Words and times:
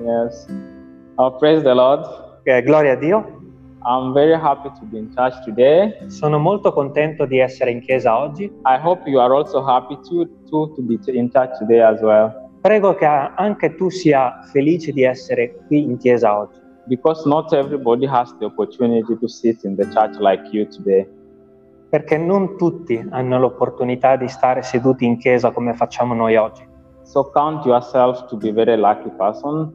Yes. 0.00 0.46
Uh, 1.18 1.30
praise 1.38 1.62
the 1.62 1.74
Lord. 1.74 2.00
Eh, 2.46 2.62
gloria 2.62 2.92
a 2.92 2.96
Dio. 2.96 3.40
I'm 3.84 4.14
very 4.14 4.34
happy 4.38 4.70
to 4.78 4.86
be 4.86 4.98
in 4.98 5.12
church 5.14 5.34
today. 5.44 5.92
Sono 6.08 6.38
molto 6.38 6.72
contento 6.72 7.26
di 7.26 7.38
essere 7.38 7.70
in 7.72 7.80
chiesa 7.80 8.16
oggi. 8.18 8.44
I 8.64 8.78
hope 8.80 9.08
you 9.08 9.18
are 9.20 9.34
also 9.34 9.64
happy 9.64 9.98
to, 10.08 10.26
to, 10.50 10.72
to 10.74 10.82
be 10.82 10.98
in 11.12 11.30
church 11.30 11.58
today 11.58 11.80
as 11.80 12.00
well. 12.00 12.30
Prego 12.60 12.94
che 12.94 13.04
anche 13.06 13.74
tu 13.74 13.90
sia 13.90 14.40
felice 14.52 14.92
di 14.92 15.02
essere 15.02 15.56
qui 15.66 15.82
in 15.82 15.96
chiesa 15.98 16.38
oggi, 16.38 16.60
Because 16.86 17.28
not 17.28 17.52
everybody 17.52 18.06
has 18.06 18.32
the 18.38 18.44
opportunity 18.46 19.16
to 19.18 19.26
sit 19.28 19.64
in 19.64 19.74
the 19.74 19.84
church 19.88 20.16
like 20.18 20.42
you 20.52 20.66
today. 20.68 21.06
perché 21.90 22.16
non 22.16 22.56
tutti 22.56 23.04
hanno 23.10 23.38
l'opportunità 23.38 24.16
di 24.16 24.26
stare 24.26 24.62
seduti 24.62 25.04
in 25.04 25.18
chiesa 25.18 25.50
come 25.50 25.74
facciamo 25.74 26.14
noi 26.14 26.36
oggi. 26.36 26.64
So 27.02 27.30
count 27.34 27.66
yourself 27.66 28.24
to 28.26 28.36
be 28.36 28.48
a 28.48 28.52
very 28.52 28.78
lucky 28.78 29.10
person. 29.18 29.74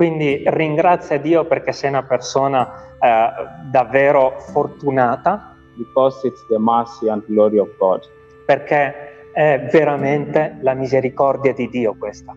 Quindi 0.00 0.42
ringrazia 0.46 1.18
Dio 1.18 1.44
perché 1.44 1.72
sei 1.72 1.90
una 1.90 2.02
persona 2.02 2.66
eh, 2.98 3.28
davvero 3.70 4.36
fortunata, 4.50 5.54
because 5.76 6.26
it's 6.26 6.42
the 6.48 6.56
mercy 6.58 7.10
and 7.10 7.22
glory 7.26 7.58
of 7.58 7.68
God. 7.76 8.00
perché 8.46 8.94
è 9.34 9.68
veramente 9.70 10.56
la 10.62 10.72
misericordia 10.72 11.52
di 11.52 11.68
Dio 11.68 11.94
questa. 11.98 12.34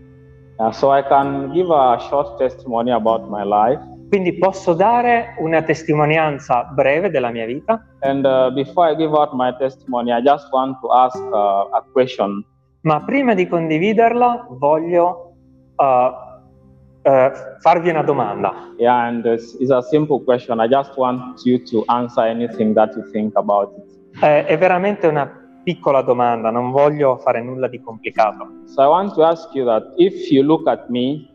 Uh, 0.58 0.72
so 0.72 0.94
I 0.94 1.04
can 1.08 1.52
give 1.54 1.74
a 1.74 1.98
short 2.00 2.38
testimony 2.38 2.92
about 2.92 3.30
my 3.30 3.46
life. 3.46 3.80
Quindi 4.10 4.38
posso 4.38 4.74
dare 4.74 5.34
una 5.40 5.62
testimonianza 5.62 6.66
breve 6.66 7.10
della 7.10 7.30
mia 7.32 7.46
vita, 7.46 7.82
And 8.02 8.26
uh, 8.26 8.54
before 8.54 8.92
I 8.92 8.96
give 8.98 9.16
out 9.16 9.30
my 9.32 9.56
testimony, 9.58 10.12
I 10.12 10.22
just 10.22 10.52
want 10.52 10.82
to 10.82 10.92
ask 10.92 11.18
uh, 11.18 11.70
a 11.72 11.82
question. 11.94 12.44
ma 12.82 13.02
prima 13.06 13.34
di 13.34 13.48
condividerla 13.48 14.48
voglio 14.50 15.32
eh, 15.78 16.12
eh, 17.04 17.32
farvi 17.60 17.90
una 17.90 18.04
domanda. 18.04 18.74
Yeah, 18.78 19.08
and 19.08 19.26
it's, 19.26 19.56
it's 19.60 19.72
a 19.72 19.82
simple 19.82 20.20
question. 20.24 20.60
I 20.60 20.68
just 20.68 20.98
want 20.98 21.40
you 21.46 21.62
to 21.70 21.84
answer 21.88 22.26
anything 22.26 22.74
that 22.74 22.96
you 22.96 23.04
think 23.12 23.36
about 23.36 23.72
it. 23.78 24.24
Eh, 24.24 24.46
è 24.46 24.58
veramente 24.58 25.08
una 25.08 25.30
piccola 25.64 26.02
domanda, 26.02 26.50
non 26.50 26.72
voglio 26.72 27.18
fare 27.18 27.42
nulla 27.42 27.68
di 27.68 27.80
complicato. 27.80 28.48
So 28.66 28.82
I 28.82 28.88
want 28.88 29.14
to 29.14 29.24
ask 29.24 29.54
you 29.54 29.66
that 29.66 29.94
if 29.98 30.30
you 30.32 30.44
look 30.44 30.68
at 30.68 30.90
me, 30.90 31.30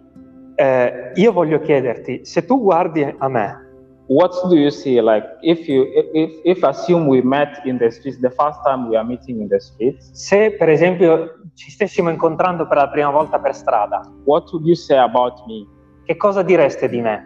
Eh, 0.61 1.13
io 1.15 1.31
voglio 1.31 1.61
chiederti, 1.61 2.25
se 2.25 2.45
tu 2.45 2.61
guardi 2.61 3.15
a 3.17 3.29
me, 3.29 3.68
what 4.09 4.33
do 4.49 4.57
you 4.57 4.71
see? 4.71 5.01
Like 5.01 5.25
if 5.43 5.69
you 5.69 5.87
if 6.15 6.31
if 6.45 6.63
assume 6.65 7.07
we 7.07 7.21
met 7.23 7.61
in 7.65 7.79
the 7.79 7.91
streets 7.91 8.19
the 8.21 8.31
first 8.31 8.59
time 8.65 8.89
we 8.89 8.97
are 8.97 9.05
meeting 9.05 9.41
in 9.41 9.49
the 9.49 9.61
streets, 9.61 10.11
se 10.13 10.57
per 10.59 10.69
esempio 10.69 11.39
ci 11.55 11.71
stessimo 11.71 12.11
incontrando 12.11 12.67
per 12.67 12.77
la 12.77 12.89
prima 12.89 13.11
volta 13.11 13.39
per 13.39 13.55
strada, 13.55 14.01
what 14.25 14.51
would 14.53 14.67
you 14.67 14.75
say 14.75 14.99
about 14.99 15.47
me? 15.47 15.67
che 16.05 16.17
cosa 16.17 16.43
direste 16.43 16.89
di 16.89 17.01
me? 17.01 17.23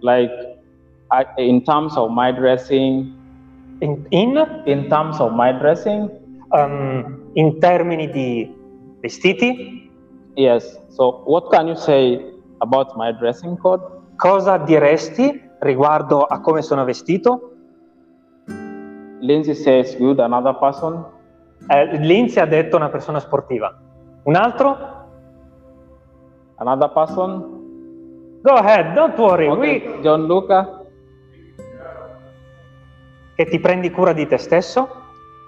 Like 0.00 0.30
I, 1.10 1.24
in 1.38 1.62
terms 1.64 1.96
of 1.96 2.10
my 2.10 2.32
dressing, 2.32 3.14
In, 3.80 4.06
in, 4.10 4.38
in 4.64 4.88
terms 4.88 5.20
of 5.20 5.34
my 5.34 5.52
dressing, 5.52 6.08
um, 6.50 7.20
in 7.34 7.60
termini 7.60 8.08
di 8.08 8.48
vestiti, 9.02 9.90
yes. 10.34 10.80
So 10.88 11.20
what 11.26 11.50
can 11.52 11.68
you 11.68 11.76
say 11.76 12.24
about 12.62 12.96
my 12.96 13.12
dressing 13.12 13.58
code? 13.58 13.82
cosa 14.16 14.56
diresti 14.56 15.42
riguardo 15.66 16.22
a 16.24 16.40
come 16.40 16.62
sono 16.62 16.84
vestito? 16.84 17.50
Lindsay 19.20 19.54
says 19.54 19.96
good. 19.98 20.18
Another 20.20 20.56
person. 20.58 21.04
Eh, 21.68 21.98
Lindsay 21.98 22.40
ha 22.40 22.46
detto 22.46 22.76
una 22.76 22.88
persona 22.88 23.18
sportiva. 23.20 23.74
Un 24.24 24.34
altro? 24.34 24.76
Another 26.56 26.90
person. 26.92 27.54
Go 28.42 28.52
ahead, 28.54 28.94
don't 28.94 29.18
worry, 29.18 29.48
Okay. 29.48 29.82
we- 29.86 30.00
John 30.02 30.26
Luca. 30.26 30.80
che 33.34 33.44
ti 33.46 33.58
prendi 33.60 33.90
cura 33.90 34.12
di 34.14 34.26
te 34.26 34.38
stesso? 34.38 34.88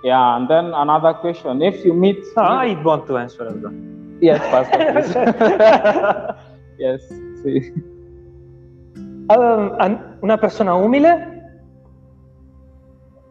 Yeah. 0.03 0.35
And 0.35 0.47
then 0.49 0.73
another 0.75 1.15
question. 1.21 1.63
If 1.63 1.83
you 1.85 1.95
meet. 1.95 2.19
No, 2.37 2.43
I 2.43 2.77
want 2.83 3.07
to 3.07 3.17
answer 3.17 3.47
as 3.47 3.55
well. 3.63 3.73
Yes, 4.21 4.41
Pastor. 4.51 6.37
yes. 6.79 7.07
See. 7.43 7.73
Una 9.31 10.37
persona 10.39 10.75
umile? 10.75 11.43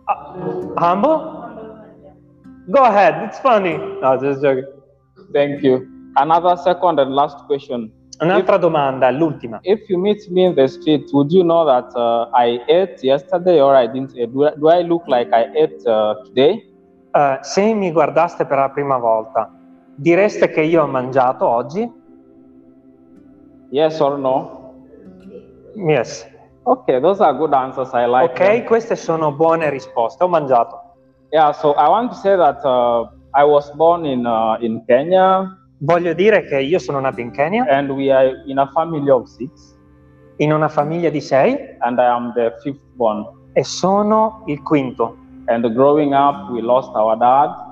Ah, 0.08 0.34
humble? 0.78 1.35
Go 2.69 2.84
ahead, 2.84 3.24
it's 3.24 3.40
funny. 3.40 3.78
No, 4.02 4.18
just 4.18 4.41
joking. 4.41 4.66
Thank 5.34 5.63
you. 5.63 5.88
Another 6.16 6.56
second 6.57 7.00
and 7.00 7.13
last 7.13 7.38
question. 7.47 7.91
Un'altra 8.19 8.57
domanda, 8.57 9.12
l'ultima. 9.12 9.59
If 9.63 9.88
you 9.90 9.97
meet 10.00 10.30
me 10.31 10.46
in 10.46 10.56
the 10.56 10.68
street, 10.68 11.09
would 11.13 11.31
you 11.31 11.44
know 11.44 11.66
that 11.66 11.94
uh, 11.96 12.30
I 12.34 12.59
ate 12.68 13.03
yesterday 13.03 13.62
or 13.62 13.75
I 13.75 13.88
didn't? 13.88 14.16
eat? 14.16 14.34
Do 14.34 14.46
I, 14.46 14.56
do 14.56 14.69
I 14.69 14.81
look 14.81 15.03
like 15.07 15.31
I 15.31 15.46
ate 15.56 15.86
uh, 15.86 16.16
today? 16.25 16.63
Eh, 17.13 17.38
se 17.41 17.74
mi 17.74 17.91
guardaste 17.91 18.46
per 18.46 18.57
la 18.57 18.69
prima 18.69 18.97
volta, 18.97 19.52
direste 19.96 20.50
che 20.50 20.62
io 20.62 20.84
ho 20.84 20.88
mangiato 20.88 21.47
oggi? 21.47 21.91
Yes 23.69 24.00
or 24.00 24.18
no? 24.18 24.56
Yes. 25.86 26.26
Okay, 26.66 27.00
those 27.00 27.22
are 27.22 27.34
good 27.34 27.54
answers. 27.54 27.94
I 27.94 28.06
like. 28.06 28.32
Ok, 28.32 28.40
them. 28.40 28.66
queste 28.66 28.96
sono 28.96 29.32
buone 29.32 29.70
risposte. 29.70 30.24
Ho 30.24 30.28
mangiato. 30.28 30.82
Yeah. 31.32 31.52
So 31.54 31.74
I 31.74 31.88
want 31.88 32.12
to 32.12 32.16
say 32.18 32.36
that 32.36 32.64
uh, 32.66 33.10
I 33.34 33.44
was 33.44 33.72
born 33.76 34.06
in 34.06 34.26
uh, 34.26 34.58
in 34.60 34.84
Kenya, 34.86 35.58
Voglio 35.80 36.14
dire 36.14 36.44
che 36.44 36.60
io 36.60 36.80
sono 36.80 37.00
nato 37.00 37.22
in 37.22 37.30
Kenya, 37.30 37.64
and 37.70 37.92
we 37.92 38.12
are 38.12 38.44
in 38.48 38.58
a 38.58 38.66
family 38.74 39.10
of 39.12 39.28
six, 39.28 39.78
in 40.38 40.52
una 40.52 40.70
famiglia 40.70 41.12
di 41.12 41.22
sei 41.22 41.76
and 41.80 42.00
I 42.00 42.06
am 42.06 42.34
the 42.34 42.52
fifth 42.64 42.82
born. 42.96 43.24
e 43.54 43.64
sono 43.64 44.42
il 44.48 44.62
quinto. 44.64 45.16
And 45.46 45.68
growing 45.74 46.14
up, 46.14 46.50
we 46.50 46.62
lost 46.62 46.96
our 46.96 47.16
dad. 47.16 47.66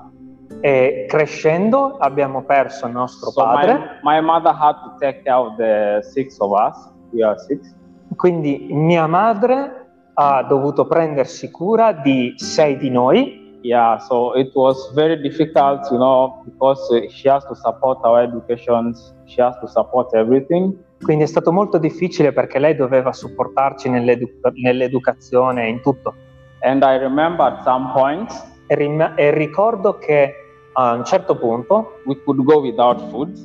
E 0.60 1.06
crescendo 1.08 1.96
abbiamo 1.98 2.44
perso 2.44 2.86
il 2.86 2.92
nostro 2.92 3.30
So 3.30 3.42
padre, 3.42 3.98
my, 4.02 4.20
my 4.20 4.20
mother 4.20 4.54
had 4.54 4.74
to 4.84 4.96
take 5.00 5.22
care 5.22 5.36
of 5.36 5.56
the 5.56 6.00
six 6.02 6.38
of 6.38 6.52
us. 6.52 6.76
We 7.12 7.24
are 7.24 7.36
six. 7.38 7.74
Quindi 8.14 8.68
mia 8.70 9.06
madre 9.06 9.86
ha 10.14 10.42
dovuto 10.44 10.86
prendersi 10.86 11.50
cura 11.50 11.92
di 11.92 12.34
sei 12.36 12.76
di 12.76 12.90
noi 12.90 13.44
Yeah, 13.62 13.98
so 13.98 14.34
it 14.36 14.54
was 14.54 14.92
very 14.94 15.20
difficult, 15.20 15.90
you 15.90 15.96
know, 15.96 16.40
because 16.44 16.78
she 17.10 17.28
has 17.28 17.44
to 17.46 17.54
support 17.56 17.98
our 18.04 18.20
educations, 18.22 19.12
she 19.24 19.42
has 19.42 19.58
to 19.58 19.66
support 19.66 20.14
everything. 20.14 20.72
Quindi 21.02 21.24
è 21.24 21.26
stato 21.26 21.50
molto 21.50 21.76
difficile 21.78 22.32
perché 22.32 22.60
lei 22.60 22.76
doveva 22.76 23.12
supportarci 23.12 23.88
nell'edu- 23.88 24.30
nell'educazione 24.62 25.64
e 25.64 25.68
in 25.70 25.80
tutto. 25.80 26.14
And 26.60 26.80
I 26.84 26.96
remember 26.98 27.44
at 27.44 27.62
some 27.64 27.90
point 27.92 28.30
E, 28.68 28.74
rim- 28.76 29.14
e 29.16 29.32
ricordo 29.32 29.98
che 29.98 30.32
a 30.74 30.92
un 30.92 31.04
certo 31.04 31.36
punto 31.36 32.00
we 32.04 32.22
could 32.22 32.44
go 32.44 32.60
without 32.60 33.00
food. 33.10 33.36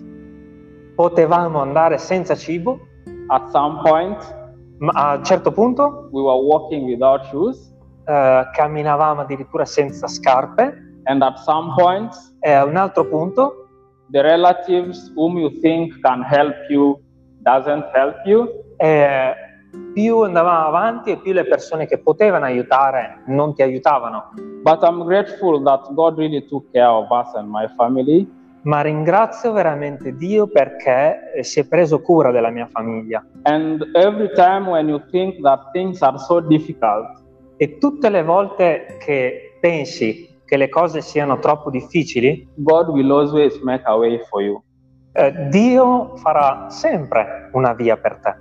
potevamo 0.94 1.62
andare 1.62 1.98
senza 1.98 2.36
cibo, 2.36 2.80
At 3.28 3.50
some 3.50 3.80
point 3.82 4.18
ma 4.82 4.92
a 4.94 5.16
un 5.16 5.24
certo 5.24 5.52
punto 5.52 6.10
we 6.12 6.22
were 6.22 6.42
walking 6.44 6.86
without 6.90 7.24
shoes. 7.26 7.70
eh, 8.06 8.42
camminavamo 8.54 9.22
addirittura 9.22 9.64
senza 9.66 10.08
scarpe 10.08 10.90
And 11.06 11.22
at 11.24 11.38
some 11.40 11.74
point, 11.76 12.14
e 12.42 12.52
a 12.52 12.64
un 12.64 12.76
altro 12.76 13.06
punto 13.08 13.68
the 14.12 14.22
relatives 14.22 15.12
whom 15.16 15.38
you 15.38 15.50
think 15.62 16.00
can 16.02 16.22
help 16.24 16.54
you 16.70 17.00
doesn't 17.42 17.86
help 17.94 18.18
you. 18.26 18.48
eh, 18.78 19.34
più 19.94 20.20
andavamo 20.22 20.68
avanti 20.68 21.12
e 21.12 21.18
più 21.18 21.32
le 21.34 21.46
persone 21.46 21.86
che 21.88 21.98
potevano 22.00 22.46
aiutare 22.46 23.24
non 23.28 23.54
ti 23.54 23.62
aiutavano. 23.62 24.32
But 24.64 24.84
I'm 24.84 25.04
grateful 25.06 25.62
that 25.64 25.92
God 25.94 26.18
really 26.18 26.46
took 26.48 26.72
care 26.72 26.88
of 26.90 27.10
us 27.10 27.34
and 27.36 27.50
my 27.50 27.68
family. 27.78 28.28
Ma 28.64 28.82
ringrazio 28.82 29.52
veramente 29.52 30.16
Dio 30.16 30.48
perché 30.48 31.34
eh, 31.34 31.44
si 31.44 31.60
è 31.60 31.66
preso 31.66 32.02
cura 32.02 32.32
della 32.32 32.50
mia 32.50 32.68
famiglia. 32.68 33.26
So 36.18 36.44
E 37.58 37.78
tutte 37.78 38.10
le 38.10 38.24
volte 38.24 38.98
che 39.00 39.58
pensi 39.60 40.40
che 40.46 40.58
le 40.58 40.70
cose 40.70 41.02
siano 41.02 41.40
troppo 41.40 41.70
difficili, 41.70 42.48
eh, 45.14 45.48
Dio 45.50 46.16
farà 46.18 46.70
sempre 46.70 47.50
una 47.54 47.74
via 47.74 47.98
per 47.98 48.18
te. 48.18 48.36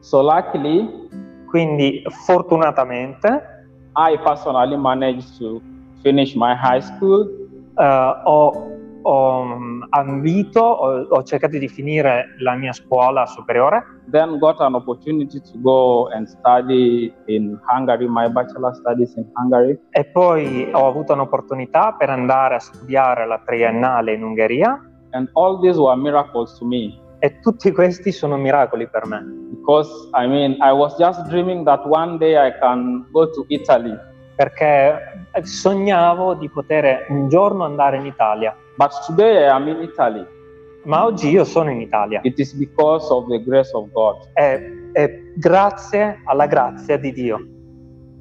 So 0.00 0.22
luckily, 0.22 1.06
Quindi 1.46 2.02
fortunatamente 2.26 3.64
I 3.94 4.18
personally 4.18 4.76
managed 4.76 5.38
to 5.38 5.62
finish 6.02 6.34
my 6.34 6.54
high 6.54 6.80
school 6.80 7.30
eh, 7.78 8.22
ho, 8.24 8.70
ho 9.08 9.44
mm, 9.44 9.82
ambito, 9.90 10.60
ho, 10.60 11.06
ho 11.08 11.22
cercato 11.22 11.56
di 11.58 11.68
finire 11.68 12.34
la 12.40 12.54
mia 12.56 12.72
scuola 12.72 13.24
superiore, 13.26 14.00
then 14.10 14.38
got 14.38 14.60
an 14.60 14.74
opportunity 14.74 15.40
to 15.40 15.52
go 15.60 16.08
and 16.08 16.26
study 16.26 17.12
in 17.26 17.58
Hungary, 17.66 18.08
my 18.08 18.28
bachelor 18.28 18.74
studies 18.74 19.14
in 19.16 19.26
Hungary. 19.34 19.78
e 19.90 20.04
poi 20.06 20.68
ho 20.72 20.86
avuto 20.88 21.12
un'opportunità 21.12 21.94
per 21.96 22.10
andare 22.10 22.56
a 22.56 22.58
studiare 22.58 23.26
la 23.26 23.40
triennale 23.44 24.12
in 24.12 24.22
Ungheria 24.22 24.80
And 25.10 25.30
all 25.34 25.60
these 25.60 25.78
were 25.78 25.96
miracles 25.96 26.58
to 26.58 26.66
me 26.66 26.98
E 27.20 27.38
tutti 27.40 27.70
questi 27.72 28.12
sono 28.12 28.36
miracoli 28.36 28.88
per 28.88 29.06
me. 29.06 29.22
because 29.50 29.88
I 30.12 30.26
mean, 30.26 30.56
I 30.60 30.72
was 30.72 30.94
just 30.98 31.24
dreaming 31.28 31.64
that 31.64 31.86
one 31.86 32.18
day 32.18 32.36
I 32.36 32.52
can 32.58 33.06
go 33.12 33.30
to 33.30 33.44
Italy. 33.48 33.96
Perché 34.36 35.24
sognavo 35.42 36.34
di 36.34 36.48
poter 36.50 37.06
un 37.08 37.28
giorno 37.28 37.64
andare 37.64 37.96
in 37.96 38.04
Italia. 38.04 38.54
But 38.76 38.92
today 39.06 39.48
I 39.48 39.56
am 39.56 39.68
in 39.68 39.80
Italy. 39.80 40.26
Ma 40.84 41.04
oggi 41.04 41.30
io 41.30 41.44
sono 41.44 41.70
in 41.70 41.80
Italia. 41.80 42.20
It 42.22 42.38
is 42.38 42.52
because 42.52 43.10
of 43.10 43.26
the 43.28 43.42
grace 43.42 43.70
of 43.72 43.90
God. 43.92 44.16
È, 44.34 44.60
è 44.92 45.10
grazie 45.36 46.20
alla 46.26 46.46
grazia 46.46 46.98
di 46.98 47.10
Dio. 47.12 47.38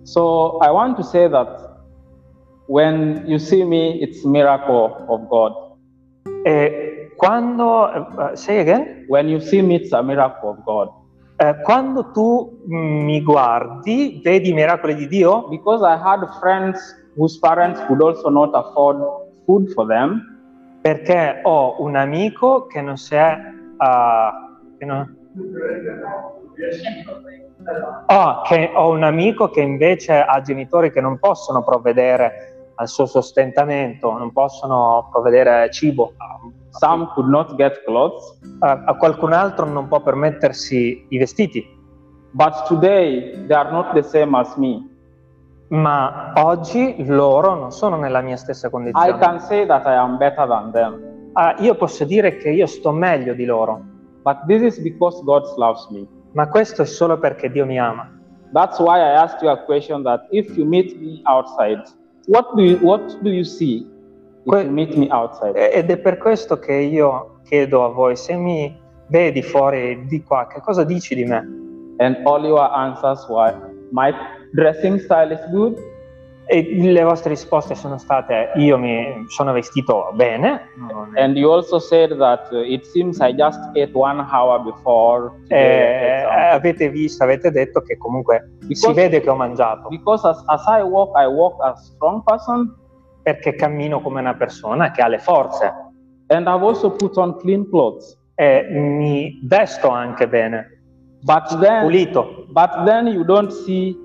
So 0.04 0.58
I 0.62 0.70
want 0.70 0.96
to 0.96 1.04
say 1.04 1.28
that 1.28 1.84
when 2.68 3.24
you 3.28 3.38
see 3.38 3.66
me, 3.66 4.00
it's 4.02 4.24
miracle 4.24 5.06
of 5.10 5.28
God. 5.28 5.52
E 6.46 7.12
quando, 7.18 7.92
eh, 8.32 8.36
say 8.36 8.60
again? 8.60 9.06
When 9.10 9.28
you 9.28 9.42
see 9.42 9.62
me, 9.62 9.76
it's 9.76 9.92
a 9.92 10.02
miracle 10.02 10.52
of 10.52 10.64
God. 10.64 10.90
Eh, 11.38 11.62
quando 11.64 12.12
tu 12.14 12.64
mi 12.68 13.22
guardi, 13.22 14.22
vedi 14.24 14.50
i 14.50 14.54
miracoli 14.54 14.96
di 14.96 15.08
Dio? 15.08 15.50
Because 15.50 15.84
I 15.84 15.98
had 15.98 16.26
friends 16.40 16.80
whose 17.18 17.38
parents 17.40 17.84
could 17.88 18.02
also 18.02 18.30
not 18.30 18.52
afford 18.54 18.98
food 19.46 19.70
for 19.74 19.86
them. 19.86 20.35
Perché 20.86 21.40
ho 21.42 21.78
un 21.82 21.96
amico 21.96 22.68
che 22.68 22.80
non 22.80 22.96
si 22.96 23.16
è... 23.16 23.36
uh, 23.36 24.78
che 24.78 24.86
non- 24.86 25.18
Ah, 28.06 28.44
che 28.46 28.72
ho 28.72 28.92
un 28.92 29.02
amico 29.02 29.50
che 29.50 29.62
invece 29.62 30.14
ha 30.22 30.40
genitori 30.42 30.92
che 30.92 31.02
non 31.02 31.18
possono 31.18 31.64
provvedere 31.64 32.70
al 32.76 32.88
suo 32.88 33.08
sostentamento, 33.08 34.16
non 34.16 34.32
possono 34.32 35.10
provvedere 35.12 35.72
cibo. 35.72 36.14
Some 36.70 37.10
could 37.16 37.30
not 37.30 37.56
get 37.56 37.84
clothes. 37.84 38.40
A 38.60 38.96
qualcun 38.96 39.34
altro 39.34 39.66
non 39.66 39.88
può 39.88 40.04
permettersi 40.04 41.04
i 41.10 41.18
vestiti. 41.18 41.68
But 42.30 42.68
today, 42.68 43.44
they 43.48 43.58
are 43.58 43.72
not 43.72 43.92
the 43.94 44.04
same 44.04 44.38
as 44.38 44.56
me. 44.58 44.88
Ma 45.70 46.34
oggi 46.36 46.96
loro 47.08 47.56
non 47.56 47.72
sono 47.72 47.96
nella 47.98 48.22
mia 48.22 48.38
stessa 48.38 48.68
I 48.68 48.70
condizione. 48.70 49.18
can 49.18 49.40
say 49.40 49.66
that 49.66 49.86
I 49.86 49.96
am 49.96 50.18
better 50.18 50.48
than 50.48 50.72
them. 50.72 51.30
Ah, 51.34 51.56
io 51.60 51.76
posso 51.76 52.06
dire 52.06 52.38
che 52.38 52.50
io 52.50 52.66
sto 52.68 52.92
meglio 52.92 53.34
di 53.34 53.46
loro, 53.46 53.82
But 54.24 54.46
this 54.48 54.62
is 54.62 54.80
because 54.80 55.22
God 55.24 55.44
loves 55.58 55.88
me. 55.90 56.06
ma 56.34 56.48
questo 56.50 56.84
è 56.84 56.86
solo 56.86 57.18
perché 57.18 57.50
Dio 57.52 57.66
mi 57.66 57.80
ama. 57.80 58.10
That's 58.54 58.80
why 58.80 59.00
I 59.00 59.16
asked 59.16 59.42
you 59.42 59.50
a 59.52 59.58
question 59.58 60.04
that 60.04 60.28
if 60.30 60.56
you 60.56 60.66
meet 60.66 60.96
me 61.00 61.20
outside, 61.26 61.82
what 62.28 62.54
do 62.56 62.62
you, 62.62 62.78
what 62.82 63.02
do 63.22 63.30
you 63.30 63.44
see 63.44 63.86
if 64.46 64.50
Que- 64.52 64.64
you 64.64 64.72
meet 64.72 64.96
me 64.96 65.08
outside? 65.10 65.56
Ed 65.58 65.90
è 65.90 65.98
per 65.98 66.18
questo 66.18 66.58
che 66.60 66.74
io 66.74 67.40
chiedo 67.44 67.84
a 67.84 67.90
voi, 67.90 68.16
se 68.16 68.36
mi 68.36 68.74
vedi 69.08 69.42
fuori 69.42 70.06
di 70.08 70.24
qua, 70.24 70.48
che 70.48 70.62
cosa 70.62 70.84
dici 70.84 71.16
di 71.16 71.26
me? 71.26 71.38
And 71.98 72.18
all 72.26 72.44
your 72.46 72.70
answers 72.72 73.28
were, 73.30 73.54
my 73.92 74.12
dressing 74.56 75.00
style 75.00 75.32
is 75.34 75.46
good, 75.52 75.78
E 76.48 76.62
le 76.80 77.02
vostre 77.02 77.32
risposte 77.32 77.74
sono 77.74 77.98
state, 77.98 78.52
io 78.58 78.78
mi 78.78 79.26
sono 79.30 79.52
vestito 79.52 80.12
bene, 80.14 80.70
and 81.16 81.36
you 81.36 81.50
also 81.52 81.80
said 81.80 82.16
that 82.20 82.48
it 82.52 82.84
seems 82.86 83.20
I 83.20 83.34
just 83.34 83.60
ate 83.74 83.90
one 83.96 84.24
hour 84.32 84.62
before 84.62 85.32
Eh, 85.48 86.20
exam. 86.22 86.54
avete 86.54 86.90
visto, 86.92 87.24
avete 87.24 87.50
detto 87.50 87.82
che 87.82 87.98
comunque 87.98 88.58
si 88.60 88.68
Because- 88.68 88.94
vede 88.94 89.22
che 89.22 89.30
ho 89.32 89.36
mangiato, 89.36 89.88
Because 89.90 90.28
as, 90.28 90.44
as 90.46 90.64
I 90.68 90.84
walk, 90.84 91.18
I 91.18 91.26
walk 91.26 91.60
as 91.64 91.80
a 91.80 91.82
strong 91.82 92.22
person, 92.24 92.72
perché 93.24 93.56
cammino 93.56 94.00
come 94.00 94.20
una 94.20 94.36
persona 94.36 94.92
che 94.92 95.02
ha 95.02 95.08
le 95.08 95.18
forze. 95.18 95.74
And 96.28 96.46
I've 96.48 96.64
also 96.64 96.92
put 96.92 97.18
on 97.18 97.38
clean 97.40 97.68
clothes. 97.68 98.16
e 98.36 98.68
mi 98.70 99.40
vesto 99.48 99.90
anche 99.90 100.28
bene, 100.28 100.80
But 101.24 101.58
then, 101.60 101.82
pulito, 101.86 102.46
but 102.50 102.84
then 102.86 103.08
you 103.08 103.24
don't 103.24 103.50
see 103.50 103.98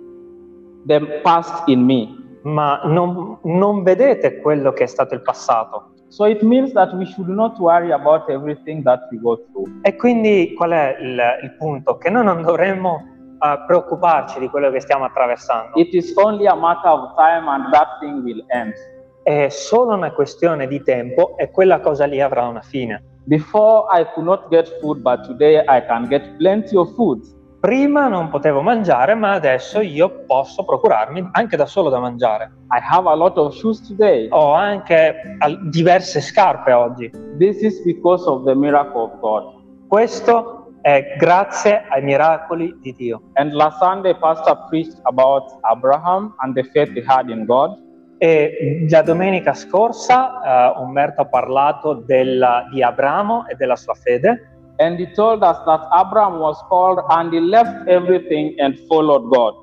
the 0.86 1.20
past 1.22 1.68
in 1.68 1.84
me. 1.84 2.20
ma 2.42 2.80
non, 2.84 3.38
non 3.42 3.82
vedete 3.82 4.40
quello 4.40 4.72
che 4.72 4.84
è 4.84 4.86
stato 4.86 5.14
il 5.14 5.22
passato. 5.22 5.92
So 6.08 6.26
it 6.26 6.42
means 6.42 6.72
that 6.72 6.92
we 6.94 7.04
should 7.04 7.28
not 7.28 7.58
worry 7.58 7.92
about 7.92 8.28
everything 8.28 8.82
that 8.82 9.08
we 9.10 9.18
go 9.18 9.36
through. 9.36 9.80
E 9.82 9.94
quindi 9.94 10.54
qual 10.56 10.70
è 10.70 10.96
il, 11.00 11.20
il 11.42 11.56
punto? 11.56 11.98
Che 11.98 12.10
noi 12.10 12.24
non 12.24 12.42
dovremmo 12.42 13.04
eh, 13.40 13.64
preoccuparci 13.66 14.40
di 14.40 14.48
quello 14.48 14.70
che 14.70 14.80
stiamo 14.80 15.04
attraversando. 15.04 15.78
It 15.78 15.94
is 15.94 16.12
only 16.16 16.46
a 16.46 16.54
matter 16.54 16.90
of 16.90 17.14
time 17.14 17.48
and 17.48 17.70
that 17.72 17.98
thing 18.00 18.24
will 18.24 18.44
end. 18.48 18.74
È 19.22 19.48
solo 19.50 19.94
una 19.94 20.10
questione 20.12 20.66
di 20.66 20.82
tempo 20.82 21.36
e 21.36 21.50
quella 21.50 21.78
cosa 21.78 22.06
lì 22.06 22.20
avrà 22.20 22.46
una 22.46 22.62
fine. 22.62 23.04
Before 23.24 23.86
I 23.92 24.04
could 24.12 24.26
not 24.26 24.48
get 24.48 24.66
food, 24.80 25.02
but 25.02 25.24
today 25.26 25.58
I 25.58 25.84
can 25.86 26.08
get 26.08 26.36
plenty 26.38 26.74
of 26.74 26.92
food. 26.94 27.22
Prima 27.60 28.08
non 28.08 28.30
potevo 28.30 28.62
mangiare, 28.62 29.14
ma 29.14 29.32
adesso 29.32 29.82
io 29.82 30.24
posso 30.24 30.64
procurarmi 30.64 31.28
anche 31.32 31.58
da 31.58 31.66
solo 31.66 31.90
da 31.90 31.98
mangiare. 31.98 32.50
I 32.70 32.80
have 32.80 33.06
a 33.06 33.14
lot 33.14 33.36
of 33.36 33.54
shoes 33.54 33.86
today. 33.86 34.28
Ho 34.30 34.54
anche 34.54 35.36
diverse 35.64 36.22
scarpe 36.22 36.72
oggi. 36.72 37.10
This 37.36 37.60
is 37.60 37.82
because 37.84 38.26
of 38.26 38.44
the 38.44 38.54
miracle 38.54 39.02
of 39.02 39.20
God. 39.20 39.44
Questo 39.88 40.72
è 40.80 41.16
grazie 41.18 41.84
ai 41.90 42.02
miracoli 42.02 42.78
di 42.80 42.94
Dio. 42.94 43.20
And 43.34 43.52
last 43.52 43.76
Sunday, 43.76 44.16
Pastor 44.18 44.56
preached 44.70 44.98
about 45.02 45.44
Abraham 45.60 46.34
and 46.38 46.54
the 46.54 46.62
faith 46.72 46.92
he 46.94 47.04
had 47.06 47.28
in 47.28 47.44
God. 47.44 47.76
E 48.16 48.86
la 48.88 49.02
domenica 49.02 49.52
scorsa 49.52 50.72
eh, 50.76 50.80
Umberto 50.80 51.20
ha 51.20 51.26
parlato 51.26 51.92
della- 51.92 52.66
di 52.70 52.82
Abramo 52.82 53.46
e 53.48 53.54
della 53.56 53.76
sua 53.76 53.92
fede 53.94 54.49
And 54.80 54.98
he 54.98 55.06
told 55.14 55.42
us 55.42 55.58
that 55.66 55.82
Abraham 55.92 56.38
was 56.40 56.56
called 56.68 57.00
and 57.10 57.30
he 57.32 57.40
left 57.40 57.86
everything 57.86 58.54
and 58.58 58.78
followed 58.88 59.28
God. 59.28 59.54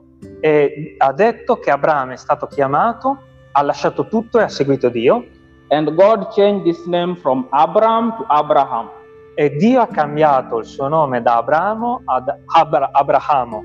e 0.41 0.95
ha 0.99 1.11
detto 1.13 1.57
che 1.57 1.71
Abramo 1.71 2.11
è 2.13 2.17
stato 2.17 2.45
chiamato, 2.47 3.17
ha 3.51 3.61
lasciato 3.63 4.07
tutto 4.07 4.39
e 4.39 4.43
ha 4.43 4.47
seguito 4.49 4.89
Dio 4.89 5.25
And 5.69 5.93
God 5.95 6.29
changed 6.33 6.65
his 6.67 6.85
name 6.85 7.15
from 7.17 7.47
Abram 7.49 8.15
to 8.17 8.25
Abraham. 8.27 8.89
e 9.35 9.49
Dio 9.57 9.81
ha 9.81 9.87
cambiato 9.87 10.59
il 10.59 10.65
suo 10.65 10.87
nome 10.87 11.21
da 11.21 11.37
Abramo 11.37 12.01
ad 12.05 12.27
Abra- 12.55 12.89
Abrahamo. 12.91 13.63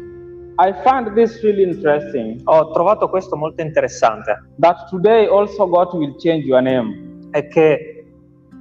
I 0.58 0.72
find 0.84 1.12
this 1.14 1.42
really 1.42 1.62
interesting 1.62 2.40
Ho 2.44 2.70
trovato 2.72 3.08
questo 3.08 3.36
molto 3.36 3.62
interessante, 3.62 4.38
that 4.58 4.88
today 4.90 5.26
also 5.26 5.66
God 5.68 5.92
will 5.94 6.14
change 6.18 6.44
your 6.46 6.60
name. 6.62 7.28
è 7.30 7.46
che 7.48 7.91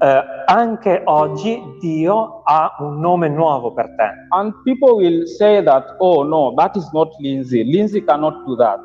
eh, 0.02 0.24
anche 0.46 1.02
oggi 1.06 1.62
Dio 1.80 2.42
ha 2.44 2.76
un 2.80 3.00
nome 3.00 3.30
nuovo 3.30 3.72
per 3.72 3.86
te. 3.96 4.10
And 4.30 4.54
people 4.64 4.96
will 4.96 5.26
say 5.26 5.64
that, 5.64 5.96
oh 6.00 6.24
no, 6.24 6.54
that 6.56 6.76
is 6.76 6.90
not 6.92 7.10
Lindsay. 7.20 7.64
Lindsay 7.64 8.04
cannot 8.04 8.44
do 8.46 8.56
that. 8.56 8.80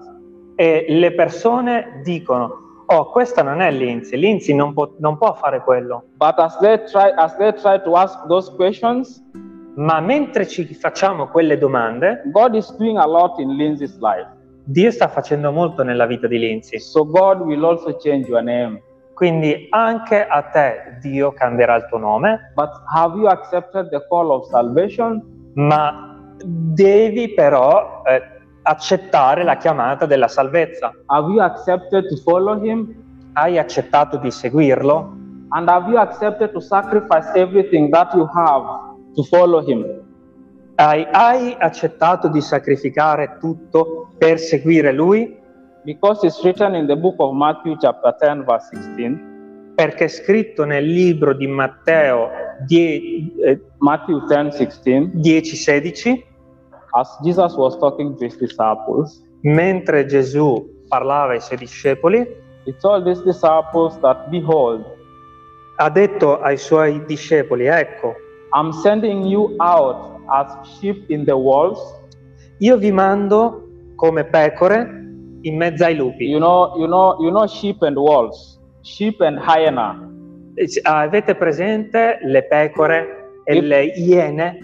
E 0.56 0.85
le 0.88 1.14
persone 1.14 2.00
dicono, 2.04 2.85
oh 2.87 3.11
questa 3.11 3.42
non 3.42 3.61
è 3.61 3.70
Lindsay, 3.70 4.18
Lindsay 4.18 4.54
non 4.54 4.73
può, 4.75 4.90
non 4.99 5.16
può 5.16 5.35
fare 5.35 5.61
quello. 5.61 6.04
But 6.16 6.38
as 6.38 6.56
they 6.58 6.85
try, 6.85 7.12
as 7.16 7.35
they 7.37 7.52
try 7.52 7.82
to 7.82 7.96
ask 7.96 8.26
those 8.26 8.52
questions, 8.54 9.23
Ma 9.76 10.00
mentre 10.00 10.46
ci 10.46 10.64
facciamo 10.73 11.28
quelle 11.28 11.58
domande, 11.58 12.23
God 12.32 12.54
is 12.54 12.75
doing 12.76 12.96
a 12.96 13.06
lot 13.06 13.38
in 13.38 13.56
Lindsay's 13.56 13.99
life. 13.99 14.26
Dio 14.64 14.90
sta 14.90 15.06
facendo 15.06 15.52
molto 15.52 15.82
nella 15.82 16.06
vita 16.06 16.26
di 16.26 16.38
Lindsay. 16.38 16.78
So 16.78 17.04
God 17.04 17.40
will 17.40 17.62
also 17.62 17.94
change 17.99 18.26
your 18.26 18.42
name. 18.42 18.80
Quindi 19.16 19.66
anche 19.70 20.26
a 20.26 20.42
te 20.42 20.99
Dio 21.00 21.32
cambierà 21.32 21.75
il 21.76 21.87
tuo 21.88 21.96
nome, 21.96 22.52
But 22.54 22.68
have 22.94 23.16
you 23.16 23.28
accepted 23.28 23.88
the 23.88 24.04
call 24.11 24.30
of 24.30 24.46
salvation? 24.50 25.23
ma 25.54 26.14
devi 26.44 27.32
però 27.32 28.02
eh, 28.04 28.23
accettare 28.61 29.42
la 29.42 29.56
chiamata 29.56 30.04
della 30.04 30.28
salvezza. 30.28 30.92
Have 31.06 31.32
you 31.32 31.40
accepted 31.40 32.08
to 32.08 32.16
follow 32.16 32.61
Him? 32.62 32.94
Hai 33.32 33.56
accettato 33.56 34.18
di 34.18 34.30
seguirlo? 34.30 35.14
And 35.49 35.66
have 35.66 35.88
you 35.88 35.96
accepted 35.99 36.52
to 36.52 36.61
sacrifice 36.61 37.30
everything 37.35 37.88
that 37.92 38.12
you 38.12 38.28
have 38.35 38.64
to 39.14 39.23
follow 39.23 39.64
Him? 39.66 39.82
Hai, 40.75 41.06
hai 41.11 41.56
accettato 41.58 42.28
di 42.28 42.42
sacrificare 42.42 43.38
tutto 43.40 44.11
per 44.18 44.38
seguire 44.38 44.92
Lui? 44.92 45.40
Because 45.87 46.25
it's 46.25 46.43
written 46.43 46.75
in 46.75 46.88
the 46.88 46.97
book 46.97 47.14
of 47.21 47.33
Matthew, 47.33 47.76
chapter 47.81 48.12
10, 48.21 48.45
verse 48.45 48.69
16. 48.73 49.75
Perché 49.76 50.07
è 50.07 50.09
scritto 50.09 50.64
nel 50.64 50.85
libro 50.85 51.33
di 51.33 51.47
Matteo 51.47 52.28
10, 52.66 53.35
eh, 53.45 53.61
Matthew 53.78 54.26
10, 54.26 54.50
16. 54.50 55.11
10-16, 55.14 56.25
As 56.90 57.16
Jesus 57.23 57.55
was 57.55 57.78
talking 57.78 58.16
to 58.19 58.25
his 58.25 58.37
disciples, 58.37 59.23
mentre 59.43 60.07
Gesù 60.07 60.66
parlava 60.88 61.35
ai 61.35 61.40
suoi 61.40 61.59
discepoli, 61.59 62.26
he 62.64 62.75
told 62.81 63.07
his 63.07 63.23
disciples 63.23 63.97
that, 64.00 64.28
Behold, 64.28 64.85
ha 65.76 65.88
detto 65.88 66.40
ai 66.40 66.57
suoi 66.57 67.05
discepoli, 67.07 67.66
ecco, 67.66 68.14
I'm 68.55 68.73
sending 68.73 69.25
you 69.25 69.55
out 69.59 70.21
as 70.31 70.50
sheep 70.78 71.09
in 71.11 71.25
the 71.25 71.35
wolves. 71.35 71.78
io 72.59 72.76
vi 72.78 72.90
mando 72.90 73.62
come 73.95 74.25
pecore 74.25 75.05
in 75.43 75.57
mezzo 75.57 75.85
ai 75.85 75.95
lupi. 75.97 76.25
You 76.25 76.38
know, 76.38 76.75
you 76.76 76.87
know, 76.87 77.16
you 77.21 77.31
know 77.31 77.47
sheep 77.47 77.83
and 77.83 77.97
wolves, 77.97 78.59
sheep 78.83 79.21
and 79.21 79.38
hyena. 79.38 79.99
Eh, 80.55 80.66
Avete 80.83 81.35
presente 81.35 82.19
le 82.23 82.43
pecore 82.45 83.40
e 83.45 83.57
If- 83.57 83.64
le 83.64 83.83
iene, 83.97 84.59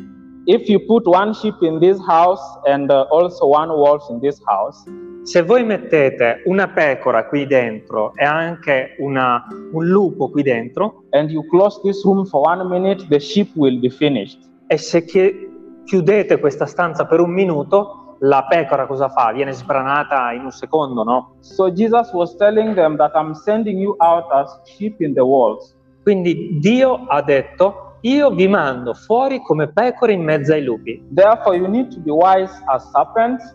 If 0.45 0.69
you 0.69 0.81
put 0.87 1.07
one 1.07 1.33
sheep 1.35 1.55
in 1.63 1.79
this 1.79 2.01
house 2.05 2.41
and 2.67 2.91
uh, 2.91 3.07
also 3.13 3.47
one 3.47 3.71
wolf 3.71 4.03
in 4.11 4.19
this 4.19 4.41
house, 4.45 4.83
se 5.23 5.41
voi 5.43 5.63
mettete 5.63 6.43
una 6.47 6.67
pecora 6.67 7.29
qui 7.29 7.47
dentro 7.47 8.13
e 8.17 8.25
anche 8.25 8.97
una- 8.99 9.47
un 9.73 9.87
lupo 9.87 10.31
qui 10.31 10.43
dentro, 10.43 11.05
and 11.11 11.31
you 11.31 11.47
close 11.49 11.79
this 11.85 12.03
room 12.05 12.25
for 12.25 12.41
one 12.45 12.65
minute, 12.65 13.07
the 13.09 13.21
sheep 13.21 13.51
will 13.55 13.79
be 13.79 13.89
finished. 13.89 14.41
e 14.67 14.79
se 14.79 15.05
chi- 15.05 15.49
chiudete 15.85 16.41
questa 16.41 16.67
stanza 16.67 17.05
per 17.07 17.21
un 17.21 17.31
minuto, 17.31 18.02
la 18.25 18.45
pecora 18.49 18.87
cosa 18.87 19.09
fa? 19.09 19.33
Viene 19.33 19.53
sbranata 19.53 20.33
in 20.33 20.45
un 20.45 20.51
secondo, 20.51 21.03
no? 21.03 21.35
So 21.41 21.73
Jesus 21.73 22.13
was 22.13 22.37
telling 22.37 22.75
them 22.75 22.97
that 22.97 23.13
I'm 23.15 23.35
sending 23.35 23.79
you 23.79 23.95
out 23.99 24.31
as 24.33 24.61
sheep 24.65 25.01
in 25.01 25.13
the 25.15 25.23
wolves. 25.25 25.75
Quindi 26.03 26.59
Dio 26.61 27.05
ha 27.09 27.21
detto, 27.23 27.97
io 28.03 28.31
vi 28.31 28.49
mando 28.49 28.95
fuori 28.95 29.41
come 29.43 29.69
pecore 29.69 30.13
in 30.13 30.23
mezzo 30.23 30.53
ai 30.53 30.63
lupi. 30.65 31.03
Therefore, 31.11 31.57
you 31.57 31.67
need 31.69 31.91
to 31.93 32.01
be 32.01 32.11
wise 32.11 32.53
as 32.67 32.89
serpents, 32.91 33.55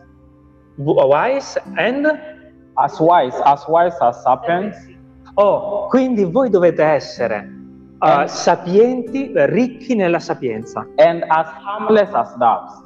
Wise 0.78 1.60
and... 1.76 2.06
as 2.76 3.00
wise, 3.00 3.36
as 3.46 3.66
wise 3.68 3.98
as 4.02 4.22
serpents, 4.22 4.78
Oh, 5.40 5.88
quindi 5.88 6.24
voi 6.26 6.50
dovete 6.50 6.84
essere 6.84 7.48
uh, 8.00 8.26
sapienti, 8.28 9.32
ricchi 9.34 9.96
nella 9.96 10.20
sapienza. 10.20 10.86
and 10.98 11.24
as 11.28 11.48
harmless 11.64 12.12
as 12.14 12.36
doves. 12.38 12.86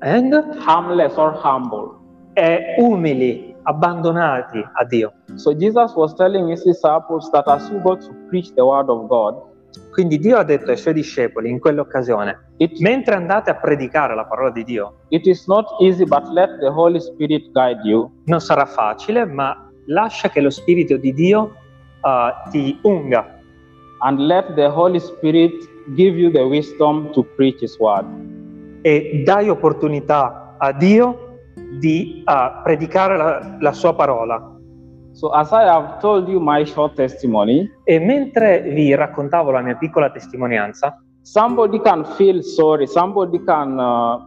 And 0.00 0.32
Harmless 0.58 1.16
or 1.16 1.32
humble. 1.32 2.04
e 2.34 2.74
umili, 2.78 3.54
abbandonati 3.62 4.58
a 4.58 4.84
Dio. 4.84 5.12
So 5.36 5.54
Jesus 5.54 5.94
was 5.94 6.14
telling 6.14 6.48
his 6.48 6.62
disciples 6.62 7.30
that 7.30 7.48
as 7.48 7.68
you 7.70 7.80
go 7.80 7.96
to 7.96 8.14
preach 8.28 8.52
the 8.54 8.64
word 8.64 8.90
of 8.90 9.08
God, 9.08 9.34
Quindi 9.90 10.18
Dio 10.18 10.36
ha 10.36 10.42
detto 10.42 10.70
ai 10.70 10.76
suoi 10.76 10.92
discepoli 10.92 11.48
in 11.48 11.58
quell'occasione, 11.58 12.52
it, 12.58 12.78
mentre 12.80 13.14
andate 13.14 13.50
a 13.50 13.54
predicare 13.54 14.14
la 14.14 14.26
parola 14.26 14.50
di 14.50 14.64
Dio, 14.64 15.04
it 15.08 15.26
is 15.26 15.46
not 15.46 15.66
easy, 15.80 16.04
but 16.04 16.26
let 16.32 16.58
the 16.60 16.68
Holy 16.68 17.00
Spirit 17.00 17.50
guide 17.52 17.80
you. 17.82 18.10
non 18.24 18.40
sarà 18.40 18.66
facile, 18.66 19.24
ma 19.24 19.54
lascia 19.86 20.28
che 20.28 20.40
lo 20.40 20.50
Spirito 20.50 20.96
di 20.98 21.12
Dio 21.14 21.56
uh, 22.02 22.50
ti 22.50 22.78
unga 22.82 23.40
and 24.00 24.18
let 24.18 24.54
the 24.54 24.68
Holy 24.68 24.98
Spirit 25.00 25.52
give 25.94 26.16
you 26.18 26.30
the 26.30 26.42
wisdom 26.42 27.10
to 27.12 27.22
preach 27.36 27.60
His 27.60 27.78
word. 27.78 28.04
E 28.86 29.22
dai 29.24 29.48
opportunità 29.48 30.54
a 30.58 30.70
Dio 30.70 31.40
di 31.80 32.22
uh, 32.24 32.62
predicare 32.62 33.16
la, 33.16 33.56
la 33.58 33.72
sua 33.72 33.92
parola. 33.96 34.40
So, 35.10 35.30
as 35.30 35.50
I 35.50 35.64
have 35.64 35.98
told 35.98 36.28
you 36.28 36.38
my 36.38 36.64
short 36.64 36.94
testimony, 36.94 37.68
E 37.82 37.98
mentre 37.98 38.62
vi 38.62 38.94
raccontavo 38.94 39.50
la 39.50 39.60
mia 39.60 39.74
piccola 39.74 40.08
testimonianza, 40.10 41.02
somebody 41.22 41.80
can 41.80 42.04
feel 42.14 42.44
sorry, 42.44 42.86
somebody 42.86 43.42
can 43.42 43.76
uh, 43.76 44.24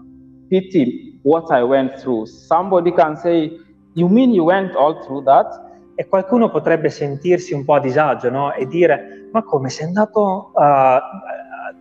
pity 0.50 1.18
what 1.24 1.50
I 1.52 1.62
went 1.62 1.98
through. 2.02 2.26
Somebody 2.26 2.92
can 2.92 3.16
say, 3.16 3.58
You 3.94 4.10
mean 4.10 4.34
you 4.34 4.44
went 4.44 4.76
all 4.76 5.02
through 5.06 5.24
that? 5.24 5.68
e 6.00 6.08
qualcuno 6.08 6.50
potrebbe 6.50 6.90
sentirsi 6.90 7.54
un 7.54 7.66
po' 7.66 7.74
a 7.74 7.82
disagio 7.82 8.30
no? 8.30 8.54
e 8.54 8.66
dire 8.68 9.28
ma 9.34 9.44
come 9.44 9.68
sei 9.68 9.88
andato 9.88 10.54
uh, 10.56 10.98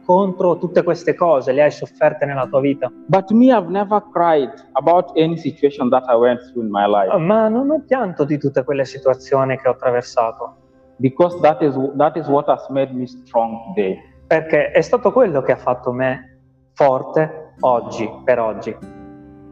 contro 0.09 0.57
tutte 0.57 0.83
queste 0.83 1.15
cose, 1.15 1.53
le 1.53 1.65
hai 1.65 1.71
sofferte 1.71 2.25
nella 2.25 2.47
tua 2.47 2.61
vita? 2.61 2.91
But 3.05 3.31
me, 3.33 3.55
I've 3.55 3.69
never 3.69 4.03
cried 4.11 4.51
about 4.73 5.11
any 5.19 5.37
situation 5.37 5.91
that 5.91 6.05
I 6.09 6.15
went 6.15 6.41
through 6.51 6.65
in 6.65 6.71
my 6.71 6.87
life 6.87 7.15
Ma 7.19 7.49
non 7.49 7.69
ho 7.71 7.83
pianto 7.87 8.25
di 8.25 8.39
tutte 8.39 8.65
quelle 8.65 8.87
situazioni 8.87 9.59
che 9.59 9.69
ho 9.69 9.73
attraversato, 9.73 10.55
because 10.97 11.39
that 11.41 11.61
is, 11.61 11.79
that 11.99 12.17
is 12.17 12.27
what 12.27 12.49
has 12.49 12.67
made 12.71 12.91
me 12.95 13.07
strong 13.07 13.75
today. 13.75 13.99
perché 14.27 14.71
è 14.71 14.81
stato 14.81 15.13
quello 15.13 15.43
che 15.43 15.53
ha 15.53 15.57
fatto 15.57 15.93
me 15.93 16.39
forte 16.73 17.53
oggi, 17.61 18.11
per 18.25 18.39
oggi. 18.39 18.75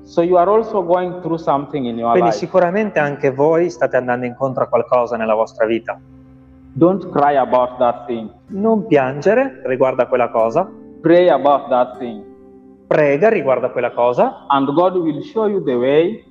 So, 0.05 0.23
you 0.23 0.37
are 0.37 0.49
also 0.49 0.83
going 0.83 1.21
through 1.21 1.39
something 1.39 1.85
in 1.85 1.99
your 1.99 2.13
Quindi 2.13 2.31
life. 2.31 2.39
sicuramente 2.39 2.99
anche 2.99 3.31
voi 3.31 3.69
state 3.69 3.97
andando 3.97 4.25
incontro 4.25 4.63
a 4.63 4.69
qualcosa 4.69 5.17
nella 5.19 5.35
vostra 5.35 5.67
vita. 5.67 6.01
Don't 6.79 7.11
cry 7.11 7.37
about 7.39 7.79
that 7.79 8.05
thing, 8.07 8.31
Non 8.49 8.87
piangere 8.87 9.63
riguardo 9.65 10.03
a 10.03 10.07
quella 10.07 10.29
cosa, 10.31 10.71
pray 11.01 11.31
about 11.31 11.69
that 11.71 11.97
thing, 11.99 12.23
prega 12.87 13.31
riguardo 13.31 13.67
a 13.67 13.71
quella 13.71 13.93
cosa 13.93 14.45
and 14.51 14.71
God 14.75 14.95
will 14.97 15.23
show 15.23 15.47
you 15.49 15.63
the 15.65 15.75
way 15.75 16.23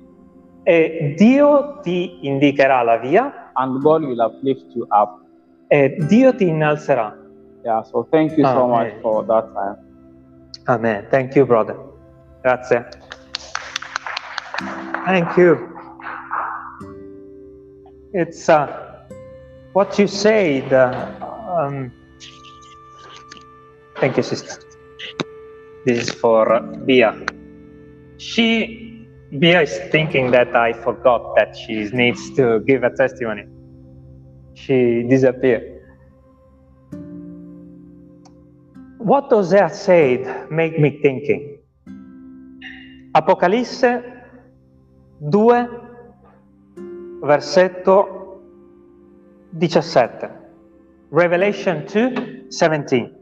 e 0.62 1.14
Dio 1.16 1.80
ti 1.82 2.18
indicherà 2.22 2.82
la 2.82 2.96
via 2.98 3.50
and 3.54 3.80
God 3.82 4.04
will 4.04 4.20
uplift 4.20 4.72
you 4.74 4.86
up. 4.90 5.20
e 5.68 5.96
Dio 6.06 6.32
ti 6.34 6.46
innalzerà. 6.46 7.12
Yeah, 7.64 7.82
so 7.82 8.06
thank 8.10 8.36
you 8.36 8.44
so 8.44 8.62
Amen. 8.62 8.70
much 8.70 9.00
for 9.02 9.24
that 9.26 9.52
time. 9.52 9.76
Amen. 10.68 11.06
Thank 11.10 11.34
you, 11.34 11.44
brother. 11.44 11.74
Grazie. 12.42 12.84
Thank 15.04 15.36
you. 15.36 15.74
It's 18.12 18.48
uh, 18.48 18.85
what 19.76 19.98
you 19.98 20.06
said. 20.06 20.72
Uh, 20.72 21.12
um, 21.60 21.92
thank 24.00 24.16
you, 24.16 24.22
sister. 24.22 24.56
This 25.84 26.08
is 26.08 26.10
for 26.14 26.60
Bia. 26.86 27.12
She, 28.16 29.06
Bia 29.38 29.60
is 29.68 29.76
thinking 29.92 30.30
that 30.30 30.56
I 30.56 30.72
forgot 30.72 31.36
that 31.36 31.54
she 31.54 31.90
needs 31.92 32.30
to 32.36 32.60
give 32.60 32.84
a 32.84 32.90
testimony. 32.96 33.44
She 34.54 35.02
disappeared. 35.10 35.82
What 38.96 39.28
Osea 39.28 39.70
said 39.70 40.50
make 40.50 40.80
me 40.80 41.00
thinking. 41.02 41.58
Apocalisse 43.14 44.02
2, 45.20 45.68
versetto 47.22 48.15
17. 49.58 50.30
Revelation 51.10 51.86
2, 51.86 52.46
17. 52.48 53.14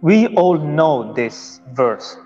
We 0.00 0.26
all 0.34 0.58
know 0.58 1.12
this 1.12 1.60
verse. 1.72 2.16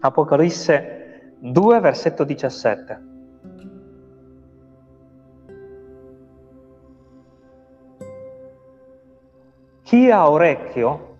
Apocalisse 0.00 1.32
2, 1.40 1.80
versetto 1.80 2.24
17. 2.24 3.12
Chi 9.84 10.10
ha 10.10 10.30
orecchio, 10.30 11.16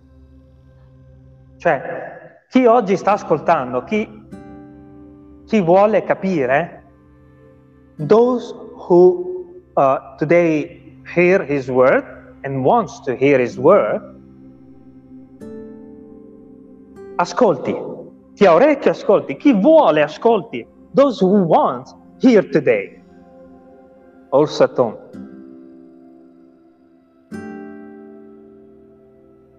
cioè 1.57 2.43
chi 2.49 2.65
oggi 2.65 2.97
sta 2.97 3.13
ascoltando, 3.13 3.83
chi, 3.83 4.07
chi 5.45 5.61
vuole 5.61 6.03
capire, 6.03 6.83
those 7.97 8.53
who 8.87 9.34
uh, 9.77 10.17
today 10.17 10.81
hear 11.13 11.43
his 11.43 11.69
word 11.69 12.03
and 12.43 12.63
wants 12.63 12.99
to 13.01 13.15
hear 13.15 13.39
his 13.39 13.57
word, 13.59 14.01
ascolti. 17.17 17.73
Chi 18.37 18.45
ha 18.45 18.53
orecchio 18.53 18.91
ascolti, 18.91 19.37
chi 19.37 19.53
vuole 19.53 20.01
ascolti. 20.01 20.65
Those 20.93 21.19
who 21.19 21.43
want 21.43 21.93
hear 22.19 22.49
today. 22.49 23.01
Also 24.29 24.63
at. 24.63 25.03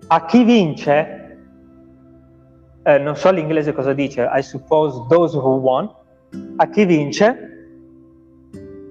A 0.09 0.25
chi 0.25 0.45
vince, 0.45 1.41
eh, 2.85 2.99
non 2.99 3.17
so 3.17 3.33
l'inglese 3.33 3.73
cosa 3.73 3.93
dice, 3.93 4.25
I 4.25 4.41
suppose 4.41 5.05
those 5.09 5.35
who 5.35 5.57
won, 5.57 5.91
a 6.59 6.69
chi 6.69 6.85
vince, 6.85 7.56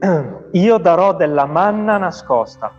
io 0.51 0.77
darò 0.77 1.15
della 1.15 1.45
manna 1.45 1.97
nascosta. 1.97 2.71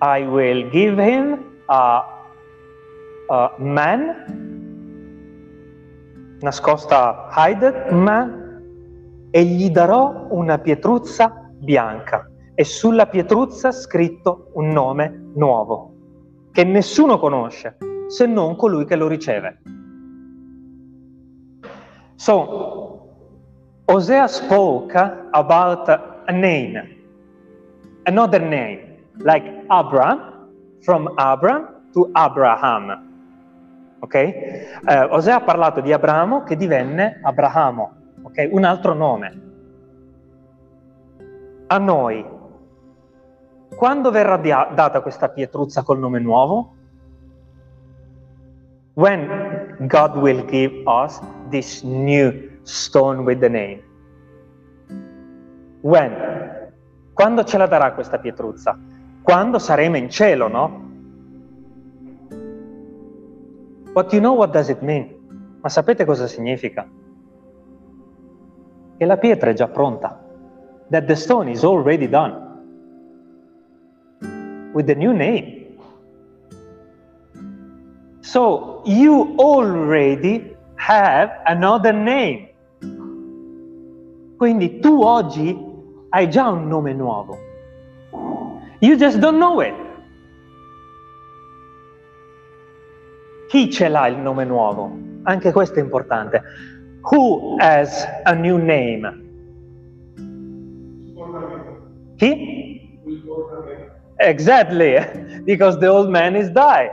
I 0.00 0.22
will 0.24 0.68
give 0.70 1.00
him 1.00 1.38
a, 1.66 2.04
a 3.28 3.54
man, 3.58 4.14
nascosta 6.40 7.28
hided 7.34 7.90
man, 7.90 8.60
e 9.30 9.44
gli 9.44 9.70
darò 9.70 10.26
una 10.30 10.58
pietruzza 10.58 11.50
bianca 11.54 12.28
e 12.54 12.64
sulla 12.64 13.06
pietruzza 13.06 13.72
scritto 13.72 14.50
un 14.54 14.68
nome 14.68 15.30
nuovo 15.34 15.94
che 16.52 16.64
nessuno 16.64 17.18
conosce 17.18 17.78
se 18.08 18.26
non 18.26 18.56
colui 18.56 18.84
che 18.84 18.96
lo 18.96 19.08
riceve. 19.08 19.62
So, 22.16 22.81
Hosea 23.92 24.26
spoke 24.26 24.96
about 25.32 25.86
a 25.86 26.32
name, 26.32 26.80
another 28.06 28.40
name, 28.40 29.04
like 29.18 29.44
Abram, 29.68 30.48
from 30.80 31.12
Abram 31.18 31.68
to 31.92 32.08
Abraham. 32.14 32.88
Ok? 34.00 34.14
Eh, 34.14 35.08
Osea 35.10 35.36
ha 35.36 35.40
parlato 35.42 35.82
di 35.82 35.92
Abramo 35.92 36.42
che 36.42 36.56
divenne 36.56 37.20
Abramo, 37.22 37.92
ok? 38.22 38.48
Un 38.50 38.64
altro 38.64 38.94
nome. 38.94 39.40
A 41.66 41.76
noi, 41.76 42.24
quando 43.76 44.10
verrà 44.10 44.38
dia- 44.38 44.70
data 44.74 45.02
questa 45.02 45.28
pietruzza 45.28 45.82
col 45.82 45.98
nome 45.98 46.18
nuovo? 46.18 46.76
when 48.94 49.26
God 49.88 50.16
will 50.18 50.44
give 50.44 50.72
us 50.86 51.18
this 51.50 51.82
new 51.82 52.51
stone 52.62 53.24
with 53.24 53.40
the 53.40 53.48
name. 53.48 53.82
When? 55.82 56.70
Quando 57.12 57.44
ce 57.44 57.58
la 57.58 57.66
darà 57.66 57.92
questa 57.92 58.18
pietruzza? 58.18 58.78
Quando 59.22 59.58
saremo 59.58 59.96
in 59.96 60.08
cielo, 60.08 60.48
no? 60.48 60.90
But 63.92 64.12
you 64.12 64.20
know 64.20 64.34
what 64.34 64.52
does 64.52 64.68
it 64.68 64.80
mean? 64.80 65.58
Ma 65.60 65.68
sapete 65.68 66.04
cosa 66.04 66.26
significa? 66.26 66.88
Che 68.96 69.04
la 69.04 69.16
pietra 69.16 69.50
è 69.50 69.52
già 69.52 69.68
pronta. 69.68 70.18
That 70.90 71.06
the 71.06 71.14
stone 71.14 71.50
is 71.50 71.62
already 71.62 72.08
done. 72.08 72.50
With 74.72 74.86
the 74.86 74.94
new 74.94 75.12
name. 75.12 75.76
So 78.20 78.82
you 78.86 79.34
already 79.38 80.56
have 80.76 81.42
another 81.46 81.92
name. 81.92 82.48
Quindi 84.42 84.80
tu 84.80 85.00
oggi 85.00 85.56
hai 86.08 86.28
già 86.28 86.48
un 86.48 86.66
nome 86.66 86.92
nuovo. 86.92 87.38
You 88.80 88.96
just 88.96 89.18
don't 89.18 89.36
know 89.36 89.60
it. 89.60 89.72
Chi 93.46 93.70
ce 93.70 93.86
l'ha 93.86 94.08
il 94.08 94.18
nome 94.18 94.44
nuovo? 94.44 94.98
Anche 95.22 95.52
questo 95.52 95.78
è 95.78 95.82
importante. 95.82 96.42
Who 97.02 97.54
has 97.58 98.04
a 98.24 98.32
new 98.32 98.56
name? 98.56 99.20
Chi? 102.16 102.98
Exactly, 104.16 104.96
because 105.46 105.78
the 105.78 105.86
old 105.86 106.08
man 106.08 106.34
is 106.34 106.50
died. 106.50 106.90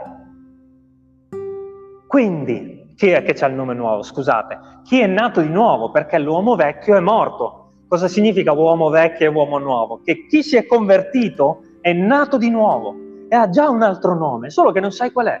Quindi, 2.06 2.69
chi 3.00 3.08
è 3.08 3.22
che 3.22 3.32
ha 3.42 3.48
il 3.48 3.54
nome 3.54 3.72
nuovo? 3.72 4.02
Scusate, 4.02 4.58
chi 4.82 5.00
è 5.00 5.06
nato 5.06 5.40
di 5.40 5.48
nuovo? 5.48 5.90
Perché 5.90 6.18
l'uomo 6.18 6.54
vecchio 6.54 6.96
è 6.96 7.00
morto. 7.00 7.70
Cosa 7.88 8.08
significa 8.08 8.52
uomo 8.52 8.90
vecchio 8.90 9.24
e 9.24 9.34
uomo 9.34 9.56
nuovo? 9.56 10.02
Che 10.04 10.26
chi 10.26 10.42
si 10.42 10.56
è 10.56 10.66
convertito 10.66 11.62
è 11.80 11.94
nato 11.94 12.36
di 12.36 12.50
nuovo 12.50 12.94
e 13.26 13.34
ha 13.34 13.48
già 13.48 13.70
un 13.70 13.80
altro 13.80 14.14
nome, 14.14 14.50
solo 14.50 14.70
che 14.70 14.80
non 14.80 14.92
sai 14.92 15.12
qual 15.12 15.28
è. 15.28 15.40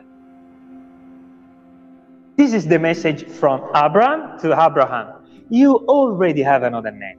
This 2.36 2.54
is 2.54 2.66
the 2.66 2.78
message 2.78 3.26
from 3.26 3.68
Abraham 3.72 4.38
to 4.38 4.52
Abraham. 4.52 5.20
You 5.48 5.84
already 5.86 6.42
have 6.42 6.64
another 6.64 6.92
name. 6.92 7.18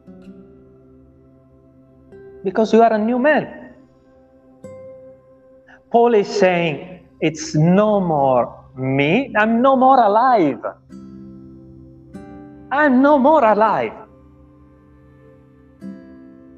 Because 2.43 2.75
you 2.75 2.81
are 2.81 2.95
a 2.95 2.98
new 2.98 3.19
man. 3.19 3.75
Paul 5.91 6.15
is 6.15 6.27
saying, 6.27 7.07
it's 7.19 7.53
no 7.53 8.00
more 8.00 8.61
me, 8.75 9.32
I'm 9.36 9.62
no 9.62 9.75
more 9.75 10.01
alive. 10.01 10.60
I'm 12.72 13.01
no 13.01 13.18
more 13.18 13.44
alive. 13.44 13.94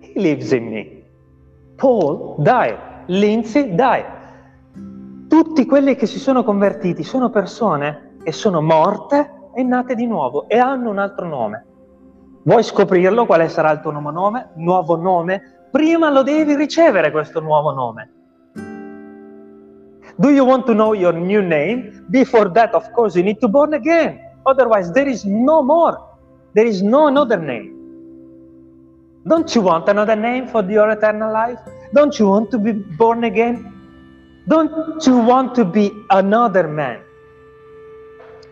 He 0.02 0.20
lives 0.20 0.52
in 0.52 0.70
me. 0.70 1.04
Paul 1.76 2.36
died. 2.44 2.78
Lindsay 3.08 3.76
died. 3.76 4.22
Tutti 5.28 5.66
quelli 5.66 5.96
che 5.96 6.06
si 6.06 6.20
sono 6.20 6.44
convertiti 6.44 7.04
sono 7.04 7.30
persone 7.30 8.18
che 8.24 8.32
sono 8.32 8.62
morte 8.62 9.50
e 9.54 9.64
nate 9.64 9.96
di 9.96 10.06
nuovo 10.06 10.48
e 10.48 10.58
hanno 10.58 10.90
un 10.90 11.00
altro 11.00 11.28
nome. 11.28 11.66
Vuoi 12.44 12.64
scoprirlo 12.64 13.26
quale 13.26 13.50
sarà 13.50 13.72
il 13.72 13.80
tuo 13.82 13.92
nuovo 13.92 14.12
nome? 14.12 14.50
Nuovo 14.56 14.96
nome? 14.96 15.68
Prima 15.72 16.10
lo 16.10 16.24
devi 16.24 16.56
ricevere 16.56 17.12
questo 17.12 17.40
nuovo 17.40 17.72
nome. 17.72 18.12
Do 20.20 20.34
you 20.34 20.46
want 20.46 20.68
to 20.68 20.74
know 20.76 20.94
your 20.94 21.14
new 21.14 21.42
name? 21.42 22.06
Before 22.12 22.50
that, 22.50 22.74
of 22.74 22.92
course, 22.94 23.16
you 23.16 23.24
need 23.24 23.42
to 23.42 23.48
born 23.48 23.74
again. 23.74 24.20
Otherwise, 24.46 24.92
there 24.92 25.08
is 25.08 25.26
no 25.26 25.64
more. 25.64 25.98
There 26.54 26.66
is 26.66 26.84
no 26.84 27.08
another 27.08 27.38
name. 27.38 27.74
Don't 29.28 29.56
you 29.56 29.62
want 29.62 29.90
another 29.90 30.16
name 30.16 30.48
for 30.48 30.64
your 30.70 30.90
eternal 30.92 31.32
life? 31.32 31.58
Don't 31.94 32.20
you 32.20 32.28
want 32.28 32.52
to 32.52 32.60
be 32.60 32.74
born 32.74 33.24
again? 33.24 33.72
Don't 34.48 35.06
you 35.08 35.18
want 35.18 35.56
to 35.56 35.66
be 35.66 35.92
another 36.10 36.68
man? 36.68 37.00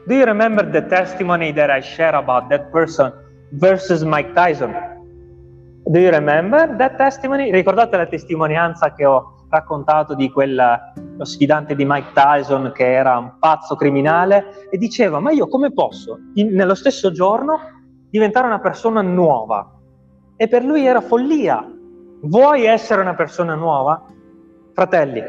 Do 0.08 0.16
you 0.16 0.26
remember 0.26 0.64
the 0.64 0.82
testimony 0.82 1.52
that 1.52 1.70
I 1.70 1.82
shared 1.82 2.16
about 2.16 2.50
that 2.50 2.72
person 2.72 3.12
versus 3.52 4.04
Mike 4.04 4.34
Tyson? 4.34 4.74
Do 5.92 6.00
you 6.00 6.10
remember 6.10 6.76
that 6.78 6.98
testimony? 6.98 7.52
Ricordate 7.52 7.98
la 7.98 8.06
testimonianza 8.06 8.96
che 8.96 9.06
ho 9.06 9.41
raccontato 9.52 10.16
di 10.16 10.32
quel 10.32 10.80
sfidante 11.22 11.76
di 11.76 11.86
Mike 11.86 12.14
Tyson 12.14 12.72
che 12.74 12.92
era 12.92 13.18
un 13.18 13.34
pazzo 13.38 13.76
criminale 13.76 14.68
e 14.72 14.78
diceva 14.78 15.20
ma 15.20 15.32
io 15.32 15.48
come 15.48 15.72
posso 15.72 16.18
in, 16.36 16.56
nello 16.56 16.74
stesso 16.74 17.12
giorno 17.12 17.60
diventare 18.10 18.48
una 18.48 18.60
persona 18.60 19.02
nuova? 19.02 19.78
E 20.38 20.48
per 20.48 20.64
lui 20.64 20.86
era 20.86 21.02
follia. 21.02 21.64
Vuoi 22.24 22.66
essere 22.66 23.02
una 23.02 23.14
persona 23.14 23.54
nuova? 23.54 24.04
Fratelli, 24.74 25.22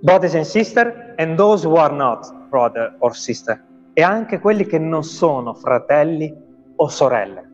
brothers 0.00 0.34
and 0.34 0.44
sisters, 0.44 0.92
and 1.16 1.36
those 1.36 1.66
who 1.66 1.76
are 1.76 1.94
not 1.94 2.30
brother 2.48 2.96
or 2.98 3.14
sister, 3.14 3.62
e 3.92 4.02
anche 4.02 4.40
quelli 4.40 4.66
che 4.66 4.78
non 4.78 5.04
sono 5.04 5.54
fratelli 5.54 6.34
o 6.76 6.88
sorelle. 6.88 7.48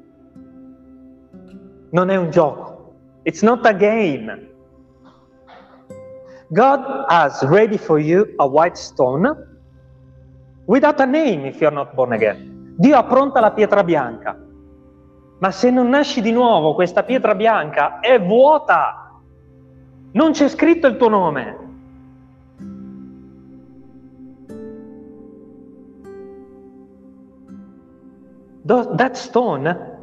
Non 1.91 2.11
è 2.11 2.17
un 2.17 2.31
gioco. 2.31 2.95
It's 3.23 3.43
not 3.43 3.65
a 3.67 3.73
game. 3.73 4.54
God 6.55 7.07
has 7.09 7.43
ready 7.43 7.77
for 7.77 7.99
you 7.99 8.33
a 8.39 8.47
white 8.47 8.79
stone 8.79 9.27
without 10.67 11.01
a 11.01 11.07
name 11.07 11.45
if 11.47 11.61
you're 11.61 11.75
not 11.75 11.97
born 11.97 12.13
again. 12.13 12.77
Dio 12.79 12.95
ha 12.95 13.03
pronta 13.03 13.41
la 13.41 13.51
pietra 13.51 13.83
bianca. 13.83 14.39
Ma 15.41 15.51
se 15.51 15.71
non 15.71 15.89
nasci 15.89 16.21
di 16.21 16.31
nuovo, 16.31 16.75
questa 16.75 17.03
pietra 17.03 17.35
bianca 17.35 17.99
è 17.99 18.21
vuota. 18.21 19.21
Non 20.13 20.31
c'è 20.31 20.49
scritto 20.49 20.87
il 20.87 20.97
tuo 20.97 21.09
nome. 21.09 21.59
That 28.65 29.17
stone 29.17 29.99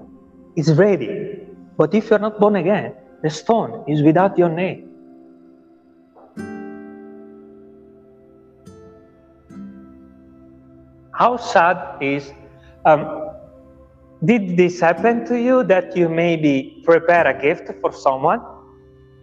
is 0.56 0.76
ready. 0.76 1.48
But 1.78 1.94
if 1.94 2.10
you're 2.10 2.20
not 2.20 2.40
born 2.40 2.58
again, 2.58 2.94
the 3.22 3.30
stone 3.30 3.84
is 3.88 4.02
without 4.02 4.38
your 4.38 4.52
name. 4.52 4.90
How 11.12 11.38
sad 11.38 12.02
is, 12.02 12.32
um, 12.86 13.30
did 14.24 14.58
this 14.58 14.80
happen 14.80 15.26
to 15.26 15.36
you 15.39 15.63
that 15.63 15.95
you 15.95 16.10
maybe 16.10 16.82
prepare 16.86 17.28
a 17.28 17.34
gift 17.34 17.71
for 17.82 17.91
someone 17.91 18.41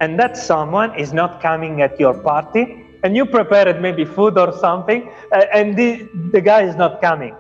and 0.01 0.19
that 0.19 0.37
someone 0.37 0.95
is 0.99 1.13
not 1.13 1.41
coming 1.41 1.83
at 1.83 1.99
your 1.99 2.15
party 2.23 2.85
and 3.03 3.17
you 3.17 3.27
prepared 3.27 3.81
maybe 3.81 4.05
food 4.05 4.39
or 4.39 4.53
something 4.53 5.09
uh, 5.33 5.45
and 5.53 5.77
the, 5.77 6.09
the 6.33 6.41
guy 6.41 6.63
is 6.63 6.77
not 6.77 7.01
coming? 7.01 7.35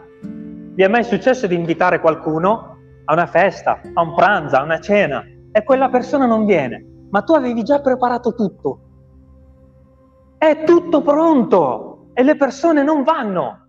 Vi 0.74 0.82
è 0.82 0.88
mai 0.88 1.02
successo 1.02 1.46
di 1.46 1.56
invitare 1.56 2.00
qualcuno 2.00 2.76
a 3.04 3.12
una 3.12 3.26
festa, 3.26 3.80
a 3.94 4.00
un 4.00 4.14
pranzo, 4.14 4.56
a 4.56 4.62
una 4.62 4.78
cena 4.78 5.24
e 5.50 5.64
quella 5.64 5.88
persona 5.88 6.26
non 6.26 6.46
viene, 6.46 6.84
ma 7.10 7.22
tu 7.22 7.32
avevi 7.32 7.64
già 7.64 7.80
preparato 7.80 8.34
tutto? 8.34 8.80
È 10.38 10.62
tutto 10.64 11.02
pronto 11.02 12.10
e 12.14 12.22
le 12.22 12.36
persone 12.36 12.82
non 12.82 13.02
vanno. 13.02 13.67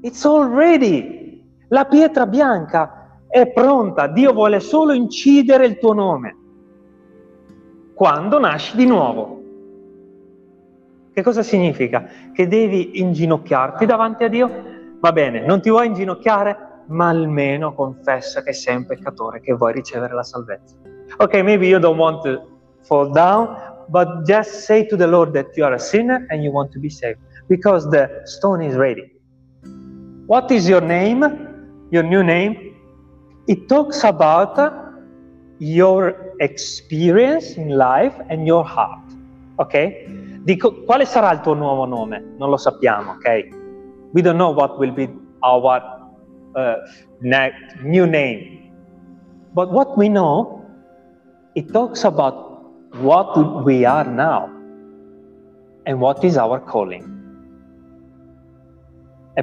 It's 0.00 0.24
all 0.24 0.48
ready. 0.48 1.44
La 1.68 1.84
pietra 1.84 2.26
bianca 2.26 3.22
è 3.28 3.50
pronta. 3.50 4.06
Dio 4.06 4.32
vuole 4.32 4.60
solo 4.60 4.92
incidere 4.92 5.66
il 5.66 5.78
tuo 5.78 5.92
nome. 5.92 6.36
Quando 7.94 8.38
nasci 8.38 8.76
di 8.76 8.86
nuovo. 8.86 9.42
Che 11.12 11.22
cosa 11.22 11.42
significa? 11.42 12.06
Che 12.32 12.46
devi 12.46 13.00
inginocchiarti 13.00 13.86
davanti 13.86 14.22
a 14.22 14.28
Dio? 14.28 14.50
Va 15.00 15.10
bene, 15.10 15.44
non 15.44 15.60
ti 15.60 15.68
vuoi 15.68 15.88
inginocchiare? 15.88 16.84
Ma 16.86 17.08
almeno 17.08 17.74
confessa 17.74 18.42
che 18.42 18.52
sei 18.52 18.76
un 18.76 18.86
peccatore, 18.86 19.40
che 19.40 19.52
vuoi 19.52 19.72
ricevere 19.72 20.14
la 20.14 20.22
salvezza. 20.22 20.76
Ok, 21.16 21.42
maybe 21.42 21.66
you 21.66 21.80
don't 21.80 21.98
want 21.98 22.22
to 22.22 22.40
fall 22.82 23.10
down, 23.10 23.48
but 23.88 24.22
just 24.22 24.60
say 24.60 24.86
to 24.86 24.96
the 24.96 25.06
Lord 25.06 25.32
that 25.32 25.56
you 25.56 25.66
are 25.66 25.74
a 25.74 25.78
sinner 25.78 26.24
and 26.28 26.42
you 26.42 26.52
want 26.52 26.70
to 26.70 26.78
be 26.78 26.88
saved. 26.88 27.18
Because 27.48 27.88
the 27.88 28.20
stone 28.24 28.62
is 28.62 28.76
ready. 28.76 29.17
What 30.28 30.50
is 30.50 30.68
your 30.68 30.82
name? 30.82 31.24
Your 31.90 32.02
new 32.02 32.22
name? 32.22 32.76
It 33.46 33.66
talks 33.66 34.04
about 34.04 34.60
your 35.58 36.36
experience 36.40 37.56
in 37.56 37.70
life 37.70 38.12
and 38.28 38.46
your 38.46 38.62
heart. 38.62 39.08
Ok? 39.56 40.04
Dico, 40.44 40.84
quale 40.84 41.06
sarà 41.06 41.32
il 41.32 41.40
tuo 41.40 41.54
nuovo 41.54 41.86
nome? 41.86 42.22
Non 42.36 42.50
lo 42.50 42.58
sappiamo, 42.58 43.12
ok? 43.12 43.48
We 44.12 44.20
don't 44.20 44.36
know 44.36 44.52
what 44.52 44.76
will 44.76 44.92
be 44.92 45.08
our 45.40 45.80
uh, 46.54 46.76
new 47.80 48.04
name. 48.04 48.70
But 49.54 49.72
what 49.72 49.96
we 49.96 50.10
know, 50.10 50.62
it 51.54 51.72
talks 51.72 52.04
about 52.04 52.68
what 53.00 53.64
we 53.64 53.86
are 53.86 54.04
now 54.04 54.50
and 55.86 55.98
what 55.98 56.22
is 56.22 56.36
our 56.36 56.60
calling. 56.60 57.17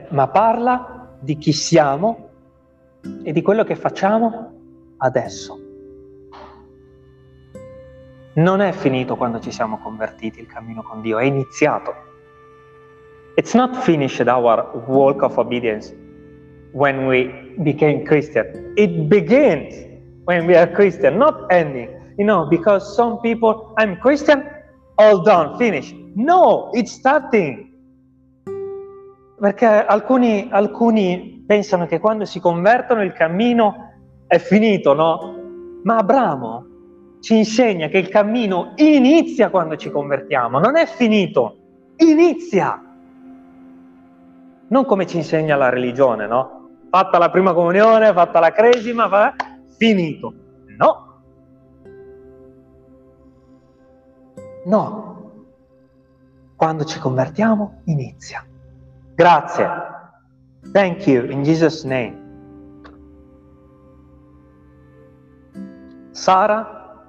Ma 0.09 0.27
parla 0.27 1.17
di 1.19 1.37
chi 1.37 1.51
siamo 1.51 2.29
e 3.23 3.31
di 3.31 3.41
quello 3.41 3.63
che 3.63 3.75
facciamo 3.75 4.51
adesso. 4.97 5.59
Non 8.35 8.59
è 8.59 8.71
finito 8.73 9.15
quando 9.15 9.39
ci 9.39 9.51
siamo 9.51 9.77
convertiti 9.77 10.39
il 10.41 10.47
cammino 10.47 10.83
con 10.83 11.01
Dio, 11.01 11.19
è 11.19 11.23
iniziato. 11.23 11.93
It's 13.35 13.53
not 13.53 13.75
finished 13.75 14.27
our 14.27 14.83
walk 14.87 15.21
of 15.21 15.37
obedience 15.37 15.93
when 16.71 17.07
we 17.07 17.53
became 17.59 18.03
Christian. 18.03 18.73
It 18.75 19.07
begins 19.07 19.73
when 20.25 20.45
we 20.45 20.55
are 20.55 20.69
Christian, 20.71 21.17
not 21.17 21.51
ending. 21.51 21.89
You 22.17 22.25
know, 22.25 22.45
because 22.47 22.95
some 22.95 23.19
people, 23.21 23.73
I'm 23.77 23.97
Christian, 23.99 24.43
all 24.97 25.21
done, 25.23 25.57
finish. 25.57 25.93
No, 26.15 26.71
it's 26.73 26.91
starting. 26.91 27.74
Perché 29.45 29.67
alcuni, 29.67 30.47
alcuni 30.49 31.43
pensano 31.45 31.85
che 31.85 31.99
quando 31.99 32.25
si 32.25 32.39
convertono 32.39 33.03
il 33.03 33.13
cammino 33.13 33.91
è 34.25 34.39
finito, 34.39 34.95
no? 34.95 35.35
Ma 35.83 35.97
Abramo 35.97 36.65
ci 37.19 37.37
insegna 37.37 37.87
che 37.87 37.99
il 37.99 38.09
cammino 38.09 38.71
inizia 38.77 39.51
quando 39.51 39.75
ci 39.75 39.91
convertiamo, 39.91 40.57
non 40.57 40.75
è 40.77 40.87
finito, 40.87 41.57
inizia. 41.97 42.83
Non 44.67 44.83
come 44.83 45.05
ci 45.05 45.17
insegna 45.17 45.55
la 45.55 45.69
religione, 45.69 46.25
no? 46.25 46.69
Fatta 46.89 47.19
la 47.19 47.29
prima 47.29 47.53
comunione, 47.53 48.13
fatta 48.13 48.39
la 48.39 48.51
cresima, 48.51 49.07
fa... 49.07 49.35
finito. 49.77 50.33
No. 50.75 51.21
No. 54.65 55.31
Quando 56.55 56.83
ci 56.83 56.97
convertiamo, 56.97 57.81
inizia. 57.83 58.43
Grazie. 59.15 59.69
Thank 60.73 61.07
you 61.07 61.23
in 61.29 61.43
Jesus' 61.43 61.83
name. 61.85 62.23
Sara, 66.11 67.07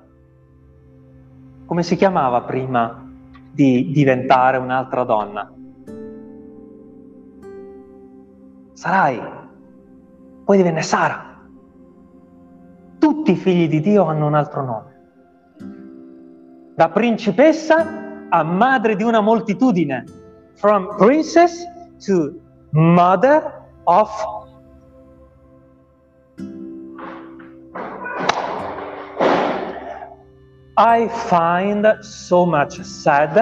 come 1.67 1.83
si 1.83 1.97
chiamava 1.97 2.43
prima 2.43 3.05
di 3.51 3.91
diventare 3.91 4.57
un'altra 4.59 5.03
donna? 5.03 5.53
Sarai, 8.75 9.21
poi 10.45 10.57
divenne 10.57 10.83
Sara. 10.83 11.41
Tutti 12.99 13.33
i 13.33 13.37
figli 13.37 13.69
di 13.69 13.81
Dio 13.81 14.05
hanno 14.05 14.27
un 14.27 14.35
altro 14.35 14.65
nome. 14.65 14.95
Da 16.77 16.89
principessa 16.91 18.29
a 18.29 18.43
madre 18.45 18.95
di 18.95 19.03
una 19.03 19.21
moltitudine. 19.21 20.05
From 20.55 20.95
princess 20.97 21.75
to 22.05 22.35
mother 22.73 23.65
of 23.85 24.11
I 30.79 31.09
find 31.09 31.99
so 32.03 32.45
much 32.45 32.79
sad 32.83 33.35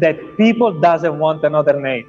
that 0.00 0.16
people 0.38 0.78
doesn't 0.80 1.18
want 1.18 1.44
another 1.44 1.78
name 1.78 2.06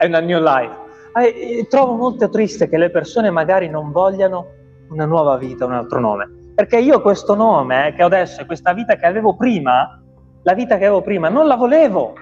and 0.00 0.14
a 0.14 0.20
new 0.20 0.38
life. 0.38 0.70
I, 1.14 1.66
trovo 1.68 1.96
molto 1.96 2.28
triste 2.28 2.68
che 2.68 2.78
le 2.78 2.90
persone 2.90 3.30
magari 3.30 3.68
non 3.68 3.90
vogliano 3.90 4.46
una 4.90 5.04
nuova 5.04 5.36
vita, 5.36 5.66
un 5.66 5.72
altro 5.72 5.98
nome. 5.98 6.52
Perché 6.54 6.78
io 6.78 7.00
questo 7.00 7.34
nome 7.34 7.92
che 7.96 8.04
ho 8.04 8.06
adesso 8.06 8.42
e 8.42 8.46
questa 8.46 8.72
vita 8.72 8.94
che 8.94 9.06
avevo 9.06 9.34
prima, 9.34 10.00
la 10.42 10.54
vita 10.54 10.78
che 10.78 10.84
avevo 10.84 11.02
prima, 11.02 11.28
non 11.28 11.48
la 11.48 11.56
volevo. 11.56 12.14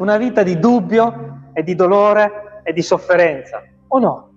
Una 0.00 0.16
vita 0.16 0.42
di 0.42 0.58
dubbio 0.58 1.50
e 1.52 1.62
di 1.62 1.74
dolore 1.74 2.62
e 2.64 2.72
di 2.72 2.82
sofferenza, 2.82 3.62
o 3.88 3.98
no? 3.98 4.30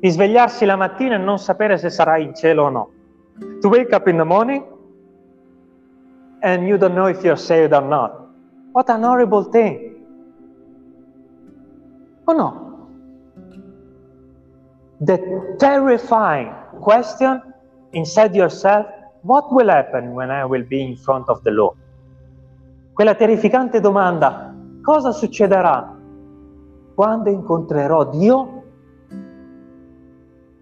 Di 0.00 0.08
svegliarsi 0.08 0.64
la 0.64 0.76
mattina 0.76 1.16
e 1.16 1.18
non 1.18 1.38
sapere 1.38 1.76
se 1.76 1.90
sarai 1.90 2.22
in 2.22 2.34
cielo 2.34 2.64
o 2.64 2.68
no. 2.68 2.90
To 3.60 3.68
wake 3.68 3.92
up 3.94 4.06
in 4.06 4.16
the 4.16 4.24
morning 4.24 4.64
and 6.42 6.66
you 6.66 6.76
don't 6.76 6.94
know 6.94 7.08
if 7.08 7.22
you're 7.24 7.36
saved 7.36 7.72
or 7.72 7.82
not. 7.82 8.28
What 8.72 8.88
an 8.90 9.02
horrible 9.02 9.50
thing. 9.50 9.96
O 12.26 12.32
no? 12.32 12.88
The 15.00 15.18
terrifying 15.58 16.52
question 16.80 17.42
inside 17.92 18.36
yourself, 18.36 18.86
what 19.22 19.52
will 19.52 19.68
happen 19.68 20.14
when 20.14 20.30
I 20.30 20.44
will 20.44 20.64
be 20.64 20.82
in 20.82 20.96
front 20.96 21.28
of 21.28 21.42
the 21.42 21.50
Lord? 21.50 21.76
Quella 22.98 23.14
terrificante 23.14 23.78
domanda, 23.78 24.52
cosa 24.82 25.12
succederà 25.12 25.96
quando 26.96 27.30
incontrerò 27.30 28.10
Dio? 28.10 28.62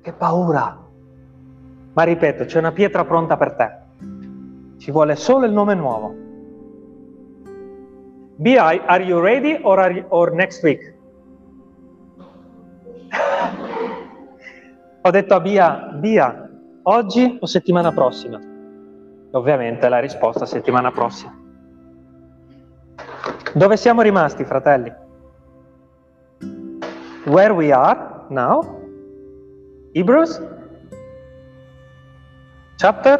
Che 0.02 0.12
paura! 0.12 0.78
Ma 1.94 2.02
ripeto, 2.02 2.44
c'è 2.44 2.58
una 2.58 2.72
pietra 2.72 3.06
pronta 3.06 3.38
per 3.38 3.54
te. 3.54 3.70
Ci 4.76 4.90
vuole 4.90 5.16
solo 5.16 5.46
il 5.46 5.52
nome 5.52 5.74
nuovo. 5.76 6.14
BI, 8.36 8.58
are 8.58 9.02
you 9.02 9.18
ready 9.18 9.58
or, 9.62 9.78
are 9.78 9.94
you, 9.94 10.04
or 10.08 10.30
next 10.32 10.62
week? 10.62 10.94
Ho 15.00 15.10
detto 15.10 15.34
a 15.34 15.40
Bia, 15.40 15.90
Bia, 15.98 16.50
oggi 16.82 17.38
o 17.40 17.46
settimana 17.46 17.92
prossima? 17.92 18.38
Ovviamente 19.30 19.88
la 19.88 20.00
risposta 20.00 20.44
settimana 20.44 20.90
prossima. 20.90 21.44
Dove 23.56 23.78
siamo 23.78 24.02
rimasti, 24.02 24.44
fratelli? 24.44 24.92
Where 27.24 27.54
we 27.54 27.72
are 27.72 28.26
now? 28.28 28.82
Hebrews? 29.94 30.38
Chapter 32.76 33.18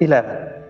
11. 0.00 0.61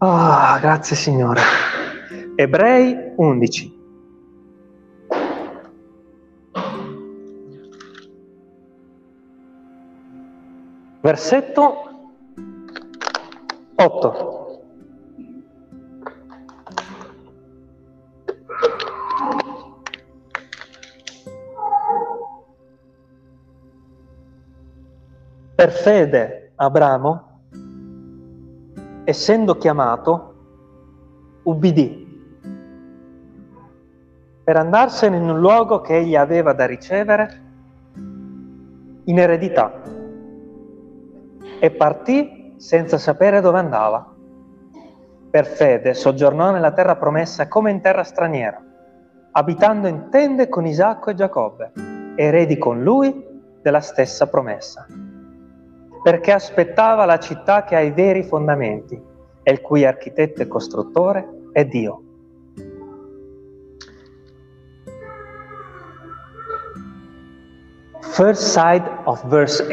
Ah, 0.00 0.58
grazie 0.60 0.94
Signore. 0.94 1.40
Ebrei 2.36 3.14
11. 3.16 3.76
Versetto 11.00 12.12
8. 13.74 14.62
Per 25.56 25.72
fede 25.72 26.52
Abramo 26.54 27.37
essendo 29.08 29.56
chiamato, 29.56 30.34
ubbidì 31.44 32.04
per 34.44 34.56
andarsene 34.56 35.16
in 35.16 35.30
un 35.30 35.40
luogo 35.40 35.80
che 35.80 35.96
egli 35.96 36.14
aveva 36.14 36.52
da 36.52 36.66
ricevere 36.66 37.42
in 39.04 39.18
eredità. 39.18 39.72
E 41.58 41.70
partì 41.70 42.52
senza 42.58 42.98
sapere 42.98 43.40
dove 43.40 43.58
andava. 43.58 44.14
Per 45.30 45.46
fede 45.46 45.94
soggiornò 45.94 46.50
nella 46.50 46.72
terra 46.72 46.96
promessa 46.96 47.48
come 47.48 47.70
in 47.70 47.80
terra 47.80 48.04
straniera, 48.04 48.62
abitando 49.30 49.86
in 49.86 50.08
tende 50.10 50.50
con 50.50 50.66
Isacco 50.66 51.08
e 51.08 51.14
Giacobbe, 51.14 51.72
eredi 52.14 52.58
con 52.58 52.82
lui 52.82 53.24
della 53.62 53.80
stessa 53.80 54.26
promessa 54.26 54.86
perché 56.02 56.32
aspettava 56.32 57.04
la 57.04 57.18
città 57.18 57.64
che 57.64 57.74
ha 57.74 57.80
i 57.80 57.90
veri 57.90 58.22
fondamenti 58.22 59.00
e 59.42 59.52
il 59.52 59.60
cui 59.60 59.84
architetto 59.84 60.42
e 60.42 60.46
costruttore 60.46 61.50
è 61.52 61.64
Dio. 61.64 62.02
First 68.00 68.42
side 68.42 68.88
of 69.04 69.24
verse 69.28 69.62
8, 69.62 69.70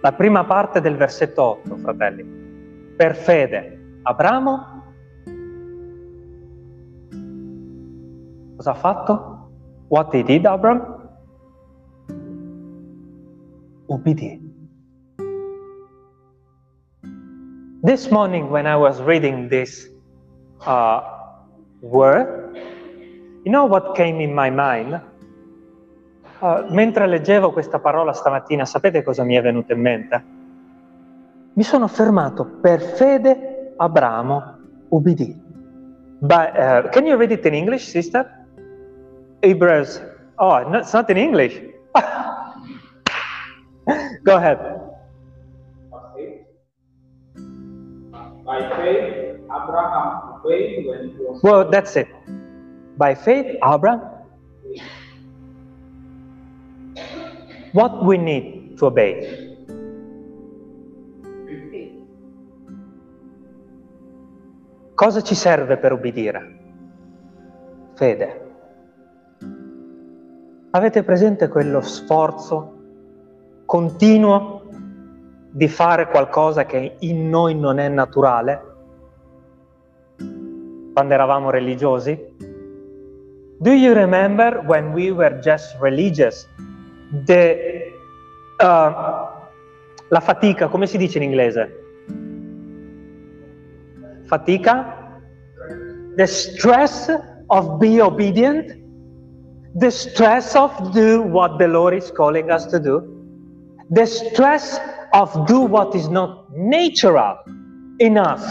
la 0.00 0.12
prima 0.12 0.44
parte 0.44 0.80
del 0.80 0.96
versetto 0.96 1.42
8, 1.42 1.76
fratelli. 1.76 2.24
Per 2.96 3.16
fede, 3.16 4.00
Abramo 4.02 4.78
cosa 8.56 8.70
ha 8.72 8.74
fatto? 8.74 9.50
What 9.88 10.14
he 10.14 10.22
did, 10.22 10.44
Abram? 10.44 10.96
Ubbidì 13.86 14.47
This 17.88 18.10
morning, 18.10 18.50
when 18.50 18.66
I 18.66 18.76
was 18.76 19.00
reading 19.00 19.48
this 19.48 19.88
uh, 20.66 21.00
word, 21.80 22.54
you 23.46 23.50
know 23.50 23.64
what 23.64 23.96
came 23.96 24.20
in 24.20 24.34
my 24.34 24.50
mind? 24.50 25.00
Uh, 26.42 26.66
mentre 26.68 27.06
leggevo 27.06 27.50
questa 27.50 27.78
parola 27.78 28.12
stamattina, 28.12 28.66
sapete 28.66 29.02
cosa 29.02 29.24
mi 29.24 29.36
è 29.36 29.40
venuto 29.40 29.72
in 29.72 29.80
mente? 29.80 30.24
Mi 31.54 31.62
sono 31.62 31.88
fermato 31.88 32.44
per 32.60 32.82
fede 32.82 33.72
Abramo 33.78 34.58
ubbidì. 34.90 35.34
But 36.20 36.58
uh, 36.58 36.90
can 36.90 37.06
you 37.06 37.16
read 37.16 37.32
it 37.32 37.46
in 37.46 37.54
English, 37.54 37.88
sister? 37.88 38.30
Hebrews. 39.40 39.98
Oh, 40.36 40.58
no, 40.68 40.80
it's 40.80 40.92
not 40.92 41.08
in 41.08 41.16
English. 41.16 41.58
Go 44.24 44.36
ahead. 44.36 44.87
By 48.48 48.64
faith, 48.80 49.44
Abraham 49.44 50.40
obeyed 50.40 50.86
when 50.86 51.12
he 51.12 51.20
was. 51.20 51.42
Well, 51.42 51.68
that's 51.68 51.96
it. 51.96 52.08
By 52.96 53.14
faith, 53.14 53.60
Abraham. 53.62 54.00
What 57.72 58.02
we 58.06 58.16
need 58.16 58.78
to 58.78 58.86
obey? 58.86 59.44
Cosa 64.94 65.20
ci 65.20 65.34
serve 65.34 65.76
per 65.76 65.92
obbedire? 65.92 66.58
Fede. 67.96 68.46
Avete 70.70 71.02
presente 71.02 71.48
quello 71.48 71.82
sforzo 71.82 72.76
continuo 73.66 74.57
di 75.50 75.68
fare 75.68 76.08
qualcosa 76.08 76.64
che 76.64 76.96
in 77.00 77.28
noi 77.28 77.54
non 77.54 77.78
è 77.78 77.88
naturale? 77.88 78.62
Quando 80.92 81.14
eravamo 81.14 81.50
religiosi? 81.50 82.16
Do 83.60 83.72
you 83.72 83.92
remember 83.92 84.62
when 84.66 84.92
we 84.92 85.10
were 85.10 85.40
just 85.40 85.76
religious? 85.80 86.46
The, 87.24 87.92
uh, 88.58 88.92
la 90.08 90.20
fatica, 90.20 90.68
come 90.68 90.86
si 90.86 90.98
dice 90.98 91.18
in 91.18 91.24
inglese? 91.24 91.72
Fatica? 94.26 95.20
The 96.16 96.26
stress 96.26 97.10
of 97.46 97.78
be 97.78 98.00
obedient? 98.00 98.76
The 99.74 99.90
stress 99.90 100.54
of 100.54 100.92
do 100.92 101.22
what 101.22 101.58
the 101.58 101.66
Lord 101.66 101.94
is 101.94 102.10
calling 102.10 102.50
us 102.50 102.66
to 102.66 102.78
do? 102.78 103.02
The 103.90 104.06
stress 104.06 104.80
of 105.12 105.46
do 105.46 105.60
what 105.60 105.94
is 105.94 106.08
not 106.08 106.46
natural 106.52 107.38
in 107.98 108.18
us? 108.18 108.42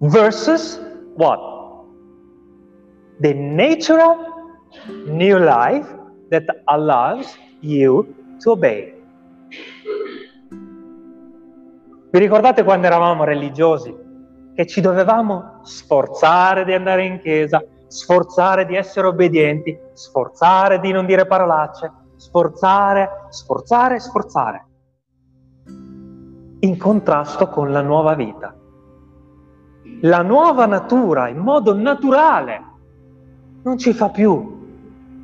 Versus 0.00 0.78
what? 1.16 1.40
The 3.20 3.32
natural 3.34 4.16
new 5.06 5.38
life 5.38 5.86
that 6.30 6.44
allows 6.68 7.36
you 7.60 8.14
to 8.40 8.50
obey. 8.50 8.92
Vi 12.10 12.18
ricordate 12.18 12.62
quando 12.62 12.86
eravamo 12.86 13.24
religiosi? 13.24 13.94
Che 14.54 14.66
ci 14.66 14.80
dovevamo 14.80 15.60
sforzare 15.64 16.64
di 16.64 16.72
andare 16.72 17.04
in 17.04 17.18
chiesa, 17.20 17.62
sforzare 17.88 18.64
di 18.64 18.74
essere 18.74 19.06
obbedienti, 19.06 19.78
sforzare 19.92 20.80
di 20.80 20.92
non 20.92 21.04
dire 21.04 21.26
parolacce, 21.26 21.92
sforzare, 22.26 23.26
sforzare, 23.28 24.00
sforzare. 24.00 24.66
In 26.60 26.76
contrasto 26.76 27.48
con 27.48 27.70
la 27.70 27.82
nuova 27.82 28.14
vita. 28.14 28.54
La 30.00 30.22
nuova 30.22 30.66
natura, 30.66 31.28
in 31.28 31.38
modo 31.38 31.74
naturale, 31.74 32.64
non 33.62 33.78
ci 33.78 33.92
fa 33.92 34.08
più 34.10 34.54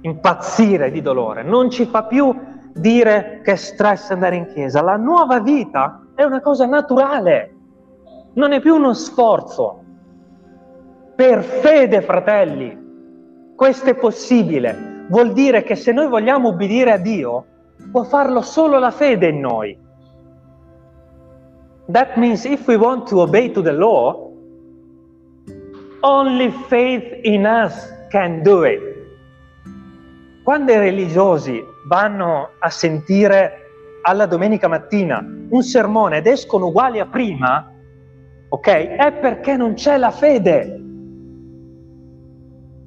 impazzire 0.02 0.90
di 0.90 1.02
dolore, 1.02 1.42
non 1.42 1.70
ci 1.70 1.86
fa 1.86 2.04
più 2.04 2.34
dire 2.72 3.40
che 3.44 3.56
stress 3.56 4.10
andare 4.10 4.36
in 4.36 4.46
chiesa. 4.46 4.80
La 4.80 4.96
nuova 4.96 5.40
vita 5.40 6.06
è 6.14 6.22
una 6.22 6.40
cosa 6.40 6.66
naturale, 6.66 7.54
non 8.34 8.52
è 8.52 8.60
più 8.60 8.76
uno 8.76 8.94
sforzo. 8.94 9.82
Per 11.16 11.42
fede, 11.42 12.00
fratelli, 12.00 13.54
questo 13.56 13.90
è 13.90 13.94
possibile. 13.94 14.91
Vuol 15.12 15.34
dire 15.34 15.62
che 15.62 15.74
se 15.74 15.92
noi 15.92 16.08
vogliamo 16.08 16.48
ubbidire 16.48 16.90
a 16.90 16.96
Dio, 16.96 17.44
può 17.90 18.02
farlo 18.04 18.40
solo 18.40 18.78
la 18.78 18.90
fede 18.90 19.28
in 19.28 19.40
noi. 19.40 19.78
That 21.90 22.16
means 22.16 22.46
if 22.46 22.66
we 22.66 22.76
want 22.76 23.10
to 23.10 23.20
obey 23.20 23.50
to 23.50 23.60
the 23.60 23.72
law, 23.72 24.32
only 26.00 26.50
faith 26.66 27.04
in 27.24 27.44
us 27.44 27.92
can 28.08 28.42
do 28.42 28.64
it. 28.64 28.80
Quando 30.42 30.72
i 30.72 30.78
religiosi 30.78 31.62
vanno 31.88 32.52
a 32.58 32.70
sentire 32.70 33.66
alla 34.04 34.24
domenica 34.24 34.66
mattina 34.66 35.22
un 35.50 35.62
sermone 35.62 36.16
ed 36.16 36.26
escono 36.26 36.68
uguali 36.68 37.00
a 37.00 37.06
prima, 37.06 37.70
ok? 38.48 38.66
È 38.66 39.12
perché 39.12 39.58
non 39.58 39.74
c'è 39.74 39.98
la 39.98 40.10
fede. 40.10 40.80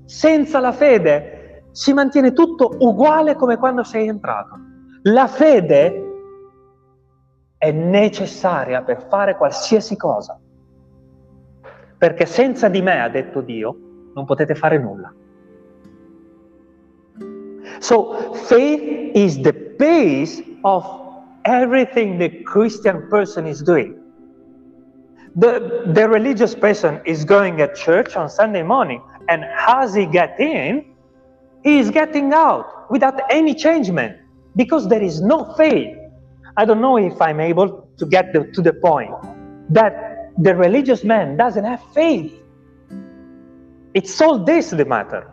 Senza 0.06 0.60
la 0.60 0.72
fede 0.72 1.35
si 1.76 1.92
mantiene 1.92 2.32
tutto 2.32 2.74
uguale 2.80 3.36
come 3.36 3.58
quando 3.58 3.84
sei 3.84 4.08
entrato. 4.08 4.58
La 5.04 5.28
fede 5.28 6.04
è 7.58 7.70
necessaria 7.70 8.82
per 8.82 9.08
fare 9.10 9.36
qualsiasi 9.36 9.98
cosa. 9.98 10.40
Perché 11.98 12.26
senza 12.26 12.70
di 12.70 12.82
me, 12.82 13.02
ha 13.02 13.10
detto 13.10 13.42
Dio, 13.42 13.78
non 14.14 14.24
potete 14.24 14.56
fare 14.56 14.78
nulla. 14.78 15.14
So 17.80 18.34
faith 18.34 19.14
is 19.14 19.42
the 19.42 19.52
base 19.78 20.42
of 20.62 20.86
everything 21.42 22.18
the 22.18 22.42
Christian 22.44 23.08
person 23.10 23.46
is 23.48 23.62
doing. 23.62 23.98
The, 25.36 25.84
the 25.88 26.08
religious 26.08 26.56
person 26.56 27.02
is 27.04 27.26
going 27.26 27.60
at 27.60 27.76
church 27.76 28.16
on 28.16 28.30
Sunday 28.30 28.64
morning, 28.64 29.02
and 29.28 29.44
as 29.68 29.94
he 29.94 30.06
get 30.06 30.40
in, 30.40 30.95
he 31.66 31.80
is 31.80 31.90
getting 31.90 32.32
out 32.32 32.90
without 32.92 33.20
any 33.32 33.56
changement 33.56 34.16
because 34.56 34.88
there 34.88 35.02
is 35.02 35.20
no 35.20 35.52
faith. 35.56 35.98
I 36.56 36.64
don't 36.64 36.80
know 36.80 36.98
if 36.98 37.20
I'm 37.20 37.40
able 37.40 37.90
to 37.98 38.06
get 38.06 38.32
the, 38.34 38.46
to 38.54 38.62
the 38.62 38.72
point 38.72 39.12
that 39.72 40.32
the 40.38 40.56
religious 40.56 41.04
man 41.04 41.38
doesn't 41.38 41.66
have 41.66 41.82
faith. 41.92 42.32
It's 43.96 44.22
all 44.22 44.44
this 44.44 44.70
the 44.70 44.86
matter. 44.86 45.26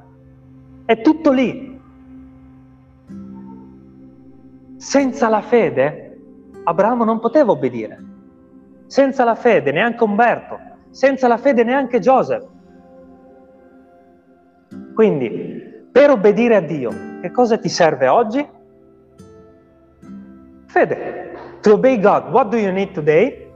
È 0.86 1.02
tutto 1.02 1.30
lì. 1.32 1.78
Senza 4.78 5.28
la 5.28 5.42
fede 5.42 6.18
Abramo 6.64 7.04
non 7.04 7.20
poteva 7.20 7.52
obbedire. 7.52 8.02
Senza 8.86 9.24
la 9.24 9.34
fede 9.34 9.70
neanche 9.70 10.02
Umberto, 10.02 10.58
senza 10.90 11.28
la 11.28 11.36
fede 11.36 11.62
neanche 11.62 11.98
Giuseppe. 11.98 12.48
Quindi, 14.94 15.61
per 15.92 16.10
obbedire 16.10 16.56
a 16.56 16.60
Dio, 16.60 16.90
che 17.20 17.30
cosa 17.30 17.58
ti 17.58 17.68
serve 17.68 18.08
oggi? 18.08 18.48
Fede. 20.66 21.60
To 21.60 21.74
obey 21.74 22.00
God, 22.00 22.32
what 22.32 22.48
do 22.50 22.56
you 22.56 22.72
need 22.72 22.92
today? 22.94 23.46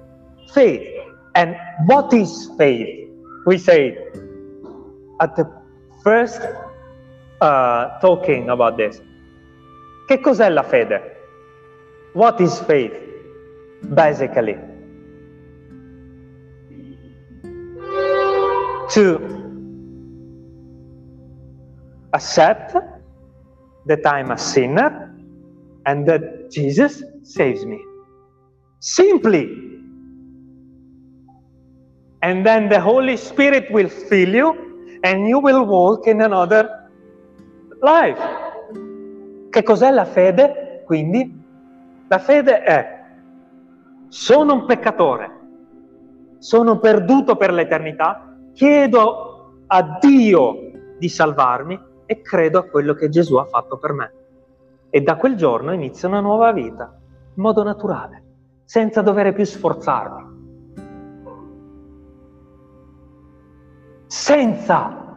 Faith. 0.52 0.86
And 1.34 1.56
what 1.86 2.12
is 2.12 2.52
faith? 2.56 3.08
We 3.46 3.58
say 3.58 3.96
at 5.20 5.34
the 5.34 5.46
first 6.02 6.40
uh, 7.40 7.98
talking 8.00 8.50
about 8.50 8.76
this. 8.76 9.02
Che 10.06 10.20
cos'è 10.20 10.48
la 10.50 10.62
fede? 10.62 11.00
What 12.12 12.40
is 12.40 12.60
faith? 12.60 12.92
Basically, 13.82 14.56
to 18.90 19.45
accept 22.12 22.76
that 23.86 24.06
I'm 24.06 24.30
a 24.30 24.38
sinner 24.38 25.14
and 25.86 26.06
that 26.06 26.50
Jesus 26.50 27.02
saves 27.22 27.64
me. 27.64 27.78
Simply. 28.80 29.48
And 32.22 32.44
then 32.44 32.68
the 32.68 32.80
Holy 32.80 33.16
Spirit 33.16 33.70
will 33.70 33.88
fill 33.88 34.34
you 34.34 34.98
and 35.04 35.28
you 35.28 35.38
will 35.38 35.64
walk 35.64 36.06
in 36.06 36.20
another 36.20 36.90
life. 37.80 38.20
Che 39.50 39.62
cos'è 39.62 39.90
la 39.90 40.04
fede? 40.04 40.82
Quindi 40.84 41.44
la 42.08 42.18
fede 42.18 42.62
è, 42.62 43.04
sono 44.08 44.54
un 44.54 44.66
peccatore, 44.66 45.30
sono 46.38 46.78
perduto 46.78 47.36
per 47.36 47.52
l'eternità, 47.52 48.36
chiedo 48.52 49.62
a 49.66 49.98
Dio 50.00 50.70
di 50.98 51.08
salvarmi 51.08 51.78
e 52.06 52.22
credo 52.22 52.58
a 52.60 52.64
quello 52.64 52.94
che 52.94 53.08
Gesù 53.08 53.36
ha 53.36 53.44
fatto 53.44 53.76
per 53.76 53.92
me. 53.92 54.12
E 54.88 55.00
da 55.02 55.16
quel 55.16 55.36
giorno 55.36 55.72
inizia 55.72 56.08
una 56.08 56.20
nuova 56.20 56.52
vita, 56.52 56.96
in 57.34 57.42
modo 57.42 57.62
naturale. 57.62 58.22
senza 58.66 59.00
dover 59.00 59.32
più 59.32 59.44
sforzarmi. 59.44 60.34
Senza, 64.06 65.16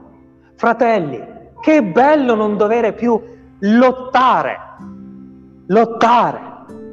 fratelli, 0.55 1.21
che 1.59 1.83
bello 1.83 2.35
non 2.35 2.57
dover 2.57 2.93
più 2.93 3.19
lottare, 3.59 4.57
lottare, 5.67 6.39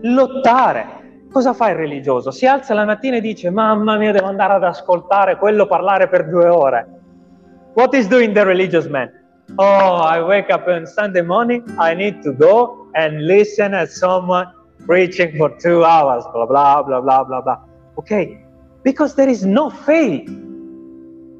lottare. 0.03 0.95
Cosa 1.31 1.53
fa 1.53 1.69
il 1.69 1.77
religioso? 1.77 2.31
Si 2.31 2.47
alza 2.47 2.73
la 2.73 2.87
mattina 2.87 3.17
e 3.17 3.21
dice, 3.21 3.51
mamma 3.51 3.99
mia, 3.99 4.13
devo 4.13 4.27
andare 4.27 4.55
ad 4.55 4.65
ascoltare 4.65 5.37
quello 5.37 5.67
parlare 5.67 6.09
per 6.09 6.29
due 6.29 6.49
ore. 6.49 6.89
What 7.75 7.95
is 7.95 8.09
doing 8.09 8.33
the 8.33 8.45
religious 8.45 8.87
man? 8.87 9.13
Oh, 9.59 10.03
I 10.03 10.23
wake 10.23 10.51
up 10.51 10.67
on 10.67 10.87
Sunday 10.87 11.23
morning, 11.23 11.63
I 11.79 11.95
need 11.95 12.23
to 12.25 12.33
go 12.33 12.89
and 12.95 13.27
listen 13.27 13.75
at 13.75 13.91
someone 13.91 14.51
preaching 14.85 15.37
for 15.37 15.51
two 15.59 15.85
hours, 15.85 16.25
blah, 16.33 16.47
blah, 16.47 16.83
blah, 16.83 17.01
blah, 17.01 17.25
blah, 17.25 17.41
blah. 17.41 17.59
Ok? 17.97 18.39
Because 18.83 19.15
there 19.15 19.29
is 19.29 19.45
no 19.45 19.71
faith. 19.71 20.29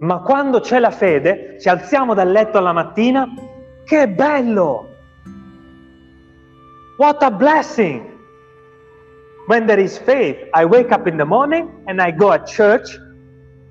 Ma 0.01 0.21
quando 0.21 0.61
c'è 0.61 0.79
la 0.79 0.91
fede, 0.91 1.57
ci 1.61 1.69
alziamo 1.69 2.15
dal 2.15 2.31
letto 2.31 2.59
alla 2.59 2.73
mattina, 2.73 3.27
che 3.85 4.09
bello! 4.09 4.89
What 6.99 7.23
a 7.23 7.31
blessing! 7.31 8.15
When 9.47 9.67
there 9.67 9.81
is 9.81 9.99
faith, 9.99 10.49
I 10.55 10.65
wake 10.65 10.93
up 10.93 11.07
in 11.07 11.17
the 11.17 11.25
morning 11.25 11.71
and 11.87 12.01
I 12.01 12.11
go 12.11 12.33
at 12.33 12.47
church 12.47 12.99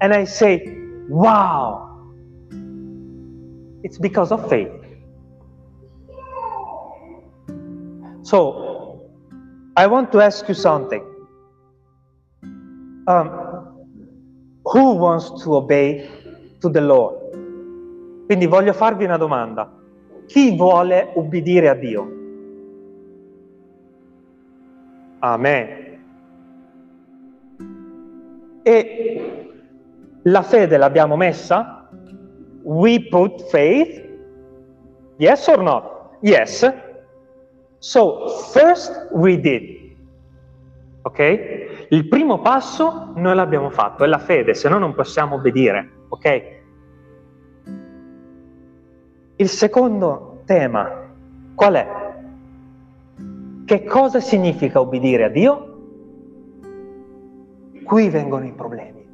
and 0.02 0.14
I 0.14 0.26
say, 0.26 0.78
wow, 1.10 1.85
it's 3.86 4.00
because 4.00 4.32
of 4.32 4.50
faith. 4.50 4.72
So, 8.24 9.00
I 9.78 9.86
want 9.86 10.12
to 10.14 10.22
ask 10.22 10.48
you 10.48 10.56
something. 10.56 11.04
Um, 13.06 13.30
who 14.66 14.96
wants 14.96 15.44
to 15.44 15.58
obey 15.58 16.10
to 16.62 16.70
the 16.70 16.82
Lord? 16.82 18.26
Quindi 18.26 18.48
voglio 18.48 18.74
farvi 18.74 19.04
una 19.04 19.18
domanda. 19.18 19.72
Chi 20.26 20.56
vuole 20.56 21.12
ubbidire 21.14 21.70
a 21.70 21.76
Dio? 21.76 22.10
Amen. 25.20 26.04
E 28.64 29.54
la 30.24 30.42
fede 30.42 30.78
l'abbiamo 30.78 31.16
messa? 31.16 31.75
We 32.66 33.00
put 33.00 33.42
faith? 33.52 34.04
Yes 35.18 35.48
or 35.48 35.62
not? 35.62 36.18
Yes. 36.22 36.66
So, 37.80 38.28
first 38.52 38.92
we 39.12 39.40
did. 39.40 39.96
Ok? 41.04 41.88
Il 41.90 42.08
primo 42.08 42.42
passo 42.42 43.12
noi 43.16 43.36
l'abbiamo 43.36 43.70
fatto, 43.70 44.04
è 44.04 44.08
la 44.08 44.18
fede, 44.18 44.56
se 44.56 44.68
no 44.68 44.80
non 44.80 44.96
possiamo 44.96 45.36
obbedire. 45.36 45.92
Ok? 46.10 46.44
Il 49.36 49.48
secondo 49.48 50.42
tema, 50.46 51.12
qual 51.54 51.74
è? 51.76 51.88
Che 53.66 53.84
cosa 53.84 54.20
significa 54.20 54.80
obbedire 54.80 55.26
a 55.26 55.30
Dio? 55.30 55.74
Qui 57.84 58.10
vengono 58.10 58.46
i 58.46 58.54
problemi. 58.54 59.06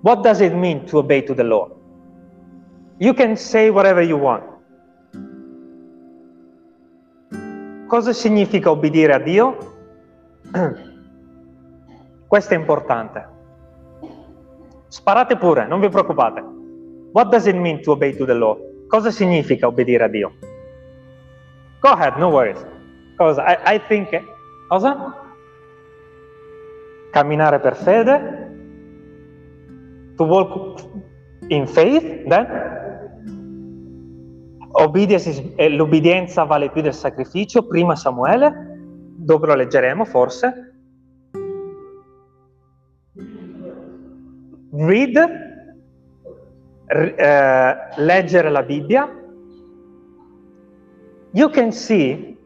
What 0.00 0.22
does 0.22 0.40
it 0.40 0.52
mean 0.52 0.84
to 0.86 0.98
obey 0.98 1.22
to 1.22 1.34
the 1.34 1.44
Lord? 1.44 1.77
You 3.00 3.14
can 3.14 3.36
say 3.36 3.70
whatever 3.70 4.02
you 4.02 4.18
want. 4.18 4.42
Cosa 7.86 8.12
significa 8.12 8.70
obbedire 8.70 9.14
a 9.14 9.18
Dio? 9.18 9.56
Questo 12.26 12.54
è 12.54 12.56
importante. 12.56 13.28
Sparate 14.88 15.36
pure, 15.36 15.66
non 15.66 15.80
vi 15.80 15.88
preoccupate. 15.88 16.42
What 17.12 17.30
does 17.30 17.46
it 17.46 17.54
mean 17.54 17.80
to 17.82 17.92
obey 17.92 18.16
to 18.16 18.24
the 18.24 18.34
law? 18.34 18.58
Cosa 18.88 19.10
significa 19.10 19.68
obbedire 19.68 20.04
a 20.04 20.08
Dio? 20.08 20.32
Go 21.80 21.90
ahead, 21.90 22.16
no 22.16 22.30
worries. 22.30 22.66
Cosa? 23.16 23.44
I, 23.44 23.74
I 23.76 23.80
think... 23.86 24.08
Cosa? 24.66 25.14
Camminare 27.12 27.60
per 27.60 27.76
fede? 27.76 28.46
To 30.16 30.24
walk 30.24 30.82
in 31.48 31.66
faith, 31.66 32.26
then? 32.26 32.87
Is, 34.78 35.42
l'obbedienza 35.56 36.44
vale 36.44 36.70
più 36.70 36.82
del 36.82 36.94
sacrificio, 36.94 37.66
prima 37.66 37.96
Samuele, 37.96 38.52
dove 39.16 39.46
lo 39.48 39.54
leggeremo 39.54 40.04
forse. 40.04 40.74
Read, 44.70 45.16
uh, 46.86 48.00
leggere 48.00 48.50
la 48.50 48.62
Bibbia. 48.62 49.08
You 51.32 51.50
can 51.50 51.72
see 51.72 52.36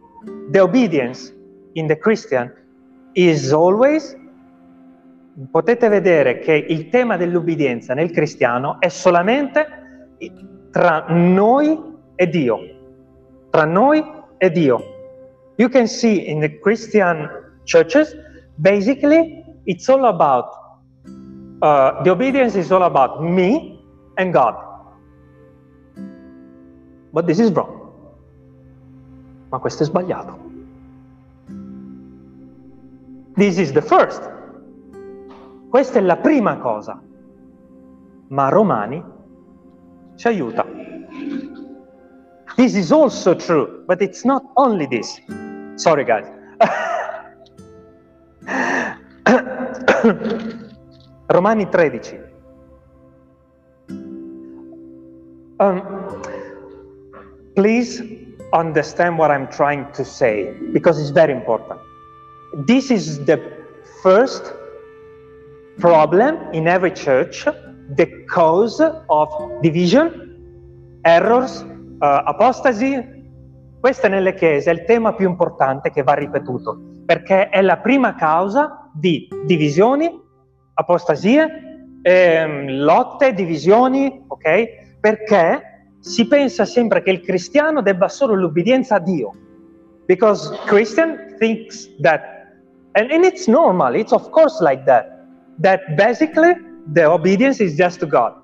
the 0.50 0.60
obedience 0.60 1.34
in 1.74 1.86
the 1.86 1.98
Christian 1.98 2.52
is 3.12 3.52
always 3.52 4.16
potete 5.50 5.88
vedere 5.88 6.38
che 6.38 6.52
il 6.52 6.88
tema 6.88 7.16
dell'obbedienza 7.16 7.94
nel 7.94 8.10
cristiano 8.10 8.80
è 8.80 8.88
solamente 8.88 9.66
tra 10.70 11.06
noi 11.08 11.91
e 12.16 12.26
Dio. 12.26 12.58
Tra 13.50 13.64
noi 13.64 14.02
e 14.38 14.50
Dio. 14.50 14.80
You 15.56 15.68
can 15.68 15.86
see 15.86 16.26
in 16.26 16.40
the 16.40 16.58
Christian 16.60 17.28
churches, 17.64 18.14
basically, 18.60 19.44
it's 19.66 19.88
all 19.88 20.06
about, 20.06 20.50
uh, 21.62 22.02
the 22.02 22.10
obedience 22.10 22.56
is 22.56 22.72
all 22.72 22.82
about 22.82 23.22
me 23.22 23.80
and 24.16 24.32
God. 24.32 24.56
But 27.12 27.26
this 27.26 27.38
is 27.38 27.50
wrong. 27.52 27.80
Ma 29.50 29.58
questo 29.58 29.82
è 29.82 29.86
sbagliato. 29.86 30.38
This 33.36 33.58
is 33.58 33.72
the 33.72 33.82
first. 33.82 34.30
Questa 35.68 35.98
è 35.98 36.02
la 36.02 36.16
prima 36.16 36.56
cosa. 36.58 37.00
Ma 38.28 38.48
Romani 38.48 39.02
ci 40.16 40.26
aiuta. 40.26 40.66
This 42.56 42.74
is 42.74 42.92
also 42.92 43.34
true, 43.34 43.84
but 43.86 44.02
it's 44.02 44.24
not 44.24 44.44
only 44.56 44.86
this. 44.86 45.20
Sorry, 45.76 46.04
guys. 46.04 46.26
Romani 51.32 51.64
13. 51.64 52.20
Um, 55.60 56.22
please 57.56 58.02
understand 58.52 59.18
what 59.18 59.30
I'm 59.30 59.50
trying 59.50 59.90
to 59.92 60.04
say 60.04 60.54
because 60.72 61.00
it's 61.00 61.10
very 61.10 61.32
important. 61.32 61.80
This 62.66 62.90
is 62.90 63.24
the 63.24 63.40
first 64.02 64.52
problem 65.78 66.36
in 66.52 66.68
every 66.68 66.90
church, 66.90 67.44
the 67.44 68.06
cause 68.28 68.80
of 68.80 69.62
division, 69.62 71.00
errors, 71.04 71.64
apostasi, 72.08 73.20
questa 73.80 74.08
nelle 74.08 74.34
chiese 74.34 74.70
è 74.70 74.74
il 74.74 74.84
tema 74.84 75.14
più 75.14 75.28
importante 75.28 75.90
che 75.90 76.02
va 76.02 76.14
ripetuto, 76.14 76.78
perché 77.06 77.48
è 77.48 77.62
la 77.62 77.78
prima 77.78 78.14
causa 78.14 78.90
di 78.92 79.28
divisioni, 79.44 80.10
apostasie, 80.74 81.98
ehm, 82.02 82.82
lotte, 82.82 83.32
divisioni, 83.32 84.24
ok? 84.26 84.98
Perché 85.00 85.86
si 86.00 86.26
pensa 86.26 86.64
sempre 86.64 87.02
che 87.02 87.10
il 87.10 87.20
cristiano 87.20 87.82
debba 87.82 88.08
solo 88.08 88.34
l'obbedienza 88.34 88.96
a 88.96 89.00
Dio. 89.00 89.32
Because 90.06 90.52
Christian 90.66 91.36
thinks 91.38 91.88
that, 92.00 92.20
and, 92.92 93.10
and 93.10 93.24
it's 93.24 93.46
normal, 93.46 93.94
it's 93.94 94.12
of 94.12 94.28
course 94.30 94.60
like 94.60 94.84
that, 94.84 95.24
that 95.60 95.80
basically 95.96 96.54
the 96.92 97.04
obedience 97.04 97.62
is 97.62 97.76
just 97.76 98.00
to 98.00 98.06
God. 98.06 98.41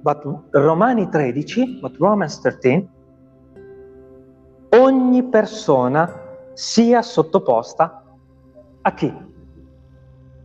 But 0.00 0.50
Romani 0.50 1.08
13, 1.08 1.80
but 1.80 1.96
Romans 1.96 2.40
13, 2.40 2.88
ogni 4.70 5.22
persona 5.24 6.08
sia 6.54 7.02
sottoposta 7.02 8.02
a 8.82 8.94
chi? 8.94 9.12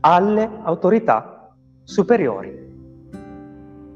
Alle 0.01 0.49
autorità 0.63 1.53
superiori. 1.83 2.61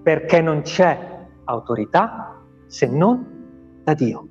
Perché 0.03 0.41
non 0.41 0.61
c'è 0.61 1.25
autorità 1.45 2.35
se 2.67 2.87
non 2.87 3.81
da 3.83 3.93
Dio. 3.93 4.27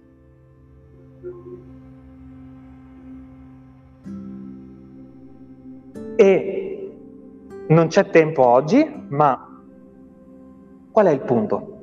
E 6.16 6.94
non 7.68 7.88
c'è 7.88 8.08
tempo 8.10 8.42
oggi, 8.42 9.06
ma 9.08 9.45
Qual 10.96 11.08
è 11.08 11.10
il 11.10 11.20
punto? 11.20 11.82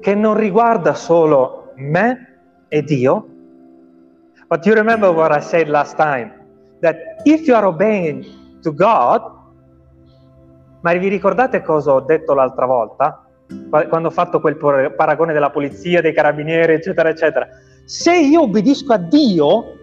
Che 0.00 0.14
non 0.14 0.34
riguarda 0.34 0.94
solo 0.94 1.74
me 1.76 2.64
e 2.68 2.82
Dio, 2.82 3.26
but 4.48 4.64
you 4.64 4.74
remember 4.74 5.10
what 5.10 5.30
I 5.36 5.42
said 5.42 5.68
last 5.68 5.96
time, 5.96 6.32
that 6.80 6.96
if 7.24 7.46
you 7.46 7.54
are 7.54 7.66
obeying 7.66 8.24
to 8.62 8.72
God, 8.72 9.20
ma 10.80 10.94
vi 10.94 11.08
ricordate 11.08 11.62
cosa 11.62 11.92
ho 11.92 12.00
detto 12.00 12.32
l'altra 12.32 12.64
volta? 12.64 13.22
Quando 13.68 14.08
ho 14.08 14.10
fatto 14.10 14.40
quel 14.40 14.56
paragone 14.56 15.34
della 15.34 15.50
polizia, 15.50 16.00
dei 16.00 16.14
carabinieri, 16.14 16.72
eccetera, 16.72 17.10
eccetera. 17.10 17.46
Se 17.84 18.16
io 18.16 18.40
obbedisco 18.40 18.94
a 18.94 18.96
Dio, 18.96 19.76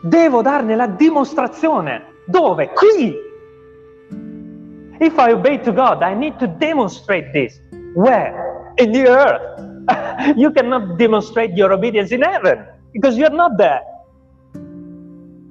devo 0.00 0.40
darne 0.40 0.74
la 0.74 0.86
dimostrazione. 0.86 2.04
Dove? 2.24 2.70
Qui! 2.70 3.14
If 5.00 5.18
I 5.18 5.32
obey 5.32 5.58
to 5.58 5.72
God, 5.72 6.02
I 6.02 6.14
need 6.14 6.38
to 6.38 6.46
demonstrate 6.46 7.32
this. 7.32 7.58
Where? 7.94 8.74
In 8.78 8.92
the 8.92 9.08
earth. 9.08 9.62
you 10.36 10.50
cannot 10.50 10.98
demonstrate 10.98 11.56
your 11.56 11.72
obedience 11.72 12.12
in 12.12 12.22
heaven 12.22 12.64
because 12.92 13.16
you're 13.16 13.30
not 13.30 13.58
there. 13.58 13.80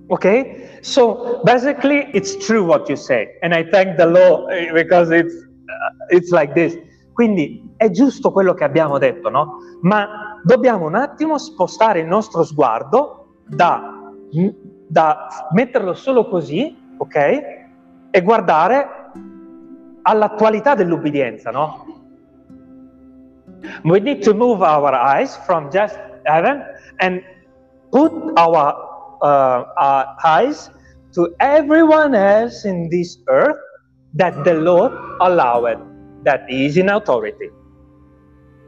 Okay? 0.09 0.79
So 0.81 1.41
basically, 1.45 2.07
it's 2.13 2.35
true 2.45 2.63
what 2.63 2.89
you 2.89 2.95
say. 2.95 3.35
And 3.43 3.53
I 3.53 3.63
thank 3.63 3.97
the 3.97 4.05
law 4.05 4.47
eh, 4.47 4.71
because 4.73 5.11
it's, 5.11 5.33
uh, 5.33 6.05
it's 6.09 6.31
like 6.31 6.53
this. 6.53 6.77
Quindi 7.13 7.73
è 7.77 7.89
giusto 7.89 8.31
quello 8.31 8.53
che 8.53 8.63
abbiamo 8.63 8.97
detto, 8.97 9.29
no? 9.29 9.57
Ma 9.81 10.39
dobbiamo 10.43 10.85
un 10.85 10.95
attimo 10.95 11.37
spostare 11.37 11.99
il 11.99 12.07
nostro 12.07 12.43
sguardo 12.43 13.35
da, 13.47 14.11
da 14.87 15.27
metterlo 15.51 15.93
solo 15.93 16.27
così, 16.27 16.75
ok? 16.97 17.41
E 18.11 18.21
guardare 18.21 19.00
all'attualità 20.03 20.75
dell'ubbidienza, 20.75 21.51
no? 21.51 21.85
We 23.83 23.99
need 23.99 24.23
to 24.23 24.33
move 24.33 24.63
our 24.63 24.93
eyes 24.93 25.37
from 25.45 25.69
just 25.69 25.97
heaven 26.23 26.63
and 26.97 27.21
put 27.91 28.11
our, 28.35 28.73
uh, 29.21 29.63
our 29.75 30.15
eyes 30.23 30.71
to 31.13 31.33
everyone 31.39 32.15
else 32.15 32.65
in 32.65 32.89
this 32.89 33.21
earth 33.27 33.59
that 34.15 34.43
the 34.43 34.53
Lord 34.53 34.91
allowed, 35.19 35.79
that 36.23 36.49
is 36.49 36.77
in 36.77 36.89
authority. 36.89 37.51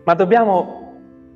Ma 0.06 0.14
dobbiamo 0.14 0.82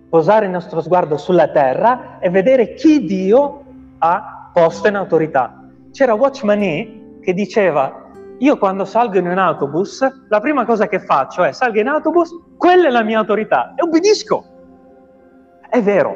posare 0.10 0.46
il 0.46 0.52
nostro 0.52 0.82
sguardo 0.82 1.18
sulla 1.18 1.48
terra 1.50 2.20
e 2.20 2.30
vedere 2.30 2.74
chi 2.74 3.06
Dio 3.06 3.64
ha 4.00 4.52
posto 4.54 4.88
in 4.88 4.96
autorità. 4.96 5.64
C'era 5.92 6.14
Watchman 6.14 6.62
E 6.62 7.20
che 7.22 7.34
diceva 7.34 8.07
io 8.40 8.58
quando 8.58 8.86
salgo 8.86 9.18
in 9.18 9.28
un 9.28 9.38
autobus, 9.38 10.06
la 10.30 10.40
prima 10.40 10.64
cosa 10.66 10.88
che 10.88 11.00
faccio 11.00 11.44
è 11.44 11.52
salgo 11.52 11.80
in 11.80 11.88
autobus, 11.88 12.30
quella 12.58 12.88
è 12.88 12.92
la 12.92 13.04
mia 13.04 13.18
autorità 13.18 13.74
e 13.76 13.82
obbedisco. 13.82 14.46
È 15.70 15.82
vero. 15.82 16.16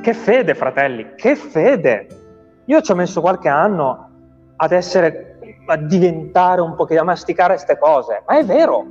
Che 0.00 0.14
fede, 0.14 0.54
fratelli, 0.54 1.14
che 1.16 1.36
fede. 1.36 2.06
Io 2.64 2.80
ci 2.80 2.90
ho 2.90 2.94
messo 2.94 3.20
qualche 3.20 3.48
anno 3.48 4.10
ad 4.56 4.72
essere, 4.72 5.38
a 5.66 5.76
diventare 5.76 6.60
un 6.60 6.74
po' 6.74 6.84
a 6.84 7.02
masticare 7.04 7.54
queste 7.54 7.78
cose, 7.78 8.22
ma 8.26 8.38
è 8.38 8.44
vero. 8.44 8.86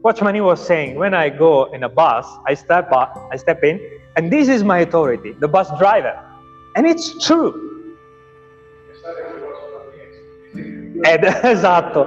Watchman 0.00 0.36
was 0.40 0.60
saying, 0.64 0.96
when 0.96 1.12
I 1.12 1.30
go 1.30 1.68
in 1.72 1.84
a 1.84 1.88
bus, 1.88 2.26
I 2.46 2.56
step 2.56 2.90
up, 2.90 3.28
I 3.32 3.36
step 3.36 3.62
in, 3.62 3.78
and 4.14 4.30
this 4.30 4.48
is 4.48 4.62
my 4.62 4.80
authority, 4.80 5.36
the 5.38 5.46
bus 5.46 5.70
driver. 5.78 6.18
And 6.74 6.86
it's 6.86 7.16
true. 7.24 7.71
Ed, 11.02 11.24
esatto, 11.42 12.06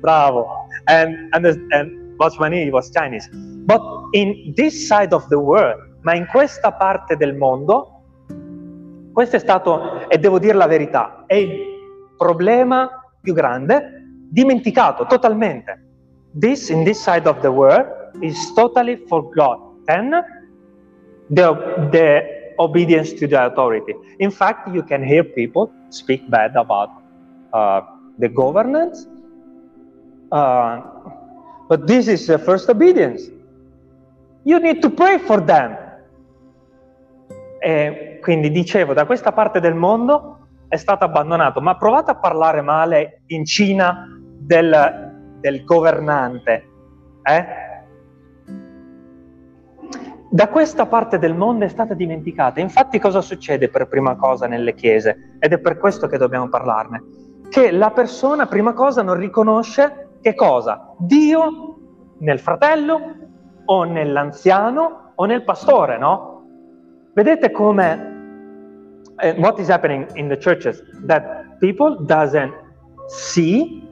bravo. 0.00 0.46
And, 0.86 1.28
and, 1.32 1.46
and 1.72 2.18
Watchman 2.18 2.70
was 2.70 2.90
Chinese. 2.90 3.28
But 3.66 3.80
in 4.12 4.52
this 4.56 4.86
side 4.86 5.12
of 5.12 5.26
the 5.28 5.38
world, 5.38 5.80
ma 6.02 6.14
in 6.14 6.26
questa 6.26 6.72
parte 6.72 7.16
del 7.16 7.34
mondo, 7.34 8.02
questo 9.12 9.36
è 9.36 9.38
stato, 9.38 10.08
e 10.08 10.18
devo 10.18 10.38
dire 10.38 10.54
la 10.54 10.66
verità, 10.66 11.24
è 11.26 11.34
il 11.34 11.60
problema 12.16 12.90
più 13.20 13.32
grande, 13.32 14.02
dimenticato 14.28 15.06
totalmente. 15.06 15.82
This, 16.38 16.68
in 16.68 16.84
this 16.84 17.00
side 17.00 17.28
of 17.28 17.40
the 17.40 17.48
world, 17.48 17.86
is 18.20 18.52
totally 18.54 18.96
forgotten 19.06 20.22
the, 21.30 21.88
the 21.90 22.52
obedience 22.58 23.14
to 23.14 23.26
the 23.26 23.36
authority. 23.36 23.94
In 24.18 24.30
fact, 24.30 24.68
you 24.68 24.82
can 24.82 25.02
hear 25.02 25.24
people 25.24 25.70
speak 25.90 26.28
bad 26.28 26.56
about 26.56 26.90
uh, 27.52 27.80
the 28.18 28.28
governance. 28.28 29.06
Uh, 30.30 30.80
but 31.68 31.86
this 31.86 32.08
is 32.08 32.26
the 32.26 32.38
first 32.38 32.68
obedience. 32.68 33.30
You 34.44 34.58
need 34.58 34.82
to 34.82 34.90
pray 34.90 35.18
for 35.18 35.40
them. 35.40 35.76
E 37.60 38.18
quindi 38.22 38.50
dicevo, 38.50 38.92
da 38.92 39.06
questa 39.06 39.32
parte 39.32 39.60
del 39.60 39.74
mondo 39.74 40.38
è 40.68 40.76
stato 40.76 41.04
abbandonato, 41.04 41.60
ma 41.60 41.76
provate 41.76 42.10
a 42.10 42.16
parlare 42.16 42.60
male 42.60 43.22
in 43.28 43.44
Cina 43.44 44.06
del, 44.20 45.36
del 45.40 45.64
governante. 45.64 46.68
Eh? 47.22 47.46
Da 50.28 50.48
questa 50.48 50.86
parte 50.86 51.18
del 51.18 51.34
mondo 51.34 51.64
è 51.64 51.68
stata 51.68 51.94
dimenticata. 51.94 52.60
Infatti 52.60 52.98
cosa 52.98 53.20
succede 53.20 53.68
per 53.68 53.86
prima 53.86 54.16
cosa 54.16 54.46
nelle 54.46 54.74
chiese? 54.74 55.36
Ed 55.38 55.52
è 55.52 55.58
per 55.58 55.78
questo 55.78 56.06
che 56.06 56.18
dobbiamo 56.18 56.48
parlarne 56.48 57.23
che 57.54 57.70
la 57.70 57.92
persona, 57.92 58.46
prima 58.46 58.72
cosa, 58.72 59.00
non 59.02 59.14
riconosce 59.14 60.08
che 60.20 60.34
cosa? 60.34 60.92
Dio 60.98 61.76
nel 62.18 62.40
fratello 62.40 63.00
o 63.66 63.84
nell'anziano 63.84 65.12
o 65.14 65.24
nel 65.24 65.44
pastore, 65.44 65.96
no? 65.96 66.42
Vedete 67.12 67.52
come 67.52 69.06
uh, 69.22 69.40
what 69.40 69.60
is 69.60 69.68
happening 69.68 70.04
in 70.16 70.26
the 70.26 70.36
churches 70.36 70.82
that 71.06 71.56
people 71.60 71.96
doesn't 72.04 72.52
see 73.06 73.88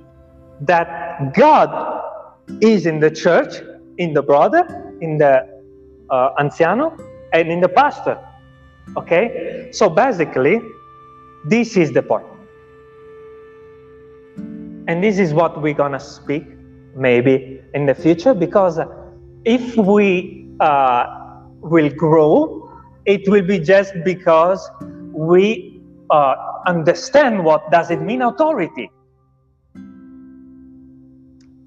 that 0.62 1.32
God 1.32 1.70
is 2.58 2.84
in 2.84 2.98
the 2.98 3.12
church, 3.12 3.62
in 3.98 4.12
the 4.12 4.24
brother, 4.24 4.66
in 4.98 5.18
the 5.18 5.46
uh, 6.10 6.34
anziano 6.36 6.96
and 7.30 7.48
in 7.48 7.60
the 7.60 7.68
pastor. 7.68 8.18
Okay? 8.96 9.68
So 9.70 9.88
basically 9.88 10.60
this 11.44 11.76
is 11.76 11.92
the 11.92 12.02
point. 12.02 12.31
And 14.88 15.02
this 15.02 15.18
is 15.18 15.32
what 15.32 15.60
we're 15.62 15.74
going 15.74 15.92
to 15.92 16.00
speak 16.00 16.44
maybe 16.96 17.60
in 17.74 17.86
the 17.86 17.94
future 17.94 18.34
because 18.34 18.78
if 19.44 19.76
we 19.76 20.48
uh, 20.60 21.06
will 21.60 21.90
grow, 21.90 22.70
it 23.06 23.28
will 23.28 23.42
be 23.42 23.58
just 23.58 23.94
because 24.04 24.68
we 25.12 25.80
uh, 26.10 26.34
understand 26.66 27.44
what 27.44 27.70
does 27.70 27.90
it 27.90 28.00
mean 28.00 28.22
authority. 28.22 28.90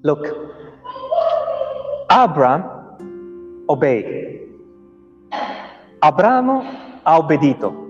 Look, 0.02 0.24
Abraham 2.10 2.64
obeyed. 3.68 4.40
Abramo 6.02 6.62
ha 7.04 7.20
obbedito. 7.20 7.85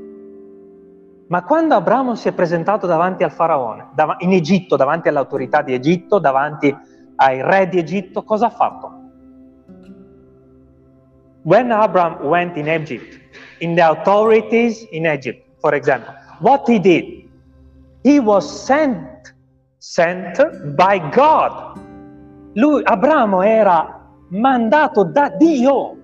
Ma 1.28 1.42
quando 1.42 1.74
Abramo 1.74 2.14
si 2.14 2.28
è 2.28 2.32
presentato 2.32 2.86
davanti 2.86 3.24
al 3.24 3.32
faraone, 3.32 3.88
dav- 3.94 4.20
in 4.20 4.32
Egitto, 4.32 4.76
davanti 4.76 5.08
all'autorità 5.08 5.60
di 5.62 5.74
Egitto, 5.74 6.20
davanti 6.20 6.74
ai 7.16 7.42
re 7.42 7.68
di 7.68 7.78
Egitto, 7.78 8.22
cosa 8.22 8.46
ha 8.46 8.50
fatto? 8.50 8.92
When 11.42 11.72
Abraham 11.72 12.24
went 12.26 12.56
in 12.56 12.68
Egypt, 12.68 13.20
in 13.58 13.74
the 13.74 13.82
authorities 13.82 14.86
in 14.90 15.06
Egypt, 15.06 15.44
for 15.58 15.74
example, 15.74 16.14
what 16.40 16.68
he 16.68 16.78
did? 16.78 17.28
He 18.02 18.20
was 18.20 18.44
sent, 18.64 19.34
sent 19.78 20.74
by 20.76 20.98
God. 21.10 21.80
Lui, 22.54 22.82
Abramo 22.84 23.42
era 23.42 24.00
mandato 24.28 25.02
da 25.02 25.28
Dio. 25.28 25.96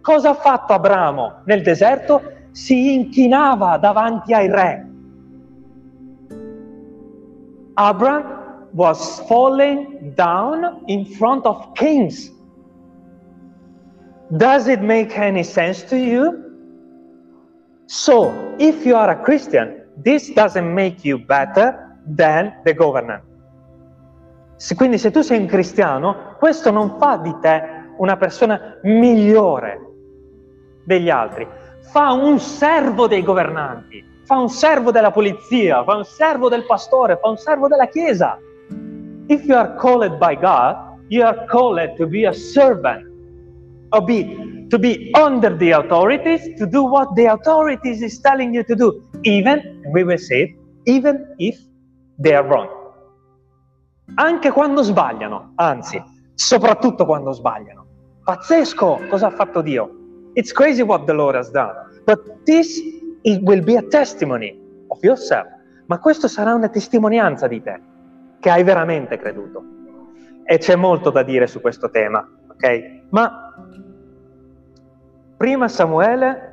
Cosa 0.00 0.30
ha 0.30 0.34
fatto 0.34 0.72
Abramo 0.72 1.42
nel 1.44 1.62
deserto? 1.62 2.22
Si 2.52 2.94
inchinava 2.94 3.78
davanti 3.78 4.32
ai 4.32 4.48
re. 4.48 4.86
Abraham 7.74 8.68
was 8.74 9.20
falling 9.26 10.12
down 10.14 10.82
in 10.86 11.04
front 11.04 11.44
of 11.46 11.72
kings. 11.74 12.30
Does 14.36 14.68
it 14.68 14.80
make 14.80 15.16
any 15.18 15.42
sense 15.42 15.82
to 15.84 15.96
you? 15.96 16.50
So, 17.86 18.32
if 18.58 18.86
you 18.86 18.96
are 18.96 19.10
a 19.10 19.22
Christian, 19.22 19.82
this 20.02 20.30
doesn't 20.30 20.74
make 20.74 21.04
you 21.04 21.18
better 21.18 21.98
than 22.06 22.54
the 22.64 22.72
governor. 22.72 23.22
Quindi 24.76 24.96
se 24.96 25.10
tu 25.10 25.22
sei 25.22 25.38
un 25.38 25.46
cristiano, 25.46 26.36
questo 26.38 26.70
non 26.70 26.96
fa 26.98 27.16
di 27.16 27.34
te 27.40 27.62
una 27.98 28.16
persona 28.16 28.78
migliore 28.82 29.80
degli 30.84 31.10
altri 31.10 31.46
fa 31.90 32.12
un 32.12 32.38
servo 32.38 33.06
dei 33.06 33.22
governanti, 33.22 34.04
fa 34.24 34.38
un 34.38 34.48
servo 34.48 34.90
della 34.90 35.10
polizia, 35.10 35.82
fa 35.84 35.96
un 35.96 36.04
servo 36.04 36.48
del 36.48 36.64
pastore, 36.64 37.18
fa 37.20 37.28
un 37.28 37.36
servo 37.36 37.68
della 37.68 37.86
chiesa. 37.86 38.38
If 39.28 39.44
you 39.44 39.56
are 39.56 39.74
called 39.76 40.18
by 40.18 40.36
God, 40.36 40.76
you 41.08 41.24
are 41.24 41.44
called 41.46 41.96
to 41.96 42.06
be 42.06 42.26
a 42.26 42.32
servant, 42.32 43.06
or 43.90 44.02
be, 44.04 44.66
to 44.68 44.78
be 44.78 45.10
under 45.14 45.56
the 45.56 45.72
authorities, 45.72 46.54
to 46.58 46.66
do 46.66 46.82
what 46.82 47.14
the 47.14 47.26
authorities 47.26 48.02
is 48.02 48.20
telling 48.20 48.54
you 48.54 48.64
to 48.64 48.74
do. 48.74 49.02
even, 49.24 49.82
we 49.92 50.04
will 50.04 50.18
say 50.18 50.54
even 50.86 51.34
if 51.38 51.58
they 52.18 52.34
are 52.34 52.46
wrong. 52.46 52.68
Anche 54.14 54.50
quando 54.50 54.82
sbagliano, 54.82 55.52
anzi, 55.54 56.02
soprattutto 56.34 57.06
quando 57.06 57.32
sbagliano. 57.32 57.86
Pazzesco 58.24 59.00
cosa 59.08 59.28
ha 59.28 59.30
fatto 59.30 59.62
Dio. 59.62 60.01
It's 60.34 60.52
crazy 60.52 60.82
what 60.82 61.04
the 61.06 61.12
Lord 61.12 61.34
has 61.34 61.50
done. 61.50 61.74
But 62.04 62.44
this 62.44 62.80
it 63.22 63.40
will 63.42 63.62
be 63.62 63.76
a 63.76 63.82
testimony 63.82 64.58
of 64.88 65.02
yourself. 65.02 65.46
Ma 65.86 65.98
questo 65.98 66.28
sarà 66.28 66.54
una 66.54 66.68
testimonianza 66.68 67.46
di 67.46 67.62
te, 67.62 67.80
che 68.40 68.50
hai 68.50 68.62
veramente 68.62 69.18
creduto. 69.18 69.62
E 70.44 70.58
c'è 70.58 70.74
molto 70.74 71.10
da 71.10 71.22
dire 71.22 71.46
su 71.46 71.60
questo 71.60 71.90
tema, 71.90 72.26
ok? 72.48 73.00
Ma 73.10 73.54
prima 75.36 75.68
Samuele 75.68 76.50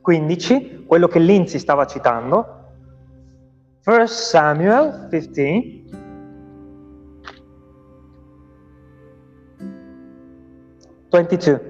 15, 0.00 0.84
quello 0.86 1.08
che 1.08 1.18
Lindsay 1.18 1.58
stava 1.58 1.86
citando, 1.86 2.58
1 3.84 4.06
Samuel 4.06 5.06
15, 5.08 5.84
Twenty-two. 11.10 11.60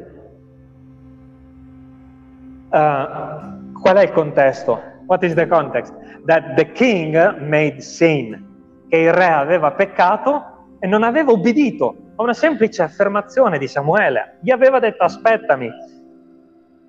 Uh, 2.71 3.73
qual 3.81 3.97
è 3.97 4.03
il 4.03 4.13
contesto? 4.13 4.81
What 5.07 5.25
is 5.25 5.35
the 5.35 5.47
context? 5.49 5.93
That 6.27 6.55
the 6.57 6.71
king 6.73 7.17
made 7.41 7.81
sin, 7.81 8.47
che 8.89 8.99
il 8.99 9.13
re 9.13 9.27
aveva 9.27 9.73
peccato 9.73 10.45
e 10.79 10.87
non 10.87 11.03
aveva 11.03 11.33
obbedito 11.33 11.97
a 12.17 12.23
una 12.23 12.35
semplice 12.35 12.83
affermazione 12.83 13.59
di 13.59 13.67
Samuele. 13.67 14.37
Gli 14.41 14.51
aveva 14.51 14.79
detto 14.79 15.03
aspettami, 15.03 15.69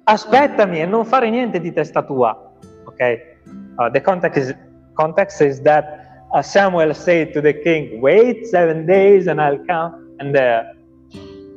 aspettami 0.03 0.81
e 0.81 0.85
non 0.85 1.05
fare 1.05 1.29
niente 1.29 1.59
di 1.59 1.71
testa 1.71 2.03
tua. 2.03 2.51
Ok? 2.83 3.29
Uh, 3.77 3.89
the 3.89 4.01
context 4.01 4.37
is, 4.37 4.55
context 4.93 5.41
is 5.41 5.61
that 5.61 5.85
uh, 6.33 6.41
Samuel 6.41 6.93
said 6.93 7.31
to 7.31 7.41
the 7.41 7.53
king, 7.61 8.01
wait 8.01 8.45
seven 8.45 8.85
days 8.85 9.27
and 9.27 9.39
I'll 9.39 9.63
come. 9.65 10.09
And 10.19 10.35
the 10.35 10.75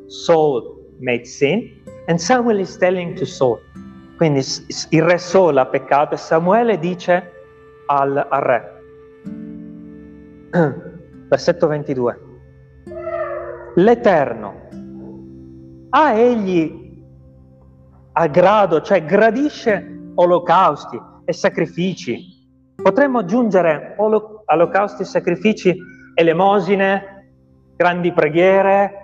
Saul 0.06 0.80
made 1.04 1.24
sin. 1.26 1.82
And 2.08 2.18
Samuel 2.18 2.60
is 2.60 2.76
telling 2.76 3.14
to 3.16 3.24
Saul. 3.24 3.60
Quindi 4.16 4.42
il 4.90 5.02
re 5.02 5.18
Saul 5.18 5.58
ha 5.58 5.66
peccato 5.66 6.14
e 6.14 6.16
Samuele 6.16 6.78
dice 6.78 7.32
al, 7.86 8.16
al 8.16 8.40
re. 8.40 8.72
Versetto 11.28 11.66
22. 11.66 12.20
L'Eterno 13.76 14.68
ha 15.90 16.12
egli 16.12 16.82
a 18.12 18.26
grado, 18.28 18.80
cioè 18.80 19.04
gradisce 19.04 20.10
olocausti 20.14 21.00
e 21.24 21.32
sacrifici. 21.32 22.32
Potremmo 22.80 23.20
aggiungere 23.20 23.94
olocausti 23.96 25.04
sacrifici, 25.04 25.76
elemosine, 26.14 27.32
grandi 27.76 28.12
preghiere. 28.12 29.03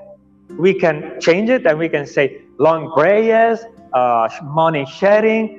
We 0.59 0.75
can 0.75 1.17
change 1.21 1.51
it 1.51 1.67
and 1.67 1.79
we 1.79 1.89
can 1.89 2.07
say 2.07 2.45
long 2.59 2.93
prayers, 2.93 3.67
uh, 3.93 4.29
money 4.43 4.85
sharing. 4.87 5.59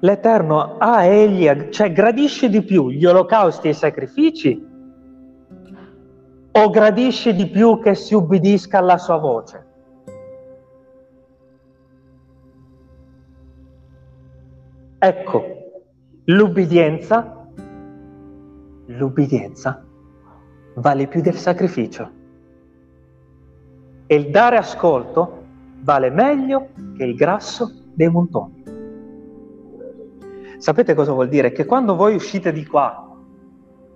L'Eterno 0.00 0.78
ha 0.78 1.04
egli, 1.04 1.68
cioè 1.70 1.92
gradisce 1.92 2.48
di 2.48 2.62
più 2.62 2.90
gli 2.90 3.04
olocausti 3.04 3.68
e 3.68 3.70
i 3.70 3.74
sacrifici 3.74 4.70
o 6.54 6.70
gradisce 6.70 7.34
di 7.34 7.46
più 7.46 7.78
che 7.80 7.94
si 7.94 8.14
ubbidisca 8.14 8.78
alla 8.78 8.98
sua 8.98 9.16
voce? 9.18 9.66
Ecco, 14.98 15.44
l'ubbidienza, 16.24 17.48
l'ubbidienza 18.86 19.86
vale 20.74 21.06
più 21.06 21.20
del 21.20 21.36
sacrificio. 21.36 22.10
E 24.06 24.14
il 24.14 24.30
dare 24.30 24.56
ascolto 24.56 25.44
vale 25.80 26.10
meglio 26.10 26.68
che 26.96 27.04
il 27.04 27.14
grasso 27.14 27.70
dei 27.94 28.08
montoni. 28.08 28.62
Sapete 30.58 30.94
cosa 30.94 31.12
vuol 31.12 31.28
dire? 31.28 31.50
Che 31.52 31.64
quando 31.64 31.96
voi 31.96 32.14
uscite 32.14 32.52
di 32.52 32.64
qua 32.64 33.08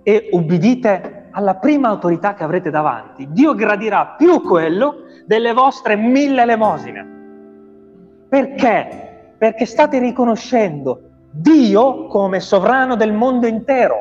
e 0.03 0.29
ubbidite 0.31 1.29
alla 1.31 1.55
prima 1.55 1.87
autorità 1.87 2.33
che 2.33 2.43
avrete 2.43 2.69
davanti, 2.69 3.27
Dio 3.31 3.55
gradirà 3.55 4.15
più 4.17 4.41
quello 4.41 5.03
delle 5.25 5.53
vostre 5.53 5.95
mille 5.95 6.41
elemosine. 6.41 7.15
Perché? 8.27 9.35
Perché 9.37 9.65
state 9.65 9.99
riconoscendo 9.99 11.01
Dio 11.31 12.07
come 12.07 12.39
sovrano 12.39 12.95
del 12.95 13.13
mondo 13.13 13.47
intero. 13.47 13.95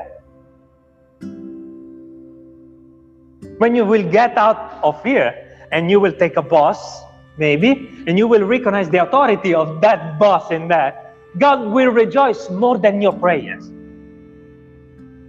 When 3.58 3.74
you 3.74 3.84
will 3.84 4.08
get 4.10 4.36
out 4.36 4.78
of 4.82 5.02
here 5.02 5.34
and 5.72 5.90
you 5.90 6.00
will 6.00 6.12
take 6.12 6.36
a 6.36 6.42
boss, 6.42 7.02
maybe, 7.38 7.90
and 8.06 8.18
you 8.18 8.26
will 8.26 8.44
recognize 8.44 8.90
the 8.90 9.02
authority 9.02 9.54
of 9.54 9.80
that 9.80 10.18
boss 10.18 10.50
in 10.50 10.68
that, 10.68 11.14
God 11.38 11.70
will 11.70 11.90
rejoice 11.90 12.48
more 12.50 12.78
than 12.78 13.00
your 13.00 13.12
prayers. 13.12 13.70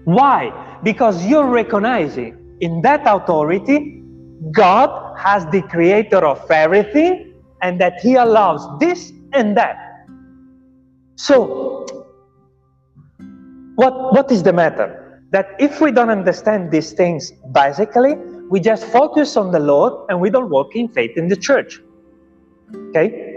Why? 0.05 0.53
Because 0.83 1.25
you're 1.25 1.47
recognizing 1.49 2.57
in 2.61 2.81
that 2.81 3.01
authority, 3.05 4.03
God 4.51 5.17
has 5.17 5.45
the 5.47 5.61
creator 5.63 6.25
of 6.25 6.49
everything 6.49 7.33
and 7.61 7.81
that 7.81 7.99
He 8.01 8.15
allows 8.15 8.79
this 8.79 9.11
and 9.33 9.57
that. 9.57 9.77
So, 11.15 11.85
what, 13.75 14.13
what 14.13 14.31
is 14.31 14.43
the 14.43 14.53
matter? 14.53 15.06
That 15.31 15.55
if 15.59 15.81
we 15.81 15.91
don't 15.91 16.09
understand 16.09 16.71
these 16.71 16.93
things 16.93 17.33
basically, 17.51 18.15
we 18.49 18.59
just 18.59 18.85
focus 18.85 19.35
on 19.35 19.51
the 19.51 19.59
Lord 19.59 20.05
and 20.09 20.19
we 20.19 20.29
don't 20.29 20.49
walk 20.49 20.75
in 20.75 20.87
faith 20.89 21.17
in 21.17 21.27
the 21.27 21.37
church. 21.37 21.81
Ok? 22.89 23.35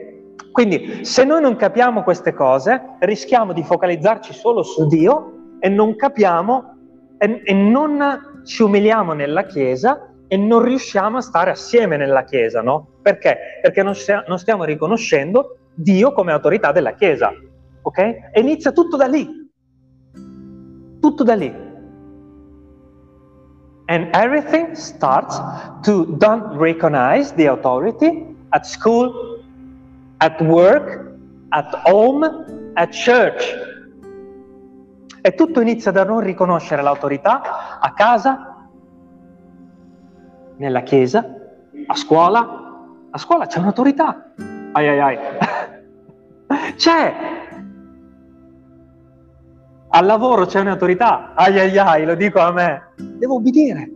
Quindi, 0.53 1.05
se 1.05 1.25
noi 1.25 1.41
non 1.41 1.57
capiamo 1.57 2.03
queste 2.03 2.33
cose, 2.33 2.97
rischiamo 3.01 3.53
di 3.53 3.63
focalizzarci 3.63 4.33
solo 4.33 4.63
su 4.63 4.87
Dio 4.87 5.57
e 5.61 5.69
non 5.69 5.95
capiamo 5.97 6.77
e, 7.19 7.43
e 7.45 7.53
non 7.53 8.43
ci 8.45 8.63
umiliamo 8.63 9.13
nella 9.13 9.45
Chiesa 9.45 10.11
e 10.27 10.37
non 10.37 10.63
riusciamo 10.63 11.19
a 11.19 11.21
stare 11.21 11.51
assieme 11.51 11.97
nella 11.97 12.25
Chiesa, 12.25 12.63
no? 12.63 12.89
Perché? 13.03 13.37
Perché 13.63 13.83
non, 13.83 13.95
sia, 13.95 14.25
non 14.27 14.39
stiamo 14.39 14.65
riconoscendo 14.65 15.59
Dio 15.75 16.13
come 16.13 16.33
autorità 16.33 16.73
della 16.73 16.95
Chiesa, 16.95 17.33
ok? 17.83 17.99
E 17.99 18.41
inizia 18.41 18.73
tutto 18.73 18.97
da 18.97 19.07
lì, 19.07 19.29
tutto 21.01 21.23
da 21.25 21.35
lì. 21.35 21.69
And 23.91 24.09
everything 24.15 24.77
starts 24.77 25.35
to 25.83 26.07
don't 26.19 26.57
recognize 26.57 27.33
the 27.33 27.47
authority 27.47 28.25
at 28.53 28.65
school, 28.65 29.43
at 30.21 30.41
work, 30.41 31.11
at 31.53 31.75
home, 31.91 32.23
at 32.77 32.93
church. 32.93 33.43
E 35.23 35.35
tutto 35.35 35.61
inizia 35.61 35.91
da 35.91 36.05
non 36.05 36.21
riconoscere 36.21 36.83
l'autorità 36.83 37.81
a 37.81 37.93
casa, 37.93 38.69
nella 40.59 40.83
chiesa, 40.83 41.27
a 41.87 41.95
scuola. 41.97 42.59
A 43.11 43.19
scuola 43.19 43.47
c'è 43.47 43.59
un'autorità. 43.59 44.31
Ai 44.71 44.89
ai 44.89 45.01
ai. 45.01 45.19
c'è. 46.79 47.40
Al 49.93 50.07
lavoro 50.07 50.47
c'è 50.47 50.61
un'autorità. 50.61 51.35
Ai 51.35 51.59
ai 51.59 51.77
ai, 51.77 52.05
lo 52.05 52.15
dico 52.15 52.39
a 52.39 52.53
me. 52.53 52.93
Devo 52.97 53.35
obbedire. 53.35 53.91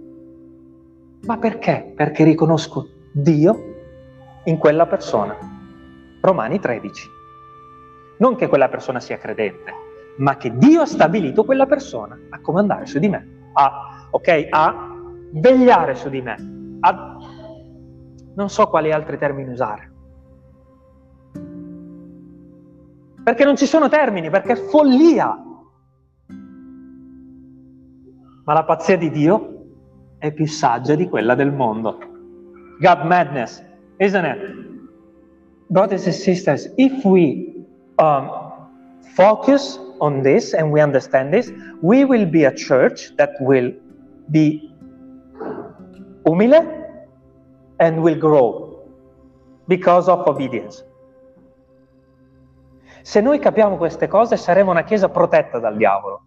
Ma 1.22 1.38
perché? 1.38 1.92
Perché 1.94 2.24
riconosco 2.24 2.88
Dio 3.12 3.74
in 4.44 4.58
quella 4.58 4.86
persona. 4.86 5.36
Romani 6.20 6.58
13. 6.58 7.08
Non 8.18 8.34
che 8.34 8.48
quella 8.48 8.68
persona 8.68 8.98
sia 8.98 9.18
credente, 9.18 9.72
ma 10.18 10.36
che 10.36 10.56
Dio 10.56 10.82
ha 10.82 10.86
stabilito 10.86 11.44
quella 11.44 11.66
persona 11.66 12.18
a 12.30 12.40
comandare 12.40 12.86
su 12.86 12.98
di 12.98 13.08
me, 13.08 13.50
a, 13.52 14.08
okay, 14.10 14.46
a 14.50 14.92
vegliare 15.32 15.94
su 15.94 16.08
di 16.08 16.20
me, 16.20 16.78
a 16.80 17.16
non 18.34 18.50
so 18.50 18.66
quali 18.66 18.92
altri 18.92 19.16
termini 19.16 19.50
usare. 19.50 19.92
Perché 23.22 23.44
non 23.44 23.56
ci 23.56 23.66
sono 23.66 23.88
termini, 23.88 24.28
perché 24.28 24.52
è 24.52 24.56
follia. 24.56 25.38
Ma 28.44 28.52
la 28.52 28.64
pazzia 28.64 28.96
di 28.96 29.10
Dio 29.10 29.64
è 30.18 30.32
più 30.32 30.46
saggia 30.46 30.94
di 30.94 31.08
quella 31.08 31.34
del 31.34 31.52
mondo. 31.52 31.98
God 32.80 33.04
madness, 33.04 33.62
isn't 33.98 34.24
it? 34.24 34.38
Brothers 35.68 36.06
and 36.06 36.14
sisters, 36.14 36.70
if 36.76 37.04
we 37.04 37.64
um, 37.98 38.30
focus 39.14 39.78
on 39.98 40.22
this 40.22 40.52
and 40.54 40.70
we 40.70 40.82
understand 40.82 41.32
this, 41.32 41.52
we 41.80 42.04
will 42.04 42.26
be 42.26 42.44
a 42.44 42.52
church 42.52 43.14
that 43.16 43.30
will 43.40 43.72
be 44.30 44.70
umile 46.24 46.64
and 47.78 47.98
will 48.00 48.18
grow. 48.18 48.64
because 49.66 50.08
of 50.08 50.26
obedience. 50.26 50.84
Se 53.02 53.20
noi 53.20 53.38
capiamo 53.38 53.76
queste 53.76 54.08
cose 54.08 54.36
saremo 54.36 54.70
una 54.70 54.84
chiesa 54.84 55.08
protetta 55.08 55.58
dal 55.58 55.76
diavolo 55.76 56.23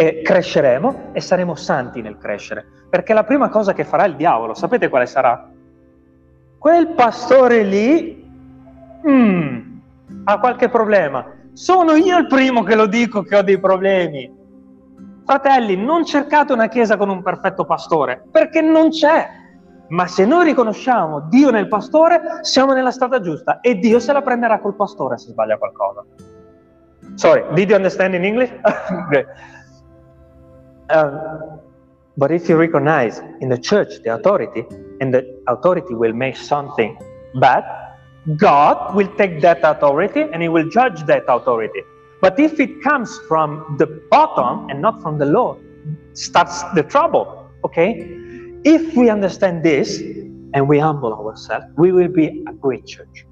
e 0.00 0.22
cresceremo 0.22 1.10
e 1.10 1.20
saremo 1.20 1.56
santi 1.56 2.00
nel 2.02 2.18
crescere, 2.18 2.64
perché 2.88 3.12
la 3.12 3.24
prima 3.24 3.48
cosa 3.48 3.72
che 3.72 3.82
farà 3.82 4.04
il 4.04 4.14
diavolo, 4.14 4.54
sapete 4.54 4.88
quale 4.88 5.06
sarà? 5.06 5.50
Quel 6.56 6.90
pastore 6.90 7.64
lì 7.64 8.30
mm, 9.08 9.58
ha 10.22 10.38
qualche 10.38 10.68
problema. 10.68 11.26
Sono 11.52 11.96
io 11.96 12.16
il 12.16 12.28
primo 12.28 12.62
che 12.62 12.76
lo 12.76 12.86
dico 12.86 13.22
che 13.22 13.34
ho 13.34 13.42
dei 13.42 13.58
problemi. 13.58 14.32
Fratelli, 15.24 15.74
non 15.74 16.04
cercate 16.04 16.52
una 16.52 16.68
chiesa 16.68 16.96
con 16.96 17.08
un 17.08 17.20
perfetto 17.20 17.64
pastore, 17.64 18.22
perché 18.30 18.60
non 18.60 18.90
c'è. 18.90 19.28
Ma 19.88 20.06
se 20.06 20.24
noi 20.24 20.44
riconosciamo 20.44 21.22
Dio 21.22 21.50
nel 21.50 21.66
pastore, 21.66 22.38
siamo 22.42 22.72
nella 22.72 22.92
strada 22.92 23.20
giusta 23.20 23.58
e 23.58 23.74
Dio 23.74 23.98
se 23.98 24.12
la 24.12 24.22
prenderà 24.22 24.60
col 24.60 24.76
pastore 24.76 25.18
se 25.18 25.30
sbaglia 25.30 25.58
qualcosa. 25.58 26.04
Sorry, 27.16 27.42
did 27.54 27.68
you 27.68 27.76
understand 27.76 28.14
in 28.14 28.22
English? 28.24 28.52
um, 30.90 31.60
but 32.16 32.32
if 32.32 32.48
you 32.48 32.56
recognize 32.56 33.20
in 33.40 33.48
the 33.48 33.58
church 33.58 34.02
the 34.02 34.14
authority, 34.14 34.64
and 35.00 35.14
the 35.14 35.40
authority 35.46 35.94
will 35.94 36.12
make 36.12 36.36
something 36.36 36.98
bad, 37.36 37.64
God 38.36 38.94
will 38.94 39.08
take 39.16 39.40
that 39.40 39.60
authority 39.62 40.22
and 40.32 40.42
He 40.42 40.48
will 40.48 40.68
judge 40.68 41.04
that 41.06 41.24
authority. 41.28 41.82
But 42.20 42.38
if 42.40 42.58
it 42.58 42.82
comes 42.82 43.16
from 43.28 43.76
the 43.78 43.86
bottom 44.10 44.68
and 44.68 44.82
not 44.82 45.00
from 45.00 45.18
the 45.18 45.26
Lord, 45.26 45.58
starts 46.14 46.62
the 46.74 46.82
trouble. 46.82 47.48
Okay? 47.64 48.04
If 48.64 48.96
we 48.96 49.08
understand 49.08 49.62
this 49.62 50.00
and 50.54 50.68
we 50.68 50.78
humble 50.78 51.14
ourselves, 51.14 51.66
we 51.76 51.92
will 51.92 52.08
be 52.08 52.44
a 52.48 52.52
great 52.52 52.84
church. 52.84 53.24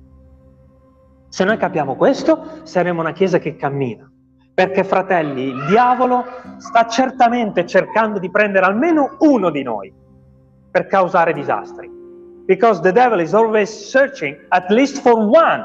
Se 1.30 1.44
noi 1.44 1.56
capiamo 1.58 1.96
questo, 1.96 2.62
saremo 2.62 3.00
una 3.00 3.12
chiesa 3.12 3.38
che 3.38 3.56
cammina. 3.56 4.10
Perché, 4.56 4.84
fratelli, 4.84 5.48
il 5.48 5.66
diavolo 5.66 6.24
sta 6.56 6.86
certamente 6.86 7.66
cercando 7.66 8.18
di 8.18 8.30
prendere 8.30 8.64
almeno 8.64 9.16
uno 9.18 9.50
di 9.50 9.62
noi 9.62 9.92
per 10.70 10.86
causare 10.86 11.34
disastri. 11.34 11.90
Because 12.46 12.80
the 12.80 12.90
devil 12.90 13.20
is 13.20 13.34
always 13.34 13.68
searching 13.68 14.34
at 14.48 14.70
least 14.70 15.02
for 15.02 15.12
one 15.12 15.62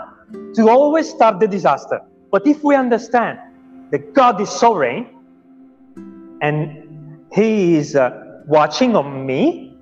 to 0.56 0.68
always 0.68 1.08
start 1.08 1.39
the 1.39 1.48
disaster. 1.48 2.04
But 2.30 2.46
if 2.46 2.62
we 2.64 2.76
understand 2.76 3.39
that 3.92 4.12
God 4.12 4.42
is 4.42 4.50
sovereign 4.50 5.08
and 6.42 7.24
He 7.32 7.78
is 7.78 7.96
uh, 7.96 8.42
watching 8.48 8.98
on 8.98 9.26
me, 9.26 9.74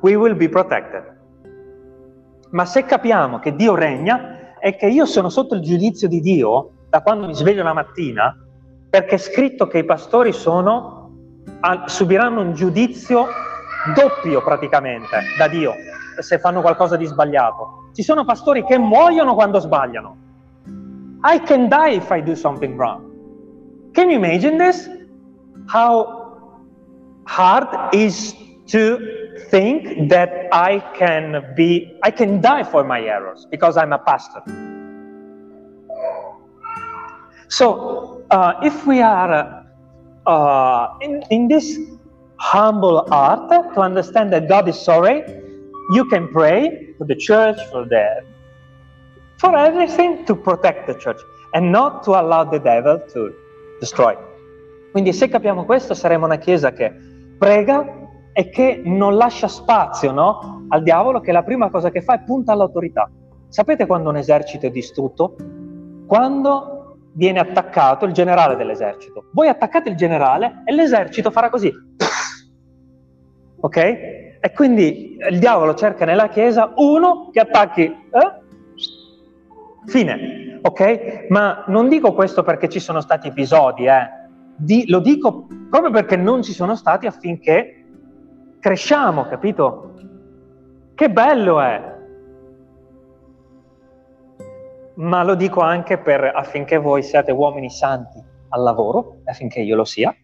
we 0.00 0.16
will 0.16 0.34
be 0.34 0.48
protected. 0.48 1.04
Ma 2.50 2.64
se 2.64 2.82
capiamo 2.82 3.38
che 3.38 3.54
Dio 3.54 3.76
regna 3.76 4.58
e 4.58 4.74
che 4.74 4.88
io 4.88 5.06
sono 5.06 5.28
sotto 5.28 5.54
il 5.54 5.60
giudizio 5.60 6.08
di 6.08 6.20
Dio 6.20 6.70
da 6.92 7.00
quando 7.00 7.26
mi 7.26 7.34
sveglio 7.34 7.62
la 7.62 7.72
mattina, 7.72 8.36
perché 8.90 9.14
è 9.14 9.18
scritto 9.18 9.66
che 9.66 9.78
i 9.78 9.84
pastori 9.84 10.30
sono, 10.30 11.10
subiranno 11.86 12.42
un 12.42 12.52
giudizio 12.52 13.28
doppio 13.94 14.42
praticamente 14.42 15.20
da 15.38 15.48
Dio 15.48 15.72
se 16.18 16.38
fanno 16.38 16.60
qualcosa 16.60 16.96
di 16.96 17.06
sbagliato. 17.06 17.88
Ci 17.94 18.02
sono 18.02 18.26
pastori 18.26 18.62
che 18.64 18.76
muoiono 18.76 19.32
quando 19.32 19.58
sbagliano. 19.58 20.16
I 21.24 21.40
can 21.40 21.70
die 21.70 21.96
if 21.96 22.10
I 22.10 22.22
do 22.22 22.34
something 22.34 22.76
wrong. 22.76 23.00
Can 23.94 24.10
you 24.10 24.18
imagine 24.18 24.58
this? 24.58 24.86
How 25.68 26.60
hard 27.24 27.94
is 27.94 28.34
to 28.66 28.98
think 29.48 30.10
that 30.10 30.48
I 30.52 30.82
can 30.98 31.54
be 31.56 31.98
I 32.02 32.12
can 32.12 32.42
die 32.42 32.64
for 32.64 32.84
my 32.84 33.00
errors 33.00 33.46
because 33.50 33.78
I'm 33.78 33.94
a 33.94 33.98
pastor. 33.98 34.42
So, 37.52 38.24
uh, 38.30 38.54
if 38.62 38.86
we 38.86 39.02
are 39.02 39.66
uh, 40.24 40.88
in, 41.02 41.22
in 41.28 41.48
this 41.48 41.76
humble 42.40 43.06
art 43.12 43.50
to 43.74 43.80
understand 43.82 44.32
that 44.32 44.48
God 44.48 44.68
is 44.68 44.80
sorry, 44.80 45.22
you 45.92 46.08
can 46.08 46.28
pray 46.28 46.94
for 46.96 47.04
the 47.04 47.14
church, 47.14 47.60
for 47.70 47.84
the 47.84 48.24
for 49.36 49.54
everything 49.54 50.24
to 50.24 50.34
protect 50.34 50.86
the 50.86 50.94
church 50.94 51.20
and 51.52 51.70
not 51.70 52.02
to 52.04 52.12
allow 52.12 52.42
the 52.42 52.58
devil 52.58 52.98
to 53.12 53.34
destroy. 53.80 54.16
Quindi 54.90 55.12
se 55.12 55.28
capiamo 55.28 55.66
questo 55.66 55.92
saremo 55.92 56.24
una 56.24 56.38
chiesa 56.38 56.72
che 56.72 56.90
prega 57.38 57.84
e 58.32 58.48
che 58.48 58.80
non 58.82 59.16
lascia 59.16 59.48
spazio 59.48 60.10
no? 60.10 60.64
al 60.70 60.82
diavolo 60.82 61.20
che 61.20 61.32
la 61.32 61.42
prima 61.42 61.68
cosa 61.68 61.90
che 61.90 62.00
fa 62.00 62.14
è 62.14 62.22
punta 62.24 62.52
all'autorità. 62.52 63.10
Sapete 63.48 63.84
quando 63.84 64.08
un 64.08 64.16
esercito 64.16 64.64
è 64.64 64.70
distrutto? 64.70 65.36
Quando 66.06 66.81
viene 67.14 67.40
attaccato 67.40 68.04
il 68.04 68.12
generale 68.12 68.56
dell'esercito. 68.56 69.26
Voi 69.32 69.48
attaccate 69.48 69.88
il 69.88 69.96
generale 69.96 70.62
e 70.64 70.72
l'esercito 70.72 71.30
farà 71.30 71.48
così 71.50 71.72
ok? 73.62 73.76
E 74.44 74.52
quindi 74.54 75.16
il 75.18 75.38
diavolo 75.38 75.74
cerca 75.74 76.04
nella 76.04 76.28
Chiesa 76.28 76.72
uno 76.76 77.30
che 77.32 77.40
attacchi, 77.40 77.82
eh? 77.82 78.40
fine, 79.86 80.58
ok? 80.62 81.26
Ma 81.28 81.64
non 81.68 81.88
dico 81.88 82.12
questo 82.12 82.42
perché 82.42 82.68
ci 82.68 82.80
sono 82.80 83.00
stati 83.00 83.28
episodi, 83.28 83.86
eh? 83.86 84.20
Di, 84.56 84.88
lo 84.88 84.98
dico 84.98 85.46
proprio 85.70 85.90
perché 85.90 86.16
non 86.16 86.42
ci 86.42 86.52
sono 86.52 86.74
stati 86.74 87.06
affinché 87.06 87.84
cresciamo, 88.60 89.26
capito? 89.26 89.94
Che 90.94 91.10
bello 91.10 91.60
è! 91.60 91.90
Ma 94.94 95.22
lo 95.24 95.34
dico 95.34 95.60
anche 95.60 95.98
per, 95.98 96.24
affinché 96.24 96.76
voi 96.76 97.02
siate 97.02 97.32
uomini 97.32 97.70
santi 97.70 98.22
al 98.48 98.62
lavoro, 98.62 99.20
affinché 99.24 99.60
io 99.60 99.76
lo 99.76 99.84
sia, 99.84 100.14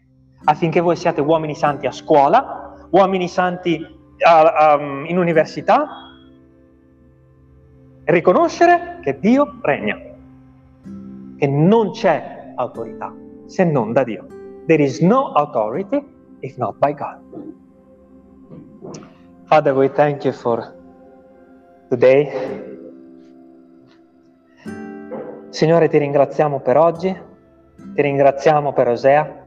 affinché 0.44 0.80
voi 0.80 0.96
siate 0.96 1.20
uomini 1.20 1.54
santi 1.54 1.86
a 1.86 1.92
scuola, 1.92 2.86
uomini 2.90 3.28
santi 3.28 3.80
uh, 3.80 4.78
um, 4.78 5.04
in 5.06 5.18
università, 5.18 5.86
riconoscere 8.04 9.00
che 9.02 9.18
Dio 9.18 9.58
regna, 9.62 9.98
che 11.36 11.46
non 11.46 11.92
c'è 11.92 12.52
autorità 12.56 13.14
se 13.46 13.64
non 13.64 13.92
da 13.92 14.04
Dio. 14.04 14.26
There 14.66 14.82
is 14.82 15.00
no 15.00 15.32
authority 15.32 16.04
if 16.40 16.56
not 16.56 16.76
by 16.78 16.92
God. 16.92 17.18
Father, 19.46 19.74
we 19.74 19.88
thank 19.88 20.24
you 20.24 20.32
for 20.32 20.74
today. 21.88 22.67
Signore, 25.50 25.88
ti 25.88 25.98
ringraziamo 25.98 26.60
per 26.60 26.76
oggi, 26.76 27.16
ti 27.94 28.02
ringraziamo 28.02 28.72
per 28.72 28.88
Osea 28.88 29.46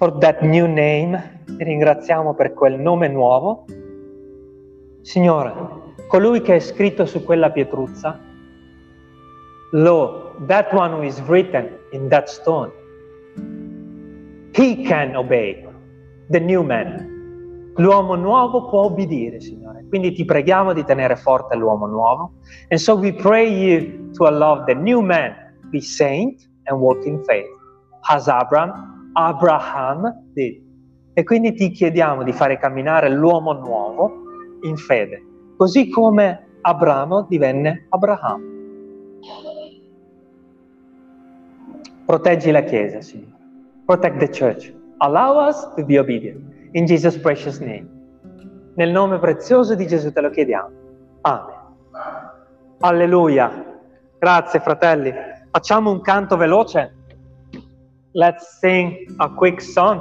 for 0.00 0.16
that 0.16 0.40
new 0.40 0.66
name, 0.66 1.42
ti 1.44 1.62
ringraziamo 1.62 2.32
per 2.32 2.54
quel 2.54 2.80
nome 2.80 3.06
nuovo. 3.08 3.66
Signore, 5.02 5.52
colui 6.08 6.40
che 6.40 6.54
è 6.54 6.58
scritto 6.58 7.04
su 7.04 7.22
quella 7.22 7.50
pietruzza, 7.50 8.18
lo, 9.72 10.34
that 10.46 10.72
one 10.72 10.94
who 10.94 11.02
is 11.02 11.20
written 11.26 11.68
in 11.92 12.08
that 12.08 12.28
stone, 12.28 12.72
he 14.54 14.82
can 14.84 15.14
obey, 15.14 15.68
the 16.30 16.40
new 16.40 16.62
man. 16.62 17.72
L'uomo 17.76 18.14
nuovo 18.14 18.70
può 18.70 18.84
obbedire, 18.84 19.38
Signore. 19.38 19.79
Quindi 19.90 20.12
ti 20.12 20.24
preghiamo 20.24 20.72
di 20.72 20.84
tenere 20.84 21.16
forte 21.16 21.54
l'uomo 21.54 21.86
nuovo. 21.86 22.32
And 22.70 22.80
so 22.80 22.94
we 22.94 23.12
pray 23.12 23.46
you 23.46 24.10
to 24.12 24.26
allow 24.26 24.64
the 24.64 24.74
new 24.74 25.02
man 25.02 25.34
be 25.70 25.82
saint 25.82 26.48
and 26.64 26.80
walk 26.80 27.04
in 27.04 27.22
faith. 27.24 27.46
As 28.08 28.26
Abraham 28.26 28.90
Abraham 29.14 30.30
did. 30.34 30.62
E 31.14 31.24
quindi 31.24 31.52
ti 31.52 31.70
chiediamo 31.70 32.22
di 32.22 32.32
fare 32.32 32.58
camminare 32.58 33.10
l'uomo 33.10 33.52
nuovo 33.52 34.12
in 34.62 34.76
fede, 34.76 35.22
così 35.56 35.90
come 35.90 36.46
Abramo 36.62 37.26
divenne 37.28 37.86
Abraham. 37.88 38.48
Proteggi 42.04 42.50
la 42.50 42.62
Chiesa, 42.62 43.00
Signore. 43.00 43.38
Protect 43.86 44.18
the 44.18 44.28
church. 44.28 44.72
Allow 44.98 45.48
us 45.48 45.72
to 45.74 45.84
be 45.84 45.98
obedient. 45.98 46.40
In 46.72 46.86
Jesus' 46.86 47.18
precious 47.18 47.58
name. 47.58 47.99
Nel 48.80 48.92
nome 48.92 49.18
prezioso 49.18 49.74
di 49.74 49.86
Gesù 49.86 50.10
te 50.10 50.22
lo 50.22 50.30
chiediamo. 50.30 50.70
Amen. 51.20 51.54
Alleluia. 52.80 53.78
Grazie 54.18 54.58
fratelli. 54.60 55.12
Facciamo 55.50 55.90
un 55.90 56.00
canto 56.00 56.38
veloce. 56.38 56.94
Let's 58.12 58.58
sing 58.58 59.16
a 59.18 59.28
quick 59.34 59.60
song. 59.60 60.00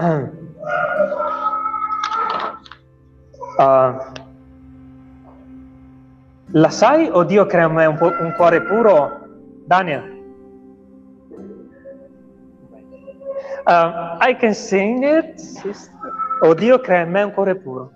Uh, 0.00 0.30
la 6.58 6.70
sai 6.70 7.08
o 7.08 7.22
Dio 7.22 7.46
crea 7.46 7.66
a 7.66 7.68
me 7.68 7.86
un, 7.86 7.98
un 8.00 8.34
cuore 8.36 8.62
puro, 8.62 9.20
Daniel? 9.64 10.17
Uh, 13.68 14.16
I 14.18 14.32
can 14.32 14.54
sing 14.54 15.04
it, 15.04 15.38
sister. 15.38 15.92
Oh 16.42 16.54
Dio, 16.54 16.78
crea 16.80 17.02
in 17.02 17.12
me 17.12 17.20
un 17.20 17.32
cuore 17.32 17.54
puro. 17.54 17.92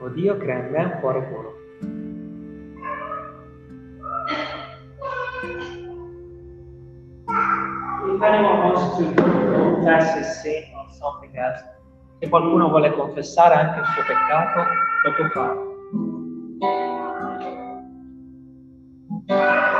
Oh 0.00 0.08
Dio, 0.08 0.38
crea 0.38 0.66
in 0.66 0.74
un 0.74 0.98
cuore 0.98 1.20
puro. 1.28 1.61
If 8.24 8.28
wants 8.30 8.98
to 8.98 9.04
confess 9.14 10.14
his 10.16 10.42
sin 10.42 10.62
or 10.76 10.86
something 10.92 11.36
else, 11.36 11.64
se 12.20 12.28
qualcuno 12.28 12.68
vuole 12.68 12.92
confessare 12.92 13.54
anche 13.56 13.80
il 13.80 13.86
suo 13.86 14.02
peccato, 14.06 14.60
lo 15.02 15.12
può 15.16 15.28
fare. 19.26 19.70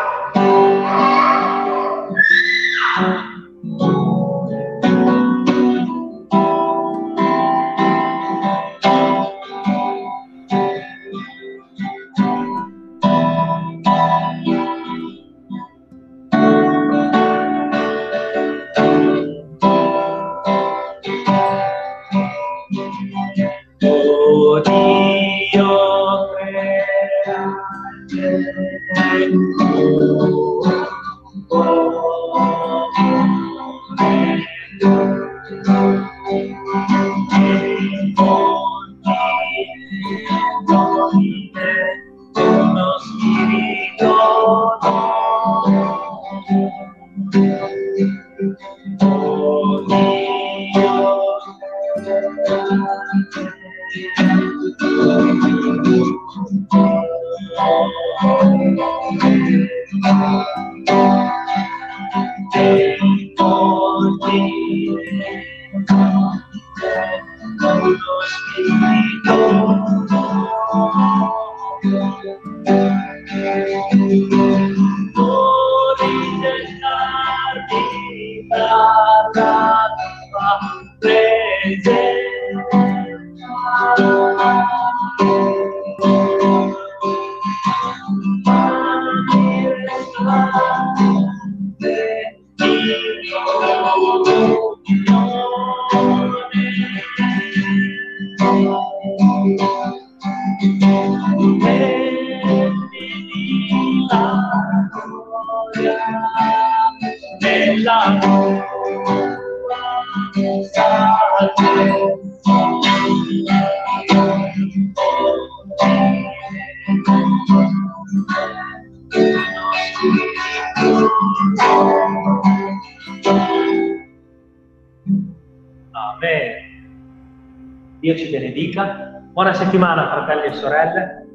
Settimana, 129.72 130.10
fratelli 130.10 130.48
e 130.48 130.52
sorelle. 130.52 131.26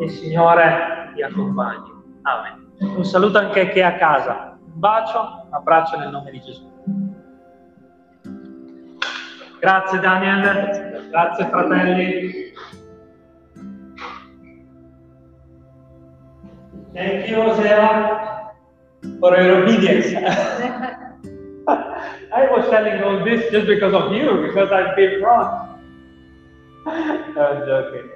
Il 0.00 0.10
Signore 0.10 1.10
vi 1.14 1.22
accompagni. 1.22 1.92
Amen. 2.22 2.96
Un 2.96 3.04
saluto 3.04 3.36
anche 3.36 3.60
a 3.60 3.66
chi 3.66 3.80
è 3.80 3.82
a 3.82 3.96
casa. 3.96 4.56
Un 4.64 4.80
bacio, 4.80 5.44
un 5.46 5.52
abbraccio 5.52 5.98
nel 5.98 6.08
nome 6.08 6.30
di 6.30 6.40
Gesù. 6.40 6.72
Grazie 9.60 9.98
Daniel, 9.98 11.08
grazie 11.10 11.44
fratelli. 11.44 12.54
Thank 16.94 17.28
you, 17.28 17.42
Osea, 17.42 18.54
for 19.20 19.38
your 19.38 19.62
obedience. 19.62 20.14
I 21.68 22.48
was 22.50 22.68
telling 22.70 23.02
all 23.02 23.22
this 23.22 23.50
just 23.50 23.66
because 23.66 23.92
of 23.94 24.12
you, 24.12 24.40
because 24.46 24.72
I've 24.72 24.96
been 24.96 25.20
wrong. 25.20 25.75
I'm. 26.86 28.10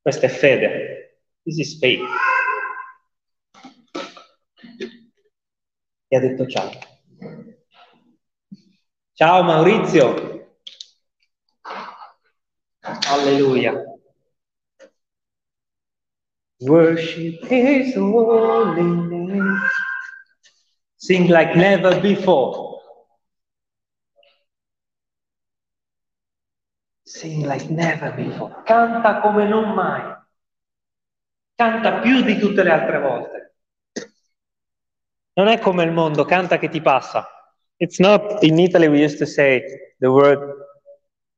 Questa 0.00 0.26
è 0.26 0.30
fede. 0.30 1.20
This 1.42 1.58
is 1.58 1.78
faith. 1.78 2.00
E 6.08 6.16
ha 6.16 6.20
detto 6.20 6.46
ciao. 6.46 6.70
Ciao 9.12 9.42
Maurizio. 9.42 10.56
Alleluia. 13.10 13.84
Worship 16.60 17.44
His 17.50 17.94
holy 17.94 18.82
name. 18.82 19.60
Sing 20.96 21.28
like 21.28 21.54
never 21.54 22.00
before. 22.00 22.67
Sing 27.08 27.46
like 27.46 27.70
never 27.70 28.12
before. 28.12 28.62
Canta 28.64 29.20
come 29.20 29.48
non 29.48 29.72
mai. 29.72 30.14
Canta 31.54 32.00
più 32.00 32.20
di 32.20 32.38
tutte 32.38 32.62
le 32.62 32.70
altre 32.70 33.00
volte. 33.00 33.54
Non 35.32 35.48
è 35.48 35.58
come 35.58 35.84
il 35.84 35.90
mondo, 35.90 36.26
canta 36.26 36.58
che 36.58 36.68
ti 36.68 36.82
passa. 36.82 37.26
It's 37.76 37.98
not, 37.98 38.42
in 38.42 38.58
Italy 38.58 38.88
we 38.88 39.02
used 39.02 39.16
to 39.18 39.24
say, 39.24 39.62
the 40.00 40.08
word 40.08 40.38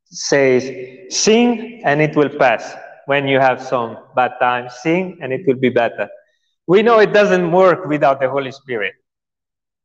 says, 0.03 0.69
sing 1.07 1.81
and 1.85 2.01
it 2.01 2.17
will 2.17 2.35
pass. 2.37 2.77
When 3.07 3.29
you 3.29 3.39
have 3.39 3.63
some 3.63 3.97
bad 4.15 4.39
times, 4.41 4.75
sing 4.81 5.19
and 5.21 5.33
it 5.33 5.47
will 5.47 5.59
be 5.59 5.71
better. 5.71 6.11
We 6.67 6.83
know 6.83 6.99
it 6.99 7.13
doesn't 7.13 7.49
work 7.53 7.87
without 7.87 8.19
the 8.19 8.29
Holy 8.29 8.51
Spirit. 8.51 9.01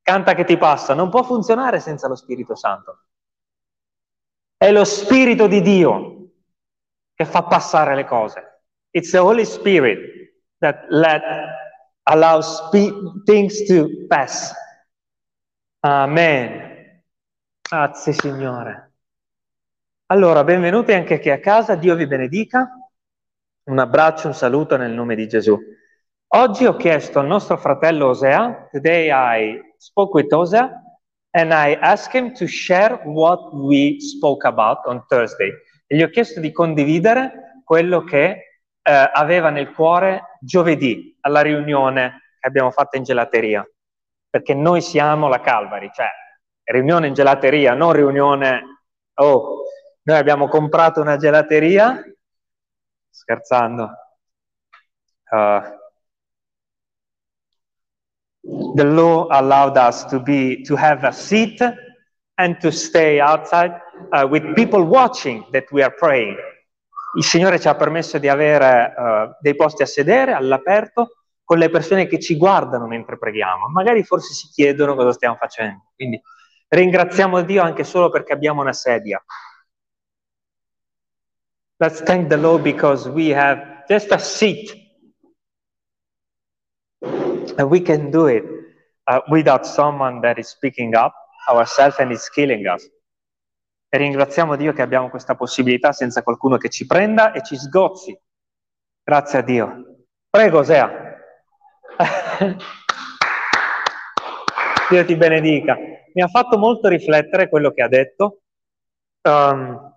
Canta 0.01 0.33
che 0.33 0.45
ti 0.45 0.57
passa, 0.57 0.95
non 0.95 1.11
può 1.11 1.21
funzionare 1.21 1.79
senza 1.79 2.07
lo 2.07 2.15
Spirito 2.15 2.55
Santo. 2.55 3.04
È 4.57 4.71
lo 4.71 4.83
Spirito 4.83 5.47
di 5.47 5.61
Dio 5.61 6.29
che 7.13 7.25
fa 7.25 7.43
passare 7.43 7.95
le 7.95 8.05
cose. 8.05 8.61
It's 8.91 9.11
the 9.11 9.17
Holy 9.17 9.45
Spirit 9.45 9.99
that 10.59 10.85
let, 10.89 11.21
allows 12.03 12.69
things 13.25 13.65
to 13.65 13.87
pass. 14.07 14.53
Amen. 15.79 17.01
Grazie 17.61 18.13
Signore. 18.13 18.93
Allora, 20.07 20.43
benvenuti 20.43 20.93
anche 20.93 21.19
qui 21.19 21.31
a 21.31 21.39
casa, 21.39 21.75
Dio 21.75 21.95
vi 21.95 22.07
benedica. 22.07 22.69
Un 23.63 23.79
abbraccio, 23.79 24.27
un 24.27 24.33
saluto 24.33 24.77
nel 24.77 24.91
nome 24.91 25.15
di 25.15 25.27
Gesù. 25.27 25.57
Oggi 26.27 26.65
ho 26.65 26.75
chiesto 26.75 27.19
al 27.19 27.27
nostro 27.27 27.57
fratello 27.57 28.07
Osea, 28.09 28.67
today 28.71 29.09
I 29.11 29.73
spoke 29.77 30.21
with 30.21 30.31
Osea, 30.31 30.84
and 31.35 31.53
I 31.53 31.75
asked 31.81 32.13
him 32.13 32.33
to 32.35 32.47
share 32.47 33.01
what 33.03 33.53
we 33.53 33.99
spoke 33.99 34.45
about 34.45 34.87
on 34.87 35.05
Thursday. 35.07 35.51
E 35.85 35.95
gli 35.97 36.01
ho 36.01 36.07
chiesto 36.07 36.39
di 36.39 36.51
condividere 36.51 37.61
quello 37.63 38.03
che 38.03 38.59
eh, 38.81 39.11
aveva 39.13 39.49
nel 39.49 39.71
cuore 39.73 40.37
giovedì 40.39 41.17
alla 41.21 41.41
riunione 41.41 42.21
che 42.39 42.47
abbiamo 42.47 42.71
fatto 42.71 42.95
in 42.95 43.03
gelateria, 43.03 43.67
perché 44.29 44.53
noi 44.53 44.81
siamo 44.81 45.27
la 45.27 45.41
Calvary, 45.41 45.89
cioè 45.93 46.07
riunione 46.63 47.07
in 47.07 47.13
gelateria, 47.13 47.73
non 47.73 47.91
riunione, 47.91 48.61
oh, 49.15 49.63
noi 50.03 50.17
abbiamo 50.17 50.47
comprato 50.47 51.01
una 51.01 51.17
gelateria, 51.17 52.01
scherzando, 53.09 53.89
uh, 55.31 55.61
the 58.75 58.83
law 58.83 59.27
allowed 59.31 59.77
us 59.77 60.03
to 60.05 60.19
be 60.19 60.61
to 60.63 60.75
have 60.75 61.05
a 61.05 61.11
seat 61.11 61.61
and 62.37 62.59
to 62.59 62.71
stay 62.71 63.21
outside 63.21 63.71
uh, 64.11 64.27
with 64.29 64.43
people 64.55 64.83
watching 64.83 65.45
that 65.53 65.71
we 65.71 65.81
are 65.81 65.95
praying. 65.97 66.35
Il 67.15 67.23
Signore 67.23 67.57
ci 67.57 67.69
ha 67.69 67.75
permesso 67.75 68.17
di 68.17 68.27
avere 68.27 68.93
uh, 68.97 69.37
dei 69.39 69.55
posti 69.55 69.83
a 69.83 69.85
sedere 69.85 70.33
all'aperto 70.33 71.15
con 71.45 71.57
le 71.57 71.69
persone 71.69 72.07
che 72.07 72.19
ci 72.19 72.35
guardano 72.35 72.87
mentre 72.87 73.17
preghiamo. 73.17 73.69
Magari 73.69 74.03
forse 74.03 74.33
si 74.33 74.49
chiedono 74.49 74.95
cosa 74.95 75.13
stiamo 75.13 75.35
facendo. 75.35 75.91
Quindi 75.95 76.21
ringraziamo 76.67 77.41
Dio 77.43 77.61
anche 77.61 77.85
solo 77.85 78.09
perché 78.09 78.33
abbiamo 78.33 78.59
una 78.59 78.73
sedia. 78.73 79.23
Let's 81.77 82.03
thank 82.03 82.27
the 82.27 82.37
Lord 82.37 82.63
because 82.63 83.07
we 83.07 83.33
have 83.33 83.85
just 83.87 84.11
a 84.11 84.17
seat. 84.17 84.83
And 87.57 87.69
we 87.69 87.81
can 87.81 88.11
do 88.11 88.27
it 88.27 88.54
uh, 89.07 89.21
without 89.27 89.65
someone 89.65 90.21
that 90.21 90.37
is 90.37 90.49
speaking 90.49 90.95
up 90.95 91.13
ourselves 91.49 91.99
and 91.99 92.11
is 92.11 92.29
killing 92.29 92.65
us. 92.67 92.89
E 93.89 93.97
ringraziamo 93.97 94.55
Dio 94.55 94.73
che 94.73 94.81
abbiamo 94.81 95.09
questa 95.09 95.35
possibilità 95.35 95.91
senza 95.91 96.23
qualcuno 96.23 96.57
che 96.57 96.69
ci 96.69 96.85
prenda 96.85 97.31
e 97.31 97.41
ci 97.43 97.55
sgozzi. 97.55 98.17
Grazie 99.03 99.39
a 99.39 99.41
Dio. 99.41 99.83
Prego, 100.29 100.59
Osea. 100.59 100.89
Dio 104.89 105.05
ti 105.05 105.15
benedica. 105.15 105.77
Mi 106.13 106.21
ha 106.21 106.27
fatto 106.27 106.57
molto 106.57 106.87
riflettere 106.87 107.49
quello 107.49 107.71
che 107.71 107.81
ha 107.81 107.87
detto. 107.87 108.41
Um, 109.21 109.93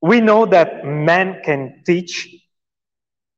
we 0.00 0.20
know 0.20 0.46
that 0.46 0.84
men 0.84 1.40
can 1.42 1.82
teach, 1.82 2.26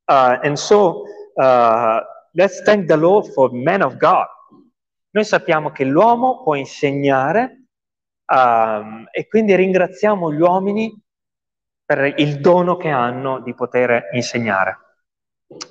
uh, 0.08 0.38
and 0.42 0.56
so 0.56 1.04
uh, 1.36 2.00
let's 2.34 2.62
thank 2.62 2.88
the 2.88 2.96
Lord 2.96 3.26
for 3.32 3.50
men 3.52 3.82
of 3.82 3.96
God. 3.98 4.26
Noi 5.16 5.24
sappiamo 5.24 5.70
che 5.70 5.84
l'uomo 5.84 6.42
può 6.42 6.56
insegnare 6.56 7.68
um, 8.30 9.06
e 9.10 9.26
quindi 9.26 9.56
ringraziamo 9.56 10.30
gli 10.30 10.42
uomini 10.42 10.94
per 11.86 12.12
il 12.18 12.38
dono 12.38 12.76
che 12.76 12.90
hanno 12.90 13.40
di 13.40 13.54
poter 13.54 14.10
insegnare. 14.12 14.78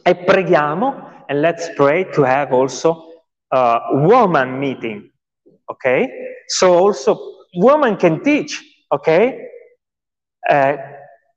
E 0.01 0.15
preghiamo, 0.15 1.25
and 1.27 1.41
let's 1.41 1.71
pray 1.75 2.09
to 2.09 2.23
have 2.23 2.55
also 2.55 3.27
a 3.49 3.89
woman 3.91 4.57
meeting, 4.57 5.07
ok? 5.65 6.07
So 6.47 6.75
also 6.75 7.45
woman 7.51 7.97
can 7.97 8.23
teach, 8.23 8.59
ok? 8.87 9.07
Eh, 10.39 10.79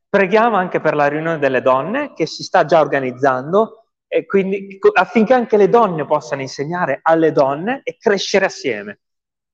preghiamo 0.08 0.56
anche 0.56 0.80
per 0.80 0.94
la 0.94 1.08
riunione 1.08 1.38
delle 1.38 1.60
donne 1.60 2.14
che 2.14 2.24
si 2.24 2.42
sta 2.42 2.64
già 2.64 2.80
organizzando 2.80 3.87
e 4.08 4.24
quindi 4.24 4.78
affinché 4.94 5.34
anche 5.34 5.58
le 5.58 5.68
donne 5.68 6.06
possano 6.06 6.40
insegnare 6.40 7.00
alle 7.02 7.30
donne 7.30 7.82
e 7.84 7.96
crescere 7.98 8.46
assieme. 8.46 9.00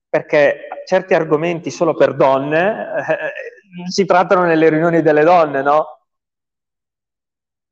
Perché 0.08 0.68
certi 0.86 1.12
argomenti 1.12 1.70
solo 1.72 1.94
per 1.94 2.14
donne 2.14 2.86
eh, 3.08 3.90
si 3.90 4.04
trattano 4.04 4.44
nelle 4.44 4.68
riunioni 4.68 5.02
delle 5.02 5.24
donne, 5.24 5.60
no? 5.60 5.86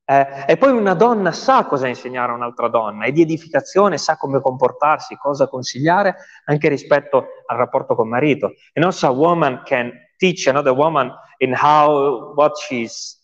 Eh, 0.04 0.44
e 0.48 0.56
poi 0.56 0.72
una 0.72 0.94
donna 0.94 1.30
sa 1.30 1.64
cosa 1.64 1.86
insegnare 1.86 2.32
a 2.32 2.34
un'altra 2.34 2.66
donna, 2.66 3.04
è 3.04 3.12
di 3.12 3.22
edificazione, 3.22 3.96
sa 3.96 4.16
come 4.16 4.40
comportarsi, 4.40 5.16
cosa 5.16 5.46
consigliare 5.46 6.16
anche 6.46 6.68
rispetto 6.68 7.28
al 7.46 7.56
rapporto 7.56 7.94
con 7.94 8.08
marito. 8.08 8.54
And 8.74 8.84
also 8.84 9.06
a 9.06 9.10
woman 9.10 9.62
can 9.64 9.92
teach 10.16 10.48
another 10.48 10.72
woman 10.72 11.12
in 11.38 11.54
how, 11.54 12.34
what 12.34 12.56
she's 12.58 13.20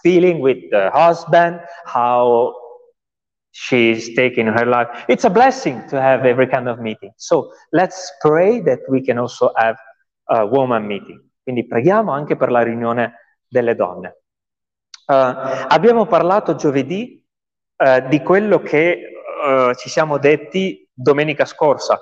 feeling 0.00 0.40
with 0.40 0.68
the 0.70 0.90
husband, 0.92 1.60
how 1.84 2.59
she's 3.50 4.14
taking 4.14 4.46
her 4.46 4.66
life. 4.66 5.04
It's 5.08 5.24
a 5.24 5.30
blessing 5.30 5.86
to 5.88 6.00
have 6.00 6.24
every 6.24 6.46
kind 6.46 6.68
of 6.68 6.78
meeting. 6.78 7.12
So 7.16 7.52
let's 7.72 8.12
pray 8.20 8.60
that 8.62 8.80
we 8.88 9.02
can 9.02 9.18
also 9.18 9.52
have 9.56 9.76
a 10.28 10.46
woman 10.46 10.86
meeting. 10.86 11.20
Quindi 11.42 11.66
preghiamo 11.66 12.12
anche 12.12 12.36
per 12.36 12.50
la 12.50 12.62
riunione 12.62 13.42
delle 13.48 13.74
donne. 13.74 14.22
Uh, 15.06 15.66
abbiamo 15.68 16.06
parlato 16.06 16.54
giovedì 16.54 17.24
uh, 17.76 18.06
di 18.08 18.22
quello 18.22 18.60
che 18.60 19.10
uh, 19.44 19.74
ci 19.74 19.88
siamo 19.88 20.18
detti 20.18 20.88
domenica 20.92 21.44
scorsa. 21.44 21.98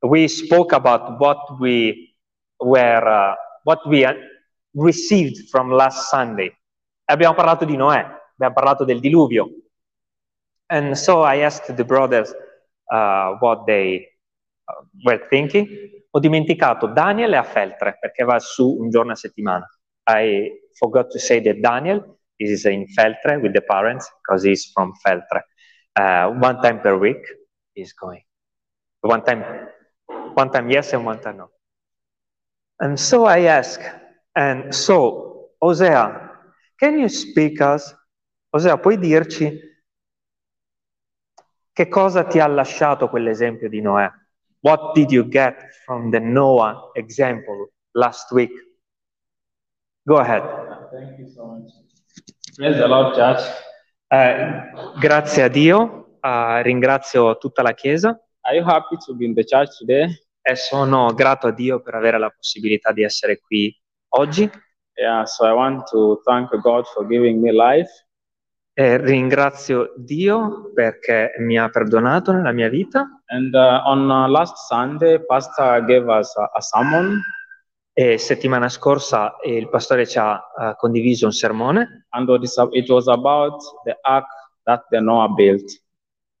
We 0.00 0.28
spoke 0.28 0.74
about 0.74 1.18
what 1.18 1.58
we 1.58 2.14
were, 2.58 3.34
what 3.64 3.84
we 3.86 4.06
received 4.74 5.48
from 5.48 5.72
last 5.72 6.08
Sunday. 6.08 6.54
Abbiamo 7.06 7.34
parlato 7.34 7.64
di 7.64 7.76
Noè, 7.76 7.98
abbiamo 7.98 8.54
parlato 8.54 8.84
del 8.84 9.00
diluvio, 9.00 9.48
And 10.70 10.96
so 10.96 11.22
I 11.22 11.38
asked 11.38 11.74
the 11.76 11.84
brothers 11.84 12.32
uh, 12.90 13.36
what 13.40 13.66
they 13.66 14.08
uh, 14.68 14.84
were 15.04 15.20
thinking. 15.28 15.68
Ho 16.10 16.20
dimenticato 16.20 16.86
Daniel 16.86 17.34
a 17.34 17.42
Feltre 17.42 17.96
perché 18.00 18.24
va 18.24 18.38
su 18.38 18.78
un 18.80 18.88
giorno 18.88 19.12
a 19.12 19.16
settimana. 19.16 19.66
I 20.06 20.50
forgot 20.78 21.10
to 21.10 21.18
say 21.18 21.40
that 21.40 21.60
Daniel 21.60 22.18
is 22.38 22.64
in 22.64 22.86
Feltre 22.86 23.40
with 23.40 23.52
the 23.52 23.62
parents 23.62 24.10
because 24.22 24.42
he's 24.44 24.70
from 24.72 24.92
Feltre. 25.04 25.42
Uh, 25.96 26.30
one 26.38 26.60
time 26.60 26.80
per 26.80 26.96
week 26.96 27.24
he's 27.74 27.92
going. 27.92 28.22
One 29.00 29.22
time, 29.22 29.44
one 30.34 30.50
time 30.50 30.70
yes 30.70 30.92
and 30.92 31.04
one 31.04 31.20
time 31.20 31.38
no. 31.38 31.50
And 32.80 32.98
so 32.98 33.24
I 33.24 33.40
ask, 33.42 33.80
and 34.34 34.74
so 34.74 35.50
Osea, 35.62 36.30
can 36.80 36.98
you 36.98 37.08
speak 37.08 37.60
us? 37.60 37.94
Osea, 38.54 38.78
puoi 38.78 38.96
dirci 38.96 39.58
Che 41.74 41.88
cosa 41.88 42.22
ti 42.22 42.38
ha 42.38 42.46
lasciato 42.46 43.08
quell'esempio 43.08 43.68
di 43.68 43.80
Noè? 43.80 44.08
What 44.60 44.92
did 44.94 45.10
you 45.10 45.26
get 45.26 45.72
from 45.84 46.08
the 46.08 46.20
Noah 46.20 46.92
example 46.94 47.72
last 47.94 48.30
week? 48.30 48.52
Go 50.04 50.18
ahead. 50.18 50.42
Thank 50.92 51.18
you 51.18 51.26
so 51.26 51.46
much. 51.46 51.72
Praise 52.54 52.76
the 52.78 52.86
Lord, 52.86 53.16
Church. 53.16 53.42
Eh, 54.06 54.70
grazie 55.00 55.42
a 55.42 55.48
Dio, 55.48 56.18
uh, 56.20 56.62
ringrazio 56.62 57.38
tutta 57.38 57.62
la 57.62 57.72
Chiesa. 57.72 58.16
Are 58.42 58.56
you 58.56 58.64
happy 58.64 58.96
to 59.04 59.12
be 59.16 59.24
in 59.24 59.34
the 59.34 59.42
church 59.42 59.76
today? 59.76 60.16
E 60.42 60.54
sono 60.54 61.12
grato 61.12 61.48
a 61.48 61.50
Dio 61.50 61.82
per 61.82 61.96
avere 61.96 62.20
la 62.20 62.30
possibilità 62.30 62.92
di 62.92 63.02
essere 63.02 63.40
qui 63.40 63.76
oggi. 64.10 64.48
Yeah, 64.94 65.24
so 65.24 65.44
I 65.44 65.52
want 65.52 65.88
to 65.90 66.20
thank 66.24 66.54
God 66.62 66.86
for 66.94 67.04
giving 67.04 67.40
me 67.42 67.50
life. 67.50 67.90
E 68.76 68.96
ringrazio 68.96 69.92
Dio 69.96 70.72
perché 70.74 71.34
mi 71.38 71.56
ha 71.56 71.68
perdonato 71.68 72.32
nella 72.32 72.50
mia 72.50 72.68
vita. 72.68 73.22
And 73.26 73.54
uh, 73.54 73.88
on 73.88 74.10
uh, 74.10 74.28
last 74.28 74.56
Sunday, 74.66 75.24
Pastor 75.24 75.84
gave 75.84 76.10
us 76.10 76.36
a, 76.36 76.50
a 76.52 76.60
sermon. 76.60 77.20
E 77.92 78.18
settimana 78.18 78.68
scorsa 78.68 79.36
il 79.44 79.68
pastore 79.68 80.08
ci 80.08 80.18
ha 80.18 80.34
uh, 80.34 80.74
condiviso 80.74 81.26
un 81.26 81.32
sermone. 81.32 82.06
And 82.08 82.28
it 82.72 82.88
was 82.88 83.06
about 83.06 83.62
the 83.84 83.96
ark 84.02 84.26
that 84.64 84.86
the 84.88 84.98
Noah 84.98 85.28
built. 85.28 85.70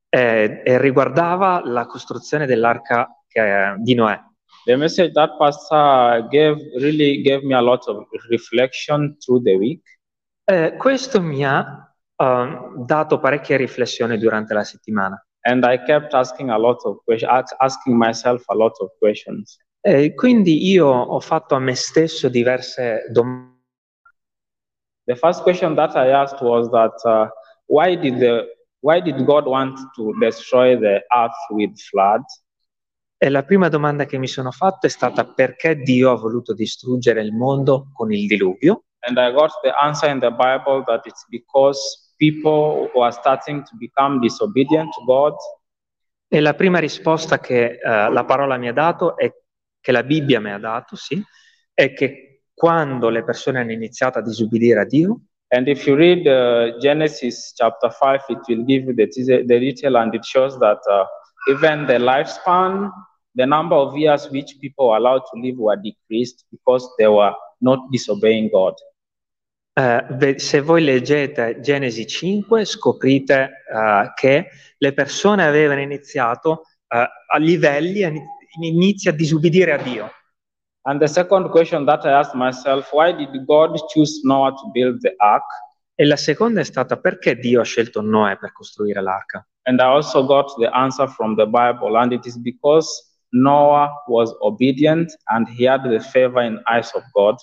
E, 0.08 0.62
e 0.64 0.78
riguardava 0.78 1.60
la 1.64 1.86
costruzione 1.86 2.46
dell'arca 2.46 3.08
che, 3.28 3.76
di 3.78 3.94
Noè. 3.94 4.20
The 4.64 4.76
message 4.76 5.12
that 5.12 5.36
Pastor 5.36 6.26
gave 6.28 6.56
really 6.80 7.20
gave 7.22 7.44
me 7.44 7.54
a 7.54 7.60
lot 7.60 7.86
of 7.86 8.08
reflection 8.28 9.16
through 9.18 9.42
the 9.42 9.54
week. 9.54 9.82
Eh, 10.46 10.74
questo 10.76 11.20
mi 11.20 11.44
ha 11.44 11.83
uh, 12.16 12.84
dato 12.84 13.18
parecchia 13.18 13.56
riflessione 13.56 14.18
durante 14.18 14.54
la 14.54 14.64
settimana. 14.64 15.24
And 15.46 15.64
I 15.64 15.82
kept 15.82 16.14
asking 16.14 16.50
a 16.50 16.56
lot 16.56 16.84
of 16.84 17.02
questions, 17.04 17.52
asking 17.58 17.96
myself 17.96 18.44
a 18.48 18.54
lot 18.54 18.80
of 18.80 18.90
questions. 18.98 19.58
E 19.80 20.14
quindi 20.14 20.70
io 20.70 20.86
ho 20.86 21.20
fatto 21.20 21.54
a 21.54 21.58
me 21.58 21.74
stesso 21.74 22.28
diverse 22.28 23.04
domande. 23.10 23.52
The 25.06 25.16
first 25.16 25.42
question 25.42 25.74
that 25.74 25.94
I 25.94 26.10
asked 26.10 26.40
was 26.40 26.70
that 26.70 26.94
uh, 27.04 27.28
why 27.66 27.94
did 27.94 28.18
the 28.18 28.46
why 28.80 29.00
did 29.00 29.22
God 29.24 29.46
want 29.46 29.78
to 29.96 30.14
destroy 30.18 30.78
the 30.78 31.04
earth 31.14 31.36
with 31.50 31.78
floods? 31.90 32.42
E 33.18 33.28
la 33.28 33.42
prima 33.42 33.68
domanda 33.68 34.06
che 34.06 34.18
mi 34.18 34.26
sono 34.26 34.50
fatto 34.50 34.86
è 34.86 34.90
stata 34.90 35.24
perché 35.26 35.76
Dio 35.76 36.10
ha 36.10 36.16
voluto 36.16 36.54
distruggere 36.54 37.22
il 37.22 37.32
mondo 37.32 37.90
con 37.92 38.12
il 38.12 38.26
diluvio? 38.26 38.84
And 39.00 39.18
I 39.18 39.32
got 39.32 39.50
the 39.62 39.72
answer 39.78 40.08
in 40.08 40.20
the 40.20 40.30
Bible 40.30 40.82
that 40.86 41.04
it's 41.04 41.26
because 41.28 42.03
people 42.16 42.90
who 42.92 43.00
are 43.02 43.12
starting 43.12 43.62
to 43.64 43.76
become 43.78 44.20
disobedient 44.20 44.92
to 44.94 45.04
God. 45.04 45.34
E 46.28 46.40
la 46.40 46.54
prima 46.54 46.78
risposta 46.78 47.38
che 47.38 47.78
uh, 47.82 48.12
la 48.12 48.24
parola 48.24 48.56
mi 48.56 48.68
ha 48.68 48.72
dato 48.72 49.16
è 49.16 49.32
che 49.80 49.92
la 49.92 50.02
Bibbia 50.02 50.40
mi 50.40 50.50
ha 50.50 50.58
dato, 50.58 50.96
sì, 50.96 51.22
è 51.72 51.92
che 51.92 52.44
quando 52.54 53.08
le 53.08 53.22
persone 53.22 53.60
hanno 53.60 53.72
iniziato 53.72 54.18
a 54.18 54.22
disubbidire 54.22 54.80
a 54.80 54.84
Dio, 54.84 55.20
And 55.54 55.68
if 55.68 55.86
you 55.86 55.94
read 55.94 56.26
uh, 56.26 56.80
Genesis 56.80 57.54
chapter 57.56 57.88
5, 57.88 58.22
it 58.28 58.38
will 58.48 58.64
give 58.64 58.84
you 58.84 58.94
the, 58.94 59.06
the 59.46 59.60
detail 59.60 59.96
and 59.98 60.12
it 60.12 60.24
shows 60.24 60.58
that 60.58 60.78
uh, 60.90 61.04
even 61.48 61.86
the 61.86 61.94
lifespan, 61.94 62.90
the 63.36 63.46
number 63.46 63.76
of 63.76 63.96
years 63.96 64.28
which 64.30 64.56
people 64.60 64.88
were 64.88 64.96
allowed 64.96 65.22
to 65.32 65.40
live 65.40 65.56
were 65.56 65.76
decreased 65.76 66.44
because 66.50 66.88
they 66.98 67.06
were 67.06 67.32
not 67.60 67.78
disobeying 67.92 68.50
God. 68.52 68.74
Eh, 69.76 70.38
se 70.38 70.60
voi 70.60 70.84
leggete 70.84 71.58
Genesi 71.60 72.06
5 72.06 72.64
scoprite 72.64 73.64
eh, 73.68 74.12
che 74.14 74.48
le 74.78 74.92
persone 74.92 75.44
avevano 75.44 75.80
iniziato 75.80 76.62
eh, 76.86 77.08
a 77.26 77.38
livelli, 77.38 78.08
inizia 78.60 79.10
a 79.10 79.14
disubbidire 79.14 79.72
a 79.72 79.78
Dio. 79.78 80.10
And 80.86 81.00
the 81.00 81.08
second 81.08 81.50
question 81.50 81.84
that 81.86 82.04
I 82.04 82.10
asked 82.10 82.34
myself, 82.34 82.92
why 82.92 83.12
did 83.12 83.46
God 83.46 83.76
choose 83.92 84.20
Noah 84.22 84.52
to 84.52 84.70
build 84.70 85.00
the 85.00 85.14
ark? 85.16 85.44
E 85.96 86.04
la 86.04 86.16
seconda 86.16 86.60
è 86.60 86.64
stata 86.64 86.98
perché 86.98 87.36
Dio 87.36 87.60
ha 87.60 87.64
scelto 87.64 88.00
Noè 88.00 88.36
per 88.36 88.52
costruire 88.52 89.00
l'arca? 89.00 89.46
And 89.62 89.80
I 89.80 89.84
also 89.84 90.24
got 90.26 90.54
the 90.58 90.68
answer 90.68 91.08
from 91.08 91.36
the 91.36 91.46
Bible, 91.46 91.96
and 91.96 92.12
it 92.12 92.26
is 92.26 92.36
because 92.36 92.86
Noah 93.32 94.04
was 94.06 94.34
obedient 94.40 95.16
and 95.28 95.48
he 95.48 95.66
had 95.66 95.82
the 95.88 96.00
favor 96.00 96.42
in 96.42 96.60
eyes 96.66 96.92
of 96.94 97.02
God. 97.12 97.36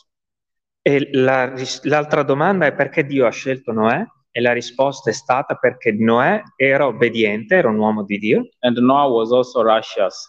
E 0.83 1.09
la 1.11 1.53
l'altra 1.83 2.23
domanda 2.23 2.65
è 2.65 2.73
perché 2.73 3.05
Dio 3.05 3.25
ha 3.27 3.31
scelto 3.31 3.71
Noè? 3.71 4.03
E 4.31 4.41
la 4.41 4.53
risposta 4.53 5.09
è 5.09 5.13
stata 5.13 5.55
perché 5.55 5.91
Noè 5.91 6.41
era 6.55 6.87
obbediente, 6.87 7.55
era 7.55 7.69
un 7.69 7.77
uomo 7.77 8.03
di 8.03 8.17
Dio 8.17 8.47
And 8.59 8.77
Noah 8.77 9.07
was 9.07 9.31
also 9.31 9.61
righteous. 9.61 10.27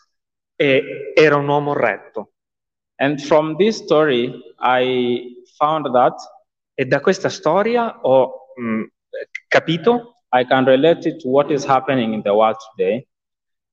e 0.56 1.12
era 1.14 1.36
un 1.36 1.48
uomo 1.48 1.72
retto. 1.72 2.32
And 2.96 3.18
from 3.20 3.56
this 3.56 3.76
story, 3.82 4.32
I 4.60 5.42
found 5.56 5.90
that 5.92 6.14
E 6.74 6.86
da 6.86 7.00
questa 7.00 7.28
storia 7.28 7.98
ho 8.02 8.52
mh, 8.56 8.84
capito, 9.48 10.24
I 10.32 10.44
can 10.46 10.64
relate 10.64 11.08
it 11.08 11.20
to 11.22 11.28
what 11.28 11.50
is 11.50 11.64
happening 11.66 12.12
in 12.14 12.22
the 12.22 12.30
world 12.30 12.56
today, 12.74 13.06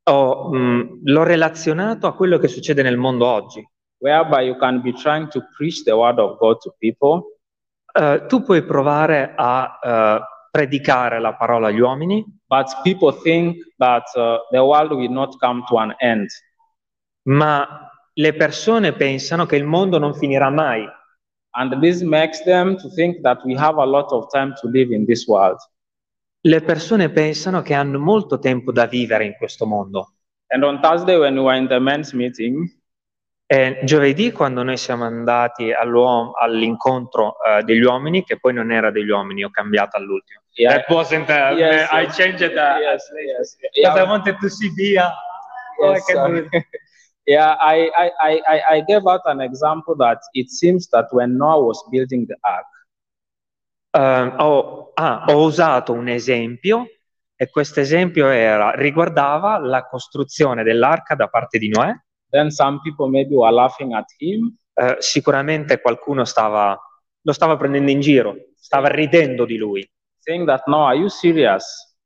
ho, 0.10 0.50
mh, 0.54 1.02
l'ho 1.06 1.24
relazionato 1.24 2.08
a 2.08 2.14
quello 2.14 2.38
che 2.38 2.48
succede 2.50 2.82
nel 2.84 2.98
mondo 2.98 3.26
oggi. 3.26 3.66
Whereby 4.00 4.42
you 4.42 4.58
can 4.58 4.82
be 4.82 4.92
trying 4.92 5.30
to 5.30 5.42
preach 5.56 5.84
the 5.84 5.96
word 5.96 6.20
of 6.20 6.38
God 6.40 6.60
to 6.62 6.74
people, 6.80 7.40
Eh, 7.92 8.26
tu 8.28 8.44
puoi 8.44 8.64
provare 8.64 9.34
a 9.36 9.80
eh, 9.82 10.20
predicare 10.52 11.20
la 11.20 11.34
parola 11.34 11.68
agli 11.68 11.80
uomini, 11.80 12.24
but 12.48 12.68
people 12.84 13.12
think 13.12 13.58
that 13.78 14.04
uh, 14.16 14.38
the 14.52 14.60
world 14.60 14.92
will 14.92 15.10
not 15.10 15.38
come 15.40 15.64
to 15.68 15.78
an 15.78 15.96
end. 16.00 16.30
ma 17.24 17.90
le 18.14 18.34
persone 18.34 18.94
pensano 18.94 19.46
che 19.46 19.56
il 19.56 19.66
mondo 19.66 19.98
non 19.98 20.14
finirà 20.14 20.50
mai. 20.50 20.88
And 21.52 21.80
this 21.82 22.02
makes 22.02 22.44
them 22.44 22.78
to 22.78 22.90
think 22.90 23.22
that 23.22 23.44
we 23.44 23.56
have 23.56 23.78
a 23.78 23.86
lot 23.86 24.12
of 24.12 24.30
time 24.32 24.54
to 24.62 24.68
live 24.68 24.94
in 24.94 25.06
this 25.06 25.26
world. 25.28 25.58
Le 26.42 26.62
persone 26.62 27.10
pensano 27.10 27.62
che 27.62 27.74
hanno 27.74 28.00
molto 28.00 28.40
tempo 28.40 28.72
da 28.72 28.86
vivere 28.86 29.26
in 29.26 29.36
questo 29.36 29.66
mondo. 29.66 30.14
And 30.52 30.64
on 30.64 30.80
Thursday, 30.80 31.18
when 31.18 31.36
we 31.36 31.42
were 31.42 31.58
in 31.58 31.68
the 31.68 31.80
men's 31.80 32.14
meeting, 32.14 32.72
E 33.52 33.80
giovedì, 33.84 34.32
quando 34.32 34.62
noi 34.62 34.78
siamo 34.78 35.06
andati 35.06 35.72
all'incontro 35.72 37.36
eh, 37.44 37.64
degli 37.64 37.82
uomini, 37.82 38.24
che 38.24 38.40
poi 38.40 38.54
non 38.54 38.72
era 38.72 38.92
degli 38.92 39.10
uomini, 39.10 39.44
ho 39.44 39.50
cambiato 39.50 39.98
all'ultimo. 39.98 40.42
yeah, 40.56 40.78
That 40.78 40.88
wasn't, 40.88 41.28
uh, 41.30 41.56
Yes, 41.58 41.90
I 41.92 42.06
yes. 42.06 42.16
changed 42.16 42.44
uh, 42.44 42.78
yes, 42.80 43.02
yes, 43.26 43.56
because 43.74 43.98
I 43.98 44.04
yeah, 44.04 44.04
wanted 44.04 44.38
to 44.40 44.50
see 44.50 44.70
Dia. 44.76 45.12
Oh, 45.82 45.90
I 45.94 45.96
yes, 45.96 46.10
uh, 46.16 46.30
it. 46.36 46.46
yeah. 47.26 47.56
I, 47.60 47.90
I, 47.98 48.12
I, 48.22 48.62
I- 48.78 48.82
gave 48.88 49.08
out 49.08 49.22
an 49.26 49.42
example 49.42 49.96
that 49.98 50.20
it 50.34 50.50
seems 50.52 50.88
that 50.90 51.08
when 51.12 51.38
Noah 51.38 51.64
was 51.66 51.84
building 51.92 52.28
the 52.28 52.38
ark, 52.44 52.66
Eh, 53.92 54.34
ho, 54.38 54.92
ah, 54.96 55.24
ho 55.28 55.44
usato 55.46 55.94
un 55.94 56.08
esempio 56.08 56.86
e 57.36 57.50
questo 57.50 57.80
esempio 57.80 58.28
era, 58.30 58.72
riguardava 58.72 59.58
la 59.58 59.86
costruzione 59.88 60.64
dell'arca 60.64 61.16
da 61.16 61.28
parte 61.28 61.58
di 61.58 61.70
Noè. 61.70 61.92
Then 62.30 62.50
some 62.52 62.80
people 62.82 63.08
maybe 63.10 63.36
were 63.36 63.52
laughing 63.52 63.94
at 63.94 64.06
him, 64.18 64.56
Eh, 64.80 64.96
sicuramente 65.00 65.82
qualcuno 65.82 66.24
stava, 66.24 66.78
lo 67.22 67.34
stava 67.34 67.58
prendendo 67.58 67.92
in 67.92 68.00
giro, 68.00 68.36
stava 68.56 68.88
ridendo 68.88 69.44
di 69.44 69.58
lui, 69.58 69.86
saying 70.20 70.46
that 70.46 70.64
Noah, 70.68 70.92
are 70.92 70.98
you 70.98 71.10
serious? 71.10 71.98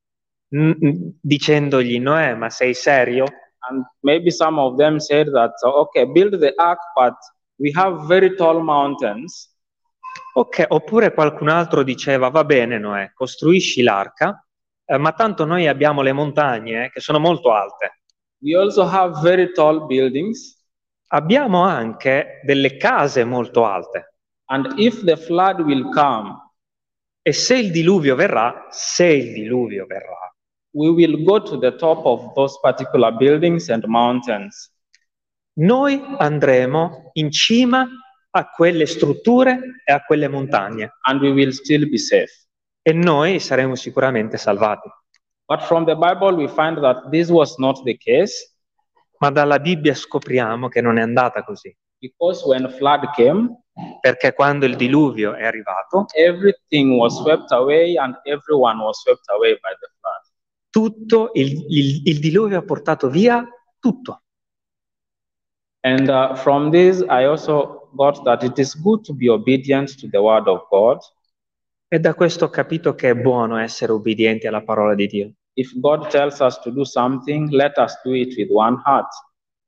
n- 0.55 1.13
dicendogli 1.21 1.99
Noè, 1.99 2.33
ma 2.35 2.49
sei 2.49 2.73
serio? 2.73 3.25
And 3.69 3.85
maybe 4.01 4.31
some 4.31 4.59
of 4.59 4.75
them 4.77 4.97
said 4.99 5.29
that, 5.33 5.53
okay, 5.63 6.05
build 6.05 6.39
the 6.39 6.53
ark, 6.57 6.79
but 6.95 7.15
we 7.57 7.71
have 7.75 8.07
very 8.07 8.35
tall 8.35 8.61
mountains. 8.61 9.55
Ok, 10.33 10.65
oppure 10.67 11.13
qualcun 11.13 11.49
altro 11.49 11.83
diceva, 11.83 12.29
va 12.29 12.43
bene 12.43 12.79
Noè, 12.79 13.11
costruisci 13.13 13.83
l'arca, 13.83 14.43
eh, 14.85 14.97
ma 14.97 15.11
tanto 15.13 15.45
noi 15.45 15.67
abbiamo 15.67 16.01
le 16.01 16.11
montagne 16.11 16.85
eh, 16.85 16.89
che 16.91 16.99
sono 16.99 17.19
molto 17.19 17.51
alte. 17.53 18.01
We 18.43 18.55
also 18.55 18.85
have 18.85 19.21
very 19.21 19.53
tall 19.53 19.85
buildings. 19.85 20.61
Abbiamo 21.07 21.63
anche 21.63 22.41
delle 22.43 22.75
case 22.75 23.23
molto 23.23 23.65
alte. 23.65 24.15
And 24.45 24.73
if 24.77 25.03
the 25.03 25.15
flood 25.15 25.61
will 25.61 25.89
come, 25.93 26.43
E 27.25 27.31
se 27.31 27.55
il 27.55 27.71
diluvio 27.71 28.15
verrà, 28.15 28.67
se 28.69 29.05
il 29.05 29.31
diluvio 29.31 29.85
verrà, 29.85 30.35
we 30.71 30.89
will 30.89 31.23
go 31.23 31.41
to 31.41 31.57
the 31.57 31.73
top 31.77 32.05
of 32.05 32.33
those 32.33 32.59
particular 32.61 33.15
buildings 33.15 33.69
and 33.69 33.85
mountains. 33.85 34.69
noi 35.59 36.03
andremo 36.17 37.11
in 37.13 37.31
cima 37.31 37.87
a 38.31 38.49
quelle 38.49 38.85
strutture 38.85 39.81
e 39.85 39.93
a 39.93 40.03
quelle 40.03 40.27
montagne 40.27 40.91
and 41.03 41.21
we 41.21 41.31
will 41.31 41.51
still 41.51 41.87
be 41.87 41.97
safe. 41.97 42.47
e 42.81 42.91
noi 42.91 43.39
saremo 43.39 43.75
sicuramente 43.75 44.35
salvati. 44.37 44.89
But 45.47 45.61
from 45.63 45.85
the 45.85 45.95
Bible, 45.95 46.35
we 46.35 46.47
find 46.47 46.77
that 46.83 47.11
this 47.11 47.29
was 47.29 47.57
not 47.59 47.83
the 47.83 47.95
case 47.97 48.51
Ma 49.19 49.29
dalla 49.31 49.59
Bibbia 49.59 49.93
scopriamo 49.93 50.67
che 50.67 50.81
non 50.81 50.97
è 50.97 51.01
andata 51.01 51.43
così, 51.43 51.73
because 51.99 52.45
when 52.45 52.67
flood 52.69 53.09
came, 53.15 53.63
perché 54.01 54.33
quando 54.33 54.65
il 54.65 54.75
diluvio 54.75 55.33
è 55.33 55.45
arrivato, 55.45 56.05
everything 56.15 56.97
was 56.99 57.15
swept 57.21 57.51
away 57.53 57.95
and 57.95 58.15
everyone 58.25 58.81
was 58.83 58.99
swept 59.01 59.29
away 59.29 59.53
by 59.61 59.71
the 59.79 59.87
flood. 59.99 60.21
tutto 60.69 61.29
il, 61.35 61.65
il- 61.69 62.01
il 62.03 62.19
diluvio 62.19 62.57
ha 62.57 62.63
portato 62.63 63.09
via 63.09 63.47
tutto. 63.79 64.23
And 65.85 66.09
uh, 66.09 66.35
from 66.35 66.71
this, 66.71 67.01
I 67.09 67.25
also 67.25 67.89
got 67.95 68.23
that 68.25 68.43
it 68.43 68.57
is 68.59 68.73
good 68.75 69.03
to 69.05 69.13
be 69.13 69.29
obedient 69.29 69.97
to 69.99 70.07
the 70.09 70.21
word 70.21 70.47
of 70.47 70.67
God. 70.69 70.99
E 71.93 71.99
da 71.99 72.15
questo 72.15 72.45
ho 72.45 72.49
capito 72.49 72.95
che 72.95 73.11
è 73.11 73.13
buono 73.13 73.57
essere 73.57 73.91
obbedienti 73.91 74.47
alla 74.47 74.63
parola 74.63 74.95
di 74.95 75.05
Dio. 75.05 75.31
If 75.53 75.77
God 75.79 76.07
tells 76.07 76.39
us 76.39 76.59
to 76.61 76.71
do 76.71 76.83
something, 76.83 77.51
let 77.51 77.77
us 77.77 78.01
do 78.03 78.15
it 78.15 78.35
with 78.35 78.49
one 78.49 78.81
heart. 78.83 79.09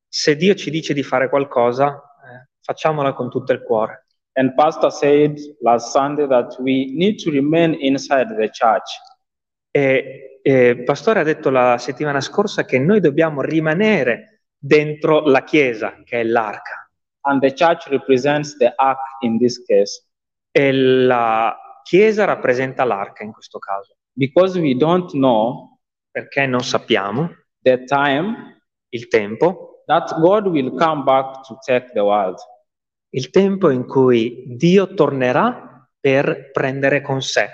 Se 0.08 0.36
Dio 0.36 0.56
ci 0.56 0.72
dice 0.72 0.96
di 0.96 1.04
fare 1.04 1.30
qualcosa, 1.30 1.94
eh, 1.94 2.50
facciamola 2.62 3.14
con 3.14 3.30
tutto 3.30 3.52
il 3.52 3.62
cuore. 3.62 4.08
And 4.40 4.56
Pastor 4.56 4.92
said 4.92 5.38
last 5.62 5.92
Sunday 5.92 6.28
that 6.28 6.58
we 6.58 6.92
need 6.96 7.22
to 7.22 7.30
remain 7.30 7.78
inside 7.80 8.36
the 8.36 8.50
church. 8.50 8.90
E, 9.70 10.40
e 10.42 10.68
il 10.70 10.84
pastore 10.84 11.20
ha 11.20 11.24
detto 11.24 11.52
la 11.52 11.78
settimana 11.78 12.22
scorsa 12.22 12.66
che 12.66 12.80
noi 12.80 13.02
dobbiamo 13.02 13.42
rimanere 13.42 14.46
dentro 14.58 15.22
la 15.28 15.44
chiesa, 15.44 16.02
che 16.04 16.22
è 16.22 16.24
l'arca. 16.24 16.90
And 17.28 17.40
the 17.40 17.54
church 17.54 17.86
represents 17.90 18.58
the 18.58 18.74
ark 18.76 18.98
in 19.20 19.38
this 19.38 19.64
case. 19.64 20.08
E 20.50 20.72
la 20.72 21.56
chiesa 21.86 22.26
rappresenta 22.26 22.84
l'arca 22.84 23.24
in 23.24 23.32
questo 23.32 23.60
caso, 23.60 23.96
Because 24.18 24.60
we 24.60 24.76
don't 24.76 25.12
know 25.12 25.78
perché 26.10 26.48
non 26.48 26.62
sappiamo 26.62 27.30
the 27.62 27.84
time 27.84 28.62
il 28.90 29.08
tempo, 29.08 29.84
that 29.86 30.18
God 30.20 30.48
will 30.48 30.76
come 30.76 31.04
back 31.04 31.46
to 31.48 31.58
take 31.64 31.92
the 31.94 32.00
world. 32.00 32.38
il 33.10 33.30
tempo 33.30 33.70
in 33.70 33.86
cui 33.86 34.44
Dio 34.48 34.94
tornerà 34.94 35.88
per 36.00 36.52
prendere 36.52 37.02
con 37.02 37.22
sé 37.22 37.50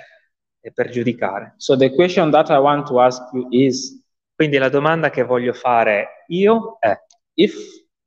e 0.59 0.71
per 0.71 0.89
giudicare. 0.89 1.53
So 1.57 1.75
the 1.75 1.93
question 1.93 2.31
that 2.31 2.49
I 2.49 2.57
want 2.57 2.87
to 2.87 2.99
ask 2.99 3.21
you 3.33 3.47
is 3.49 3.99
Quindi 4.41 4.57
la 4.57 4.69
domanda 4.69 5.11
che 5.11 5.21
voglio 5.21 5.53
fare 5.53 6.25
io 6.29 6.77
è, 6.79 6.97
if 7.35 7.53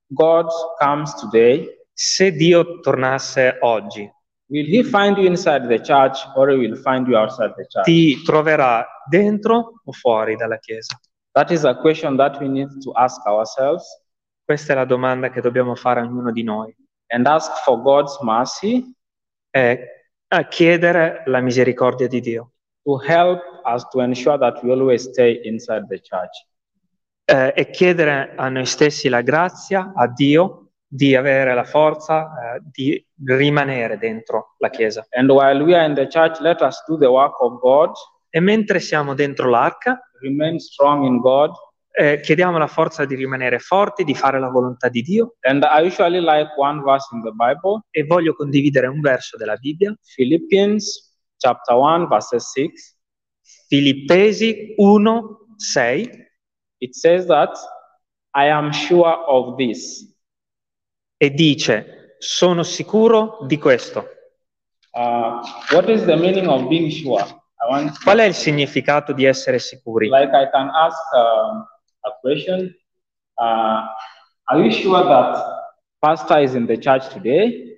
God 0.06 0.48
comes 0.80 1.14
today, 1.14 1.68
se 1.92 2.32
Dio 2.32 2.80
tornasse 2.80 3.58
oggi, 3.60 4.10
will 4.46 4.66
he 4.66 4.82
find 4.82 5.16
you 5.16 5.26
inside 5.26 5.66
the 5.68 5.80
church 5.80 6.18
or 6.36 6.50
he 6.50 6.56
will 6.56 6.76
find 6.76 7.06
you 7.06 7.16
outside 7.16 7.52
the 7.56 7.66
church? 7.66 7.84
ti 7.84 8.22
troverà 8.22 8.86
dentro 9.08 9.80
o 9.84 9.92
fuori 9.92 10.36
dalla 10.36 10.58
chiesa? 10.58 10.98
That 11.32 11.50
is 11.50 11.64
a 11.64 11.74
question 11.76 12.16
that 12.16 12.38
we 12.40 12.48
need 12.48 12.68
to 12.82 12.92
ask 12.92 13.24
ourselves 13.26 13.84
Questa 14.44 14.72
è 14.72 14.76
la 14.76 14.84
domanda 14.84 15.30
che 15.30 15.40
dobbiamo 15.40 15.74
fare 15.74 16.00
a 16.00 16.04
ognuno 16.04 16.30
di 16.30 16.42
noi. 16.42 16.74
and 17.08 17.26
ask 17.26 17.50
for 17.64 17.80
God's 17.82 18.18
mercy 18.22 18.92
a 19.52 20.44
chiedere 20.48 21.22
la 21.26 21.40
misericordia 21.40 22.08
di 22.08 22.20
Dio 22.20 22.50
to 22.82 22.98
help 22.98 23.40
us 23.64 23.86
to 23.90 24.00
ensure 24.00 24.36
that 24.38 24.62
we 24.62 24.70
always 24.72 25.08
stay 25.08 25.40
inside 25.44 25.86
the 25.88 26.00
church. 26.00 26.44
eh, 27.26 27.52
e 27.56 27.70
chiedere 27.70 28.32
a 28.36 28.48
noi 28.48 28.66
stessi 28.66 29.08
la 29.08 29.22
grazia, 29.22 29.92
a 29.94 30.06
Dio, 30.08 30.63
di 30.86 31.14
avere 31.16 31.54
la 31.54 31.64
forza 31.64 32.24
eh, 32.56 32.60
di 32.70 33.04
rimanere 33.24 33.98
dentro 33.98 34.54
la 34.58 34.70
Chiesa. 34.70 35.06
And 35.10 35.30
while 35.30 35.62
we 35.62 35.74
are 35.74 35.84
in 35.86 35.94
the 35.94 36.06
church, 36.06 36.38
let 36.40 36.60
us 36.60 36.82
do 36.86 36.96
the 36.96 37.06
work 37.08 37.40
of 37.40 37.58
God, 37.60 37.90
E 38.30 38.40
mentre 38.40 38.80
siamo 38.80 39.14
dentro 39.14 39.48
l'arca, 39.48 40.00
remain 40.20 40.58
strong 40.58 41.04
in 41.04 41.18
God. 41.18 41.52
eh, 41.96 42.18
chiediamo 42.20 42.58
la 42.58 42.66
forza 42.66 43.04
di 43.04 43.14
rimanere 43.14 43.60
forti, 43.60 44.02
di 44.02 44.16
fare 44.16 44.40
la 44.40 44.48
volontà 44.48 44.88
di 44.88 45.00
Dio 45.02 45.36
And 45.42 45.62
I 45.62 45.86
usually 45.86 46.18
like 46.18 46.50
one 46.56 46.82
verse 46.82 47.06
in 47.12 47.20
the 47.22 47.30
Bible, 47.30 47.84
e 47.92 48.02
voglio 48.04 48.34
condividere 48.34 48.88
un 48.88 48.98
verso 49.00 49.36
della 49.36 49.54
Bibbia, 49.54 49.96
Philippians 50.16 51.16
chapter 51.36 51.76
1, 51.76 52.08
verses 52.08 52.50
6. 52.50 52.96
Filippesi 53.68 54.74
1, 54.76 55.36
6, 55.56 56.08
It 56.80 56.94
says 56.96 57.26
that 57.26 57.56
I 58.34 58.48
am 58.48 58.72
sure 58.72 59.14
of 59.28 59.56
this. 59.56 60.12
E 61.24 61.30
dice, 61.30 62.16
sono 62.18 62.62
sicuro 62.62 63.38
di 63.46 63.58
questo. 63.58 64.06
Uh, 64.92 65.40
what 65.72 65.88
is 65.88 66.04
the 66.04 66.16
meaning 66.16 66.46
of 66.48 66.68
being 66.68 66.90
sure? 66.90 67.22
I 67.22 67.70
want 67.70 67.98
Qual 68.02 68.18
è 68.18 68.24
il 68.24 68.34
significato 68.34 69.12
di 69.12 69.24
essere 69.24 69.58
sicuri? 69.58 70.08
like 70.08 70.30
I 70.36 70.48
can 70.50 70.68
ask 70.68 70.98
um, 71.14 71.66
a 72.00 72.18
question. 72.20 72.72
Uh, 73.36 73.86
are 74.44 74.60
you 74.60 74.70
sure 74.70 75.02
that 75.02 75.42
pastor 75.98 76.40
is 76.42 76.54
in 76.54 76.66
the 76.66 76.78
church 76.78 77.08
today? 77.08 77.72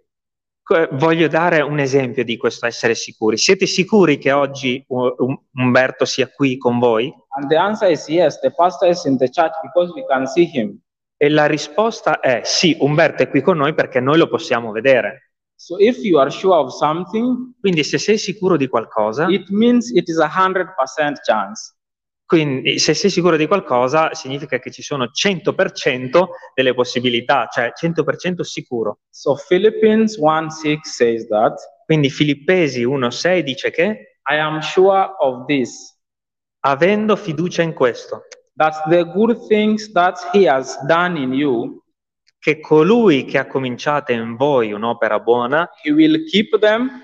Voglio 0.90 1.28
dare 1.28 1.60
un 1.60 1.78
esempio 1.78 2.24
di 2.24 2.36
questo 2.36 2.66
essere 2.66 2.96
sicuri. 2.96 3.36
Siete 3.38 3.66
sicuri 3.66 4.18
che 4.18 4.32
oggi 4.32 4.84
Um- 4.88 5.40
Umberto 5.54 6.04
sia 6.04 6.28
qui 6.28 6.58
con 6.58 6.80
voi? 6.80 7.14
And 7.36 7.48
the 7.48 7.56
answer 7.56 7.88
is 7.88 8.08
yes, 8.08 8.40
the 8.40 8.50
pastor 8.50 8.88
is 8.90 9.04
in 9.04 9.16
the 9.16 9.30
church 9.30 9.52
because 9.62 9.92
we 9.94 10.04
can 10.08 10.26
see 10.26 10.44
him. 10.44 10.80
E 11.18 11.28
la 11.30 11.46
risposta 11.46 12.20
è 12.20 12.42
sì, 12.44 12.76
Umberto 12.80 13.22
è 13.22 13.28
qui 13.28 13.40
con 13.40 13.56
noi 13.56 13.74
perché 13.74 14.00
noi 14.00 14.18
lo 14.18 14.28
possiamo 14.28 14.70
vedere. 14.70 15.32
So 15.58 15.78
if 15.78 15.96
you 16.02 16.18
are 16.18 16.30
sure 16.30 16.56
of 16.58 16.72
something, 16.74 17.54
Quindi 17.58 17.82
se 17.82 17.96
sei 17.98 18.18
sicuro 18.18 18.56
di 18.58 18.66
qualcosa, 18.68 19.26
it 19.28 19.48
means 19.48 19.90
it 19.90 20.08
is 20.08 20.18
a 20.18 20.28
hundred 20.30 20.74
percent 20.76 21.20
chance. 21.22 21.74
quindi 22.26 22.78
se 22.80 22.92
sei 22.92 23.08
sicuro 23.08 23.36
di 23.36 23.46
qualcosa 23.46 24.12
significa 24.12 24.58
che 24.58 24.70
ci 24.72 24.82
sono 24.82 25.08
100% 25.12 26.24
delle 26.54 26.74
possibilità, 26.74 27.46
cioè 27.50 27.70
100% 27.72 28.40
sicuro. 28.42 28.98
So 29.08 29.36
Philippians 29.48 30.16
1 30.18 30.50
6 30.50 30.80
says 30.82 31.26
that 31.28 31.54
Quindi 31.86 32.10
Filippesi 32.10 32.84
1:6 32.84 33.40
dice 33.42 33.70
che 33.70 34.18
I 34.28 34.36
am 34.38 34.58
sure 34.60 35.14
of 35.20 35.46
this, 35.46 35.96
avendo 36.64 37.14
fiducia 37.16 37.62
in 37.62 37.72
questo, 37.72 38.24
that 38.56 38.74
the 38.88 39.04
good 39.04 39.46
things 39.48 39.92
that 39.92 40.18
he 40.32 40.46
has 40.46 40.76
done 40.86 41.16
in 41.16 41.32
you, 41.32 41.82
che 42.38 42.60
colui 42.60 43.24
che 43.24 43.38
ha 43.38 43.46
cominciato 43.46 44.12
in 44.12 44.36
voi 44.36 44.72
un'opera 44.72 45.18
buona 45.20 45.68
he 45.82 45.90
will 45.90 46.24
keep 46.24 46.58
them 46.58 47.02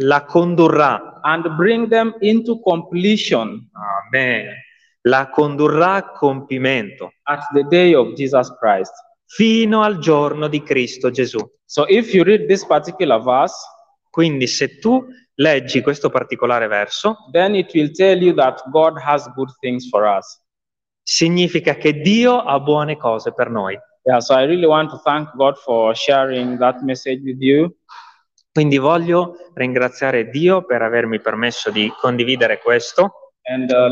la 0.00 0.24
condurrà, 0.24 1.20
and 1.22 1.48
bring 1.56 1.88
them 1.88 2.14
into 2.20 2.60
completion 2.60 3.68
amen, 4.12 4.54
la 5.02 5.28
condurrà 5.30 5.94
a 5.94 6.12
compimento 6.12 7.12
at 7.24 7.48
the 7.52 7.64
day 7.64 7.94
of 7.94 8.14
Jesus 8.14 8.54
Christ. 8.58 8.92
fino 9.28 9.82
al 9.82 9.98
giorno 9.98 10.46
di 10.46 10.62
Cristo 10.62 11.10
Gesù. 11.10 11.38
So 11.64 11.84
if 11.88 12.14
you 12.14 12.22
read 12.22 12.46
this 12.46 12.64
particular 12.64 13.20
verse, 13.20 13.56
Quindi 14.16 14.46
se 14.46 14.78
tu 14.78 15.04
leggi 15.34 15.82
questo 15.82 16.08
particolare 16.08 16.68
verso, 16.68 17.28
then 17.32 17.54
it 17.54 17.74
will 17.74 17.90
tell 17.90 18.18
you 18.18 18.32
that 18.32 18.62
God 18.70 18.98
has 18.98 19.30
good 19.34 19.50
things 19.60 19.90
for 19.90 20.06
us. 20.06 20.40
Significa 21.06 21.76
che 21.76 22.00
Dio 22.00 22.40
ha 22.40 22.58
buone 22.58 22.96
cose 22.96 23.32
per 23.32 23.48
noi. 23.48 23.78
Yeah, 24.02 24.20
so 24.20 24.34
really. 24.36 24.66
Quindi 28.52 28.78
voglio 28.78 29.36
ringraziare 29.54 30.28
Dio 30.30 30.64
per 30.64 30.82
avermi 30.82 31.20
permesso 31.20 31.70
di 31.70 31.92
condividere 32.00 32.58
questo 32.58 33.26
And 33.48 33.70
uh, 33.70 33.86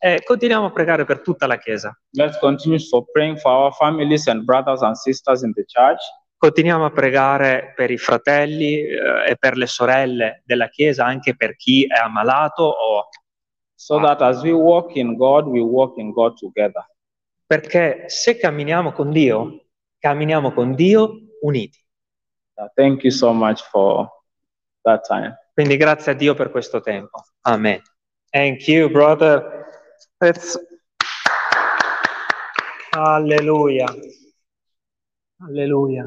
e 0.00 0.22
continuiamo 0.24 0.66
a 0.66 0.70
pregare 0.72 1.04
per 1.04 1.20
tutta 1.20 1.46
la 1.46 1.56
Chiesa. 1.56 1.96
Let's 2.10 2.36
continue 2.40 2.80
for 2.80 3.04
praying 3.12 3.36
for 3.38 3.52
our 3.52 3.72
families 3.74 4.26
and. 4.26 4.44
Continuiamo 6.36 6.84
a 6.84 6.90
pregare 6.90 7.72
per 7.76 7.92
i 7.92 7.96
fratelli 7.96 8.80
eh, 8.80 9.30
e 9.30 9.36
per 9.38 9.56
le 9.56 9.66
sorelle 9.66 10.42
della 10.44 10.68
Chiesa, 10.68 11.04
anche 11.04 11.36
per 11.36 11.54
chi 11.54 11.84
è 11.84 12.00
ammalato 12.00 12.64
o 12.64 13.08
so 13.78 14.00
that 14.00 14.20
as 14.20 14.42
we 14.42 14.52
walk 14.52 14.96
in 14.96 15.16
God, 15.16 15.46
we 15.46 15.60
walk 15.62 15.98
in 15.98 16.12
God 16.12 16.36
together. 16.36 16.84
perché 17.48 18.04
se 18.08 18.36
camminiamo 18.36 18.92
con 18.92 19.10
Dio, 19.10 19.68
camminiamo 19.98 20.52
con 20.52 20.74
Dio 20.74 21.18
uniti. 21.40 21.82
Uh, 22.54 22.68
thank 22.74 23.02
you 23.04 23.10
so 23.10 23.32
much 23.32 23.62
for 23.70 24.06
that 24.82 25.06
time. 25.06 25.34
Quindi 25.54 25.78
grazie 25.78 26.12
a 26.12 26.14
Dio 26.14 26.34
per 26.34 26.50
questo 26.50 26.80
tempo. 26.82 27.24
Amen. 27.46 27.80
Thank 28.30 28.68
you, 28.68 28.90
brother. 28.90 29.66
Let's... 30.18 30.58
Alleluia. 32.90 33.86
Alleluia. 35.38 36.04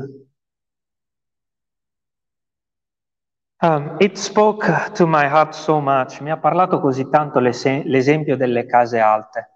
Um, 3.64 3.98
it 4.00 4.18
spoke 4.18 4.66
to 4.96 5.06
my 5.06 5.28
heart 5.28 5.54
so 5.54 5.80
much. 5.80 6.20
Mi 6.20 6.32
ha 6.32 6.38
parlato 6.38 6.80
così 6.80 7.08
tanto 7.10 7.40
l'ese- 7.40 7.84
l'esempio 7.86 8.36
delle 8.36 8.66
case 8.66 9.00
alte. 9.00 9.50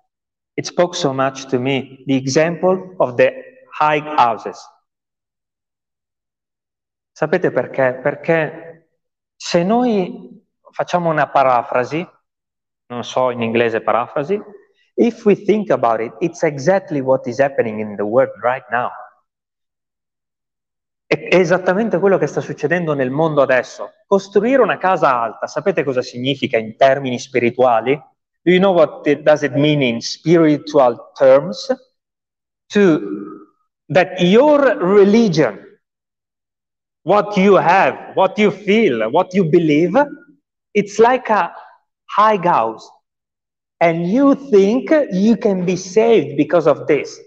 It 0.53 0.66
spoke 0.66 0.95
so 0.95 1.12
much 1.12 1.47
to 1.47 1.60
me, 1.60 2.03
the 2.06 2.16
example 2.16 2.93
of 2.97 3.16
the 3.16 3.34
high 3.80 4.01
houses. 4.16 4.64
Sapete 7.12 7.49
perché? 7.51 7.99
Perché 7.99 8.89
se 9.36 9.64
noi 9.64 10.39
facciamo 10.70 11.10
una 11.10 11.28
parafrasi, 11.28 12.08
non 12.88 13.03
so 13.03 13.32
in 13.32 13.41
inglese 13.41 13.82
parafrasi, 13.82 14.39
if 14.93 15.26
we 15.26 15.36
think 15.36 15.72
about 15.72 15.99
it, 15.99 16.14
it's 16.20 16.43
exactly 16.43 16.99
what 17.01 17.26
is 17.26 17.39
happening 17.39 17.80
in 17.80 17.95
the 17.95 18.03
world 18.03 18.32
right 18.43 18.66
now. 18.70 18.91
È 21.08 21.28
esattamente 21.32 21.99
quello 21.99 22.18
che 22.18 22.28
sta 22.28 22.41
succedendo 22.41 22.93
nel 22.93 23.12
mondo 23.12 23.41
adesso. 23.41 23.91
Costruire 24.08 24.62
una 24.62 24.78
casa 24.78 25.21
alta, 25.21 25.47
sapete 25.47 25.84
cosa 25.84 26.01
significa 26.01 26.58
in 26.58 26.75
termini 26.75 27.20
spirituali? 27.20 27.93
Do 28.42 28.51
you 28.51 28.59
know 28.59 28.74
what 28.74 29.05
it, 29.08 29.21
does 29.21 29.42
it 29.42 29.54
mean 29.54 29.82
in 29.82 30.01
spiritual 30.01 31.12
terms? 31.17 31.67
To 32.67 33.00
that 33.88 34.20
your 34.20 34.78
religion 34.78 35.66
what 37.05 37.38
you 37.38 37.54
have, 37.55 38.16
what 38.16 38.38
you 38.38 38.50
feel, 38.50 39.09
what 39.12 39.34
you 39.34 39.46
believe, 39.46 39.96
it's 40.74 40.97
like 40.97 41.29
a 41.29 41.54
high 42.09 42.38
house. 42.38 42.89
And 43.79 44.09
you 44.09 44.34
think 44.50 44.92
you 45.12 45.38
can 45.38 45.66
be 45.66 45.75
saved 45.75 46.36
because 46.36 46.66
of 46.66 46.88
this. 46.88 47.20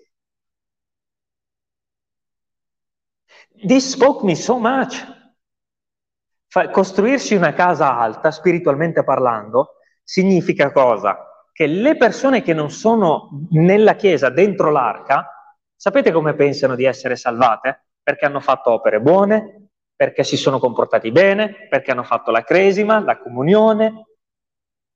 This 3.66 3.90
spoke 3.90 4.24
me 4.24 4.34
so 4.36 4.58
much. 4.58 5.04
Fa- 6.46 6.70
costruirsi 6.70 7.34
una 7.34 7.52
casa 7.52 7.98
alta, 7.98 8.30
spiritualmente 8.30 9.02
parlando, 9.02 9.76
significa 10.02 10.70
cosa? 10.70 11.46
Che 11.52 11.66
le 11.66 11.96
persone 11.96 12.42
che 12.42 12.54
non 12.54 12.70
sono 12.70 13.46
nella 13.50 13.96
chiesa, 13.96 14.30
dentro 14.30 14.70
l'arca, 14.70 15.28
sapete 15.74 16.12
come 16.12 16.34
pensano 16.34 16.76
di 16.76 16.84
essere 16.84 17.16
salvate? 17.16 17.86
Perché 18.00 18.26
hanno 18.26 18.40
fatto 18.40 18.70
opere 18.70 19.00
buone, 19.00 19.70
perché 19.94 20.22
si 20.22 20.36
sono 20.36 20.60
comportati 20.60 21.10
bene, 21.10 21.66
perché 21.68 21.90
hanno 21.90 22.04
fatto 22.04 22.30
la 22.30 22.44
cresima, 22.44 23.00
la 23.00 23.18
comunione. 23.18 24.06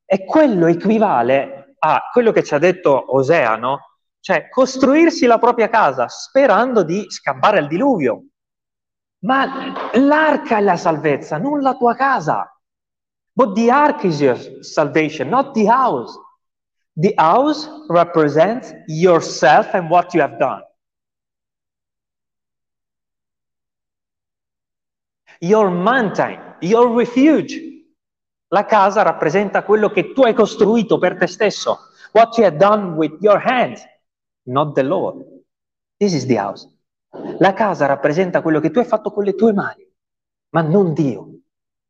E 0.04 0.24
quello 0.24 0.66
equivale 0.66 1.74
a 1.78 2.08
quello 2.12 2.30
che 2.30 2.44
ci 2.44 2.54
ha 2.54 2.58
detto 2.58 3.16
Osea, 3.16 3.56
no? 3.56 3.96
Cioè 4.20 4.48
costruirsi 4.48 5.26
la 5.26 5.38
propria 5.38 5.68
casa 5.68 6.06
sperando 6.06 6.84
di 6.84 7.06
scappare 7.08 7.58
al 7.58 7.66
diluvio. 7.66 8.26
Ma 9.24 9.90
l'arca 9.94 10.58
è 10.58 10.60
la 10.60 10.76
salvezza, 10.76 11.38
non 11.38 11.60
la 11.60 11.74
tua 11.74 11.94
casa. 11.94 12.46
But 13.34 13.54
the 13.54 13.70
ark 13.70 14.04
is 14.04 14.20
your 14.20 14.36
salvation, 14.62 15.28
not 15.28 15.54
the 15.54 15.66
house. 15.66 16.18
The 16.96 17.14
house 17.16 17.68
represents 17.88 18.74
yourself 18.88 19.74
and 19.74 19.88
what 19.88 20.12
you 20.12 20.20
have 20.20 20.38
done. 20.38 20.62
Your 25.40 25.70
mountain, 25.70 26.38
your 26.60 26.94
refuge. 26.94 27.70
La 28.48 28.66
casa 28.66 29.02
rappresenta 29.02 29.64
quello 29.64 29.90
che 29.90 30.12
tu 30.12 30.22
hai 30.22 30.34
costruito 30.34 30.98
per 30.98 31.16
te 31.16 31.26
stesso. 31.26 31.78
What 32.12 32.36
you 32.36 32.44
have 32.44 32.58
done 32.58 32.96
with 32.96 33.16
your 33.20 33.38
hands, 33.38 33.82
not 34.42 34.74
the 34.74 34.82
Lord. 34.82 35.24
This 35.96 36.12
is 36.12 36.26
the 36.26 36.36
house. 36.36 36.68
La 37.38 37.52
casa 37.52 37.86
rappresenta 37.86 38.40
quello 38.40 38.60
che 38.60 38.70
tu 38.70 38.78
hai 38.78 38.84
fatto 38.84 39.10
con 39.10 39.24
le 39.24 39.34
tue 39.34 39.52
mani, 39.52 39.86
ma 40.50 40.62
non 40.62 40.94
Dio. 40.94 41.28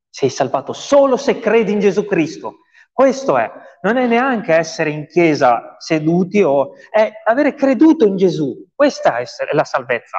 Sei 0.08 0.28
salvato 0.28 0.72
solo 0.72 1.16
se 1.16 1.38
credi 1.38 1.72
in 1.72 1.80
Gesù 1.80 2.04
Cristo. 2.04 2.58
Questo 2.92 3.38
è, 3.38 3.50
non 3.82 3.96
è 3.96 4.06
neanche 4.06 4.52
essere 4.52 4.90
in 4.90 5.06
chiesa 5.06 5.76
seduti 5.78 6.42
o 6.42 6.74
è 6.90 7.10
avere 7.24 7.54
creduto 7.54 8.04
in 8.04 8.16
Gesù. 8.16 8.66
Questa 8.74 9.18
è 9.18 9.24
la 9.52 9.64
salvezza. 9.64 10.18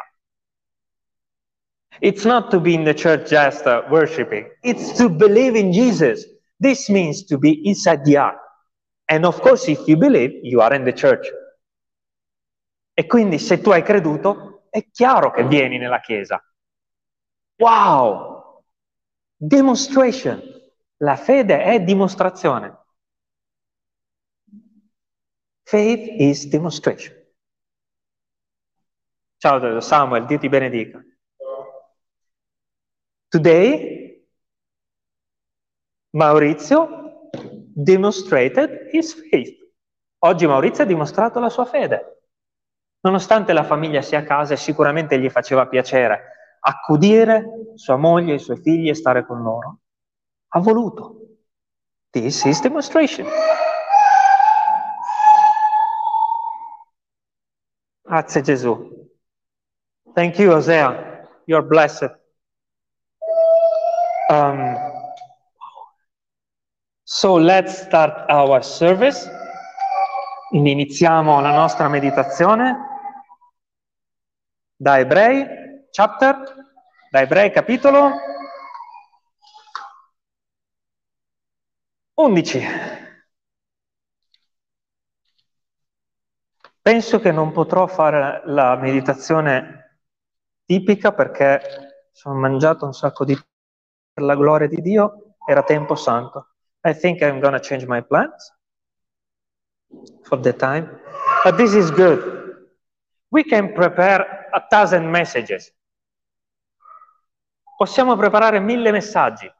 It's 1.99 2.25
not 2.25 2.49
to 2.49 2.59
be 2.59 2.73
in 2.73 2.83
the 2.83 2.93
church 2.93 3.29
just 3.29 3.67
uh, 3.67 3.83
worshiping, 3.89 4.47
it's 4.63 4.93
to 4.97 5.09
believe 5.09 5.55
in 5.55 5.71
Jesus. 5.71 6.25
This 6.59 6.89
means 6.89 7.25
to 7.25 7.37
be 7.37 7.61
inside 7.67 8.03
the 8.03 8.17
ark. 8.17 8.39
And 9.09 9.25
of 9.25 9.39
course, 9.41 9.69
if 9.69 9.87
you 9.87 9.95
believe, 9.95 10.39
you 10.41 10.61
are 10.61 10.73
in 10.73 10.83
the 10.85 10.93
church. 10.93 11.31
E 12.95 13.05
quindi 13.05 13.37
se 13.37 13.61
tu 13.61 13.69
hai 13.71 13.83
creduto, 13.83 14.52
è 14.73 14.89
chiaro 14.89 15.29
che 15.29 15.45
vieni 15.45 15.77
nella 15.77 15.99
chiesa. 15.99 16.43
Wow! 17.57 18.63
Demonstration. 19.35 20.41
La 20.97 21.15
fede 21.15 21.63
è 21.63 21.79
dimostrazione. 21.79 22.75
Faith 25.61 26.19
is 26.19 26.47
demonstration. 26.47 27.15
Ciao 29.37 29.79
Samuel, 29.79 30.25
Dio 30.25 30.39
ti 30.39 30.49
benedica. 30.49 31.03
Today, 33.27 34.25
Maurizio 36.15 37.29
demonstrated 37.75 38.89
his 38.91 39.13
faith. 39.13 39.55
Oggi 40.19 40.47
Maurizio 40.47 40.83
ha 40.83 40.87
dimostrato 40.87 41.39
la 41.39 41.49
sua 41.49 41.65
fede. 41.65 42.22
Nonostante 43.03 43.51
la 43.51 43.63
famiglia 43.63 44.01
sia 44.01 44.19
a 44.19 44.23
casa, 44.23 44.55
sicuramente 44.55 45.19
gli 45.19 45.29
faceva 45.29 45.67
piacere 45.67 46.57
accudire 46.61 47.73
sua 47.75 47.97
moglie 47.97 48.31
e 48.31 48.35
i 48.35 48.39
suoi 48.39 48.61
figli 48.61 48.87
e 48.87 48.95
stare 48.95 49.25
con 49.25 49.41
loro. 49.41 49.79
Ha 50.49 50.59
voluto. 50.61 51.17
This 52.11 52.45
is 52.45 52.61
demonstration. 52.61 53.27
Grazie 58.03 58.41
Gesù. 58.41 59.09
Thank 60.13 60.37
you, 60.37 60.53
Osea. 60.53 61.27
You're 61.45 61.65
blessed. 61.65 62.09
Um, 64.29 64.77
so 67.03 67.37
let's 67.37 67.81
start 67.81 68.29
our 68.29 68.63
service. 68.63 69.29
Iniziamo 70.51 71.41
la 71.41 71.51
nostra 71.51 71.89
meditazione 71.89 72.91
da 74.83 74.99
Ebrei, 74.99 75.87
chapter, 75.91 76.35
da 77.09 77.21
Ebrei 77.21 77.51
capitolo 77.51 78.11
11. 82.15 82.61
Penso 86.81 87.21
che 87.21 87.31
non 87.31 87.53
potrò 87.53 87.87
fare 87.87 88.41
la 88.47 88.75
meditazione 88.75 90.01
tipica 90.65 91.13
perché 91.13 91.61
sono 92.11 92.35
mangiato 92.35 92.85
un 92.85 92.93
sacco 92.93 93.23
di 93.23 93.39
per 94.13 94.23
la 94.25 94.35
gloria 94.35 94.67
di 94.67 94.81
Dio 94.81 95.35
era 95.47 95.63
tempo 95.63 95.95
santo. 95.95 96.55
I 96.81 96.93
think 96.93 97.21
I'm 97.21 97.39
gonna 97.39 97.59
change 97.59 97.85
my 97.87 98.03
plans 98.03 98.53
for 100.23 100.41
the 100.41 100.53
time. 100.53 100.99
But 101.45 101.55
this 101.55 101.73
is 101.73 101.89
good. 101.89 102.42
We 103.33 103.43
can 103.43 103.73
prepare 103.73 104.47
a 104.51 104.67
thousand 104.69 105.07
messages. 105.07 105.73
Possiamo 107.75 108.15
preparare 108.15 108.59
mille 108.59 108.91
messaggi, 108.91 109.51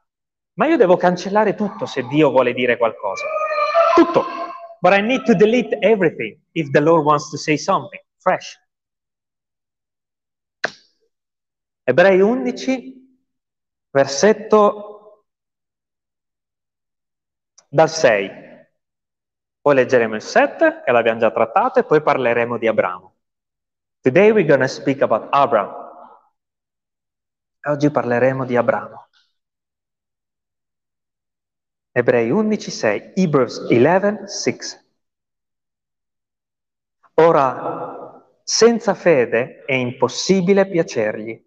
ma 0.52 0.66
io 0.66 0.76
devo 0.76 0.96
cancellare 0.96 1.56
tutto 1.56 1.84
se 1.84 2.06
Dio 2.06 2.30
vuole 2.30 2.52
dire 2.52 2.76
qualcosa. 2.76 3.26
Tutto. 3.96 4.24
But 4.78 4.92
I 4.92 5.00
need 5.00 5.24
to 5.24 5.34
delete 5.34 5.76
everything 5.80 6.40
if 6.52 6.70
the 6.70 6.78
Lord 6.78 7.04
wants 7.04 7.30
to 7.30 7.36
say 7.36 7.56
something 7.56 8.00
fresh. 8.18 8.56
Ebrei 11.82 12.20
11, 12.20 13.18
versetto 13.90 15.24
dal 17.68 17.90
6. 17.90 18.30
Poi 19.60 19.74
leggeremo 19.74 20.14
il 20.14 20.22
7, 20.22 20.82
che 20.84 20.92
l'abbiamo 20.92 21.18
già 21.18 21.32
trattato, 21.32 21.80
e 21.80 21.84
poi 21.84 22.00
parleremo 22.00 22.56
di 22.56 22.68
Abramo. 22.68 23.13
Today 24.04 24.32
we're 24.32 24.44
going 24.44 24.60
to 24.60 24.68
speak 24.68 25.00
about 25.00 25.28
Abraham. 25.32 25.72
Oggi 27.62 27.90
parleremo 27.90 28.44
di 28.44 28.54
Abramo. 28.54 29.08
Ebrei 31.90 32.28
11, 32.28 32.70
6, 32.70 33.12
Hebrews 33.14 33.66
11, 33.70 34.26
6. 34.26 34.58
Ora, 37.14 38.22
senza 38.42 38.92
fede 38.92 39.64
è 39.64 39.72
impossibile 39.72 40.68
piacergli, 40.68 41.42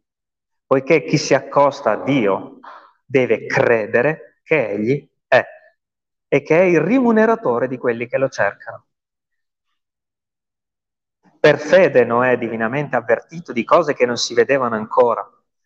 poiché 0.65 1.03
chi 1.03 1.19
si 1.19 1.35
accosta 1.35 1.91
a 1.91 2.03
Dio 2.03 2.57
deve 3.05 3.45
credere 3.45 4.39
che 4.41 4.67
Egli 4.67 5.07
è 5.27 5.45
e 6.27 6.41
che 6.41 6.59
è 6.59 6.63
il 6.63 6.81
rimuneratore 6.81 7.67
di 7.67 7.77
quelli 7.77 8.07
che 8.07 8.17
lo 8.17 8.29
cercano. 8.29 8.86
Per 11.39 11.59
fede 11.59 12.03
Noè, 12.03 12.37
divinamente 12.37 12.95
avvertito 12.95 13.51
di 13.53 13.63
cose 13.63 13.93
che 13.93 14.05
non 14.05 14.17
si 14.17 14.33
vedevano 14.33 14.75
ancora, 14.75 15.25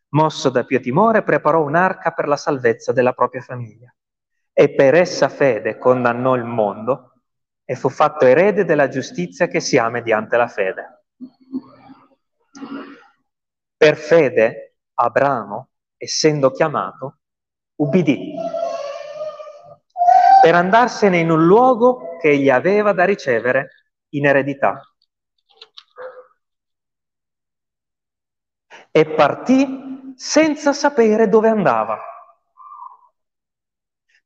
mosso 0.09 0.49
da 0.49 0.63
più 0.63 0.81
timore, 0.81 1.23
preparò 1.23 1.63
un'arca 1.63 2.11
per 2.11 2.27
la 2.27 2.35
salvezza 2.35 2.91
della 2.91 3.13
propria 3.13 3.41
famiglia. 3.41 3.93
E 4.53 4.73
per 4.73 4.95
essa 4.95 5.29
fede 5.29 5.77
condannò 5.77 6.35
il 6.35 6.43
mondo 6.43 7.13
e 7.63 7.75
fu 7.75 7.89
fatto 7.89 8.25
erede 8.25 8.65
della 8.65 8.89
giustizia 8.89 9.47
che 9.47 9.59
si 9.59 9.77
ha 9.77 9.89
mediante 9.89 10.35
la 10.37 10.47
fede. 10.47 11.03
Per 13.77 13.95
fede 13.95 14.75
Abramo, 14.93 15.69
essendo 15.97 16.51
chiamato, 16.51 17.19
ubbidì 17.75 18.33
per 20.41 20.55
andarsene 20.55 21.19
in 21.19 21.29
un 21.29 21.45
luogo 21.45 22.17
che 22.19 22.35
gli 22.35 22.49
aveva 22.49 22.93
da 22.93 23.05
ricevere 23.05 23.91
in 24.15 24.25
eredità. 24.25 24.81
E 28.91 29.05
partì 29.05 30.13
senza 30.15 30.73
sapere 30.73 31.29
dove 31.29 31.49
andava. 31.49 31.99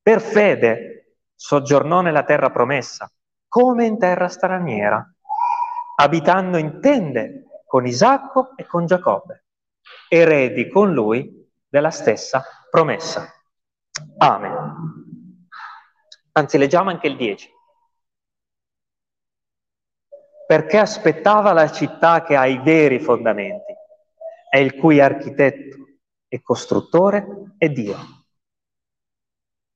Per 0.02 0.22
fede 0.22 1.18
soggiornò 1.36 2.02
nella 2.02 2.24
terra 2.24 2.50
promessa, 2.50 3.10
come 3.48 3.86
in 3.86 3.98
terra 3.98 4.28
straniera, 4.28 5.08
abitando 5.98 6.58
in 6.58 6.80
tende 6.82 7.64
con 7.66 7.86
Isacco 7.86 8.56
e 8.56 8.66
con 8.66 8.86
Giacobbe 8.86 9.46
eredi 10.08 10.70
con 10.70 10.94
lui 10.94 11.50
della 11.68 11.92
stessa 11.92 12.44
promessa. 12.70 13.28
Amen. 14.18 15.44
Anzi, 16.34 16.58
leggiamo 16.58 16.90
anche 16.90 17.08
il 17.08 17.16
10. 17.16 17.54
Perché 20.48 20.78
aspettava 20.78 21.54
la 21.54 21.72
città 21.72 22.24
che 22.24 22.36
ha 22.36 22.46
i 22.46 22.60
veri 22.60 23.00
fondamenti, 23.00 23.74
e 24.56 24.61
il 24.61 24.76
cui 24.76 25.02
architetto 25.02 25.98
e 26.30 26.41
costruttore 26.41 27.56
è 27.57 27.68
Dio. 27.68 27.98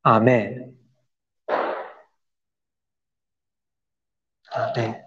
Amen. 0.05 0.77
Amen. 4.51 5.03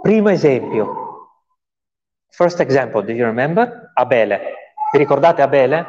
Primo 0.00 0.30
esempio, 0.30 1.02
First 2.30 2.60
example, 2.60 3.04
do 3.04 3.12
you 3.12 3.26
remember? 3.26 3.92
Abele. 3.94 4.40
Vi 4.90 4.98
ricordate 4.98 5.42
Abele? 5.42 5.86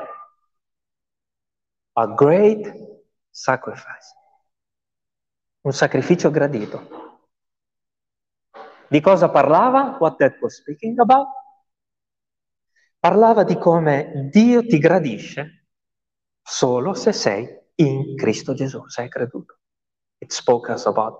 A 1.93 2.05
great 2.07 2.69
sacrifice. 3.31 4.13
Un 5.61 5.71
sacrificio 5.71 6.29
gradito. 6.29 7.23
Di 8.89 8.99
cosa 8.99 9.29
parlava? 9.29 9.95
What 9.97 10.17
that 10.17 10.37
was 10.41 10.57
speaking 10.57 10.99
about? 10.99 11.44
Parlava 13.05 13.43
di 13.43 13.55
come 13.59 14.29
Dio 14.31 14.65
ti 14.65 14.79
gradisce 14.79 15.67
solo 16.41 16.95
se 16.95 17.11
sei 17.11 17.47
in 17.75 18.15
Cristo 18.15 18.55
Gesù, 18.55 18.87
sei 18.87 19.09
creduto. 19.09 19.59
It 20.17 20.31
spoke 20.31 20.71
us 20.71 20.87
about 20.87 21.19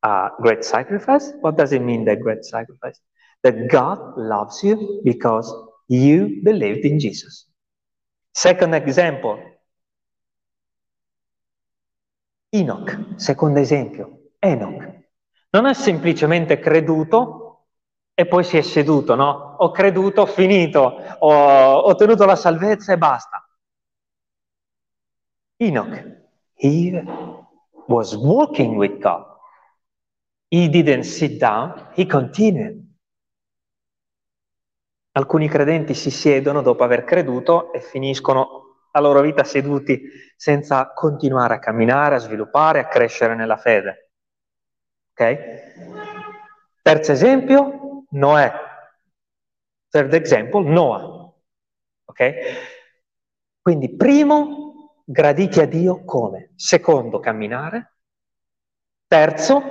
a 0.00 0.32
great 0.38 0.62
sacrifice. 0.62 1.36
What 1.40 1.56
does 1.56 1.72
it 1.72 1.80
mean, 1.80 2.04
that 2.04 2.18
great 2.18 2.44
sacrifice? 2.44 3.02
that 3.44 3.68
God 3.68 4.16
loves 4.16 4.62
you 4.62 5.00
because 5.04 5.52
you 5.86 6.40
believed 6.42 6.84
in 6.84 6.98
Jesus. 6.98 7.46
Second 8.32 8.74
example, 8.74 9.38
Enoch, 12.50 13.16
secondo 13.16 13.60
esempio, 13.60 14.30
Enoch. 14.38 15.02
Non 15.50 15.66
ha 15.66 15.74
semplicemente 15.74 16.58
creduto 16.58 17.43
e 18.14 18.26
poi 18.26 18.44
si 18.44 18.56
è 18.56 18.62
seduto, 18.62 19.14
no? 19.14 19.56
Ho 19.58 19.70
creduto, 19.70 20.22
ho 20.22 20.26
finito, 20.26 20.80
ho 21.18 21.86
ottenuto 21.88 22.24
la 22.24 22.36
salvezza 22.36 22.92
e 22.92 22.98
basta. 22.98 23.46
Enoch 25.56 26.22
he 26.54 27.02
was 27.86 28.14
walking 28.16 28.76
with 28.76 28.98
God. 29.00 29.26
He 30.48 30.68
didn't 30.68 31.02
sit 31.02 31.38
down, 31.38 31.90
he 31.94 32.06
continued. 32.06 32.82
Alcuni 35.16 35.48
credenti 35.48 35.94
si 35.94 36.10
siedono 36.10 36.62
dopo 36.62 36.84
aver 36.84 37.04
creduto 37.04 37.72
e 37.72 37.80
finiscono 37.80 38.86
la 38.92 39.00
loro 39.00 39.20
vita 39.20 39.44
seduti 39.44 40.00
senza 40.36 40.92
continuare 40.92 41.54
a 41.54 41.58
camminare, 41.58 42.16
a 42.16 42.18
sviluppare, 42.18 42.80
a 42.80 42.88
crescere 42.88 43.34
nella 43.34 43.56
fede. 43.56 44.10
Ok? 45.12 45.38
Terzo 46.82 47.12
esempio, 47.12 47.83
Noè. 48.14 48.52
Third 49.88 50.14
example, 50.14 50.68
Noah. 50.68 51.32
Ok? 52.04 52.32
Quindi 53.60 53.94
primo, 53.96 55.02
graditi 55.04 55.60
a 55.60 55.66
Dio 55.66 56.04
come? 56.04 56.52
Secondo, 56.56 57.20
camminare. 57.20 57.96
Terzo, 59.06 59.62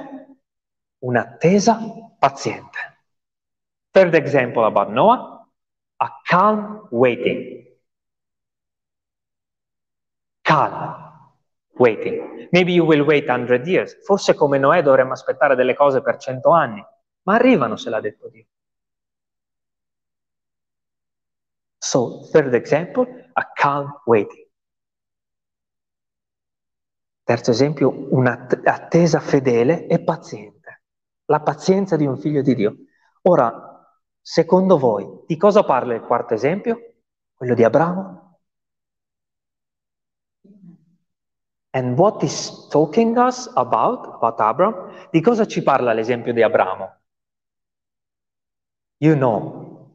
un'attesa 0.99 1.77
paziente. 2.17 2.79
Third 3.91 4.13
example 4.15 4.65
about 4.65 4.89
Noah, 4.89 5.47
a 5.97 6.21
calm 6.23 6.87
waiting. 6.91 7.61
Calm 10.41 11.11
waiting. 11.77 12.47
Maybe 12.51 12.73
you 12.73 12.85
will 12.85 13.03
wait 13.03 13.27
100 13.27 13.65
years. 13.67 13.95
Forse 14.03 14.33
come 14.33 14.57
Noè 14.57 14.81
dovremmo 14.81 15.13
aspettare 15.13 15.55
delle 15.55 15.75
cose 15.75 16.01
per 16.01 16.17
100 16.17 16.51
anni, 16.51 16.83
ma 17.23 17.35
arrivano 17.35 17.75
se 17.75 17.89
l'ha 17.89 17.99
detto 17.99 18.29
Dio. 18.29 18.45
So, 21.77 22.27
third 22.31 22.53
example, 22.53 23.29
a 23.33 23.51
calm 23.53 24.01
waiting. 24.05 24.47
Terzo 27.23 27.51
esempio, 27.51 27.89
un'attesa 28.13 29.19
fedele 29.19 29.87
e 29.87 30.01
paziente. 30.03 30.81
La 31.25 31.41
pazienza 31.41 31.95
di 31.95 32.05
un 32.05 32.17
figlio 32.17 32.41
di 32.41 32.55
Dio. 32.55 32.75
Ora, 33.23 33.73
Secondo 34.25 34.77
voi, 34.77 35.25
di 35.27 35.35
cosa 35.35 35.65
parla 35.65 35.93
il 35.93 36.01
quarto 36.01 36.33
esempio? 36.33 36.93
Quello 37.33 37.53
di 37.53 37.63
Abramo? 37.65 38.39
And 41.71 41.97
what 41.97 42.23
is 42.23 42.69
talking 42.69 43.17
us 43.17 43.51
about, 43.55 44.05
about 44.05 44.39
Abram? 44.39 45.09
Di 45.11 45.19
cosa 45.19 45.45
ci 45.45 45.61
parla 45.61 45.91
l'esempio 45.91 46.31
di 46.31 46.41
Abramo? 46.41 47.01
You 49.03 49.15
know. 49.15 49.91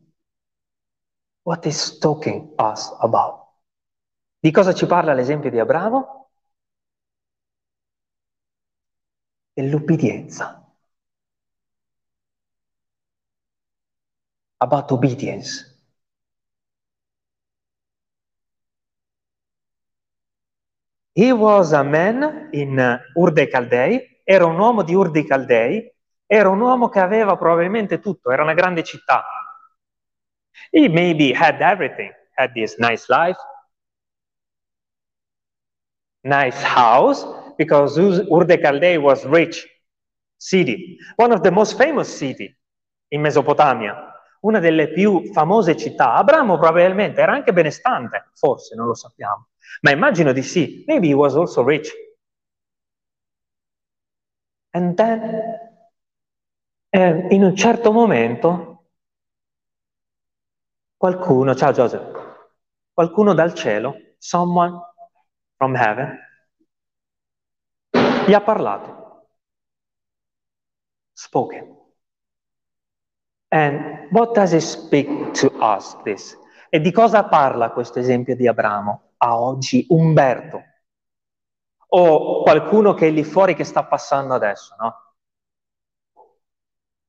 What 1.49 1.65
is 1.65 1.99
talking 1.99 2.53
us 2.59 2.93
about? 3.01 3.57
Di 4.39 4.51
cosa 4.51 4.75
ci 4.75 4.85
parla 4.85 5.15
l'esempio 5.15 5.49
di 5.49 5.59
Abramo? 5.59 6.29
Dell'ubbidienza. 9.55 10.69
about 14.61 14.91
obedience. 14.91 15.65
He 21.15 21.33
was 21.33 21.73
a 21.73 21.83
man 21.83 22.49
in 22.53 22.79
Ur 23.15 23.33
dei 23.33 23.49
Caldei, 23.49 24.23
era 24.25 24.47
un 24.47 24.59
uomo 24.59 24.83
di 24.83 24.95
Ur 24.95 25.11
dei 25.11 25.25
Caldei, 25.25 25.93
era 26.31 26.49
un 26.51 26.61
uomo 26.61 26.89
che 26.89 27.01
aveva 27.01 27.37
probabilmente 27.37 28.01
tutto, 28.01 28.31
era 28.31 28.43
una 28.43 28.55
grande 28.55 28.85
città. 28.85 29.25
He 30.71 30.89
maybe 30.89 31.33
had 31.33 31.61
everything, 31.63 32.13
had 32.37 32.53
this 32.53 32.77
nice 32.79 33.07
life, 33.09 33.39
nice 36.23 36.63
house, 36.63 37.27
because 37.57 37.99
Ur 37.99 38.45
dei 38.45 38.59
Caldei 38.59 38.97
was 38.97 39.25
rich 39.25 39.67
city, 40.37 40.99
one 41.17 41.33
of 41.33 41.41
the 41.41 41.51
most 41.51 41.77
famous 41.77 42.15
city 42.15 42.55
in 43.09 43.23
Mesopotamia 43.23 44.09
una 44.41 44.61
delle 44.61 44.93
più 44.93 45.33
famose 45.33 45.77
città. 45.77 46.15
Abramo 46.15 46.59
probabilmente 46.59 47.21
era 47.21 47.33
anche 47.33 47.53
benestante, 47.53 48.31
forse, 48.35 48.75
non 48.75 48.87
lo 48.87 48.95
sappiamo, 48.95 49.49
ma 49.81 49.91
immagino 49.91 50.33
di 50.33 50.43
sì. 50.43 50.85
Maybe 50.87 51.09
he 51.09 51.15
was 51.15 51.35
also 51.35 51.65
rich. 51.65 51.91
And 54.75 54.97
then, 54.97 55.68
eh, 56.91 57.27
in 57.31 57.43
un 57.43 57.55
certo 57.55 57.93
momento, 57.93 58.87
qualcuno, 60.97 61.55
ciao 61.55 61.73
Joseph, 61.73 62.47
qualcuno 62.93 63.35
dal 63.35 63.55
cielo, 63.55 63.95
someone 64.19 64.79
from 65.57 65.75
heaven, 65.77 66.19
gli 68.27 68.33
ha 68.33 68.41
parlato. 68.41 69.27
Spoken. 71.13 71.77
And 73.51 74.09
what 74.13 74.35
does 74.35 74.53
it 74.53 74.61
speak 74.61 75.33
to 75.41 75.49
us 75.61 75.97
this? 76.03 76.37
E 76.71 76.81
di 76.81 76.93
cosa 76.93 77.25
parla 77.25 77.71
questo 77.71 77.99
esempio 77.99 78.37
di 78.37 78.47
Abramo 78.47 79.15
a 79.17 79.41
oggi 79.41 79.87
Umberto? 79.89 80.63
O 81.91 82.43
qualcuno 82.43 82.93
che 82.93 83.09
è 83.09 83.11
lì 83.11 83.25
fuori 83.25 83.55
che 83.55 83.65
sta 83.65 83.85
passando 83.85 84.35
adesso, 84.35 84.77
no? 84.79 85.08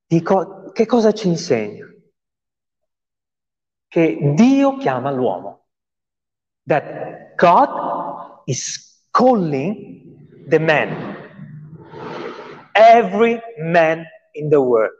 Dico, 0.10 0.72
che 0.72 0.88
cosa 0.88 1.12
ci 1.12 1.28
insegna? 1.28 1.86
Che 3.88 4.34
Dio 4.34 4.78
chiama 4.78 5.12
l'uomo. 5.12 5.68
That 6.66 7.36
God 7.36 8.42
is 8.46 9.06
calling 9.12 10.48
the 10.48 10.58
man. 10.58 11.16
Every 12.74 13.40
man 13.58 14.04
in 14.32 14.50
the 14.50 14.58
world 14.58 15.00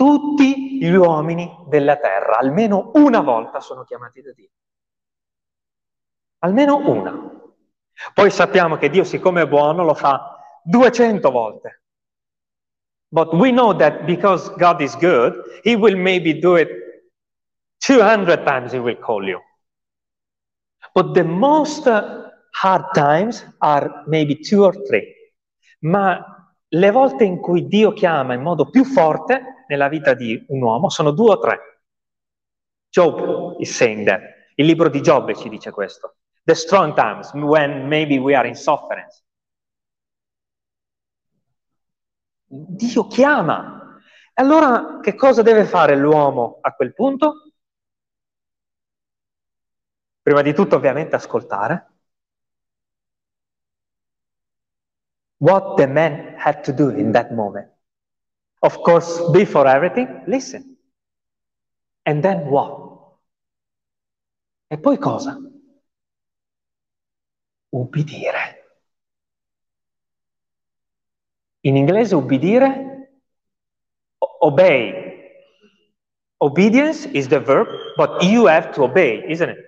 tutti 0.00 0.78
gli 0.78 0.94
uomini 0.94 1.64
della 1.66 1.98
terra, 1.98 2.38
almeno 2.38 2.90
una 2.94 3.20
volta 3.20 3.60
sono 3.60 3.84
chiamati 3.84 4.22
da 4.22 4.32
Dio. 4.32 4.48
Almeno 6.38 6.78
una. 6.88 7.14
Poi 8.14 8.30
sappiamo 8.30 8.78
che 8.78 8.88
Dio, 8.88 9.04
siccome 9.04 9.42
è 9.42 9.46
buono, 9.46 9.84
lo 9.84 9.92
fa 9.92 10.38
200 10.62 11.30
volte. 11.30 11.79
But 13.12 13.34
we 13.34 13.50
know 13.50 13.72
that 13.72 14.06
because 14.06 14.48
God 14.56 14.80
is 14.80 14.94
good, 14.96 15.34
He 15.64 15.76
will 15.76 15.96
maybe 15.96 16.32
do 16.32 16.56
it 16.56 16.68
200 17.82 18.44
times 18.44 18.72
He 18.72 18.78
will 18.78 18.96
call 18.96 19.26
you. 19.26 19.40
But 20.94 21.14
the 21.14 21.24
most 21.24 21.86
hard 21.86 22.84
times 22.94 23.44
are 23.60 24.04
maybe 24.06 24.36
two 24.36 24.64
or 24.64 24.74
three. 24.86 25.14
Ma 25.80 26.18
le 26.68 26.90
volte 26.90 27.24
in 27.24 27.40
cui 27.40 27.66
Dio 27.66 27.92
chiama 27.92 28.34
in 28.34 28.42
modo 28.42 28.68
più 28.70 28.84
forte 28.84 29.64
nella 29.68 29.88
vita 29.88 30.14
di 30.14 30.44
un 30.48 30.62
uomo 30.62 30.88
sono 30.88 31.10
due 31.10 31.32
o 31.32 31.38
tre. 31.38 31.58
Job 32.90 33.56
is 33.60 33.74
saying 33.74 34.06
that. 34.06 34.20
Il 34.56 34.66
libro 34.66 34.88
di 34.88 35.00
Giobbe 35.00 35.34
ci 35.34 35.48
dice 35.48 35.70
questo. 35.70 36.16
The 36.44 36.54
strong 36.54 36.94
times, 36.94 37.32
when 37.32 37.86
maybe 37.86 38.18
we 38.18 38.34
are 38.34 38.46
in 38.46 38.54
sufferance. 38.54 39.22
Dio 42.52 43.06
chiama. 43.06 44.00
Allora 44.34 45.00
che 45.00 45.14
cosa 45.14 45.42
deve 45.42 45.64
fare 45.64 45.96
l'uomo 45.96 46.58
a 46.60 46.72
quel 46.72 46.94
punto? 46.94 47.52
Prima 50.22 50.42
di 50.42 50.52
tutto 50.52 50.76
ovviamente 50.76 51.16
ascoltare. 51.16 51.90
what 55.40 55.78
the 55.78 55.86
man 55.86 56.34
had 56.38 56.64
to 56.64 56.72
do 56.72 56.90
in 56.90 57.12
that 57.12 57.32
moment. 57.32 57.68
Of 58.62 58.82
course, 58.82 59.20
before 59.32 59.66
everything, 59.66 60.22
listen. 60.26 60.76
And 62.04 62.22
then 62.22 62.46
what? 62.46 63.16
E 64.68 64.78
poi 64.78 64.98
cosa? 64.98 65.38
Ubbidire. 67.72 68.59
In 71.62 71.76
inglese 71.76 72.14
ubbidire, 72.14 73.08
obey. 74.40 75.08
Obedience 76.40 77.06
is 77.12 77.28
the 77.28 77.38
verb, 77.38 77.68
but 77.96 78.22
you 78.22 78.46
have 78.46 78.72
to 78.72 78.84
obey, 78.84 79.22
isn't 79.28 79.50
it? 79.50 79.58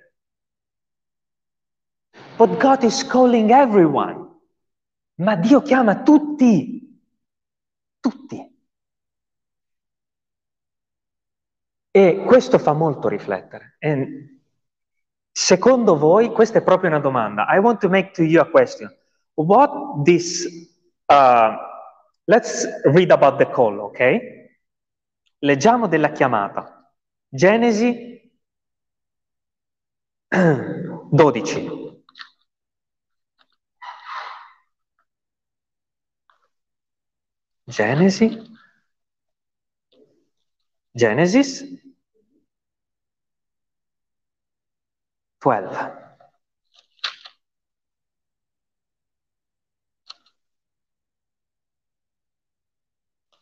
But 2.39 2.59
God 2.59 2.82
is 2.82 3.02
calling 3.05 3.51
everyone. 3.51 4.23
ma 5.23 5.36
Dio 5.36 5.62
chiama 5.62 6.02
tutti, 6.02 7.01
tutti. 8.01 8.51
E 11.90 12.24
questo 12.27 12.59
fa 12.59 12.73
molto 12.73 13.09
riflettere. 13.09 13.77
E 13.78 14.40
secondo 15.31 15.98
voi, 15.98 16.31
questa 16.31 16.59
è 16.59 16.62
proprio 16.62 16.90
una 16.90 17.01
domanda. 17.01 17.47
I 17.55 17.59
want 17.59 17.81
to 17.81 17.89
make 17.89 18.12
to 18.12 18.23
you 18.23 18.40
a 18.40 18.48
question. 18.48 18.90
What 19.35 20.02
this, 20.05 20.47
uh, 21.06 21.55
Let's 22.32 22.66
read 22.84 23.10
about 23.10 23.36
the 23.36 23.46
call, 23.50 23.78
ok? 23.78 24.48
Leggiamo 25.40 25.86
della 25.86 26.12
chiamata. 26.12 26.90
Genesi 27.28 28.32
12. 30.30 32.04
Genesi. 37.66 38.50
Genesis 40.94 41.64
12. 45.38 46.02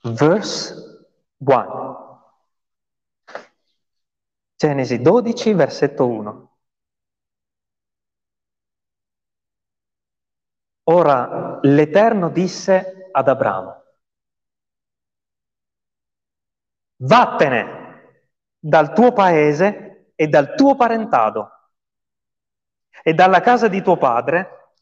Verse 0.03 1.09
1. 1.39 1.91
Genesi 4.57 5.01
12, 5.01 5.55
versetto 5.55 6.07
1. 6.07 6.59
Ora 10.85 11.59
l'Eterno 11.63 12.31
disse 12.31 13.09
ad 13.13 13.29
Abramo, 13.29 13.85
vattene 16.97 17.79
dal 18.59 18.93
tuo 18.93 19.13
paese 19.13 20.13
e 20.15 20.27
dal 20.29 20.55
tuo 20.55 20.75
parentado 20.77 21.71
e 23.03 23.15
dalla 23.15 23.41
casa 23.41 23.69
di 23.69 23.83
tuo 23.83 23.97
padre 23.97 24.75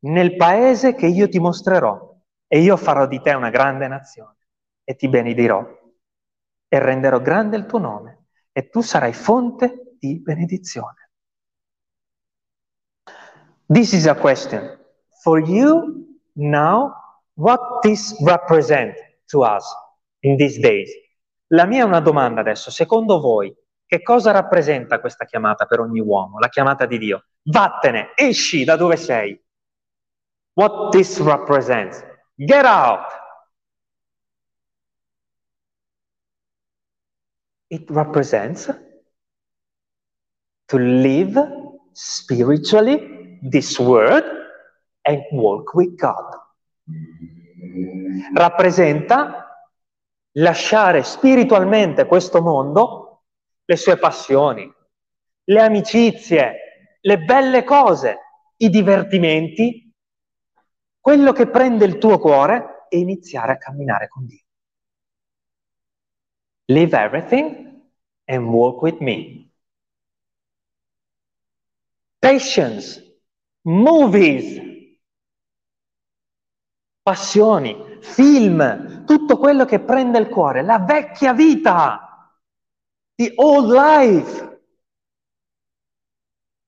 nel 0.00 0.36
paese 0.36 0.94
che 0.94 1.06
io 1.06 1.28
ti 1.28 1.38
mostrerò 1.38 2.13
e 2.46 2.60
io 2.60 2.76
farò 2.76 3.06
di 3.06 3.20
te 3.20 3.32
una 3.32 3.50
grande 3.50 3.88
nazione 3.88 4.36
e 4.84 4.94
ti 4.96 5.08
benedirò 5.08 5.66
e 6.68 6.78
renderò 6.78 7.20
grande 7.20 7.56
il 7.56 7.66
tuo 7.66 7.78
nome 7.78 8.26
e 8.52 8.68
tu 8.68 8.80
sarai 8.80 9.12
fonte 9.12 9.96
di 9.98 10.20
benedizione. 10.20 11.10
This 13.66 13.92
is 13.92 14.06
a 14.06 14.14
question. 14.14 14.78
For 15.22 15.40
you 15.40 16.18
now, 16.34 16.92
what 17.34 17.80
this 17.82 18.14
represent 18.22 18.94
to 19.26 19.40
us 19.42 19.64
in 20.20 20.36
these 20.36 20.60
days? 20.60 20.90
La 21.48 21.64
mia 21.64 21.82
è 21.82 21.86
una 21.86 22.00
domanda 22.00 22.40
adesso. 22.40 22.70
Secondo 22.70 23.20
voi, 23.20 23.54
che 23.86 24.02
cosa 24.02 24.32
rappresenta 24.32 25.00
questa 25.00 25.24
chiamata 25.24 25.66
per 25.66 25.80
ogni 25.80 26.00
uomo, 26.00 26.38
la 26.38 26.48
chiamata 26.48 26.84
di 26.84 26.98
Dio? 26.98 27.24
Vattene, 27.44 28.12
esci 28.14 28.64
da 28.64 28.76
dove 28.76 28.96
sei. 28.96 29.40
What 30.54 30.90
this 30.90 31.20
represents? 31.20 32.04
Get 32.36 32.64
out. 32.64 33.06
It 37.68 37.88
represents 37.90 38.70
to 40.66 40.76
live 40.76 41.38
spiritually 41.92 43.38
this 43.42 43.78
world 43.78 44.24
and 45.02 45.22
walk 45.32 45.74
with 45.74 45.94
God. 45.96 46.42
Rappresenta 48.34 49.44
lasciare 50.32 51.02
spiritualmente 51.02 52.06
questo 52.06 52.42
mondo, 52.42 53.24
le 53.64 53.76
sue 53.76 53.96
passioni, 53.96 54.72
le 55.44 55.62
amicizie, 55.62 56.98
le 57.00 57.18
belle 57.18 57.64
cose, 57.64 58.18
i 58.56 58.68
divertimenti, 58.68 59.83
quello 61.04 61.32
che 61.32 61.46
prende 61.48 61.84
il 61.84 61.98
tuo 61.98 62.18
cuore 62.18 62.86
e 62.88 62.98
iniziare 62.98 63.52
a 63.52 63.58
camminare 63.58 64.08
con 64.08 64.24
Dio. 64.24 64.42
Leave 66.68 66.96
everything 66.96 67.90
and 68.24 68.46
walk 68.46 68.80
with 68.80 69.00
me. 69.00 69.50
Patience, 72.18 73.20
movies, 73.64 74.58
passioni, 77.02 77.98
film, 78.00 79.04
tutto 79.04 79.36
quello 79.36 79.66
che 79.66 79.80
prende 79.80 80.18
il 80.18 80.30
cuore, 80.30 80.62
la 80.62 80.78
vecchia 80.78 81.34
vita, 81.34 82.34
the 83.16 83.30
old 83.36 83.70
life, 83.70 84.58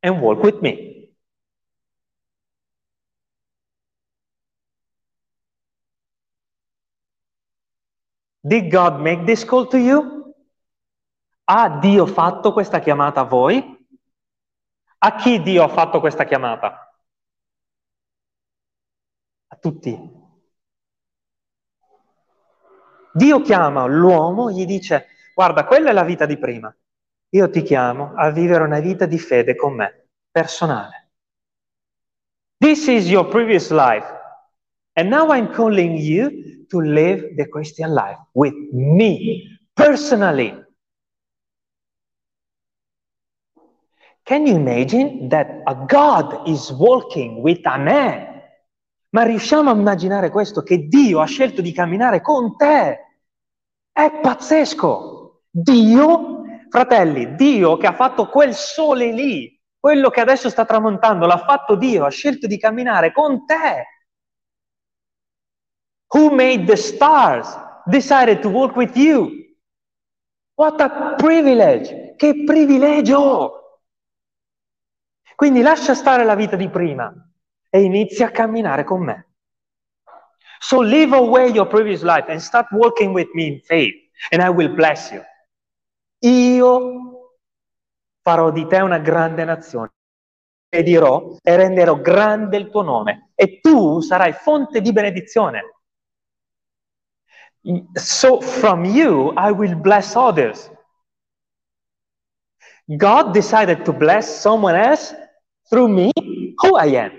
and 0.00 0.20
walk 0.20 0.42
with 0.42 0.60
me. 0.60 0.95
Did 8.46 8.70
God 8.70 9.00
make 9.00 9.24
this 9.24 9.44
call 9.44 9.66
to 9.66 9.76
you? 9.76 10.32
Ha 11.48 11.78
Dio 11.80 12.06
fatto 12.06 12.52
questa 12.52 12.78
chiamata 12.78 13.22
a 13.22 13.24
voi? 13.24 13.60
A 14.98 15.14
chi 15.16 15.42
Dio 15.42 15.64
ha 15.64 15.68
fatto 15.68 15.98
questa 15.98 16.24
chiamata? 16.24 16.96
A 19.48 19.56
tutti. 19.56 19.98
Dio 23.12 23.40
chiama 23.40 23.84
l'uomo, 23.86 24.52
gli 24.52 24.64
dice, 24.64 25.06
guarda, 25.34 25.64
quella 25.64 25.90
è 25.90 25.92
la 25.92 26.04
vita 26.04 26.24
di 26.24 26.38
prima. 26.38 26.72
Io 27.30 27.50
ti 27.50 27.62
chiamo 27.62 28.12
a 28.14 28.30
vivere 28.30 28.62
una 28.62 28.78
vita 28.78 29.06
di 29.06 29.18
fede 29.18 29.56
con 29.56 29.74
me, 29.74 30.08
personale. 30.30 31.10
This 32.58 32.86
is 32.86 33.08
your 33.08 33.26
previous 33.26 33.70
life. 33.70 34.15
And 34.98 35.10
now 35.10 35.28
I'm 35.28 35.52
calling 35.52 35.98
you 35.98 36.66
to 36.70 36.80
live 36.80 37.36
the 37.36 37.46
Christian 37.48 37.92
life 37.92 38.18
with 38.32 38.54
me 38.72 39.58
personally. 39.74 40.54
Can 44.24 44.46
you 44.46 44.56
imagine 44.56 45.28
that 45.28 45.62
a 45.66 45.74
God 45.86 46.48
is 46.48 46.72
walking 46.72 47.42
with 47.42 47.60
a 47.66 47.76
man? 47.78 48.42
Ma 49.10 49.22
riusciamo 49.22 49.70
a 49.70 49.74
immaginare 49.74 50.30
questo, 50.30 50.62
che 50.62 50.88
Dio 50.88 51.20
ha 51.20 51.26
scelto 51.26 51.60
di 51.60 51.72
camminare 51.72 52.22
con 52.22 52.56
te? 52.56 52.98
È 53.92 54.20
pazzesco! 54.20 55.42
Dio, 55.50 56.42
fratelli, 56.70 57.34
Dio 57.34 57.76
che 57.76 57.86
ha 57.86 57.94
fatto 57.94 58.28
quel 58.28 58.54
sole 58.54 59.12
lì, 59.12 59.58
quello 59.78 60.10
che 60.10 60.20
adesso 60.20 60.50
sta 60.50 60.64
tramontando, 60.64 61.26
l'ha 61.26 61.44
fatto 61.46 61.76
Dio, 61.76 62.04
ha 62.04 62.10
scelto 62.10 62.46
di 62.46 62.58
camminare 62.58 63.12
con 63.12 63.46
te. 63.46 63.86
Who 66.16 66.34
made 66.34 66.66
the 66.66 66.78
stars 66.78 67.46
decided 67.86 68.40
to 68.40 68.48
walk 68.48 68.74
with 68.74 68.96
you. 68.96 69.52
What 70.54 70.80
a 70.80 71.14
privilege! 71.18 72.14
Che 72.16 72.44
privilegio! 72.44 73.82
Quindi 75.34 75.60
lascia 75.60 75.92
stare 75.92 76.24
la 76.24 76.34
vita 76.34 76.56
di 76.56 76.70
prima 76.70 77.12
e 77.68 77.82
inizia 77.82 78.28
a 78.28 78.30
camminare 78.30 78.84
con 78.84 79.04
me. 79.04 79.26
So 80.58 80.80
leave 80.80 81.14
away 81.14 81.50
your 81.50 81.66
previous 81.66 82.00
life 82.00 82.30
and 82.30 82.40
start 82.40 82.68
walking 82.70 83.12
with 83.12 83.28
me 83.34 83.44
in 83.48 83.60
faith 83.60 83.94
and 84.30 84.40
I 84.40 84.48
will 84.48 84.72
bless 84.72 85.10
you. 85.10 85.22
Io 86.20 87.34
farò 88.22 88.50
di 88.50 88.66
te 88.66 88.80
una 88.80 89.00
grande 89.00 89.44
nazione 89.44 89.92
e 90.70 90.82
dirò 90.82 91.36
e 91.42 91.56
renderò 91.56 92.00
grande 92.00 92.56
il 92.56 92.70
tuo 92.70 92.80
nome 92.80 93.32
e 93.34 93.60
tu 93.60 94.00
sarai 94.00 94.32
fonte 94.32 94.80
di 94.80 94.92
benedizione. 94.92 95.75
So 97.96 98.40
from 98.40 98.84
you, 98.84 99.32
I 99.36 99.50
will 99.50 99.74
bless 99.74 100.14
others. 100.14 100.70
God 102.86 103.34
decided 103.34 103.84
to 103.84 103.92
bless 103.92 104.40
someone 104.40 104.76
else 104.76 105.14
through 105.68 105.88
me, 105.88 106.12
who 106.14 106.76
I 106.76 106.86
am. 106.94 107.12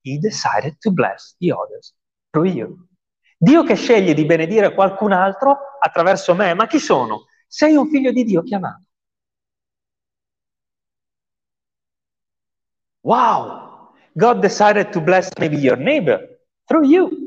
He 0.00 0.18
decided 0.18 0.80
to 0.80 0.90
bless 0.90 1.36
the 1.38 1.52
others 1.52 1.92
through 2.32 2.48
you. 2.48 2.88
Dio 3.36 3.64
che 3.64 3.74
sceglie 3.74 4.14
di 4.14 4.24
benedire 4.24 4.72
qualcun 4.72 5.12
altro 5.12 5.58
attraverso 5.78 6.34
me, 6.34 6.54
ma 6.54 6.66
chi 6.66 6.78
sono? 6.78 7.26
Sei 7.46 7.76
un 7.76 7.88
figlio 7.88 8.12
di 8.12 8.24
Dio 8.24 8.42
chiamato. 8.42 8.84
Wow! 13.02 13.92
God 14.12 14.40
decided 14.40 14.90
to 14.92 15.00
bless 15.00 15.28
maybe 15.38 15.56
your 15.56 15.76
neighbor 15.76 16.38
through 16.66 16.86
you. 16.86 17.21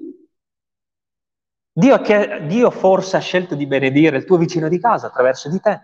Dio, 1.78 2.00
che, 2.00 2.46
Dio 2.48 2.72
forse 2.72 3.18
ha 3.18 3.20
scelto 3.20 3.54
di 3.54 3.68
benedire 3.68 4.16
il 4.16 4.24
tuo 4.24 4.38
vicino 4.38 4.70
di 4.70 4.80
casa 4.80 5.08
attraverso 5.08 5.50
di 5.50 5.60
te. 5.60 5.82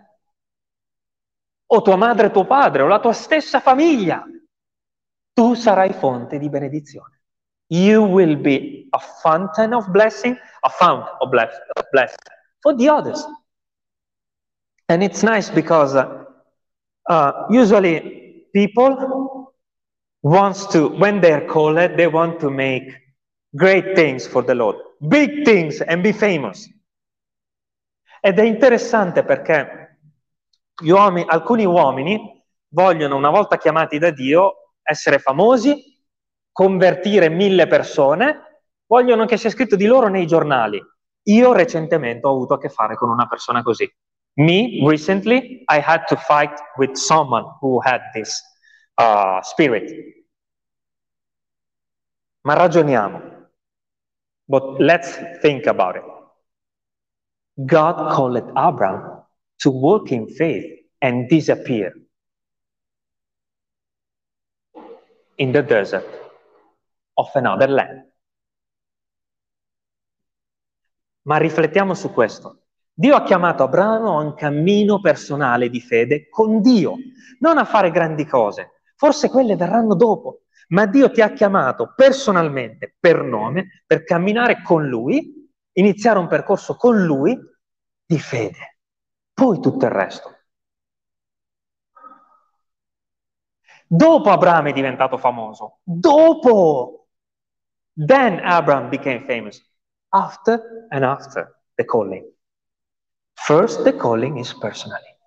O 1.66 1.82
tua 1.82 1.96
madre 1.96 2.30
tuo 2.30 2.46
padre, 2.46 2.80
o 2.80 2.86
la 2.86 2.98
tua 2.98 3.12
stessa 3.12 3.60
famiglia. 3.60 4.24
Tu 5.34 5.52
sarai 5.52 5.92
fonte 5.92 6.38
di 6.38 6.48
benedizione. 6.48 7.20
You 7.66 8.04
will 8.04 8.38
be 8.38 8.86
a 8.88 8.98
fountain 8.98 9.74
of 9.74 9.90
blessing, 9.90 10.34
a 10.60 10.68
fount 10.70 11.08
of 11.18 11.28
blessing 11.28 12.18
for 12.60 12.74
the 12.74 12.88
others. 12.88 13.22
And 14.88 15.02
it's 15.02 15.22
nice 15.22 15.50
because 15.50 15.94
uh, 15.94 17.46
usually 17.50 18.46
people 18.50 19.52
wants 20.22 20.66
to, 20.68 20.88
when 20.88 21.20
they're 21.20 21.46
called, 21.46 21.76
they 21.96 22.06
want 22.06 22.40
to 22.40 22.50
make 22.50 22.90
great 23.54 23.94
things 23.94 24.26
for 24.26 24.42
the 24.42 24.54
Lord 24.54 24.76
big 25.02 25.44
things 25.44 25.80
and 25.80 26.00
be 26.00 26.12
famous. 26.12 26.70
Ed 28.20 28.38
è 28.38 28.42
interessante 28.42 29.24
perché 29.24 29.98
uomini, 30.84 31.26
alcuni 31.28 31.64
uomini 31.64 32.40
vogliono, 32.68 33.16
una 33.16 33.30
volta 33.30 33.58
chiamati 33.58 33.98
da 33.98 34.10
Dio, 34.10 34.76
essere 34.82 35.18
famosi, 35.18 36.00
convertire 36.52 37.28
mille 37.28 37.66
persone, 37.66 38.64
vogliono 38.86 39.24
che 39.24 39.36
sia 39.36 39.50
scritto 39.50 39.74
di 39.74 39.86
loro 39.86 40.08
nei 40.08 40.26
giornali. 40.26 40.80
Io 41.26 41.52
recentemente 41.52 42.26
ho 42.26 42.30
avuto 42.30 42.54
a 42.54 42.58
che 42.58 42.68
fare 42.68 42.94
con 42.94 43.10
una 43.10 43.26
persona 43.26 43.62
così. 43.62 43.90
Me, 44.34 44.80
recently, 44.86 45.64
I 45.66 45.80
had 45.84 46.04
to 46.06 46.16
fight 46.16 46.52
with 46.76 46.92
someone 46.94 47.44
who 47.60 47.80
had 47.82 48.00
this 48.12 48.40
uh, 48.94 49.40
spirit. 49.42 49.90
Ma 52.42 52.54
ragioniamo. 52.54 53.41
But 54.52 54.78
let's 54.80 55.16
think 55.40 55.64
about 55.64 55.96
it. 55.96 56.04
God 57.64 58.12
called 58.12 58.36
Abraham 58.36 59.24
to 59.60 59.70
walk 59.70 60.12
in 60.12 60.28
faith 60.28 60.90
and 61.00 61.26
disappear 61.26 61.90
in 65.36 65.52
the 65.52 65.62
desert 65.62 66.04
of 67.14 67.30
another 67.32 67.70
land. 67.70 68.12
Ma 71.22 71.38
riflettiamo 71.38 71.94
su 71.94 72.12
questo. 72.12 72.64
Dio 72.92 73.14
ha 73.16 73.22
chiamato 73.22 73.62
Abramo 73.62 74.18
a 74.18 74.22
un 74.22 74.34
cammino 74.34 75.00
personale 75.00 75.70
di 75.70 75.80
fede 75.80 76.28
con 76.28 76.60
Dio, 76.60 76.96
non 77.38 77.56
a 77.56 77.64
fare 77.64 77.90
grandi 77.90 78.26
cose. 78.26 78.82
Forse 78.96 79.30
quelle 79.30 79.56
verranno 79.56 79.94
dopo, 79.94 80.41
ma 80.72 80.86
Dio 80.86 81.10
ti 81.10 81.20
ha 81.20 81.32
chiamato 81.32 81.92
personalmente, 81.94 82.96
per 82.98 83.22
nome, 83.22 83.82
per 83.86 84.04
camminare 84.04 84.62
con 84.62 84.86
Lui, 84.88 85.50
iniziare 85.72 86.18
un 86.18 86.26
percorso 86.26 86.76
con 86.76 87.04
Lui 87.04 87.38
di 88.04 88.18
fede. 88.18 88.78
Poi 89.32 89.60
tutto 89.60 89.84
il 89.84 89.90
resto. 89.90 90.36
Dopo 93.86 94.30
Abramo 94.30 94.68
è 94.68 94.72
diventato 94.72 95.18
famoso. 95.18 95.80
Dopo. 95.82 97.08
Then 97.94 98.40
Abraham 98.42 98.88
became 98.88 99.24
famous. 99.26 99.60
After 100.08 100.86
and 100.88 101.04
after 101.04 101.62
the 101.74 101.84
calling. 101.84 102.26
First 103.34 103.82
the 103.82 103.94
calling 103.96 104.38
is 104.38 104.56
personally. 104.56 105.18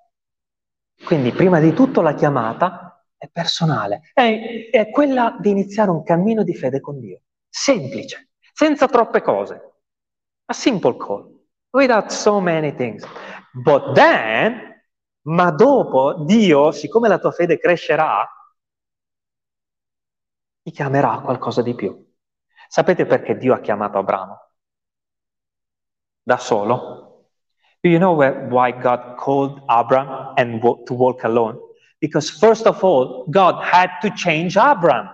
Quindi 1.03 1.31
prima 1.31 1.59
di 1.59 1.73
tutto 1.73 2.01
la 2.01 2.15
chiamata 2.15 2.85
è 3.18 3.30
personale, 3.30 4.02
è, 4.14 4.70
è 4.72 4.90
quella 4.90 5.38
di 5.40 5.50
iniziare 5.50 5.90
un 5.90 6.04
cammino 6.04 6.44
di 6.44 6.54
fede 6.54 6.80
con 6.80 7.00
Dio. 7.00 7.22
Semplice, 7.50 8.32
senza 8.54 8.88
troppe 8.88 9.22
cose. 9.22 9.74
A 10.46 10.54
simple 10.54 10.96
call, 10.98 11.46
without 11.72 12.12
so 12.12 12.40
many 12.40 12.76
things. 12.76 13.06
But 13.52 13.94
then, 13.94 14.82
ma 15.24 15.52
dopo 15.52 16.24
Dio, 16.26 16.72
siccome 16.72 17.08
la 17.08 17.18
tua 17.18 17.32
fede 17.32 17.58
crescerà, 17.58 18.28
ti 20.62 20.72
chiamerà 20.72 21.14
a 21.14 21.22
qualcosa 21.22 21.62
di 21.62 21.74
più. 21.74 22.14
Sapete 22.68 23.06
perché 23.06 23.38
Dio 23.38 23.54
ha 23.54 23.60
chiamato 23.60 23.98
Abramo? 23.98 24.52
Da 26.22 26.38
solo? 26.38 27.30
Do 27.82 27.90
you 27.90 28.00
know 28.00 28.16
why 28.16 28.72
God 28.72 29.16
called 29.16 29.62
Abram 29.68 30.34
and 30.36 30.60
to 30.86 30.94
walk 30.96 31.24
alone? 31.24 31.65
Because 31.97 32.30
first 32.30 32.65
of 32.65 32.84
all, 32.84 33.26
God 33.30 33.63
had 33.63 33.99
to 34.01 34.09
change 34.13 34.57
Abram. 34.57 35.09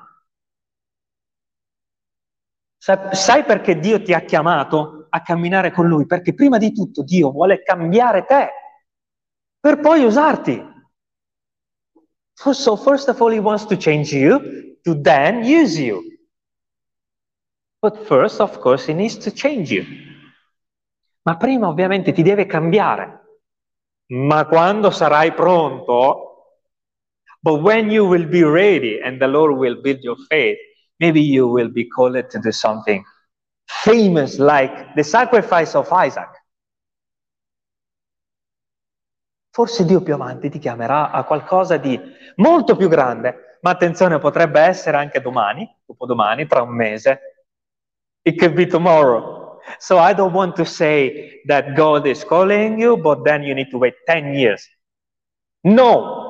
Sai 2.77 3.43
perché 3.43 3.77
Dio 3.77 4.01
ti 4.01 4.13
ha 4.13 4.21
chiamato 4.21 5.05
a 5.09 5.21
camminare 5.21 5.71
con 5.71 5.87
Lui? 5.87 6.05
Perché 6.05 6.33
prima 6.33 6.57
di 6.57 6.71
tutto 6.73 7.03
Dio 7.03 7.31
vuole 7.31 7.61
cambiare 7.61 8.25
te 8.25 8.49
per 9.59 9.79
poi 9.79 10.03
usarti. 10.03 10.69
So 12.33 12.75
first 12.75 13.07
of 13.07 13.21
all, 13.21 13.31
He 13.31 13.39
wants 13.39 13.65
to 13.67 13.77
change 13.77 14.11
you 14.15 14.79
to 14.81 14.99
then 14.99 15.43
use 15.43 15.79
you. 15.79 16.01
But 17.81 18.05
first, 18.05 18.39
of 18.39 18.59
course, 18.59 18.85
he 18.85 18.93
needs 18.93 19.17
to 19.17 19.31
change 19.31 19.71
you. 19.71 19.83
Ma 21.23 21.35
prima 21.37 21.67
ovviamente 21.67 22.11
ti 22.11 22.21
deve 22.21 22.45
cambiare. 22.45 23.19
Ma 24.11 24.45
quando 24.45 24.91
sarai 24.91 25.33
pronto, 25.33 26.30
but 27.43 27.61
when 27.61 27.89
you 27.89 28.05
will 28.05 28.25
be 28.25 28.43
ready 28.43 28.99
and 29.03 29.19
the 29.19 29.27
Lord 29.27 29.57
will 29.57 29.81
build 29.81 29.99
your 30.01 30.17
faith, 30.29 30.57
maybe 30.99 31.21
you 31.21 31.47
will 31.47 31.69
be 31.69 31.87
called 31.87 32.29
to 32.29 32.39
do 32.39 32.51
something 32.51 33.03
famous 33.83 34.37
like 34.37 34.93
the 34.95 35.03
sacrifice 35.03 35.75
of 35.75 35.91
Isaac. 35.91 36.29
Forse 39.53 39.85
Dio 39.85 40.01
più 40.01 40.13
avanti 40.13 40.49
ti 40.49 40.59
chiamerà 40.59 41.11
a 41.11 41.23
qualcosa 41.23 41.77
di 41.77 41.99
molto 42.35 42.75
più 42.75 42.87
grande, 42.87 43.57
ma 43.61 43.71
attenzione, 43.71 44.19
potrebbe 44.19 44.61
essere 44.61 44.97
anche 44.97 45.19
domani, 45.19 45.67
dopodomani, 45.85 46.47
tra 46.47 46.61
un 46.61 46.73
mese. 46.73 47.19
It 48.23 48.37
could 48.37 48.53
be 48.53 48.67
tomorrow. 48.67 49.59
So 49.77 49.97
I 49.97 50.13
don't 50.13 50.33
want 50.33 50.55
to 50.55 50.65
say 50.65 51.41
that 51.47 51.73
God 51.75 52.05
is 52.05 52.23
calling 52.23 52.79
you, 52.79 52.97
but 52.97 53.23
then 53.23 53.43
you 53.43 53.53
need 53.53 53.69
to 53.71 53.77
wait 53.77 53.95
10 54.05 54.33
years. 54.33 54.67
No! 55.63 56.20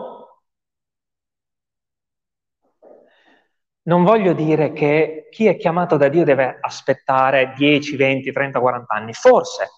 Non 3.84 4.04
voglio 4.04 4.34
dire 4.34 4.74
che 4.74 5.28
chi 5.32 5.48
è 5.48 5.58
chiamato 5.58 5.98
da 5.98 6.08
Dio 6.08 6.24
deve 6.24 6.58
aspettare 6.62 7.54
10, 7.58 7.96
20, 7.96 8.32
30, 8.32 8.60
40 8.60 8.94
anni, 8.94 9.14
forse. 9.14 9.70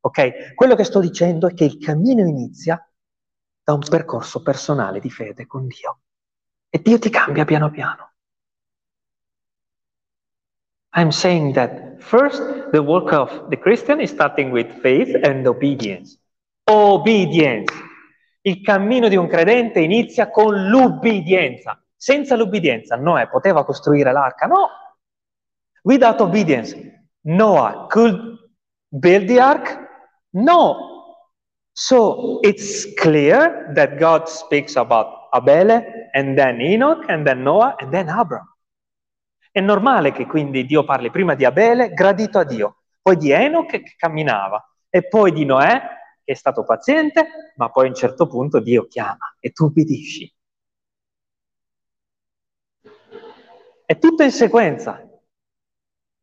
Ok? 0.00 0.54
Quello 0.54 0.74
che 0.74 0.84
sto 0.84 1.00
dicendo 1.00 1.48
è 1.48 1.54
che 1.54 1.64
il 1.64 1.78
cammino 1.78 2.26
inizia 2.26 2.82
da 3.62 3.74
un 3.74 3.80
percorso 3.88 4.42
personale 4.42 5.00
di 5.00 5.10
fede 5.10 5.46
con 5.46 5.66
Dio. 5.66 6.00
E 6.68 6.80
Dio 6.80 6.98
ti 6.98 7.10
cambia 7.10 7.44
piano 7.44 7.70
piano. 7.70 8.12
I'm 10.94 11.10
saying 11.10 11.54
that 11.54 12.00
first, 12.00 12.70
the 12.70 12.80
work 12.80 13.12
of 13.12 13.48
the 13.48 13.58
Christian 13.58 14.00
is 14.00 14.10
starting 14.10 14.50
with 14.50 14.80
faith 14.80 15.14
and 15.24 15.46
obedience. 15.46 16.18
Obedience. 16.64 17.72
Il 18.42 18.60
cammino 18.60 19.08
di 19.08 19.16
un 19.16 19.26
credente 19.26 19.80
inizia 19.80 20.30
con 20.30 20.68
l'ubbidienza. 20.68 21.82
Senza 22.02 22.34
l'ubbidienza 22.34 22.96
Noè 22.96 23.28
poteva 23.28 23.64
costruire 23.64 24.10
l'arca? 24.10 24.46
No. 24.46 24.68
Without 25.84 26.20
obedience, 26.20 26.76
Noah 27.26 27.86
could 27.88 28.40
build 28.88 29.26
the 29.26 29.38
ark? 29.38 29.78
No. 30.30 31.20
So 31.70 32.40
it's 32.40 32.92
clear 32.94 33.70
that 33.74 33.98
God 34.00 34.26
speaks 34.26 34.74
about 34.74 35.28
Abele, 35.32 36.08
and 36.12 36.36
then 36.36 36.60
Enoch, 36.60 37.08
and 37.08 37.24
then 37.24 37.40
Noah, 37.42 37.76
and 37.78 37.92
then 37.92 38.08
Abram. 38.08 38.52
È 39.52 39.60
normale 39.60 40.10
che 40.10 40.26
quindi 40.26 40.66
Dio 40.66 40.82
parli 40.82 41.08
prima 41.08 41.36
di 41.36 41.44
Abele, 41.44 41.92
gradito 41.92 42.40
a 42.40 42.44
Dio, 42.44 42.78
poi 43.00 43.16
di 43.16 43.30
Enoch 43.30 43.68
che 43.70 43.94
camminava, 43.96 44.60
e 44.90 45.06
poi 45.06 45.30
di 45.30 45.44
Noè 45.44 45.80
che 46.24 46.32
è 46.32 46.34
stato 46.34 46.64
paziente, 46.64 47.52
ma 47.54 47.70
poi 47.70 47.86
a 47.86 47.88
un 47.90 47.94
certo 47.94 48.26
punto 48.26 48.58
Dio 48.58 48.88
chiama 48.88 49.36
e 49.38 49.52
tu 49.52 49.66
obbedisci. 49.66 50.34
È 53.92 53.98
tutto 53.98 54.22
in 54.22 54.30
sequenza, 54.30 55.06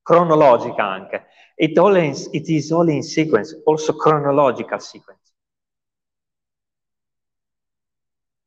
cronologica 0.02 0.84
anche. 0.84 1.28
It, 1.54 1.78
all 1.78 1.98
in, 1.98 2.16
it 2.32 2.50
is 2.50 2.72
all 2.72 2.90
in 2.90 3.04
sequence, 3.04 3.62
also 3.64 3.96
chronological 3.96 4.82
sequence. 4.82 5.32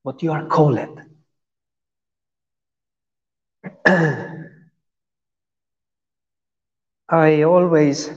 what 0.03 0.21
you 0.25 0.33
are 0.33 0.47
called. 0.47 1.01
I 7.09 7.43
always 7.43 8.11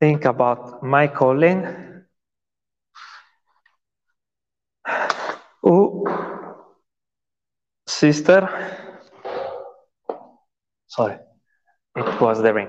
think 0.00 0.24
about 0.24 0.82
my 0.82 1.08
calling. 1.08 1.66
Oh, 5.62 6.04
sister, 7.86 8.81
sorry, 10.92 11.18
it 11.96 12.20
was 12.20 12.40
the 12.40 12.52
ring. 12.52 12.68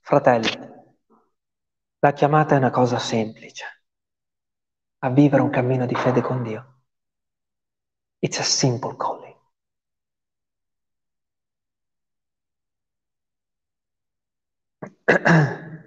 Fratelli, 0.00 0.50
la 2.00 2.12
chiamata 2.12 2.54
è 2.54 2.58
una 2.58 2.70
cosa 2.70 2.98
semplice. 2.98 3.64
a 5.04 5.10
vivere 5.10 5.42
un 5.42 5.50
cammino 5.50 5.84
di 5.86 5.94
fede 5.94 6.22
con 6.22 6.42
Dio. 6.42 6.80
It's 8.20 8.38
a 8.38 8.42
simple 8.42 8.96
calling. 8.96 9.36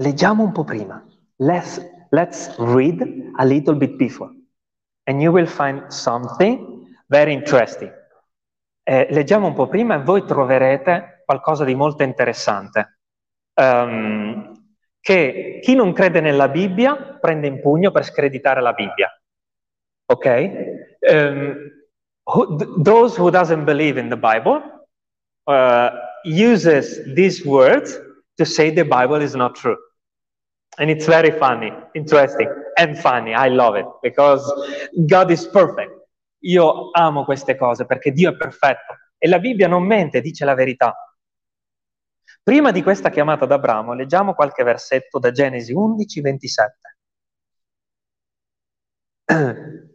Leggiamo 0.00 0.42
un 0.42 0.50
po' 0.50 0.64
prima. 0.64 1.06
Let's, 1.36 1.80
let's 2.10 2.56
read 2.58 3.00
a 3.36 3.44
little 3.44 3.76
bit 3.76 3.96
before. 3.96 4.34
And 5.04 5.22
you 5.22 5.30
will 5.30 5.46
find 5.46 5.92
something 5.92 6.88
very 7.06 7.32
interesting. 7.32 7.92
Eh, 8.90 9.06
leggiamo 9.10 9.48
un 9.48 9.52
po' 9.52 9.68
prima 9.68 9.96
e 9.96 10.02
voi 10.02 10.24
troverete 10.24 11.22
qualcosa 11.26 11.62
di 11.62 11.74
molto 11.74 12.04
interessante. 12.04 13.00
Um, 13.52 14.76
che 14.98 15.58
chi 15.60 15.74
non 15.74 15.92
crede 15.92 16.22
nella 16.22 16.48
Bibbia 16.48 17.18
prende 17.20 17.48
in 17.48 17.60
pugno 17.60 17.90
per 17.90 18.04
screditare 18.04 18.62
la 18.62 18.72
Bibbia. 18.72 19.10
Ok? 20.06 20.50
Um, 21.00 21.70
who, 22.32 22.82
those 22.82 23.20
who 23.20 23.28
doesn't 23.28 23.64
believe 23.64 24.00
in 24.00 24.08
the 24.08 24.16
Bible 24.16 24.62
uh, 25.44 25.90
uses 26.24 27.12
these 27.12 27.46
words 27.46 28.00
to 28.36 28.46
say 28.46 28.72
the 28.72 28.86
Bible 28.86 29.20
is 29.22 29.34
not 29.34 29.54
true. 29.54 29.76
And 30.78 30.88
it's 30.88 31.04
very 31.04 31.32
funny, 31.32 31.74
interesting, 31.92 32.48
and 32.78 32.96
funny. 32.96 33.34
I 33.34 33.48
love 33.48 33.76
it 33.76 33.86
because 34.02 34.42
God 35.06 35.30
is 35.30 35.46
perfect. 35.46 35.97
Io 36.40 36.90
amo 36.92 37.24
queste 37.24 37.56
cose 37.56 37.84
perché 37.86 38.12
Dio 38.12 38.30
è 38.30 38.36
perfetto 38.36 38.96
e 39.18 39.28
la 39.28 39.38
Bibbia 39.38 39.68
non 39.68 39.84
mente, 39.84 40.20
dice 40.20 40.44
la 40.44 40.54
verità. 40.54 40.94
Prima 42.42 42.70
di 42.70 42.82
questa 42.82 43.10
chiamata 43.10 43.44
ad 43.44 43.52
Abramo, 43.52 43.92
leggiamo 43.92 44.34
qualche 44.34 44.62
versetto 44.64 45.18
da 45.18 45.30
Genesi 45.30 45.72
11, 45.72 46.20
27. 46.20 46.96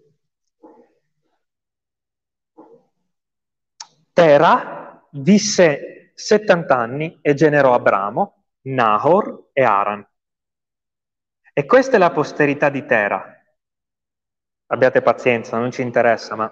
Tera 4.13 5.03
visse 5.13 6.11
70 6.13 6.77
anni 6.77 7.19
e 7.21 7.33
generò 7.33 7.73
Abramo, 7.73 8.45
Nahor 8.67 9.49
e 9.53 9.63
Aran. 9.63 10.07
E 11.51 11.65
questa 11.65 11.95
è 11.95 11.99
la 11.99 12.11
posterità 12.11 12.69
di 12.69 12.85
Tera. 12.85 13.42
Abbiate 14.73 15.03
pazienza, 15.03 15.59
non 15.59 15.69
ci 15.69 15.83
interessa, 15.83 16.35
ma... 16.35 16.51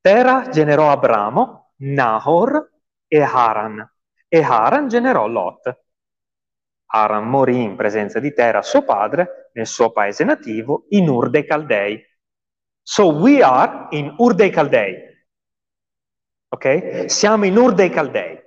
Tera 0.00 0.48
generò 0.48 0.92
Abramo, 0.92 1.72
Nahor 1.78 2.70
e 3.08 3.20
Haran. 3.20 3.94
E 4.28 4.40
Haran 4.40 4.86
generò 4.86 5.26
Lot. 5.26 5.86
Haran 6.92 7.28
morì 7.28 7.60
in 7.64 7.74
presenza 7.74 8.20
di 8.20 8.32
Tera, 8.32 8.62
suo 8.62 8.84
padre, 8.84 9.50
nel 9.54 9.66
suo 9.66 9.90
paese 9.90 10.22
nativo, 10.22 10.86
in 10.90 11.08
Ur 11.08 11.30
dei 11.30 11.44
Caldei. 11.44 12.00
So 12.80 13.08
we 13.08 13.42
are 13.42 13.88
in 13.96 14.14
Ur 14.18 14.34
dei 14.36 14.50
Caldei. 14.50 14.94
Ok? 16.50 17.10
Siamo 17.10 17.44
in 17.44 17.56
Ur 17.56 17.74
dei 17.74 17.90
Caldei. 17.90 18.40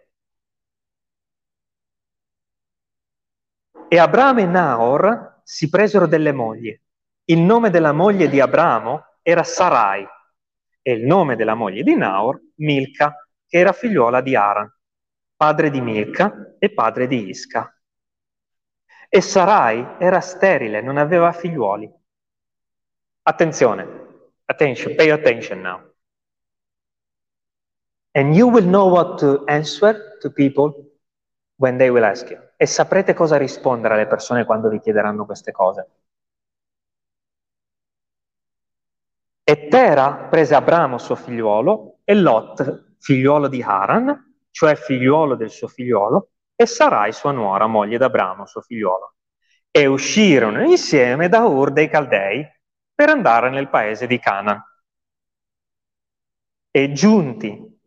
E 3.89 3.99
Abramo 3.99 4.39
e 4.39 4.45
Nahor 4.45 5.30
si 5.51 5.67
presero 5.67 6.07
delle 6.07 6.31
mogli. 6.31 6.73
Il 7.25 7.39
nome 7.39 7.71
della 7.71 7.91
moglie 7.91 8.29
di 8.29 8.39
Abramo 8.39 9.17
era 9.21 9.43
Sarai 9.43 10.07
e 10.81 10.93
il 10.93 11.05
nome 11.05 11.35
della 11.35 11.55
moglie 11.55 11.83
di 11.83 11.93
Nahor 11.93 12.39
Milca, 12.55 13.27
che 13.45 13.57
era 13.57 13.73
figliuola 13.73 14.21
di 14.21 14.33
Aran, 14.33 14.73
padre 15.35 15.69
di 15.69 15.81
Milca 15.81 16.55
e 16.57 16.71
padre 16.71 17.05
di 17.05 17.27
Isca. 17.27 17.69
E 19.09 19.19
Sarai 19.19 19.97
era 19.99 20.21
sterile, 20.21 20.79
non 20.79 20.95
aveva 20.95 21.33
figliuoli. 21.33 21.91
Attenzione, 23.23 23.87
attention, 24.45 24.95
pay 24.95 25.09
attention 25.09 25.59
now. 25.59 25.81
And 28.13 28.33
you 28.33 28.47
will 28.47 28.65
know 28.65 28.89
what 28.89 29.19
to 29.19 29.43
answer 29.47 30.17
to 30.21 30.31
people 30.31 30.93
when 31.57 31.77
they 31.77 31.89
will 31.89 32.05
ask 32.05 32.29
you. 32.29 32.39
E 32.61 32.67
saprete 32.67 33.15
cosa 33.15 33.37
rispondere 33.37 33.95
alle 33.95 34.05
persone 34.05 34.45
quando 34.45 34.69
vi 34.69 34.79
chiederanno 34.79 35.25
queste 35.25 35.51
cose. 35.51 35.89
E 39.43 39.67
Tera 39.67 40.27
prese 40.29 40.53
Abramo 40.53 40.99
suo 40.99 41.15
figliuolo 41.15 42.01
e 42.03 42.13
Lot, 42.13 42.97
figliuolo 42.99 43.47
di 43.47 43.63
Haran, 43.63 44.35
cioè 44.51 44.75
figliuolo 44.75 45.33
del 45.33 45.49
suo 45.49 45.67
figliuolo, 45.67 46.29
e 46.55 46.67
Sarai 46.67 47.13
sua 47.13 47.31
nuora, 47.31 47.65
moglie 47.65 47.97
d'Abramo, 47.97 48.45
suo 48.45 48.61
figliuolo. 48.61 49.15
E 49.71 49.87
uscirono 49.87 50.61
insieme 50.61 51.29
da 51.29 51.43
Ur 51.45 51.71
dei 51.73 51.89
Caldei 51.89 52.47
per 52.93 53.09
andare 53.09 53.49
nel 53.49 53.69
paese 53.69 54.05
di 54.05 54.19
Canaan. 54.19 54.63
E 56.69 56.91
giunti 56.91 57.79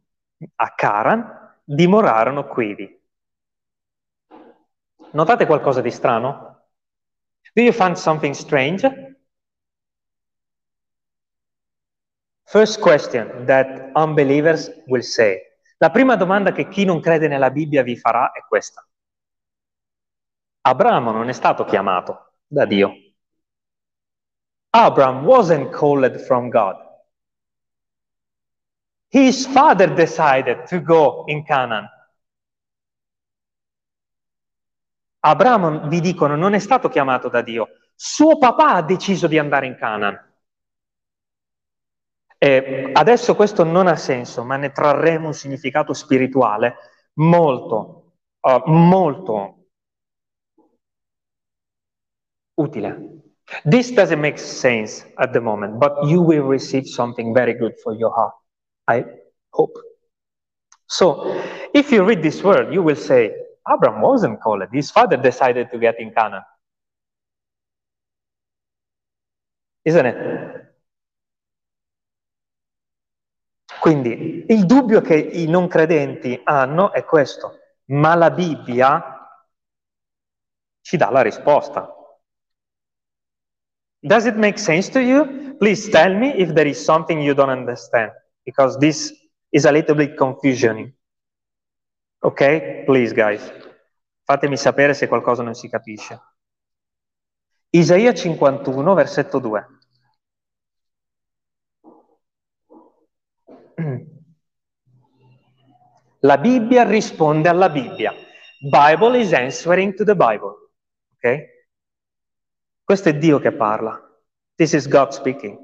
a 0.57 0.75
Caran 0.75 1.61
dimorarono 1.63 2.49
quivi. 2.49 3.03
Notate 5.15 5.47
qualcosa 5.47 5.81
di 5.81 5.93
strano? 5.93 6.63
Do 7.53 7.63
you 7.63 7.73
find 7.73 7.97
something 7.97 8.35
strange? 8.35 8.83
First 12.43 12.81
question 12.81 13.47
that 13.47 13.93
unbelievers 13.95 14.71
will 14.87 15.03
say. 15.03 15.41
La 15.79 15.91
prima 15.91 16.17
domanda 16.17 16.51
che 16.51 16.69
chi 16.69 16.85
non 16.85 17.01
crede 17.01 17.29
nella 17.29 17.51
Bibbia 17.51 17.85
vi 17.85 17.97
farà 17.97 18.33
è 18.33 18.41
questa. 18.47 18.85
Abramo 20.63 21.13
non 21.13 21.29
è 21.29 21.33
stato 21.33 21.65
chiamato 21.65 22.33
da 22.47 22.65
Dio. 22.65 22.93
Abraham 24.71 25.25
wasn't 25.25 25.71
called 25.71 26.19
from 26.23 26.49
God. 26.49 26.77
His 29.11 29.47
father 29.47 29.95
decided 29.95 30.65
to 30.67 30.81
go 30.81 31.23
in 31.27 31.45
Canaan. 31.45 31.89
Abramo, 35.27 35.89
vi 35.89 36.01
dicono, 36.01 36.37
non 36.37 36.53
è 36.53 36.59
stato 36.59 36.91
chiamato 36.91 37.29
da 37.29 37.41
Dio. 37.41 37.69
Suo 37.95 38.37
papà 38.37 38.75
ha 38.75 38.83
deciso 38.83 39.27
di 39.27 39.39
andare 39.39 39.67
in 39.67 39.77
Canaan. 39.77 40.33
E 42.37 42.91
adesso 42.93 43.35
questo 43.35 43.65
non 43.65 43.87
ha 43.87 43.97
senso, 43.97 44.45
ma 44.45 44.57
ne 44.57 44.71
trarremo 44.71 45.29
un 45.29 45.33
significato 45.33 45.95
spirituale 45.95 46.77
molto, 47.15 48.17
uh, 48.41 48.71
molto 48.71 49.69
utile. 52.55 53.23
This 53.63 53.93
doesn't 53.93 54.21
make 54.21 54.37
sense 54.37 55.11
at 55.17 55.33
the 55.33 55.41
moment, 55.41 55.79
but 55.79 56.07
you 56.07 56.21
will 56.21 56.47
receive 56.47 56.85
something 56.85 57.33
very 57.33 57.57
good 57.57 57.79
for 57.79 57.95
your 57.95 58.13
heart. 58.15 58.35
I 58.89 59.05
hope. 59.49 59.73
So, 60.85 61.25
if 61.73 61.91
you 61.91 62.05
read 62.05 62.21
this 62.21 62.43
word, 62.43 62.75
you 62.75 62.83
will 62.83 62.97
say, 62.97 63.44
Abraham 63.67 64.01
wasn't 64.01 64.41
called. 64.41 64.69
His 64.73 64.91
father 64.91 65.17
decided 65.17 65.71
to 65.71 65.79
get 65.79 65.99
in 65.99 66.13
Canaan. 66.13 66.45
Isn't 69.85 70.07
it? 70.07 70.63
Quindi 73.81 74.47
il 74.49 74.65
dubbio 74.65 75.03
che 75.03 75.15
i 75.15 75.47
non 75.47 75.69
credenti 75.69 76.41
hanno 76.43 76.93
è 76.93 77.05
questo, 77.05 77.59
ma 77.91 78.15
la 78.15 78.31
Bibbia 78.31 79.13
ci 80.81 80.97
dà 80.97 81.11
la 81.11 81.21
risposta. 81.21 81.91
Does 84.01 84.25
it 84.25 84.37
make 84.37 84.59
sense 84.59 84.91
to 84.91 85.01
you? 85.01 85.57
Please 85.57 85.91
tell 85.91 86.15
me 86.15 86.35
if 86.35 86.53
there 86.53 86.69
is 86.69 86.83
something 86.83 87.21
you 87.21 87.35
don't 87.35 87.51
understand, 87.51 88.13
because 88.45 88.79
this 88.79 89.13
is 89.51 89.65
a 89.67 89.71
little 89.71 89.95
bit 89.95 90.17
confusing. 90.17 90.95
Ok? 92.25 92.85
Please, 92.85 93.13
guys. 93.13 93.53
Fatemi 94.25 94.57
sapere 94.57 94.95
se 94.95 95.07
qualcosa 95.09 95.43
non 95.43 95.53
si 95.55 95.69
capisce. 95.69 96.19
Isaia 97.69 98.15
51, 98.15 98.95
versetto 98.95 99.39
2. 99.39 99.67
La 106.21 106.39
Bibbia 106.39 106.85
risponde 106.85 107.51
alla 107.51 107.69
Bibbia. 107.69 108.15
Bible 108.59 109.19
is 109.19 109.35
answering 109.35 109.93
to 109.95 110.05
the 110.05 110.17
Bible. 110.17 110.71
Ok? 111.17 111.53
Questo 112.83 113.11
è 113.11 113.19
Dio 113.19 113.39
che 113.39 113.53
parla. 113.53 114.01
This 114.55 114.73
is 114.73 114.89
God 114.89 115.11
speaking. 115.11 115.61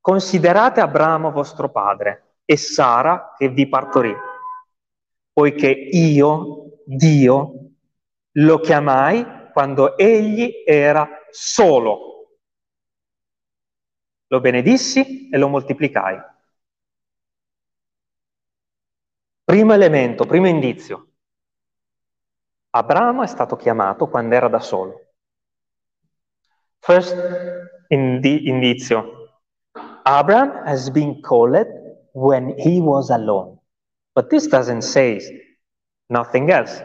Considerate 0.00 0.80
Abramo 0.80 1.30
vostro 1.30 1.70
padre 1.70 2.40
e 2.44 2.58
Sara 2.58 3.32
che 3.38 3.48
vi 3.48 3.66
partorì 3.66 4.14
poiché 5.32 5.70
io, 5.70 6.80
Dio, 6.84 7.70
lo 8.32 8.60
chiamai 8.60 9.50
quando 9.52 9.96
egli 9.96 10.62
era 10.66 11.08
solo. 11.30 12.08
Lo 14.28 14.40
benedissi 14.40 15.28
e 15.28 15.38
lo 15.38 15.48
moltiplicai. 15.48 16.18
Primo 19.44 19.72
elemento, 19.74 20.24
primo 20.24 20.48
indizio. 20.48 21.08
Abramo 22.70 23.22
è 23.22 23.26
stato 23.26 23.56
chiamato 23.56 24.08
quando 24.08 24.34
era 24.34 24.48
da 24.48 24.60
solo. 24.60 25.12
First 26.78 27.14
indi- 27.88 28.48
indizio. 28.48 29.40
Abraham 30.04 30.64
has 30.64 30.90
been 30.90 31.20
called 31.20 31.66
when 32.12 32.54
he 32.58 32.80
was 32.80 33.10
alone. 33.10 33.61
But 34.14 34.28
this 34.30 34.46
doesn't 34.46 34.82
say 34.82 35.20
nothing 36.08 36.50
else. 36.50 36.82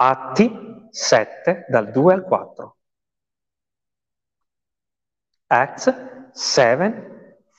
Atti 0.00 0.50
7 0.92 1.66
dal 1.70 1.92
2 1.92 2.10
al 2.10 2.22
4. 2.28 2.74
Acts 5.48 5.88
7 6.34 6.94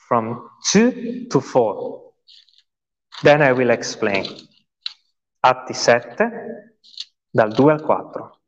from 0.08 0.50
2 0.72 1.28
to 1.30 1.40
4. 1.40 2.12
Then 3.22 3.42
I 3.42 3.52
will 3.52 3.70
explain. 3.70 4.24
Atti 5.40 5.74
7 5.74 6.16
dal 7.30 7.54
2 7.54 7.70
al 7.70 7.80
4. 7.80 8.40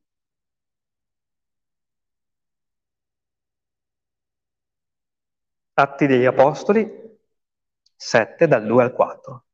Atti 5.74 6.06
degli 6.06 6.24
Apostoli 6.24 7.05
7 7.96 8.46
dal 8.46 8.64
2 8.64 8.82
al 8.82 8.92
4. 8.92 9.44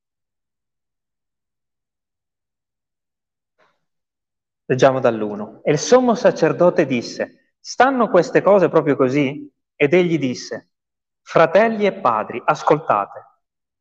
Leggiamo 4.64 5.00
dall'1. 5.00 5.60
E 5.62 5.72
il 5.72 5.78
sommo 5.78 6.14
sacerdote 6.14 6.86
disse, 6.86 7.54
stanno 7.58 8.08
queste 8.08 8.42
cose 8.42 8.68
proprio 8.68 8.96
così? 8.96 9.50
Ed 9.76 9.94
egli 9.94 10.18
disse, 10.18 10.70
fratelli 11.22 11.86
e 11.86 11.92
padri, 11.92 12.40
ascoltate, 12.44 13.26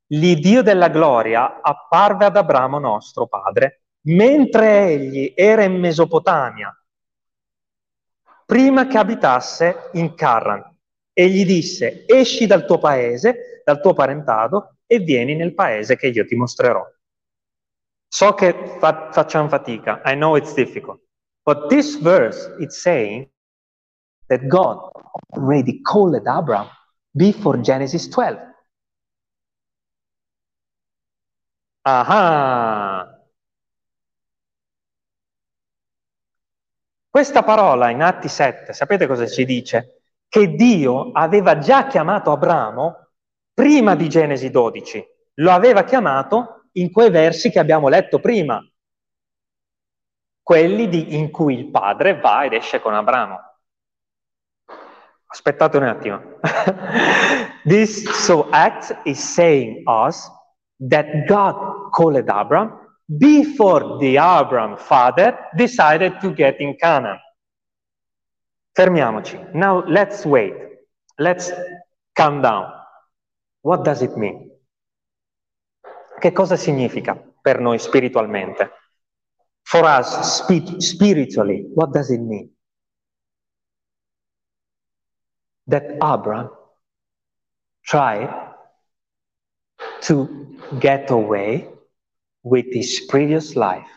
l'Iddio 0.07 0.61
della 0.61 0.89
gloria 0.89 1.61
apparve 1.61 2.25
ad 2.25 2.35
Abramo 2.35 2.79
nostro 2.79 3.27
padre, 3.27 3.83
mentre 4.05 4.87
egli 4.87 5.33
era 5.35 5.63
in 5.63 5.79
Mesopotamia, 5.79 6.75
prima 8.45 8.87
che 8.87 8.97
abitasse 8.97 9.89
in 9.93 10.13
Carran, 10.15 10.77
e 11.13 11.29
gli 11.29 11.45
disse, 11.45 12.05
esci 12.07 12.47
dal 12.47 12.65
tuo 12.65 12.79
paese, 12.79 13.50
dal 13.63 13.81
tuo 13.81 13.93
parentado, 13.93 14.77
e 14.85 14.99
vieni 14.99 15.35
nel 15.35 15.53
paese 15.53 15.95
che 15.95 16.07
io 16.07 16.25
ti 16.25 16.35
mostrerò. 16.35 16.85
So 18.07 18.33
che 18.33 18.77
fa- 18.79 19.09
facciamo 19.11 19.47
fatica. 19.47 20.01
I 20.03 20.15
know 20.15 20.35
it's 20.35 20.53
difficult. 20.53 20.99
But 21.43 21.69
this 21.69 21.97
verse 21.97 22.53
is 22.59 22.81
saying 22.81 23.29
that 24.27 24.47
God 24.47 24.91
already 25.33 25.81
called 25.81 26.27
Abraham 26.27 26.69
before 27.11 27.61
Genesis 27.61 28.07
12. 28.09 28.49
Ah! 31.83 33.17
Questa 37.09 37.43
parola 37.43 37.89
in 37.89 38.01
Atti 38.01 38.29
7, 38.29 38.71
sapete 38.73 39.07
cosa 39.07 39.27
ci 39.27 39.43
dice? 39.43 40.03
Che 40.27 40.53
Dio 40.55 41.11
aveva 41.11 41.57
già 41.57 41.87
chiamato 41.87 42.31
Abramo 42.31 43.00
prima 43.61 43.93
di 43.93 44.09
Genesi 44.09 44.49
12. 44.49 45.07
Lo 45.35 45.51
aveva 45.51 45.83
chiamato 45.83 46.69
in 46.73 46.91
quei 46.91 47.11
versi 47.11 47.51
che 47.51 47.59
abbiamo 47.59 47.89
letto 47.89 48.19
prima, 48.19 48.59
quelli 50.41 50.89
di, 50.89 51.15
in 51.15 51.29
cui 51.29 51.59
il 51.59 51.69
padre 51.69 52.19
va 52.19 52.43
ed 52.43 52.53
esce 52.53 52.81
con 52.81 52.95
Abramo. 52.95 53.39
Aspettate 55.27 55.77
un 55.77 55.83
attimo. 55.83 56.39
This 57.63 58.09
so 58.25 58.49
act 58.49 58.97
is 59.03 59.19
saying 59.19 59.83
us 59.85 60.27
that 60.89 61.27
God 61.27 61.91
called 61.91 62.27
Abraham 62.27 62.79
before 63.05 63.99
the 63.99 64.17
Abraham 64.17 64.75
father 64.75 65.37
decided 65.55 66.17
to 66.21 66.33
get 66.33 66.59
in 66.59 66.75
Canaan. 66.77 67.19
Fermiamoci. 68.75 69.53
Now 69.53 69.83
let's 69.85 70.25
wait. 70.25 70.55
Let's 71.19 71.53
calm 72.15 72.41
down. 72.41 72.80
What 73.61 73.83
does 73.83 74.01
it 74.01 74.15
mean? 74.15 74.49
Che 76.19 76.31
cosa 76.31 76.55
significa 76.55 77.15
per 77.15 77.59
noi 77.59 77.77
spiritualmente? 77.79 78.71
For 79.63 79.85
us, 79.85 80.41
spi- 80.41 80.81
spiritually, 80.81 81.71
what 81.73 81.91
does 81.91 82.09
it 82.09 82.19
mean? 82.19 82.49
That 85.67 85.97
Abraham 86.01 86.49
tried 87.83 88.29
to 90.01 90.57
get 90.79 91.09
away 91.11 91.69
with 92.41 92.65
his 92.71 93.05
previous 93.07 93.55
life. 93.55 93.87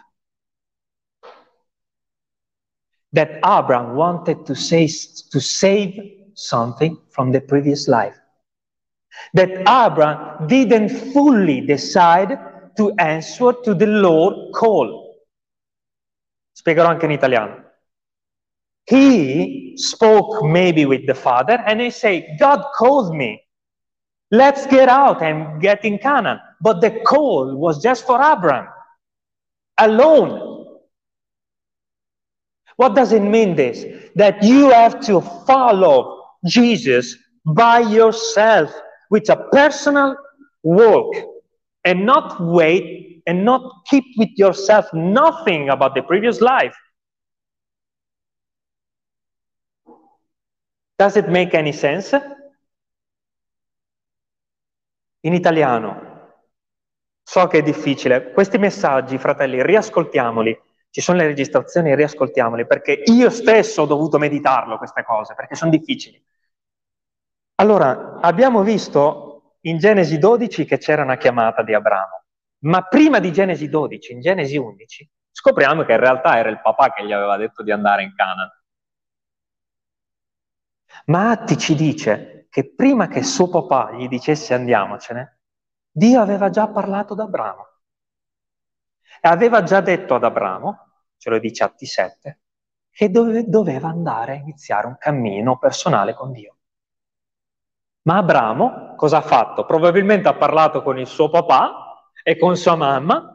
That 3.12 3.38
Abraham 3.44 3.96
wanted 3.96 4.44
to, 4.46 4.54
say, 4.54 4.86
to 4.86 5.40
save 5.40 6.30
something 6.34 7.00
from 7.10 7.32
the 7.32 7.40
previous 7.40 7.88
life 7.88 8.18
that 9.32 9.50
Abraham 9.68 10.46
didn't 10.46 10.90
fully 11.12 11.60
decide 11.60 12.38
to 12.76 12.92
answer 12.98 13.52
to 13.64 13.74
the 13.74 13.86
Lord 13.86 14.52
call. 14.52 15.16
Spiegherò 16.52 16.88
anche 16.88 17.04
in 17.04 17.12
italiano. 17.12 17.62
He 18.84 19.74
spoke 19.76 20.44
maybe 20.44 20.84
with 20.84 21.06
the 21.06 21.14
father 21.14 21.62
and 21.66 21.80
he 21.80 21.90
said, 21.90 22.36
God 22.38 22.64
called 22.76 23.14
me. 23.14 23.42
Let's 24.30 24.66
get 24.66 24.88
out 24.88 25.22
and 25.22 25.60
get 25.60 25.84
in 25.84 25.98
Canaan. 25.98 26.40
But 26.60 26.80
the 26.80 27.00
call 27.06 27.56
was 27.56 27.82
just 27.82 28.04
for 28.06 28.20
Abraham, 28.22 28.68
alone. 29.78 30.66
What 32.76 32.94
does 32.94 33.12
it 33.12 33.22
mean 33.22 33.54
this? 33.54 33.84
That 34.16 34.42
you 34.42 34.70
have 34.70 35.00
to 35.06 35.20
follow 35.46 36.24
Jesus 36.44 37.16
by 37.44 37.80
yourself 37.80 38.74
with 39.14 39.30
a 39.30 39.36
personal 39.52 40.16
walk 40.64 41.14
and 41.84 42.04
not 42.04 42.40
wait 42.40 43.22
and 43.26 43.44
not 43.44 43.62
keep 43.88 44.04
with 44.16 44.30
yourself 44.36 44.92
nothing 44.92 45.70
about 45.70 45.94
the 45.94 46.02
previous 46.02 46.40
life. 46.40 46.76
Does 50.98 51.16
it 51.16 51.28
make 51.28 51.54
any 51.54 51.72
sense? 51.72 52.20
In 55.20 55.32
italiano. 55.32 56.12
So 57.22 57.46
che 57.46 57.58
è 57.58 57.62
difficile. 57.62 58.32
Questi 58.32 58.58
messaggi, 58.58 59.16
fratelli, 59.16 59.62
riascoltiamoli. 59.62 60.60
Ci 60.90 61.00
sono 61.00 61.18
le 61.18 61.26
registrazioni, 61.26 61.94
riascoltiamoli, 61.94 62.66
perché 62.66 63.02
io 63.06 63.30
stesso 63.30 63.82
ho 63.82 63.86
dovuto 63.86 64.18
meditarlo 64.18 64.76
queste 64.76 65.04
cose, 65.04 65.34
perché 65.34 65.54
sono 65.54 65.70
difficili. 65.70 66.22
Allora, 67.56 68.18
abbiamo 68.20 68.62
visto 68.62 69.58
in 69.62 69.78
Genesi 69.78 70.18
12 70.18 70.64
che 70.64 70.78
c'era 70.78 71.02
una 71.02 71.16
chiamata 71.16 71.62
di 71.62 71.72
Abramo, 71.72 72.24
ma 72.64 72.82
prima 72.82 73.20
di 73.20 73.32
Genesi 73.32 73.68
12, 73.68 74.12
in 74.12 74.20
Genesi 74.20 74.56
11, 74.56 75.08
scopriamo 75.30 75.84
che 75.84 75.92
in 75.92 76.00
realtà 76.00 76.36
era 76.36 76.48
il 76.48 76.60
papà 76.60 76.92
che 76.92 77.06
gli 77.06 77.12
aveva 77.12 77.36
detto 77.36 77.62
di 77.62 77.70
andare 77.70 78.02
in 78.02 78.14
Canaan. 78.14 78.50
Ma 81.06 81.30
Atti 81.30 81.56
ci 81.56 81.74
dice 81.74 82.46
che 82.50 82.74
prima 82.74 83.06
che 83.06 83.22
suo 83.22 83.48
papà 83.48 83.92
gli 83.92 84.08
dicesse 84.08 84.54
andiamocene, 84.54 85.38
Dio 85.90 86.20
aveva 86.20 86.50
già 86.50 86.68
parlato 86.68 87.12
ad 87.12 87.20
Abramo. 87.20 87.68
E 89.20 89.28
aveva 89.28 89.62
già 89.62 89.80
detto 89.80 90.14
ad 90.16 90.24
Abramo, 90.24 90.92
ce 91.16 91.30
lo 91.30 91.38
dice 91.38 91.64
Atti 91.64 91.86
7, 91.86 92.40
che 92.90 93.10
dove, 93.10 93.48
doveva 93.48 93.88
andare 93.88 94.32
a 94.32 94.36
iniziare 94.36 94.86
un 94.88 94.96
cammino 94.98 95.56
personale 95.58 96.14
con 96.14 96.32
Dio. 96.32 96.53
Ma 98.06 98.18
Abramo 98.18 98.94
cosa 98.96 99.18
ha 99.18 99.22
fatto? 99.22 99.64
Probabilmente 99.64 100.28
ha 100.28 100.34
parlato 100.34 100.82
con 100.82 100.98
il 100.98 101.06
suo 101.06 101.30
papà 101.30 102.10
e 102.22 102.38
con 102.38 102.56
sua 102.56 102.76
mamma 102.76 103.30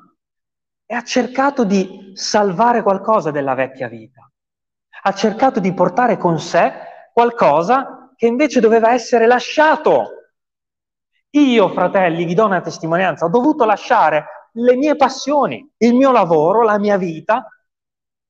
e 0.86 0.96
ha 0.96 1.04
cercato 1.04 1.64
di 1.64 2.12
salvare 2.14 2.84
qualcosa 2.84 3.32
della 3.32 3.56
vecchia 3.56 3.88
vita. 3.88 4.30
Ha 5.04 5.14
cercato 5.14 5.60
di 5.60 5.74
portare 5.74 6.18
con 6.18 6.40
sé 6.40 6.72
qualcosa 7.14 8.14
che 8.16 8.28
invece 8.28 8.60
doveva 8.60 8.91
essere 8.91 9.26
lasciato. 9.26 10.06
Io, 11.32 11.70
fratelli, 11.70 12.26
vi 12.26 12.34
do 12.34 12.46
una 12.46 12.62
testimonianza, 12.62 13.26
ho 13.26 13.30
dovuto 13.30 13.66
lasciare 13.66 14.50
le 14.54 14.76
mie 14.76 14.96
passioni, 14.96 15.68
il 15.78 15.94
mio 15.94 16.12
lavoro, 16.12 16.64
la 16.64 16.78
mia 16.80 16.98
vita, 16.98 17.48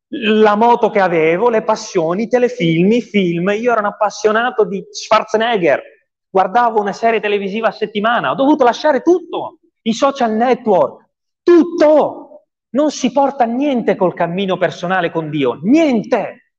la 0.10 0.56
moto 0.56 0.90
che 0.90 0.99
avevo, 0.99 1.49
le 1.49 1.64
passioni, 1.64 2.28
telefilm, 2.28 2.99
film. 2.99 3.49
Io 3.49 3.72
ero 3.72 3.80
un 3.80 3.88
appassionato 3.88 4.66
di 4.66 4.86
Schwarzenegger, 4.90 5.82
guardavo 6.30 6.80
una 6.80 6.93
serie 6.93 7.19
televisiva 7.19 7.69
a 7.69 7.72
settimana, 7.72 8.31
ho 8.31 8.35
dovuto 8.35 8.64
lasciare 8.64 9.01
tutto, 9.01 9.60
i 9.84 9.93
social 9.93 10.34
network, 10.34 11.07
tutto. 11.43 12.26
Non 12.72 12.91
si 12.91 13.11
porta 13.11 13.45
niente 13.45 13.95
col 13.95 14.14
cammino 14.14 14.56
personale 14.57 15.10
con 15.10 15.31
Dio, 15.31 15.60
niente. 15.64 16.51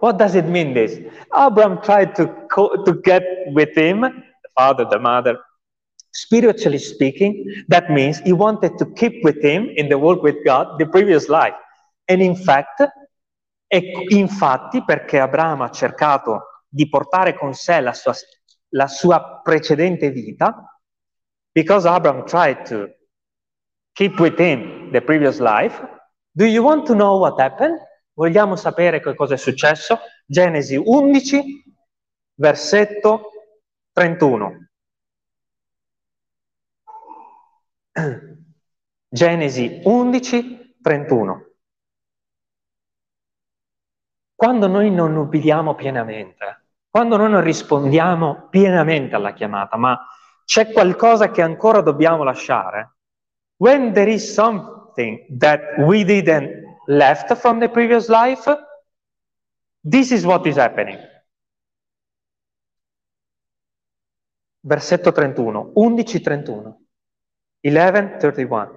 What 0.00 0.16
does 0.16 0.34
it 0.34 0.46
mean 0.46 0.72
this? 0.74 1.00
Abraham 1.30 1.80
tried 1.80 2.14
to, 2.14 2.46
co- 2.48 2.82
to 2.82 3.00
get 3.00 3.22
with 3.52 3.76
him, 3.76 4.00
the 4.00 4.48
father, 4.52 4.86
the 4.86 4.98
mother, 4.98 5.40
spiritually 6.10 6.78
speaking, 6.78 7.44
that 7.68 7.90
means 7.90 8.20
he 8.20 8.32
wanted 8.32 8.76
to 8.78 8.86
keep 8.94 9.22
with 9.22 9.40
him 9.42 9.70
in 9.76 9.88
the 9.88 9.98
walk 9.98 10.22
with 10.22 10.36
God 10.44 10.78
the 10.78 10.86
previous 10.86 11.28
life. 11.28 11.54
And 12.08 12.20
in 12.20 12.34
fact, 12.34 12.86
e 13.68 14.04
infatti, 14.08 14.82
perché 14.84 15.18
Abramo 15.18 15.64
ha 15.64 15.70
cercato 15.70 16.55
di 16.68 16.88
portare 16.88 17.34
con 17.34 17.54
sé 17.54 17.80
la 17.80 17.92
sua, 17.92 18.14
la 18.70 18.86
sua 18.86 19.40
precedente 19.42 20.10
vita, 20.10 20.80
because 21.52 21.86
Abraham 21.86 22.26
tried 22.26 22.64
to 22.66 22.88
keep 23.92 24.18
with 24.18 24.38
him 24.38 24.90
the 24.92 25.00
previous 25.00 25.38
life, 25.38 25.80
do 26.32 26.44
you 26.44 26.62
want 26.62 26.86
to 26.86 26.94
know 26.94 27.18
what 27.18 27.40
happened? 27.40 27.78
Vogliamo 28.12 28.56
sapere 28.56 29.00
che 29.00 29.14
cosa 29.14 29.34
è 29.34 29.36
successo? 29.36 29.98
Genesi 30.26 30.76
11, 30.76 31.64
versetto 32.34 33.30
31. 33.92 34.68
Genesi 39.08 39.80
11, 39.84 40.76
31. 40.82 41.45
Quando 44.36 44.66
noi 44.66 44.90
non 44.90 45.16
ubbidiamo 45.16 45.74
pienamente, 45.74 46.64
quando 46.90 47.16
noi 47.16 47.30
non 47.30 47.40
rispondiamo 47.40 48.48
pienamente 48.50 49.14
alla 49.16 49.32
chiamata, 49.32 49.78
ma 49.78 49.98
c'è 50.44 50.72
qualcosa 50.72 51.30
che 51.30 51.40
ancora 51.40 51.80
dobbiamo 51.80 52.22
lasciare, 52.22 52.96
when 53.56 53.94
there 53.94 54.12
is 54.12 54.30
something 54.34 55.24
that 55.38 55.78
we 55.78 56.04
didn't 56.04 56.50
left 56.86 57.34
from 57.36 57.58
the 57.58 57.68
previous 57.68 58.08
life, 58.08 58.46
this 59.82 60.10
is 60.10 60.24
what 60.24 60.46
is 60.46 60.56
happening. 60.56 60.98
Versetto 64.60 65.12
31, 65.12 65.72
11.31, 65.74 66.74
11.31, 67.62 68.68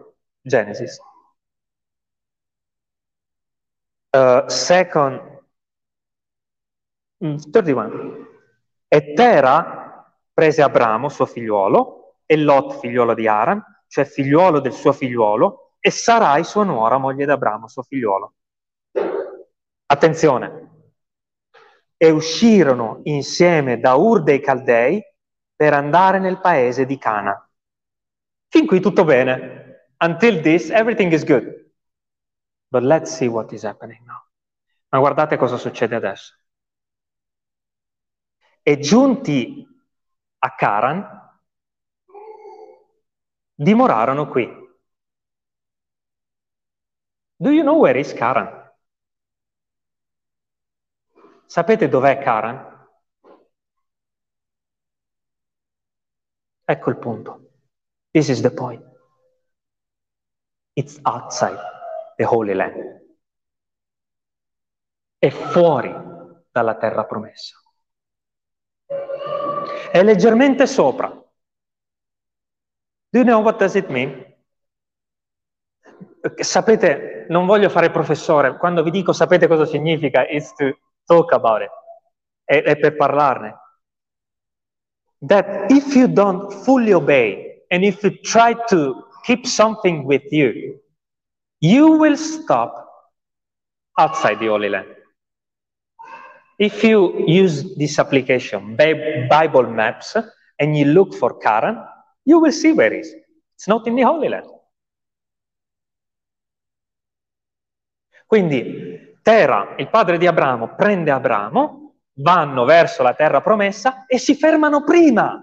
Genesis. 0.42 1.00
Uh, 4.14 4.48
second, 4.48 5.29
31. 7.20 7.88
Mm, 7.88 8.24
e 8.88 9.14
Tera 9.14 10.06
prese 10.34 10.62
Abramo, 10.62 11.10
suo 11.10 11.26
figliuolo, 11.26 12.22
e 12.26 12.38
Lot, 12.38 12.80
figliuolo 12.80 13.14
di 13.14 13.28
Aran, 13.28 13.62
cioè 13.88 14.06
figliuolo 14.06 14.60
del 14.60 14.74
suo 14.74 14.94
figliuolo, 14.94 15.74
e 15.80 15.92
Sarai, 15.92 16.44
sua 16.44 16.64
nuora, 16.64 16.98
moglie 16.98 17.26
di 17.26 17.32
Abramo, 17.32 17.68
suo 17.68 17.84
figliuolo. 17.84 18.34
Attenzione. 19.86 20.68
E 21.98 22.10
uscirono 22.10 23.02
insieme 23.04 23.80
da 23.80 23.96
Ur 23.96 24.24
dei 24.24 24.40
Caldei 24.40 25.04
per 25.56 25.74
andare 25.74 26.20
nel 26.20 26.40
paese 26.40 26.86
di 26.86 26.98
Cana. 26.98 27.50
Fin 28.48 28.66
qui 28.66 28.80
tutto 28.80 29.04
bene. 29.04 29.92
Until 29.98 30.42
this, 30.42 30.70
everything 30.70 31.12
is 31.12 31.26
good. 31.26 31.68
But 32.70 32.84
let's 32.84 33.12
see 33.12 33.28
what 33.28 33.52
is 33.52 33.64
happening 33.64 34.06
now. 34.06 34.24
Ma 34.90 35.00
guardate 35.00 35.38
cosa 35.38 35.58
succede 35.58 35.96
adesso. 35.96 36.34
E 38.70 38.78
giunti 38.78 39.68
a 40.38 40.54
Caran, 40.54 41.42
dimorarono 43.56 44.28
qui. 44.28 44.46
Do 47.36 47.50
you 47.50 47.64
know 47.64 47.80
where 47.80 47.98
is 47.98 48.14
Caran? 48.14 48.72
Sapete 51.48 51.90
dov'è 51.90 52.22
Caran? 52.22 52.88
Ecco 56.64 56.90
il 56.92 56.98
punto. 57.00 57.52
This 58.12 58.30
is 58.30 58.42
the 58.42 58.54
point. 58.54 58.86
It's 60.74 61.00
outside 61.06 61.58
the 62.18 62.24
Holy 62.24 62.54
Land. 62.54 63.04
È 65.18 65.32
fuori 65.32 65.92
dalla 66.52 66.78
terra 66.78 67.04
promessa. 67.06 67.58
È 69.92 70.04
leggermente 70.04 70.68
sopra. 70.68 71.08
Do 73.12 73.18
you 73.18 73.24
know 73.24 73.42
what 73.42 73.58
does 73.58 73.76
it 73.76 73.88
mean? 73.88 74.26
Sapete, 76.38 77.26
non 77.30 77.46
voglio 77.46 77.70
fare 77.70 77.90
professore, 77.90 78.58
quando 78.58 78.84
vi 78.84 78.92
dico 78.92 79.14
sapete 79.14 79.48
cosa 79.48 79.66
significa, 79.66 80.28
it's 80.28 80.54
to 80.56 80.78
talk 81.06 81.32
about 81.32 81.62
it, 81.62 81.72
è, 82.44 82.62
è 82.62 82.78
per 82.78 82.96
parlarne. 82.96 83.58
That 85.26 85.72
if 85.72 85.96
you 85.96 86.08
don't 86.08 86.52
fully 86.64 86.92
obey 86.92 87.64
and 87.70 87.84
if 87.84 88.04
you 88.04 88.20
try 88.22 88.54
to 88.68 89.08
keep 89.24 89.46
something 89.46 90.06
with 90.06 90.32
you, 90.32 90.80
you 91.60 91.98
will 91.98 92.16
stop 92.16 92.88
outside 93.98 94.40
the 94.40 94.48
Holy 94.50 94.70
Land. 94.70 94.99
If 96.60 96.84
you 96.84 97.24
use 97.26 97.74
this 97.78 97.98
application, 98.00 98.76
Bible 98.76 99.68
Maps, 99.70 100.18
and 100.60 100.78
you 100.78 100.92
look 100.92 101.16
for 101.16 101.38
Karan, 101.38 101.78
you 102.26 102.38
will 102.38 102.52
see 102.52 102.74
where 102.74 102.92
it 102.92 103.06
is. 103.06 103.16
It's 103.56 103.68
not 103.68 103.88
in 103.88 103.96
the 103.96 104.04
Holy 104.04 104.28
Land. 104.28 104.46
Quindi 108.26 109.16
Tera, 109.24 109.76
il 109.78 109.90
padre 109.90 110.18
di 110.18 110.28
Abramo, 110.28 110.76
prende 110.76 111.12
Abramo, 111.12 111.96
vanno 112.16 112.66
verso 112.66 113.04
la 113.04 113.14
terra 113.14 113.40
promessa 113.40 114.06
e 114.06 114.18
si 114.18 114.36
fermano 114.36 114.84
prima. 114.84 115.42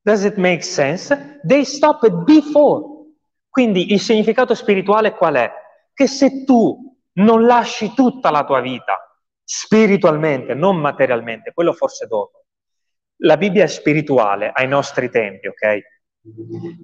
Does 0.00 0.22
it 0.22 0.36
make 0.36 0.62
sense? 0.62 1.40
They 1.42 1.64
stop 1.64 2.08
before. 2.24 3.06
Quindi 3.48 3.92
il 3.92 4.00
significato 4.00 4.54
spirituale 4.54 5.14
qual 5.14 5.34
è? 5.34 5.52
Che 5.92 6.06
se 6.06 6.44
tu 6.44 6.87
non 7.18 7.46
lasci 7.46 7.94
tutta 7.94 8.30
la 8.30 8.44
tua 8.44 8.60
vita 8.60 9.02
spiritualmente, 9.42 10.54
non 10.54 10.76
materialmente, 10.76 11.52
quello 11.52 11.72
forse 11.72 12.06
dopo. 12.06 12.44
La 13.22 13.36
Bibbia 13.36 13.64
è 13.64 13.68
spirituale 13.68 14.50
ai 14.52 14.68
nostri 14.68 15.10
tempi, 15.10 15.48
ok? 15.48 15.80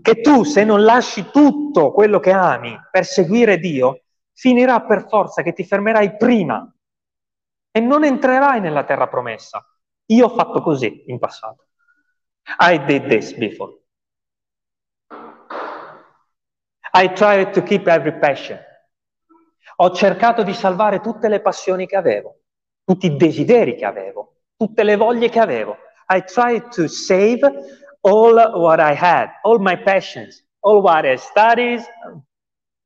Che 0.01 0.21
tu 0.21 0.45
se 0.45 0.65
non 0.65 0.83
lasci 0.83 1.31
tutto 1.31 1.93
quello 1.93 2.19
che 2.19 2.33
ami 2.33 2.77
per 2.91 3.05
seguire 3.05 3.59
Dio, 3.59 4.05
finirà 4.33 4.81
per 4.81 5.07
forza 5.09 5.43
che 5.43 5.53
ti 5.53 5.65
fermerai 5.65 6.17
prima 6.17 6.69
e 7.71 7.81
non 7.81 8.05
entrerai 8.05 8.61
nella 8.61 8.85
terra 8.85 9.09
promessa. 9.09 9.65
Io 10.07 10.27
ho 10.27 10.35
fatto 10.35 10.63
così 10.63 11.05
in 11.07 11.19
passato. 11.19 11.67
I 12.59 12.83
did 12.85 13.07
this 13.07 13.33
before. 13.35 13.79
I 16.93 17.13
tried 17.13 17.51
to 17.53 17.63
keep 17.63 17.87
every 17.87 18.19
passion. 18.19 18.59
Ho 19.77 19.91
cercato 19.93 20.43
di 20.43 20.55
salvare 20.55 21.01
tutte 21.01 21.29
le 21.29 21.41
passioni 21.41 21.87
che 21.87 21.97
avevo, 21.97 22.41
tutti 22.85 23.07
i 23.07 23.17
desideri 23.17 23.75
che 23.77 23.85
avevo, 23.85 24.37
tutte 24.57 24.85
le 24.85 24.97
voglie 24.97 25.29
che 25.29 25.41
avevo. 25.41 25.77
I 26.09 26.23
tried 26.23 26.69
to 26.75 26.87
save 26.87 27.41
all 28.03 28.35
what 28.55 28.79
I 28.79 28.95
had, 28.95 29.31
all 29.43 29.59
my 29.59 29.77
passions, 29.77 30.45
all 30.61 30.81
what 30.81 31.05
I 31.05 31.17
studied, 31.17 31.83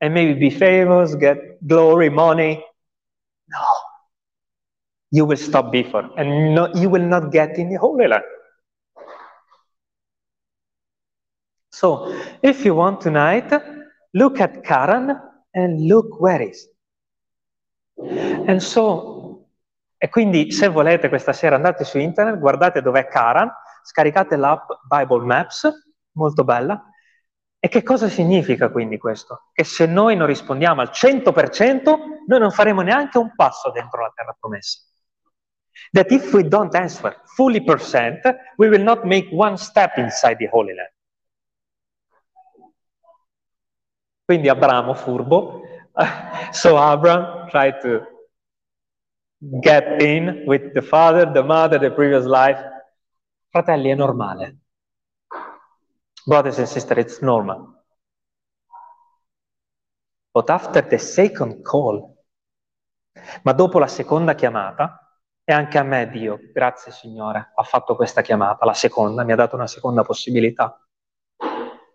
and 0.01 0.13
maybe 0.13 0.35
be 0.35 0.51
famous, 0.51 1.17
get 1.17 1.59
glory, 1.61 2.09
money. 2.09 2.65
No. 3.47 3.59
You 5.11 5.25
will 5.25 5.39
stop 5.39 5.71
before, 5.73 6.11
and 6.17 6.55
no, 6.55 6.69
you 6.75 6.91
will 6.91 7.05
not 7.05 7.33
get 7.33 7.57
in 7.59 7.71
the 7.71 7.79
Holy 7.79 8.07
Land. 8.07 8.25
So, 11.71 12.13
if 12.43 12.65
you 12.65 12.75
want 12.75 13.01
tonight, 13.01 13.53
look 14.13 14.41
at 14.41 14.65
Karan 14.65 15.19
and 15.55 15.81
look 15.87 16.21
where 16.21 16.43
is. 16.43 16.69
So, 18.59 19.47
e 19.97 20.09
quindi 20.09 20.53
se 20.53 20.69
volete 20.69 21.09
questa 21.09 21.33
sera 21.33 21.57
andate 21.57 21.85
su 21.85 21.99
internet, 21.99 22.39
guardate 22.39 22.81
dov'è 22.81 23.09
Karan, 23.09 23.51
scaricate 23.83 24.37
l'app 24.37 24.71
Bible 24.89 25.25
Maps, 25.25 25.69
molto 26.13 26.45
bella. 26.45 26.83
E 27.61 27.67
che 27.67 27.83
cosa 27.83 28.09
significa 28.09 28.71
quindi 28.71 28.99
questo? 28.99 29.49
Che 29.53 29.65
se 29.65 29.87
noi 29.87 30.15
non 30.15 30.29
rispondiamo 30.29 30.81
al 30.81 30.91
100%, 30.93 31.99
noi 32.27 32.39
non 32.39 32.53
faremo 32.53 32.83
neanche 32.83 33.19
un 33.19 33.35
passo 33.35 33.73
dentro 33.73 34.03
la 34.03 34.13
terra 34.15 34.37
promessa. 34.39 34.81
That 35.91 36.11
if 36.13 36.33
we 36.33 36.47
don't 36.47 36.73
answer 36.75 37.21
fully 37.25 37.63
percent, 37.65 38.21
we 38.57 38.69
will 38.69 38.83
not 38.83 39.03
make 39.03 39.29
one 39.33 39.57
step 39.57 39.97
inside 39.97 40.37
the 40.37 40.49
Holy 40.53 40.75
Land. 40.75 40.93
Quindi 44.25 44.49
Abramo, 44.49 44.95
furbo, 44.95 45.63
so 46.53 46.79
Abraham 46.79 47.49
tried 47.51 47.81
to 47.83 48.07
get 49.63 50.01
in 50.03 50.45
with 50.47 50.75
the 50.75 50.83
father, 50.83 51.27
the 51.27 51.43
mother, 51.43 51.79
the 51.79 51.91
previous 51.91 52.25
life. 52.25 52.59
Fratelli, 53.51 53.91
è 53.91 53.95
normale. 53.95 54.57
Brothers 56.25 56.59
and 56.59 56.69
sisters, 56.69 56.99
it's 56.99 57.21
normal. 57.21 57.75
But 60.33 60.51
after 60.51 60.87
the 60.87 60.99
second 60.99 61.63
call, 61.63 62.15
ma 63.43 63.53
dopo 63.53 63.79
la 63.79 63.89
seconda 63.89 64.35
chiamata, 64.35 65.23
e 65.43 65.53
anche 65.53 65.79
a 65.79 65.83
me 65.83 66.09
Dio, 66.11 66.39
grazie 66.53 66.93
Signore, 66.93 67.53
ha 67.55 67.63
fatto 67.63 67.97
questa 67.97 68.21
chiamata, 68.21 68.67
la 68.67 68.75
seconda, 68.75 69.25
mi 69.25 69.33
ha 69.33 69.37
dato 69.37 69.57
una 69.57 69.67
seconda 69.67 70.03
possibilità. 70.03 70.79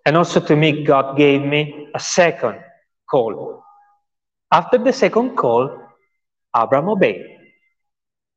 And 0.06 0.18
also 0.18 0.42
to 0.42 0.56
me, 0.56 0.82
God 0.82 1.16
gave 1.16 1.46
me 1.46 1.90
a 1.92 2.00
second 2.00 2.60
call. 3.06 3.63
After 4.54 4.80
the 4.80 4.92
second 4.92 5.34
call, 5.34 5.68
Abram 6.52 6.90
obeyed. 6.90 7.26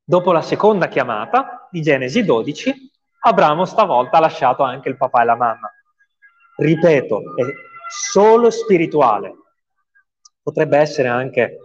Dopo 0.03 0.31
la 0.31 0.41
seconda 0.41 0.87
chiamata 0.87 1.67
di 1.69 1.83
Genesi 1.83 2.23
12, 2.23 2.73
Abramo 3.19 3.65
stavolta 3.65 4.17
ha 4.17 4.21
lasciato 4.21 4.63
anche 4.63 4.89
il 4.89 4.97
papà 4.97 5.21
e 5.21 5.25
la 5.25 5.35
mamma. 5.35 5.71
Ripeto, 6.55 7.35
è 7.35 7.43
solo 7.87 8.49
spirituale. 8.49 9.31
Potrebbe 10.41 10.79
essere 10.79 11.07
anche 11.07 11.57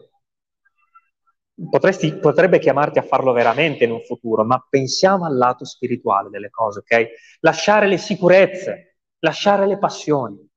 Potresti, 1.71 2.15
potrebbe 2.15 2.59
chiamarti 2.59 2.99
a 2.99 3.03
farlo 3.03 3.33
veramente 3.33 3.85
in 3.85 3.93
un 3.93 4.03
futuro, 4.03 4.45
ma 4.45 4.67
pensiamo 4.69 5.25
al 5.25 5.37
lato 5.37 5.65
spirituale 5.65 6.29
delle 6.29 6.51
cose, 6.51 6.81
ok? 6.81 7.09
Lasciare 7.41 7.87
le 7.87 7.99
sicurezze, 7.99 8.97
lasciare 9.21 9.67
le 9.67 9.79
passioni 9.79 10.52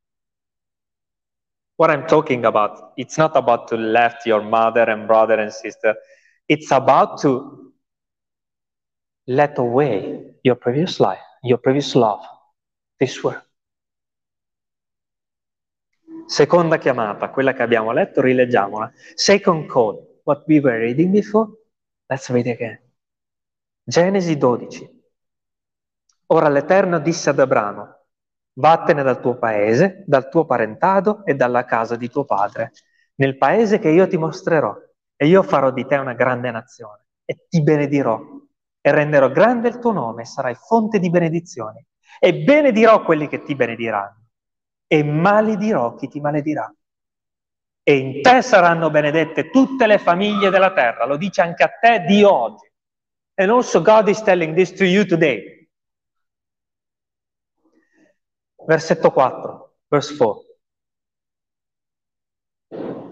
what 1.76 1.90
I'm 1.90 2.08
talking 2.08 2.46
about, 2.46 2.94
it's 2.98 3.18
not 3.18 3.36
about 3.36 3.68
to 3.70 3.76
left 3.76 4.26
your 4.26 4.42
mother 4.42 4.90
and 4.90 5.08
brother 5.08 5.40
and 5.40 5.52
sister 5.52 5.96
It's 6.48 6.72
about 6.72 7.22
to 7.22 7.74
let 9.26 9.58
away 9.58 10.36
your 10.44 10.56
previous 10.56 11.00
life, 11.00 11.24
your 11.42 11.58
previous 11.58 11.96
love, 11.96 12.22
this 13.00 13.22
world. 13.24 13.42
Seconda 16.28 16.78
chiamata, 16.78 17.30
quella 17.30 17.54
che 17.54 17.64
abbiamo 17.64 17.92
letto, 17.92 18.22
rileggiamola. 18.22 18.92
Second 19.16 19.68
call, 19.68 20.22
what 20.24 20.44
we 20.48 20.60
were 20.60 20.78
reading 20.78 21.12
before. 21.12 21.50
Let's 22.08 22.30
read 22.30 22.48
again. 22.48 22.80
Genesi 23.84 24.38
12. 24.38 25.04
Ora 26.28 26.50
l'Eterno 26.50 27.00
disse 27.00 27.30
ad 27.32 27.40
Abramo, 27.40 27.95
vattene 28.58 29.04
dal 29.04 29.20
tuo 29.20 29.38
paese, 29.38 30.04
dal 30.06 30.30
tuo 30.30 30.46
parentado 30.46 31.26
e 31.26 31.36
dalla 31.36 31.66
casa 31.66 31.96
di 31.96 32.10
tuo 32.10 32.26
padre, 32.26 32.72
nel 33.16 33.38
paese 33.38 33.80
che 33.80 33.90
io 33.90 34.08
ti 34.08 34.18
mostrerò, 34.18 34.76
e 35.16 35.28
io 35.28 35.44
farò 35.44 35.72
di 35.72 35.86
te 35.86 35.96
una 35.96 36.14
grande 36.14 36.52
nazione, 36.52 37.06
e 37.26 37.46
ti 37.48 37.62
benedirò, 37.62 38.20
e 38.82 38.92
renderò 38.92 39.30
grande 39.30 39.70
il 39.70 39.80
tuo 39.80 39.92
nome, 39.92 40.24
e 40.24 40.26
sarai 40.26 40.56
fonte 40.56 41.00
di 41.00 41.10
benedizioni, 41.10 41.86
e 42.20 42.44
benedirò 42.44 43.04
quelli 43.04 43.28
che 43.28 43.44
ti 43.44 43.56
benediranno, 43.56 44.28
e 44.88 45.04
maledirò 45.04 45.96
chi 45.96 46.08
ti 46.08 46.20
maledirà. 46.20 46.74
E 47.88 47.98
in 47.98 48.22
te 48.22 48.42
saranno 48.42 48.90
benedette 48.90 49.50
tutte 49.50 49.86
le 49.86 50.00
famiglie 50.00 50.50
della 50.50 50.74
terra, 50.74 51.06
lo 51.06 51.18
dice 51.18 51.42
anche 51.42 51.64
a 51.64 51.70
te 51.70 52.04
Dio 52.08 52.34
oggi. 52.34 52.72
And 53.36 53.50
also 53.50 53.82
God 53.82 54.08
is 54.08 54.22
telling 54.24 54.56
this 54.56 54.72
to 54.74 54.86
you 54.86 55.06
today. 55.06 55.55
Versetto 58.66 59.12
4, 59.12 59.74
verse 59.88 60.16
4. 60.16 60.44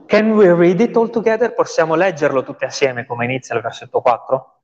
Can 0.08 0.32
we 0.32 0.52
read 0.52 0.80
it 0.82 0.96
all 0.96 1.10
together? 1.10 1.54
Possiamo 1.54 1.96
leggerlo 1.96 2.44
tutti 2.44 2.66
assieme 2.66 3.06
come 3.06 3.26
inizia 3.26 3.56
il 3.56 3.62
versetto 3.62 4.02
4? 4.02 4.62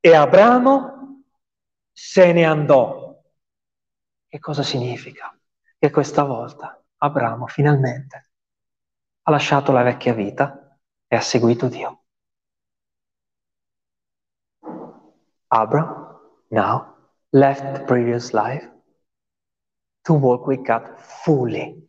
E 0.00 0.14
Abramo 0.14 1.24
se 1.90 2.32
ne 2.32 2.44
andò. 2.44 3.18
Che 4.28 4.38
cosa 4.38 4.62
significa? 4.62 5.34
Che 5.78 5.90
questa 5.90 6.22
volta 6.24 6.82
Abramo 6.98 7.46
finalmente 7.46 8.30
ha 9.22 9.30
lasciato 9.30 9.72
la 9.72 9.82
vecchia 9.82 10.12
vita 10.12 10.78
e 11.06 11.16
ha 11.16 11.20
seguito 11.20 11.68
Dio. 11.68 12.04
Abram 15.48 16.20
now 16.48 16.94
left 17.30 17.72
the 17.72 17.84
previous 17.84 18.32
life 18.32 18.75
to 20.06 20.14
walk 20.14 20.46
with 20.46 20.64
God 20.64 20.82
fully. 21.24 21.82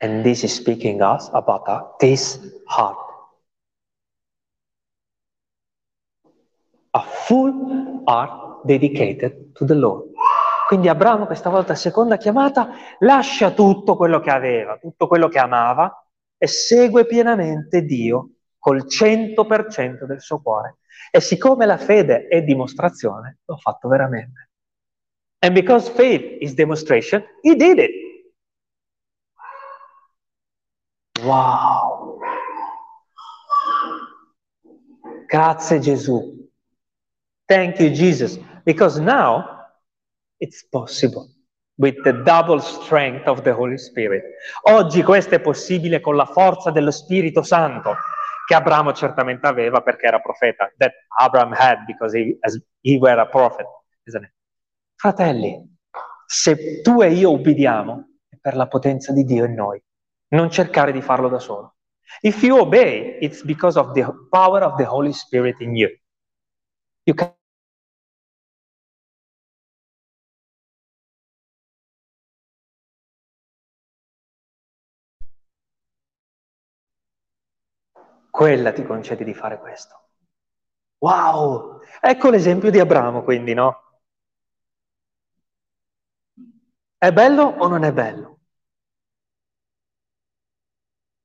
And 0.00 0.22
this 0.22 0.44
is 0.44 0.54
speaking 0.54 1.02
us 1.02 1.28
about 1.32 1.68
uh, 1.68 1.82
this 1.98 2.38
heart. 2.68 2.96
A 6.94 7.02
full 7.02 8.04
heart 8.06 8.66
dedicated 8.66 9.56
to 9.56 9.64
the 9.64 9.74
Lord. 9.74 10.12
Quindi 10.68 10.88
Abramo 10.88 11.26
questa 11.26 11.48
volta, 11.48 11.74
seconda 11.74 12.18
chiamata, 12.18 12.70
lascia 12.98 13.52
tutto 13.52 13.96
quello 13.96 14.20
che 14.20 14.30
aveva, 14.30 14.76
tutto 14.76 15.06
quello 15.08 15.28
che 15.28 15.38
amava 15.38 16.06
e 16.36 16.46
segue 16.46 17.06
pienamente 17.06 17.82
Dio 17.82 18.32
col 18.58 18.84
100% 18.86 20.04
del 20.04 20.20
suo 20.20 20.42
cuore. 20.42 20.76
E 21.10 21.20
siccome 21.20 21.64
la 21.64 21.78
fede 21.78 22.26
è 22.28 22.42
dimostrazione, 22.42 23.38
l'ho 23.46 23.56
fatto 23.56 23.88
veramente. 23.88 24.47
And 25.42 25.54
because 25.54 25.88
faith 25.88 26.38
is 26.40 26.54
demonstration, 26.54 27.24
he 27.42 27.54
did 27.54 27.78
it. 27.78 27.90
Wow. 31.22 32.18
Grazie 35.28 35.80
Gesù. 35.80 36.48
Thank 37.46 37.78
you 37.80 37.90
Jesus. 37.90 38.38
Because 38.64 38.98
now 38.98 39.66
it's 40.40 40.62
possible 40.62 41.28
with 41.76 41.94
the 42.04 42.12
double 42.12 42.60
strength 42.60 43.26
of 43.26 43.42
the 43.42 43.52
Holy 43.52 43.78
Spirit. 43.78 44.24
Oggi 44.62 45.02
questo 45.02 45.36
è 45.36 45.40
possibile 45.40 46.00
con 46.00 46.16
la 46.16 46.26
forza 46.26 46.70
dello 46.70 46.90
Spirito 46.90 47.42
Santo 47.42 47.96
che 48.46 48.54
Abramo 48.54 48.92
certamente 48.92 49.46
aveva 49.46 49.82
perché 49.82 50.06
era 50.06 50.20
profeta. 50.20 50.72
That 50.78 50.92
Abraham 51.18 51.52
had 51.52 51.84
because 51.86 52.16
he, 52.16 52.36
as 52.40 52.60
he 52.80 52.98
were 52.98 53.20
a 53.20 53.26
prophet, 53.26 53.66
isn't 54.06 54.24
it? 54.24 54.32
Fratelli, 55.00 55.76
se 56.26 56.80
tu 56.82 57.00
e 57.02 57.12
io 57.12 57.30
ubbidiamo, 57.30 58.18
è 58.28 58.36
per 58.40 58.56
la 58.56 58.66
potenza 58.66 59.12
di 59.12 59.22
Dio 59.22 59.44
in 59.44 59.54
noi. 59.54 59.80
Non 60.30 60.50
cercare 60.50 60.90
di 60.90 61.00
farlo 61.00 61.28
da 61.28 61.38
solo. 61.38 61.76
If 62.20 62.42
you 62.42 62.58
obey, 62.58 63.16
it's 63.20 63.44
because 63.44 63.78
of 63.78 63.92
the 63.92 64.04
power 64.28 64.64
of 64.64 64.74
the 64.76 64.84
Holy 64.84 65.12
Spirit 65.12 65.60
in 65.60 65.76
you. 65.76 65.88
You 67.04 67.14
can 67.14 67.32
Quella 78.30 78.72
ti 78.72 78.82
concede 78.82 79.22
di 79.22 79.34
fare 79.34 79.58
questo. 79.60 80.08
Wow! 80.98 81.80
Ecco 82.00 82.30
l'esempio 82.30 82.72
di 82.72 82.80
Abramo, 82.80 83.22
quindi, 83.22 83.54
no? 83.54 83.87
È 87.00 87.12
bello 87.12 87.44
o 87.44 87.68
non 87.68 87.84
è 87.84 87.92
bello? 87.92 88.40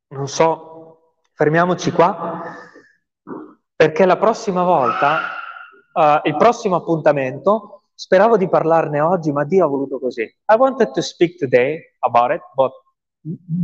Non 0.09 0.27
so, 0.27 1.15
fermiamoci 1.33 1.91
qua, 1.91 2.43
perché 3.75 4.05
la 4.05 4.17
prossima 4.17 4.61
volta, 4.61 5.31
uh, 5.93 6.27
il 6.27 6.37
prossimo 6.37 6.75
appuntamento, 6.75 7.85
speravo 7.95 8.37
di 8.37 8.47
parlarne 8.47 8.99
oggi, 8.99 9.31
ma 9.31 9.45
Dio 9.45 9.65
ha 9.65 9.67
voluto 9.67 9.99
così. 9.99 10.21
I 10.21 10.55
wanted 10.55 10.91
to 10.91 11.01
speak 11.01 11.39
today 11.39 11.81
about 12.01 12.29
it, 12.29 12.43
but 12.53 12.71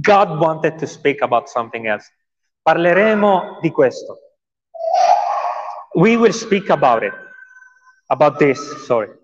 God 0.01 0.39
wanted 0.39 0.79
to 0.79 0.87
speak 0.87 1.21
about 1.21 1.47
something 1.47 1.85
else. 1.85 2.11
Parleremo 2.63 3.59
di 3.61 3.69
questo. 3.69 4.17
We 5.93 6.15
will 6.15 6.33
speak 6.33 6.71
about 6.71 7.03
it, 7.03 7.13
about 8.07 8.37
this, 8.39 8.59
sorry. 8.87 9.15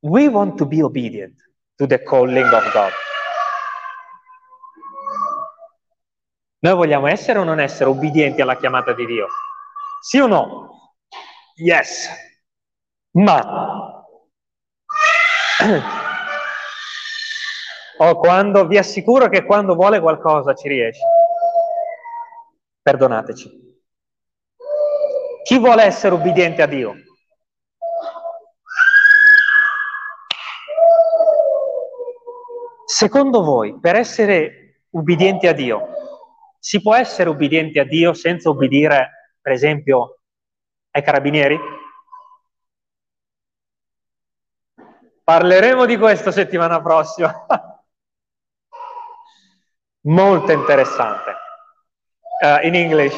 We 0.00 0.28
want 0.28 0.58
to 0.58 0.66
be 0.66 0.82
obedient 0.82 1.44
to 1.76 1.86
the 1.86 2.02
calling 2.02 2.52
of 2.52 2.72
God. 2.72 2.92
Noi 6.58 6.74
vogliamo 6.74 7.06
essere 7.06 7.38
o 7.38 7.44
non 7.44 7.60
essere 7.60 7.90
obbedienti 7.90 8.40
alla 8.40 8.56
chiamata 8.56 8.92
di 8.92 9.06
Dio? 9.06 9.28
Sì 10.00 10.18
o 10.18 10.26
no? 10.26 10.94
Yes. 11.56 12.08
Ma 13.12 13.96
o 17.98 18.18
quando 18.18 18.66
vi 18.66 18.78
assicuro 18.78 19.28
che 19.28 19.44
quando 19.44 19.74
vuole 19.74 20.00
qualcosa 20.00 20.54
ci 20.54 20.68
riesce. 20.68 21.02
Perdonateci. 22.82 23.64
Chi 25.44 25.58
vuole 25.58 25.84
essere 25.84 26.14
obbediente 26.14 26.62
a 26.62 26.66
Dio? 26.66 26.94
Secondo 32.96 33.42
voi, 33.42 33.78
per 33.78 33.94
essere 33.94 34.86
ubbidienti 34.92 35.46
a 35.46 35.52
Dio, 35.52 35.86
si 36.58 36.80
può 36.80 36.94
essere 36.94 37.28
ubbidienti 37.28 37.78
a 37.78 37.84
Dio 37.84 38.14
senza 38.14 38.48
ubbidire, 38.48 39.34
per 39.38 39.52
esempio, 39.52 40.20
ai 40.92 41.02
carabinieri? 41.02 41.58
Parleremo 45.22 45.84
di 45.84 45.98
questo 45.98 46.30
settimana 46.30 46.80
prossima. 46.80 47.46
Molto 50.08 50.52
interessante. 50.52 51.34
Uh, 52.40 52.64
in 52.66 52.74
English, 52.76 53.14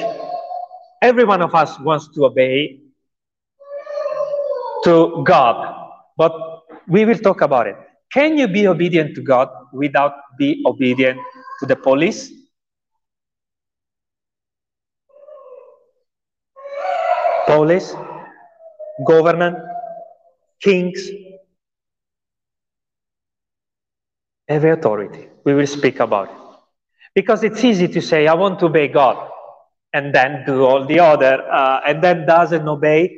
every 0.99 1.23
one 1.23 1.41
of 1.41 1.53
us 1.53 1.79
wants 1.79 2.11
to 2.11 2.25
obey 2.25 2.85
to 4.83 5.23
God, 5.23 5.73
but 6.17 6.33
we 6.89 7.05
will 7.05 7.21
talk 7.21 7.43
about 7.43 7.69
it. 7.69 7.88
Can 8.19 8.37
you 8.37 8.49
be 8.49 8.67
obedient 8.67 9.15
to 9.15 9.23
God 9.23 9.49
without 9.73 10.13
be 10.39 10.61
obedient 10.67 11.21
to 11.61 11.67
the 11.67 11.77
police? 11.77 12.33
Police, 17.47 17.95
government, 19.07 19.57
kings, 20.61 21.09
every 24.49 24.71
authority. 24.71 25.29
We 25.45 25.55
will 25.55 25.69
speak 25.69 26.01
about 26.01 26.29
it. 26.29 26.37
Because 27.15 27.45
it's 27.45 27.63
easy 27.63 27.87
to 27.87 28.03
say, 28.03 28.27
I 28.27 28.35
want 28.35 28.59
to 28.59 28.67
obey 28.67 28.89
God, 28.89 29.31
and 29.93 30.13
then 30.13 30.43
do 30.45 30.65
all 30.65 30.85
the 30.85 30.99
other, 30.99 31.41
uh, 31.49 31.83
and 31.87 32.03
then 32.03 32.27
doesn't 32.27 32.67
obey 32.67 33.17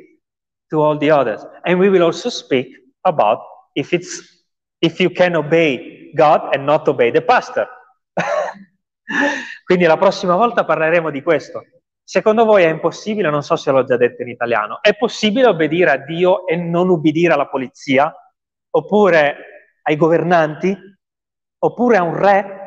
to 0.69 0.79
all 0.79 0.95
the 0.99 1.09
others. 1.09 1.43
And 1.65 1.79
we 1.79 1.89
will 1.89 2.03
also 2.03 2.29
speak 2.29 2.67
about 3.03 3.39
if 3.75 3.95
it's 3.95 4.40
if 4.81 4.99
you 4.99 5.11
can 5.11 5.35
obey 5.35 6.11
God 6.13 6.53
and 6.53 6.63
not 6.65 6.87
obey 6.87 7.11
the 7.11 7.21
pastor. 7.21 7.67
Quindi 9.63 9.85
la 9.85 9.97
prossima 9.97 10.35
volta 10.35 10.65
parleremo 10.65 11.09
di 11.09 11.21
questo. 11.21 11.63
Secondo 12.03 12.43
voi 12.43 12.63
è 12.63 12.69
impossibile, 12.69 13.29
non 13.29 13.43
so 13.43 13.55
se 13.55 13.71
l'ho 13.71 13.83
già 13.83 13.95
detto 13.95 14.21
in 14.21 14.29
italiano, 14.29 14.79
è 14.81 14.95
possibile 14.97 15.47
obbedire 15.47 15.91
a 15.91 15.97
Dio 15.97 16.45
e 16.47 16.55
non 16.55 16.89
ubbidire 16.89 17.33
alla 17.33 17.47
polizia, 17.47 18.13
oppure 18.71 19.35
ai 19.83 19.95
governanti, 19.95 20.77
oppure 21.59 21.97
a 21.97 22.03
un 22.03 22.17
re, 22.17 22.59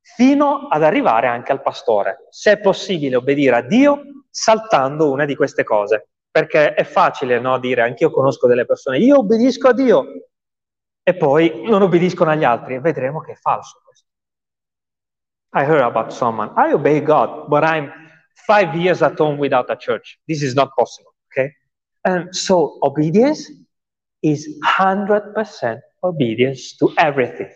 fino 0.00 0.68
ad 0.68 0.82
arrivare 0.82 1.26
anche 1.26 1.52
al 1.52 1.62
pastore. 1.62 2.26
Se 2.30 2.52
è 2.52 2.60
possibile 2.60 3.16
obbedire 3.16 3.56
a 3.56 3.62
Dio 3.62 4.02
saltando 4.30 5.10
una 5.10 5.24
di 5.24 5.34
queste 5.34 5.64
cose, 5.64 6.08
perché 6.30 6.74
è 6.74 6.84
facile 6.84 7.40
no, 7.40 7.58
dire, 7.58 7.82
anch'io 7.82 8.10
conosco 8.10 8.46
delle 8.46 8.64
persone, 8.64 8.98
io 8.98 9.18
obbedisco 9.18 9.68
a 9.68 9.72
Dio, 9.74 10.06
e 11.02 11.16
poi 11.16 11.62
non 11.64 11.82
obbediscono 11.82 12.30
agli 12.30 12.44
altri, 12.44 12.74
e 12.74 12.80
vedremo 12.80 13.20
che 13.20 13.32
è 13.32 13.36
falso 13.36 13.80
questo. 13.84 14.06
I 15.52 15.64
heard 15.64 15.82
about 15.82 16.10
someone, 16.12 16.52
I 16.56 16.72
obey 16.72 17.02
God, 17.02 17.48
but 17.48 17.64
I'm 17.64 17.90
five 18.46 18.74
years 18.76 19.02
at 19.02 19.18
home 19.18 19.38
without 19.38 19.68
a 19.70 19.76
church. 19.76 20.18
This 20.26 20.42
is 20.42 20.54
not 20.54 20.72
possible, 20.74 21.12
okay? 21.30 21.56
And 22.04 22.32
so 22.34 22.78
obedience 22.82 23.50
is 24.22 24.46
100% 24.62 25.80
obedience 26.02 26.76
to 26.76 26.92
everything. 26.96 27.50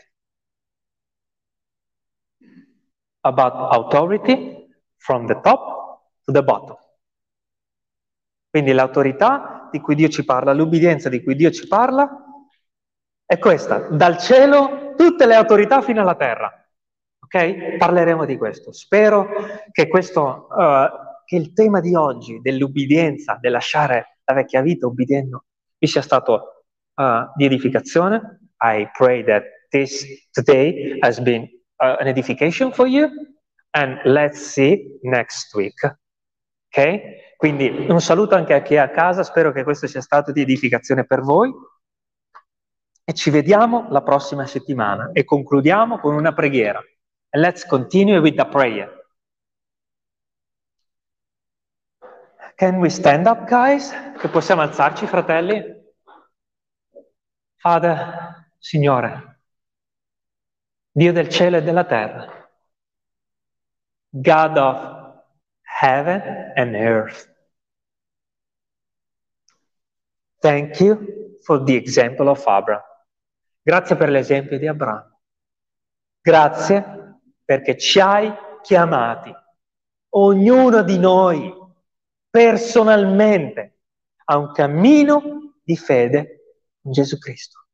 About 3.22 3.52
authority 3.54 4.66
from 4.98 5.26
the 5.26 5.34
top 5.34 6.02
to 6.26 6.32
the 6.32 6.42
bottom. 6.42 6.76
Quindi 8.50 8.72
l'autorità 8.72 9.68
di 9.70 9.80
cui 9.80 9.94
Dio 9.94 10.08
ci 10.08 10.24
parla, 10.24 10.52
l'ubbidienza 10.52 11.08
di 11.08 11.22
cui 11.22 11.34
Dio 11.34 11.50
ci 11.50 11.66
parla, 11.66 12.23
è 13.26 13.38
questa, 13.38 13.88
dal 13.90 14.18
cielo 14.18 14.94
tutte 14.96 15.26
le 15.26 15.34
autorità 15.34 15.80
fino 15.82 16.01
alla 16.01 16.14
terra. 16.14 16.52
Ok? 17.20 17.76
Parleremo 17.78 18.24
di 18.24 18.36
questo. 18.36 18.72
Spero 18.72 19.28
che, 19.70 19.88
questo, 19.88 20.46
uh, 20.51 20.86
che 21.24 21.36
il 21.36 21.52
tema 21.52 21.80
di 21.80 21.94
oggi, 21.94 22.40
dell'ubbidienza, 22.40 23.38
del 23.40 23.52
lasciare 23.52 24.18
la 24.24 24.34
vecchia 24.34 24.60
vita 24.60 24.86
ubbidiendo, 24.86 25.44
vi 25.78 25.86
sia 25.86 26.02
stato 26.02 26.64
uh, 26.94 27.32
di 27.34 27.44
edificazione. 27.44 28.40
I 28.60 28.88
pray 28.96 29.24
that 29.24 29.44
this 29.70 30.06
today 30.30 30.98
has 31.01 31.18
been 31.20 31.42
uh, 31.82 31.96
an 31.98 32.06
edification 32.06 32.72
for 32.72 32.86
you 32.86 33.09
and 33.70 34.01
let's 34.05 34.38
see 34.38 34.98
next 35.02 35.52
week. 35.55 35.98
Ok? 36.68 37.36
Quindi 37.36 37.86
un 37.88 38.01
saluto 38.01 38.34
anche 38.34 38.55
a 38.55 38.62
chi 38.62 38.74
è 38.74 38.78
a 38.78 38.90
casa, 38.90 39.22
spero 39.22 39.52
che 39.52 39.64
questo 39.64 39.86
sia 39.86 40.01
stato 40.01 40.30
di 40.32 40.40
edificazione 40.40 41.05
per 41.05 41.20
voi 41.20 41.52
e 43.05 43.12
ci 43.12 43.31
vediamo 43.31 43.86
la 43.90 44.02
prossima 44.02 44.47
settimana 44.47 45.10
e 45.12 45.24
concludiamo 45.24 45.98
con 45.98 46.14
una 46.14 46.32
preghiera. 46.32 46.82
And 47.31 47.43
let's 47.43 47.66
continue 47.66 48.18
with 48.18 48.36
the 48.36 48.47
prayer. 48.47 49.02
Can 52.56 52.76
we 52.76 52.89
stand 52.89 53.26
up, 53.26 53.47
guys? 53.47 53.93
Che 54.18 54.28
possiamo 54.28 54.62
alzarci, 54.62 55.06
fratelli? 55.06 55.82
Father, 57.56 58.52
Signore, 58.59 59.40
Dio 60.90 61.12
del 61.12 61.28
cielo 61.28 61.56
e 61.56 61.62
della 61.62 61.85
terra, 61.85 62.48
God 64.10 64.56
of 64.56 65.22
heaven 65.62 66.52
and 66.55 66.74
earth. 66.74 67.28
Thank 70.40 70.78
you 70.78 71.40
for 71.43 71.64
the 71.64 71.74
example 71.74 72.28
of 72.28 72.44
Abraham. 72.47 72.93
Grazie 73.66 73.96
per 73.96 74.10
l'esempio 74.10 74.58
di 74.58 74.66
Abramo. 74.66 75.20
Grazie 76.20 77.20
perché 77.42 77.78
ci 77.78 77.98
hai 77.98 78.30
chiamati, 78.60 79.34
ognuno 80.10 80.82
di 80.82 80.98
noi, 80.98 81.50
personalmente, 82.28 83.78
a 84.26 84.36
un 84.36 84.52
cammino 84.52 85.54
di 85.62 85.76
fede 85.78 86.58
in 86.82 86.92
Gesù 86.92 87.16
Cristo. 87.16 87.66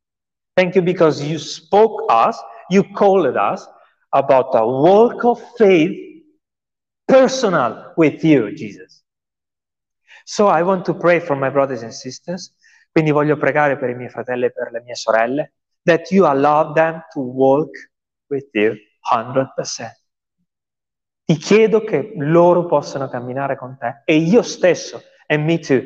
Thank 0.53 0.77
you 0.77 0.85
because 0.85 1.25
you 1.25 1.39
spoke 1.39 2.05
us, 2.09 2.41
you 2.69 2.89
called 2.93 3.35
us 3.35 3.69
about 4.11 4.55
a 4.55 4.65
walk 4.65 5.25
of 5.25 5.41
faith 5.57 6.25
personal 7.05 7.93
with 7.97 8.23
you, 8.23 8.53
Jesus. 8.55 9.05
So 10.25 10.47
I 10.47 10.63
want 10.63 10.85
to 10.85 10.95
pray 10.95 11.19
for 11.19 11.35
my 11.35 11.51
brothers 11.51 11.83
and 11.83 11.93
sisters, 11.93 12.55
quindi 12.93 13.11
voglio 13.11 13.37
pregare 13.37 13.77
per 13.77 13.91
i 13.91 13.95
miei 13.97 14.09
fratelli 14.09 14.45
e 14.45 14.53
per 14.53 14.71
le 14.71 14.83
mie 14.83 14.95
sorelle, 14.95 15.55
that 15.83 16.11
you 16.11 16.27
allow 16.27 16.73
them 16.73 17.05
to 17.13 17.21
walk 17.21 17.71
with 18.27 18.49
you 18.53 18.75
100%. 19.13 19.99
Ti 21.25 21.37
chiedo 21.37 21.85
che 21.85 22.13
loro 22.17 22.67
possano 22.67 23.09
camminare 23.09 23.57
con 23.57 23.77
te 23.79 24.03
e 24.05 24.17
io 24.17 24.43
stesso, 24.43 25.01
e 25.27 25.37
me 25.37 25.59
too, 25.59 25.81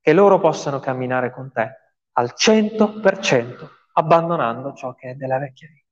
che 0.00 0.12
loro 0.12 0.38
possano 0.38 0.78
camminare 0.78 1.32
con 1.32 1.50
te 1.52 1.96
al 2.12 2.34
100%, 2.36 3.68
abbandonando 3.94 4.72
ciò 4.74 4.94
che 4.94 5.10
è 5.10 5.14
della 5.14 5.38
vecchia 5.38 5.68
vita. 5.68 5.82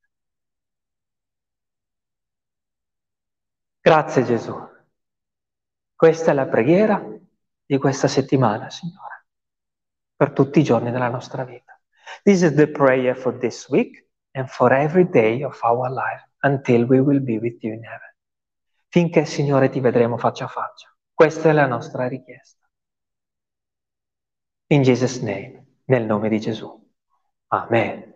Grazie 3.81 4.25
Gesù. 4.25 4.55
Questa 5.97 6.31
è 6.31 6.35
la 6.35 6.47
preghiera 6.47 7.05
di 7.65 7.79
questa 7.79 8.07
settimana, 8.07 8.71
Signore, 8.71 9.27
per 10.15 10.33
tutti 10.33 10.61
i 10.61 10.65
giorni 10.65 10.93
della 10.93 11.09
nostra 11.09 11.45
vita. 11.45 11.72
This 12.25 12.43
is 12.43 12.55
the 12.55 12.67
prayer 12.67 13.15
for 13.15 13.37
this 13.39 13.69
week 13.69 14.07
and 14.35 14.49
for 14.49 14.73
every 14.73 15.09
day 15.09 15.43
of 15.43 15.59
our 15.63 15.91
life 15.91 16.23
until 16.43 16.85
we 16.87 17.01
will 17.01 17.21
be 17.21 17.39
with 17.39 17.63
you 17.63 17.73
in 17.73 17.83
heaven. 17.83 18.11
Finché, 18.89 19.25
Signore, 19.25 19.71
ti 19.71 19.81
vedremo 19.81 20.19
faccia 20.19 20.45
a 20.45 20.49
faccia. 20.49 20.95
Questa 21.15 21.49
è 21.49 21.53
la 21.53 21.67
nostra 21.67 22.09
richiesta. 22.09 22.69
In 24.69 24.83
Jesus' 24.83 25.21
name, 25.21 25.81
nel 25.85 26.05
nome 26.05 26.29
di 26.29 26.41
Gesù. 26.41 26.91
Amen. 27.49 28.15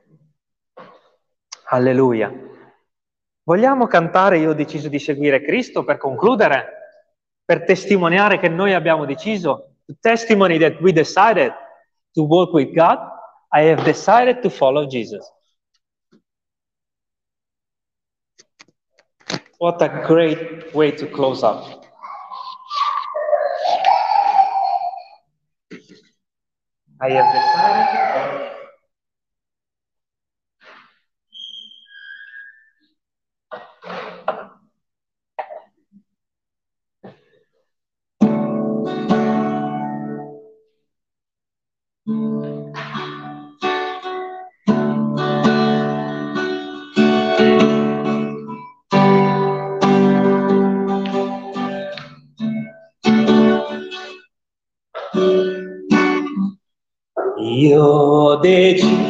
Alleluia. 1.68 2.32
Vogliamo 3.42 3.86
cantare 3.86 4.38
Io 4.38 4.50
ho 4.50 4.54
deciso 4.54 4.88
di 4.88 4.98
seguire 4.98 5.40
Cristo 5.40 5.84
per 5.84 5.98
concludere, 5.98 7.00
per 7.44 7.64
testimoniare 7.64 8.38
che 8.38 8.48
noi 8.48 8.74
abbiamo 8.74 9.04
deciso, 9.04 9.76
to 9.86 9.94
testimony 10.00 10.58
that 10.58 10.80
we 10.80 10.92
decided 10.92 11.52
to 12.12 12.22
walk 12.22 12.52
with 12.52 12.74
God, 12.74 12.98
I 13.52 13.62
have 13.62 13.84
decided 13.84 14.42
to 14.42 14.50
follow 14.50 14.86
Jesus. 14.88 15.28
What 19.58 19.80
a 19.80 20.04
great 20.06 20.74
way 20.74 20.90
to 20.90 21.06
close 21.06 21.42
up. 21.42 21.84
I 27.00 27.10
have 27.10 27.34
decided 27.34 28.45
Io 57.56 57.82
ho 57.82 58.36
deciso 58.36 59.05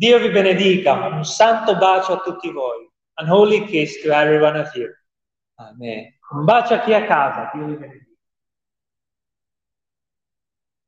Dio 0.00 0.18
vi 0.18 0.30
benedica. 0.30 1.08
Un 1.08 1.26
santo 1.26 1.76
bacio 1.76 2.14
a 2.14 2.20
tutti 2.20 2.50
voi. 2.50 2.90
An 3.18 3.28
holy 3.28 3.66
kiss 3.66 4.00
to 4.00 4.10
every 4.10 4.40
one 4.40 4.58
of 4.58 4.74
you. 4.74 4.88
Amen. 5.56 6.18
Un 6.30 6.46
bacio 6.46 6.72
a 6.72 6.80
chi 6.80 6.92
è 6.92 6.94
a 6.94 7.04
casa. 7.04 7.50
Dio 7.52 7.66
vi 7.66 7.74
benedica. 7.74 8.10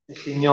Il 0.06 0.16
Signore 0.16 0.50